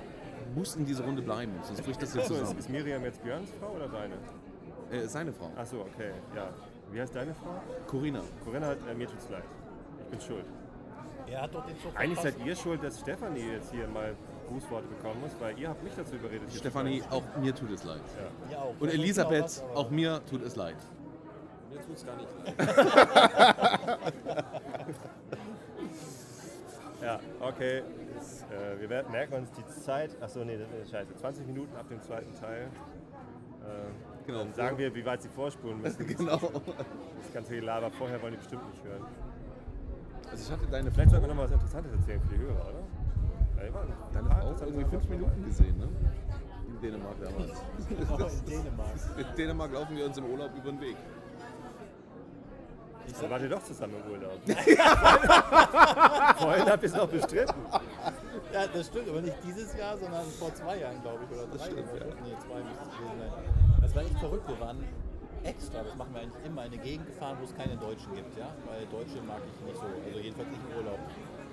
muss 0.55 0.77
in 0.77 0.87
dieser 0.87 1.05
Runde 1.05 1.23
bleiben, 1.23 1.53
sonst 1.62 1.82
bricht 1.82 2.03
das 2.03 2.12
hier 2.12 2.23
Achso, 2.23 2.35
ist, 2.35 2.41
zusammen. 2.41 2.59
ist 2.61 2.70
Miriam 2.70 3.03
jetzt 3.03 3.23
Björns 3.23 3.51
Frau 3.59 3.73
oder 3.74 3.89
deine? 3.89 4.15
Äh, 4.93 5.09
seine 5.09 5.32
Frau, 5.32 5.51
Achso, 5.57 5.81
okay, 5.81 6.12
ja. 6.37 6.51
Wie 6.93 7.01
heißt 7.01 7.15
deine 7.16 7.35
Frau? 7.35 7.61
Corinna. 7.87 8.20
Corinna 8.45 8.66
hat, 8.69 8.78
äh, 8.89 8.95
mir 8.95 9.09
tut's 9.09 9.28
leid. 9.28 9.45
Ich 10.05 10.07
bin 10.07 10.20
schuld. 10.20 10.45
Er 11.31 11.43
hat 11.43 11.55
doch 11.55 11.65
den 11.65 11.78
Zug 11.81 11.93
Eigentlich 11.97 12.19
verpasst. 12.19 12.39
seid 12.39 12.47
ihr 12.47 12.57
schuld, 12.57 12.82
dass 12.82 13.01
Stefanie 13.01 13.52
jetzt 13.52 13.70
hier 13.73 13.86
mal 13.89 14.16
Grußworte 14.48 14.89
bekommen 14.89 15.20
muss, 15.20 15.31
weil 15.39 15.57
ihr 15.59 15.69
habt 15.69 15.82
mich 15.85 15.93
dazu 15.94 16.16
überredet. 16.16 16.52
Stefanie, 16.52 17.02
auch 17.11 17.23
mir 17.40 17.55
tut 17.55 17.70
es 17.70 17.85
leid. 17.85 18.01
Ja, 18.51 18.59
auch. 18.59 18.74
Und 18.81 18.93
Elisabeth, 18.93 19.44
was, 19.44 19.62
aber- 19.62 19.77
auch 19.77 19.90
mir 19.90 20.20
tut 20.28 20.43
es 20.43 20.57
leid. 20.57 20.77
Mir 21.73 21.81
tut's 21.82 22.05
gar 22.05 22.16
nicht 22.16 22.28
leid. 22.44 22.57
Ja, 27.02 27.19
okay. 27.40 27.82
Das, 28.15 28.43
äh, 28.43 28.78
wir 28.78 28.90
werden, 28.90 29.11
merken 29.11 29.32
uns 29.35 29.51
die 29.52 29.65
Zeit. 29.82 30.11
Achso, 30.20 30.44
nee, 30.44 30.59
das 30.59 30.69
ist 30.82 30.90
scheiße. 30.90 31.16
20 31.16 31.47
Minuten 31.47 31.74
ab 31.77 31.89
dem 31.89 32.01
zweiten 32.02 32.35
Teil. 32.39 32.65
Äh, 33.62 34.27
Genau. 34.27 34.40
Dann 34.40 34.52
sagen 34.52 34.77
wir, 34.78 34.94
wie 34.94 35.05
weit 35.07 35.23
sie 35.23 35.31
vorspulen 35.31 35.81
müssen. 35.81 36.07
genau. 36.16 36.36
Das 36.36 37.32
ganze 37.32 37.55
Gelaber 37.57 37.90
vorher 37.90 38.20
wollen 38.20 38.32
die 38.35 38.39
bestimmt 38.39 38.69
nicht 38.70 38.85
hören. 38.85 39.05
Also 40.31 40.44
ich 40.44 40.51
hatte 40.51 40.66
deine 40.70 40.90
Vielleicht 40.90 41.11
sollten 41.11 41.24
wir 41.24 41.28
noch 41.28 41.36
mal 41.36 41.44
was 41.44 41.52
Interessantes 41.52 41.93
erzählen 41.93 42.20
für 42.23 42.35
die 42.35 42.40
Hörer, 42.43 42.69
oder? 42.69 42.82
Deine 44.12 44.28
Frau 44.28 44.51
hat 44.51 44.61
irgendwie 44.62 44.85
fünf. 44.85 45.09
Minuten 45.09 45.44
gesehen, 45.44 45.78
ne? 45.78 45.89
In 46.69 46.81
Dänemark 46.81 47.16
damals. 47.20 47.62
Genau, 47.89 48.27
in 48.27 48.44
Dänemark. 48.47 48.94
In 49.19 49.36
Dänemark 49.36 49.73
laufen 49.73 49.97
wir 49.97 50.07
uns 50.07 50.16
im 50.19 50.24
Urlaub 50.24 50.51
über 50.57 50.70
den 50.70 50.81
Weg. 50.81 50.97
Dann 53.20 53.31
wart 53.31 53.43
ihr 53.43 53.48
doch 53.48 53.62
zusammen 53.62 53.94
im 54.05 54.12
Urlaub. 54.12 54.39
Vorhin 56.39 56.66
habt 56.70 56.82
ihr 56.82 56.89
es 56.89 56.94
noch 56.94 57.09
bestritten. 57.09 57.55
Ja, 58.52 58.66
das 58.73 58.86
stimmt, 58.86 59.09
aber 59.09 59.20
nicht 59.20 59.36
dieses 59.44 59.77
Jahr, 59.77 59.97
sondern 59.98 60.24
vor 60.39 60.55
zwei 60.55 60.78
Jahren, 60.78 61.02
glaube 61.02 61.19
ich, 61.24 61.36
oder 61.36 61.47
drei. 61.48 61.65
stimmt, 61.65 61.93
oder 61.93 62.07
ja. 62.07 62.15
Nee, 62.23 62.36
zwei 62.39 62.62
müsste 62.62 62.85
es 62.85 62.97
gewesen 62.97 63.19
sein. 63.19 63.81
Das 63.82 63.94
war 63.94 64.02
echt 64.02 64.19
verrückt. 64.19 64.48
Wir 64.48 64.61
waren 64.61 64.85
extra, 65.45 65.83
das 65.83 65.97
machen 65.97 66.15
wir 66.15 66.23
eigentlich 66.23 66.45
immer, 66.45 66.65
in 66.67 66.73
eine 66.73 66.83
Gegend 66.83 67.07
gefahren, 67.07 67.37
wo 67.41 67.45
es 67.45 67.55
keine 67.57 67.77
Deutschen 67.77 68.15
gibt, 68.15 68.37
ja? 68.37 68.49
Weil 68.67 68.87
Deutsche 68.87 69.23
mag 69.27 69.41
ich 69.45 69.67
nicht 69.67 69.77
so, 69.77 69.87
also 69.87 70.19
jedenfalls 70.19 70.49
nicht 70.49 70.61
im 70.71 70.77
Urlaub. 70.77 70.99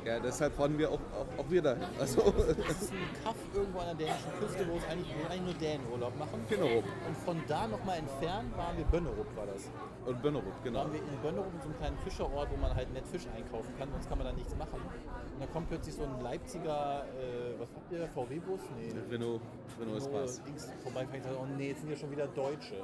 Ja, 0.07 0.19
deshalb 0.19 0.53
fahren 0.53 0.77
wir 0.77 0.89
auch, 0.89 1.01
auch, 1.11 1.39
auch 1.39 1.49
wir 1.49 1.61
dahin. 1.61 1.83
Also, 1.99 2.21
Das 2.67 2.81
ist 2.81 2.91
ein 2.93 3.23
Kaff 3.25 3.35
irgendwo 3.53 3.79
an 3.79 3.87
der 3.87 4.07
dänischen 4.07 4.31
Küste, 4.39 4.65
wo 4.69 4.77
es 4.77 4.85
eigentlich, 4.87 5.13
wo 5.19 5.27
eigentlich 5.27 5.41
nur 5.41 5.53
Dänen 5.55 5.85
Urlaub 5.91 6.17
machen. 6.17 6.39
Finnerup 6.47 6.85
Und 7.07 7.17
von 7.25 7.41
da 7.45 7.67
nochmal 7.67 7.97
entfernt 7.97 8.55
waren 8.55 8.77
wir, 8.77 8.85
Bönnerup 8.85 9.27
war 9.35 9.45
das. 9.47 9.69
und 10.05 10.21
Bönnerup, 10.21 10.63
genau. 10.63 10.79
waren 10.79 10.93
wir 10.93 11.01
in 11.01 11.17
Bönnerup 11.21 11.53
in 11.53 11.59
so 11.59 11.67
einem 11.67 11.77
kleinen 11.77 11.97
Fischerort, 11.97 12.49
wo 12.49 12.55
man 12.55 12.73
halt 12.73 12.93
nett 12.93 13.05
Fisch 13.05 13.27
einkaufen 13.35 13.73
kann, 13.77 13.91
sonst 13.91 14.07
kann 14.07 14.17
man 14.17 14.27
da 14.27 14.33
nichts 14.33 14.55
machen. 14.55 14.79
Und 14.79 15.41
dann 15.41 15.51
kommt 15.51 15.67
plötzlich 15.67 15.95
so 15.95 16.03
ein 16.03 16.21
Leipziger, 16.21 17.03
äh, 17.19 17.59
was 17.59 17.67
habt 17.75 17.91
ihr, 17.91 18.07
VW-Bus? 18.07 18.61
Nee, 18.77 18.93
Renault, 19.11 19.41
Renault 19.77 19.97
ist 19.97 20.05
Spaß. 20.05 20.43
Dings 20.43 20.71
vorbei, 20.83 21.05
fängt 21.05 21.25
an, 21.25 21.35
oh 21.37 21.45
nee, 21.57 21.69
jetzt 21.69 21.81
sind 21.81 21.89
ja 21.89 21.97
schon 21.97 22.11
wieder 22.11 22.27
Deutsche. 22.27 22.75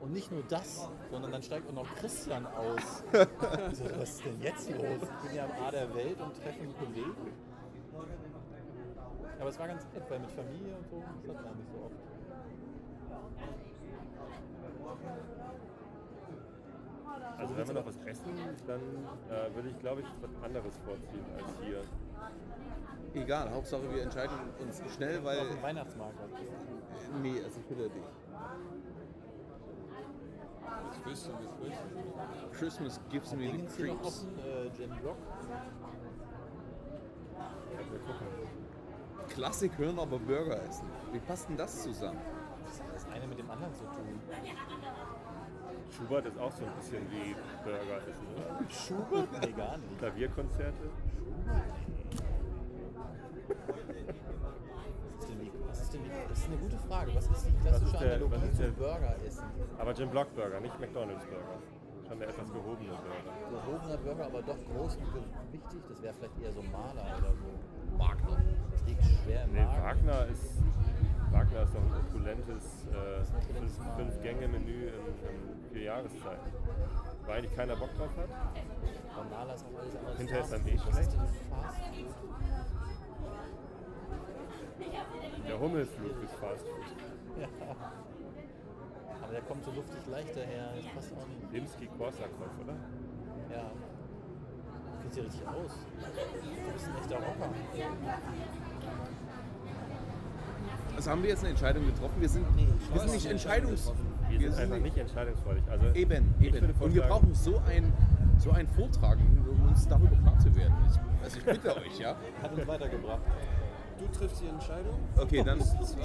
Und 0.00 0.12
nicht 0.12 0.30
nur 0.30 0.42
das, 0.48 0.88
sondern 1.10 1.32
dann 1.32 1.42
steigt 1.42 1.68
auch 1.68 1.72
noch 1.72 1.94
Christian 1.96 2.46
aus. 2.46 3.02
So, 3.72 3.84
was 3.98 4.10
ist 4.10 4.24
denn 4.24 4.40
jetzt 4.40 4.70
los? 4.70 5.02
Ich 5.02 5.28
bin 5.28 5.36
ja 5.36 5.44
am 5.44 5.66
A 5.66 5.70
der 5.70 5.94
Welt 5.94 6.20
und 6.20 6.34
treffe 6.34 6.62
einen 6.62 6.74
Kollegen. 6.78 7.32
Aber 9.40 9.50
es 9.50 9.58
war 9.58 9.68
ganz 9.68 9.84
nett, 9.92 10.04
weil 10.08 10.18
mit 10.20 10.30
Familie 10.30 10.76
und 10.76 10.88
so, 10.88 11.02
das 11.26 11.36
hat 11.36 11.44
man 11.44 11.56
nicht 11.56 11.70
so 11.70 11.78
oft. 11.84 11.94
Also 17.38 17.56
wenn 17.56 17.66
wir 17.68 17.74
noch 17.74 17.86
was 17.86 17.98
essen, 18.04 18.32
dann 18.66 18.80
äh, 18.80 19.54
würde 19.54 19.68
ich 19.68 19.78
glaube 19.78 20.00
ich 20.00 20.06
was 20.20 20.44
anderes 20.44 20.76
vorziehen 20.78 21.24
als 21.36 21.52
hier. 21.62 21.82
Egal, 23.14 23.50
Hauptsache 23.50 23.82
wir 23.92 24.02
entscheiden 24.02 24.34
uns 24.60 24.82
schnell, 24.94 25.22
weil. 25.24 25.40
Auf 25.40 25.48
dem 25.48 25.62
Weihnachtsmarkt. 25.62 26.18
Nee, 27.22 27.40
also 27.44 27.60
ich 27.60 27.66
bitte 27.66 27.88
dich. 27.90 28.02
Christmas 32.52 33.00
gives 33.10 33.34
me 33.34 33.52
the 33.52 33.82
creeps. 33.82 34.26
äh. 34.44 34.70
Klassik 39.28 39.78
hören, 39.78 39.98
aber 39.98 40.18
Burger 40.18 40.62
essen. 40.64 40.86
Wie 41.12 41.20
passt 41.20 41.48
denn 41.48 41.56
das 41.56 41.82
zusammen? 41.82 42.18
Das 42.64 42.80
hat 42.80 42.94
das 42.94 43.06
eine 43.08 43.26
mit 43.26 43.38
dem 43.38 43.50
anderen 43.50 43.72
zu 43.74 43.84
tun. 43.84 44.20
Schubert 45.90 46.26
ist 46.26 46.38
auch 46.38 46.52
so 46.52 46.64
ein 46.64 46.72
bisschen 46.76 47.10
wie 47.10 47.34
Burger 47.64 47.98
essen, 48.08 48.26
oder? 48.34 48.70
Schubert? 48.70 49.28
Nee, 49.40 49.52
gar 49.52 49.76
nicht. 49.78 49.98
Klavierkonzerte. 49.98 50.90
Was 53.66 55.20
ist 55.20 55.30
denn 55.30 55.40
die, 55.40 55.50
was 55.66 55.80
ist 55.80 55.87
denn 55.87 55.87
die, 55.87 55.87
das 56.28 56.38
ist 56.38 56.46
eine 56.46 56.56
gute 56.56 56.78
Frage. 56.78 57.14
Was 57.14 57.26
ist 57.26 57.46
die 57.46 57.52
klassische 57.62 57.84
ist 57.94 58.00
der- 58.00 58.12
Analogie 58.14 58.34
was 58.36 58.42
ist 58.44 58.56
zum 58.56 58.64
der- 58.64 58.72
Burger 58.72 59.14
essen? 59.26 59.44
Aber 59.78 59.92
Jim 59.92 60.10
Block 60.10 60.34
Burger, 60.34 60.60
nicht 60.60 60.80
McDonald's 60.80 61.24
Burger. 61.26 61.58
Schon 62.08 62.18
der 62.20 62.28
etwas 62.30 62.48
gehobene 62.52 62.88
Burger. 62.88 63.60
Gehobener 63.66 63.96
Burger, 63.98 64.24
aber 64.26 64.42
doch 64.42 64.56
groß 64.72 64.96
und 64.96 65.12
gewichtig. 65.12 65.80
Das 65.88 66.02
wäre 66.02 66.14
vielleicht 66.14 66.40
eher 66.42 66.52
so 66.52 66.62
Maler 66.62 67.04
oder 67.18 67.32
so. 67.36 67.98
Wagner. 67.98 68.38
Liegt 68.86 69.04
schwer 69.04 69.44
im 69.44 69.52
Nee, 69.52 69.60
Magen. 69.64 69.82
Wagner 69.82 70.26
ist, 70.26 70.62
Wagner 71.32 71.62
ist 71.62 71.74
doch 71.74 71.82
ein 71.82 71.92
opulentes 72.00 72.86
äh, 72.88 73.96
Fünf-Gänge-Menü 73.96 74.86
in, 74.88 74.94
in 74.94 75.70
vier 75.72 75.82
Jahreszeiten. 75.82 76.50
Weil 77.26 77.38
eigentlich 77.38 77.54
keiner 77.54 77.76
Bock 77.76 77.90
drauf 77.98 78.08
hat. 78.16 78.28
Maler 79.30 79.54
ist 79.54 79.66
auch 79.66 79.78
alles 79.80 79.96
andere. 79.96 80.16
Hinterher 80.16 80.44
ist 80.44 80.52
dann 80.52 80.66
eh. 80.66 80.76
Was 80.76 80.82
schlecht. 80.84 80.98
ist 81.08 81.12
denn 81.12 81.20
Fast 81.50 81.76
Food? 82.20 82.34
Der 85.48 85.58
Hummelflug 85.58 86.22
ist 86.22 86.34
Fast 86.34 86.66
Food. 86.66 87.48
Aber 89.22 89.32
der 89.32 89.42
kommt 89.42 89.64
so 89.64 89.72
luftig 89.72 90.06
leicht 90.10 90.36
daher. 90.36 90.72
Das 90.76 90.86
passt 90.94 91.12
auch 91.12 91.26
nicht. 91.28 91.52
Rimsky 91.52 91.86
Korsakow, 91.98 92.50
oder? 92.62 92.74
Ja. 93.50 93.70
Sieht 95.02 95.14
hier 95.14 95.24
richtig 95.24 95.46
aus. 95.48 95.72
Du 96.66 96.72
bist 96.72 96.86
ein 96.86 96.98
echter 96.98 97.16
Rocker. 97.16 97.50
Also 100.96 101.10
haben 101.10 101.22
wir 101.22 101.30
jetzt 101.30 101.40
eine 101.40 101.50
Entscheidung 101.50 101.86
getroffen? 101.86 102.20
Wir 102.20 102.28
sind, 102.28 102.56
Nee, 102.56 102.66
wir 102.92 103.00
sind 103.00 103.12
nicht 103.12 103.26
entscheidungs... 103.26 103.92
Wir 104.28 104.52
sind 104.52 104.60
einfach 104.60 104.78
nicht 104.78 104.98
entscheidungsfreudig. 104.98 105.64
Also 105.70 105.86
Eben, 105.94 106.34
eben. 106.40 106.74
Und 106.80 106.94
wir 106.94 107.02
brauchen 107.02 107.34
so 107.34 107.62
ein, 107.66 107.92
so 108.38 108.50
ein 108.50 108.68
Vortrag, 108.68 109.18
um 109.18 109.68
uns 109.68 109.86
darüber 109.88 110.16
klar 110.16 110.38
zu 110.38 110.54
werden. 110.54 110.74
Also 111.22 111.38
ich 111.38 111.44
bitte 111.44 111.76
euch, 111.76 111.98
ja? 111.98 112.16
Hat 112.42 112.52
uns 112.52 112.66
weitergebracht. 112.66 113.22
Du 113.98 114.06
triffst 114.18 114.42
die 114.42 114.48
Entscheidung. 114.48 114.94
Okay, 115.16 115.42
dann 115.42 115.60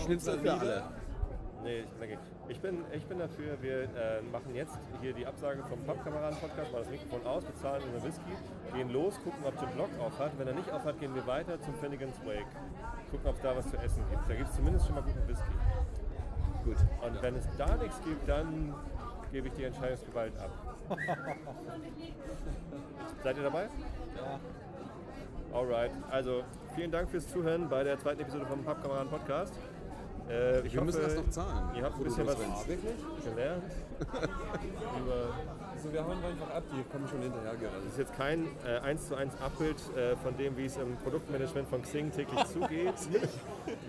Schnitzel 0.06 0.40
für 0.40 0.54
alle. 0.54 0.84
Nee, 1.64 1.80
ich, 1.80 2.00
denke, 2.00 2.18
ich, 2.50 2.60
bin, 2.60 2.84
ich 2.92 3.06
bin 3.06 3.20
dafür, 3.20 3.58
wir 3.62 3.84
äh, 3.84 4.22
machen 4.34 4.54
jetzt 4.54 4.78
hier 5.00 5.14
die 5.14 5.26
Absage 5.26 5.64
vom 5.64 5.82
Pappkameraden-Podcast, 5.86 6.74
machen 6.74 6.84
das 6.84 6.90
Mikrofon 6.90 7.26
aus, 7.26 7.46
bezahlen 7.46 7.82
unseren 7.84 8.04
Whisky, 8.04 8.36
gehen 8.74 8.90
los, 8.92 9.18
gucken, 9.24 9.46
ob 9.46 9.62
Jim 9.62 9.72
Block 9.72 9.90
auf 10.00 10.20
hat. 10.20 10.38
Wenn 10.38 10.48
er 10.48 10.54
nicht 10.54 10.70
auf 10.70 10.84
hat, 10.84 11.00
gehen 11.00 11.16
wir 11.16 11.26
weiter 11.26 11.62
zum 11.62 11.74
Finnegan's 11.76 12.20
Wake. 12.26 12.46
Gucken, 13.12 13.30
ob 13.30 13.36
es 13.36 13.42
da 13.42 13.56
was 13.56 13.70
zu 13.70 13.78
essen 13.78 14.04
gibt. 14.10 14.30
Da 14.30 14.36
gibt 14.36 14.50
es 14.50 14.56
zumindest 14.58 14.88
schon 14.88 14.96
mal 14.96 15.04
guten 15.04 15.26
Whisky. 15.26 15.52
Gut. 16.66 16.78
Und 17.02 17.22
wenn 17.22 17.36
es 17.36 17.48
da 17.58 17.78
nichts 17.78 18.02
gibt, 18.04 18.28
dann 18.28 18.76
gebe 19.32 19.48
ich 19.48 19.54
die 19.54 19.64
Entscheidungsgewalt 19.64 20.34
ab. 20.38 20.52
Seid 23.24 23.38
ihr 23.38 23.44
dabei? 23.44 23.70
Ja. 24.18 24.40
Alright. 25.58 25.92
Also, 26.10 26.44
vielen 26.76 26.92
Dank 26.92 27.10
fürs 27.10 27.28
Zuhören 27.28 27.70
bei 27.70 27.84
der 27.84 28.00
zweiten 28.00 28.22
Episode 28.22 28.46
vom 28.46 28.64
Pappkameraden-Podcast. 28.64 29.54
Äh, 30.30 30.62
ich 30.66 30.74
Wir 30.74 30.80
hoffe, 30.80 30.86
müssen 30.86 31.02
das 31.02 31.16
noch 31.16 31.30
zahlen. 31.30 31.76
Ihr 31.76 31.84
habt 31.84 31.98
ein 31.98 32.04
bisschen 32.04 32.26
was 32.26 32.38
losrennst. 32.38 32.68
gelernt. 33.26 33.64
Über 35.00 35.34
Also 35.76 35.92
wir 35.92 36.04
hauen 36.06 36.18
einfach 36.24 36.50
ab, 36.56 36.64
die 36.72 36.82
kommen 36.90 37.08
schon 37.10 37.22
hinterher 37.22 37.56
gerade. 37.56 37.76
Das 37.84 37.92
ist 37.92 38.00
jetzt 38.00 38.16
kein 38.16 38.48
äh, 38.66 38.80
1 38.80 39.10
zu 39.10 39.16
1 39.16 39.34
Abbild 39.42 39.76
äh, 39.98 40.16
von 40.16 40.38
dem, 40.38 40.56
wie 40.56 40.66
es 40.66 40.78
im 40.78 40.96
Produktmanagement 41.04 41.68
von 41.68 41.82
Xing 41.82 42.12
täglich 42.12 42.42
zugeht. 42.46 42.94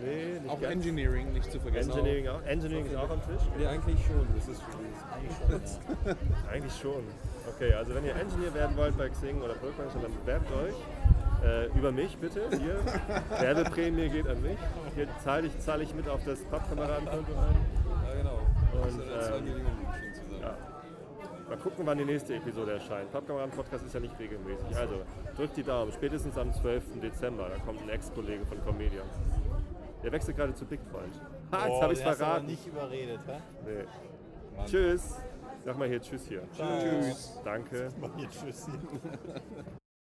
Nee, 0.05 0.41
nicht 0.41 0.51
Auch 0.51 0.61
ganz. 0.61 0.73
Engineering 0.75 1.33
nicht 1.33 1.53
zu 1.53 1.61
vergessen. 1.61 1.91
Engineering 1.91 2.29
auch. 2.29 2.43
Engineering 2.43 2.87
ist 2.87 2.97
auch 2.97 3.11
am 3.11 3.21
Tisch. 3.23 3.43
Nee, 3.57 3.67
eigentlich 3.67 4.05
schon. 4.05 4.27
Das 4.35 4.49
ist 4.49 4.61
schon. 4.61 5.61
Eigentlich 6.51 6.77
schon. 6.81 7.05
Okay, 7.49 7.73
also 7.75 7.95
wenn 7.95 8.05
ihr 8.05 8.17
Engineer 8.17 8.53
werden 8.55 8.77
wollt 8.77 8.99
bei 8.99 9.09
Xing 9.09 9.41
oder 9.41 9.55
Produktmanagement, 9.55 10.05
dann 10.05 10.21
bewerbt 10.21 10.51
euch. 10.53 10.75
Äh, 11.45 11.67
über 11.79 11.93
mich 11.93 12.17
bitte. 12.17 12.49
Hier. 12.51 12.77
Werbeprämie 13.41 14.09
geht 14.09 14.27
an 14.27 14.41
mich. 14.41 14.59
Hier 14.95 15.07
zahle 15.23 15.49
ich, 15.49 15.59
zahle 15.59 15.83
ich 15.83 15.95
mit 15.95 16.09
auf 16.09 16.25
das 16.25 16.43
Pappkameradenkonto 16.45 17.33
ein. 17.33 17.57
Ja, 18.07 18.15
genau. 18.15 18.41
Und, 18.73 19.01
äh, 19.01 19.37
ähm, 19.37 19.45
Millionen 19.45 19.79
liegen 19.79 19.93
schon 19.93 20.15
zusammen. 20.15 20.43
Ja. 20.43 21.49
Mal 21.49 21.59
gucken, 21.59 21.87
wann 21.87 21.99
die 21.99 22.07
nächste 22.07 22.35
Episode 22.35 22.73
erscheint. 22.73 23.13
Pappkameraden-Podcast 23.13 23.85
ist 23.85 23.93
ja 23.93 24.01
nicht 24.01 24.19
regelmäßig. 24.19 24.75
Also, 24.75 25.03
drückt 25.37 25.57
die 25.59 25.63
Daumen. 25.63 25.93
Spätestens 25.93 26.39
am 26.39 26.51
12. 26.51 27.01
Dezember. 27.03 27.51
Da 27.51 27.59
kommt 27.63 27.83
ein 27.83 27.91
Ex-Kollege 27.91 28.47
von 28.47 28.65
Comedia. 28.65 29.03
Der 30.03 30.13
wechselt 30.13 30.37
gerade 30.39 30.55
zu 30.55 30.65
Big 30.65 30.81
Freund. 30.91 31.21
Ha, 31.53 31.69
jetzt 31.69 31.83
habe 31.83 31.93
ich 31.93 31.99
es 31.99 32.17
verraten. 32.17 32.47
nicht 32.47 32.67
überredet, 32.67 33.21
hä? 33.27 33.39
Nee. 33.67 34.65
Tschüss. 34.67 35.17
Sag 35.65 35.79
mal 35.79 35.89
hier 35.89 36.01
Tschüss 36.01 36.27
hier. 36.27 36.43
Tschüss. 36.53 37.41
Danke. 37.45 37.89
Mach 38.01 38.11
hier 38.17 38.29
Tschüss 38.31 38.67
hier. 38.67 39.75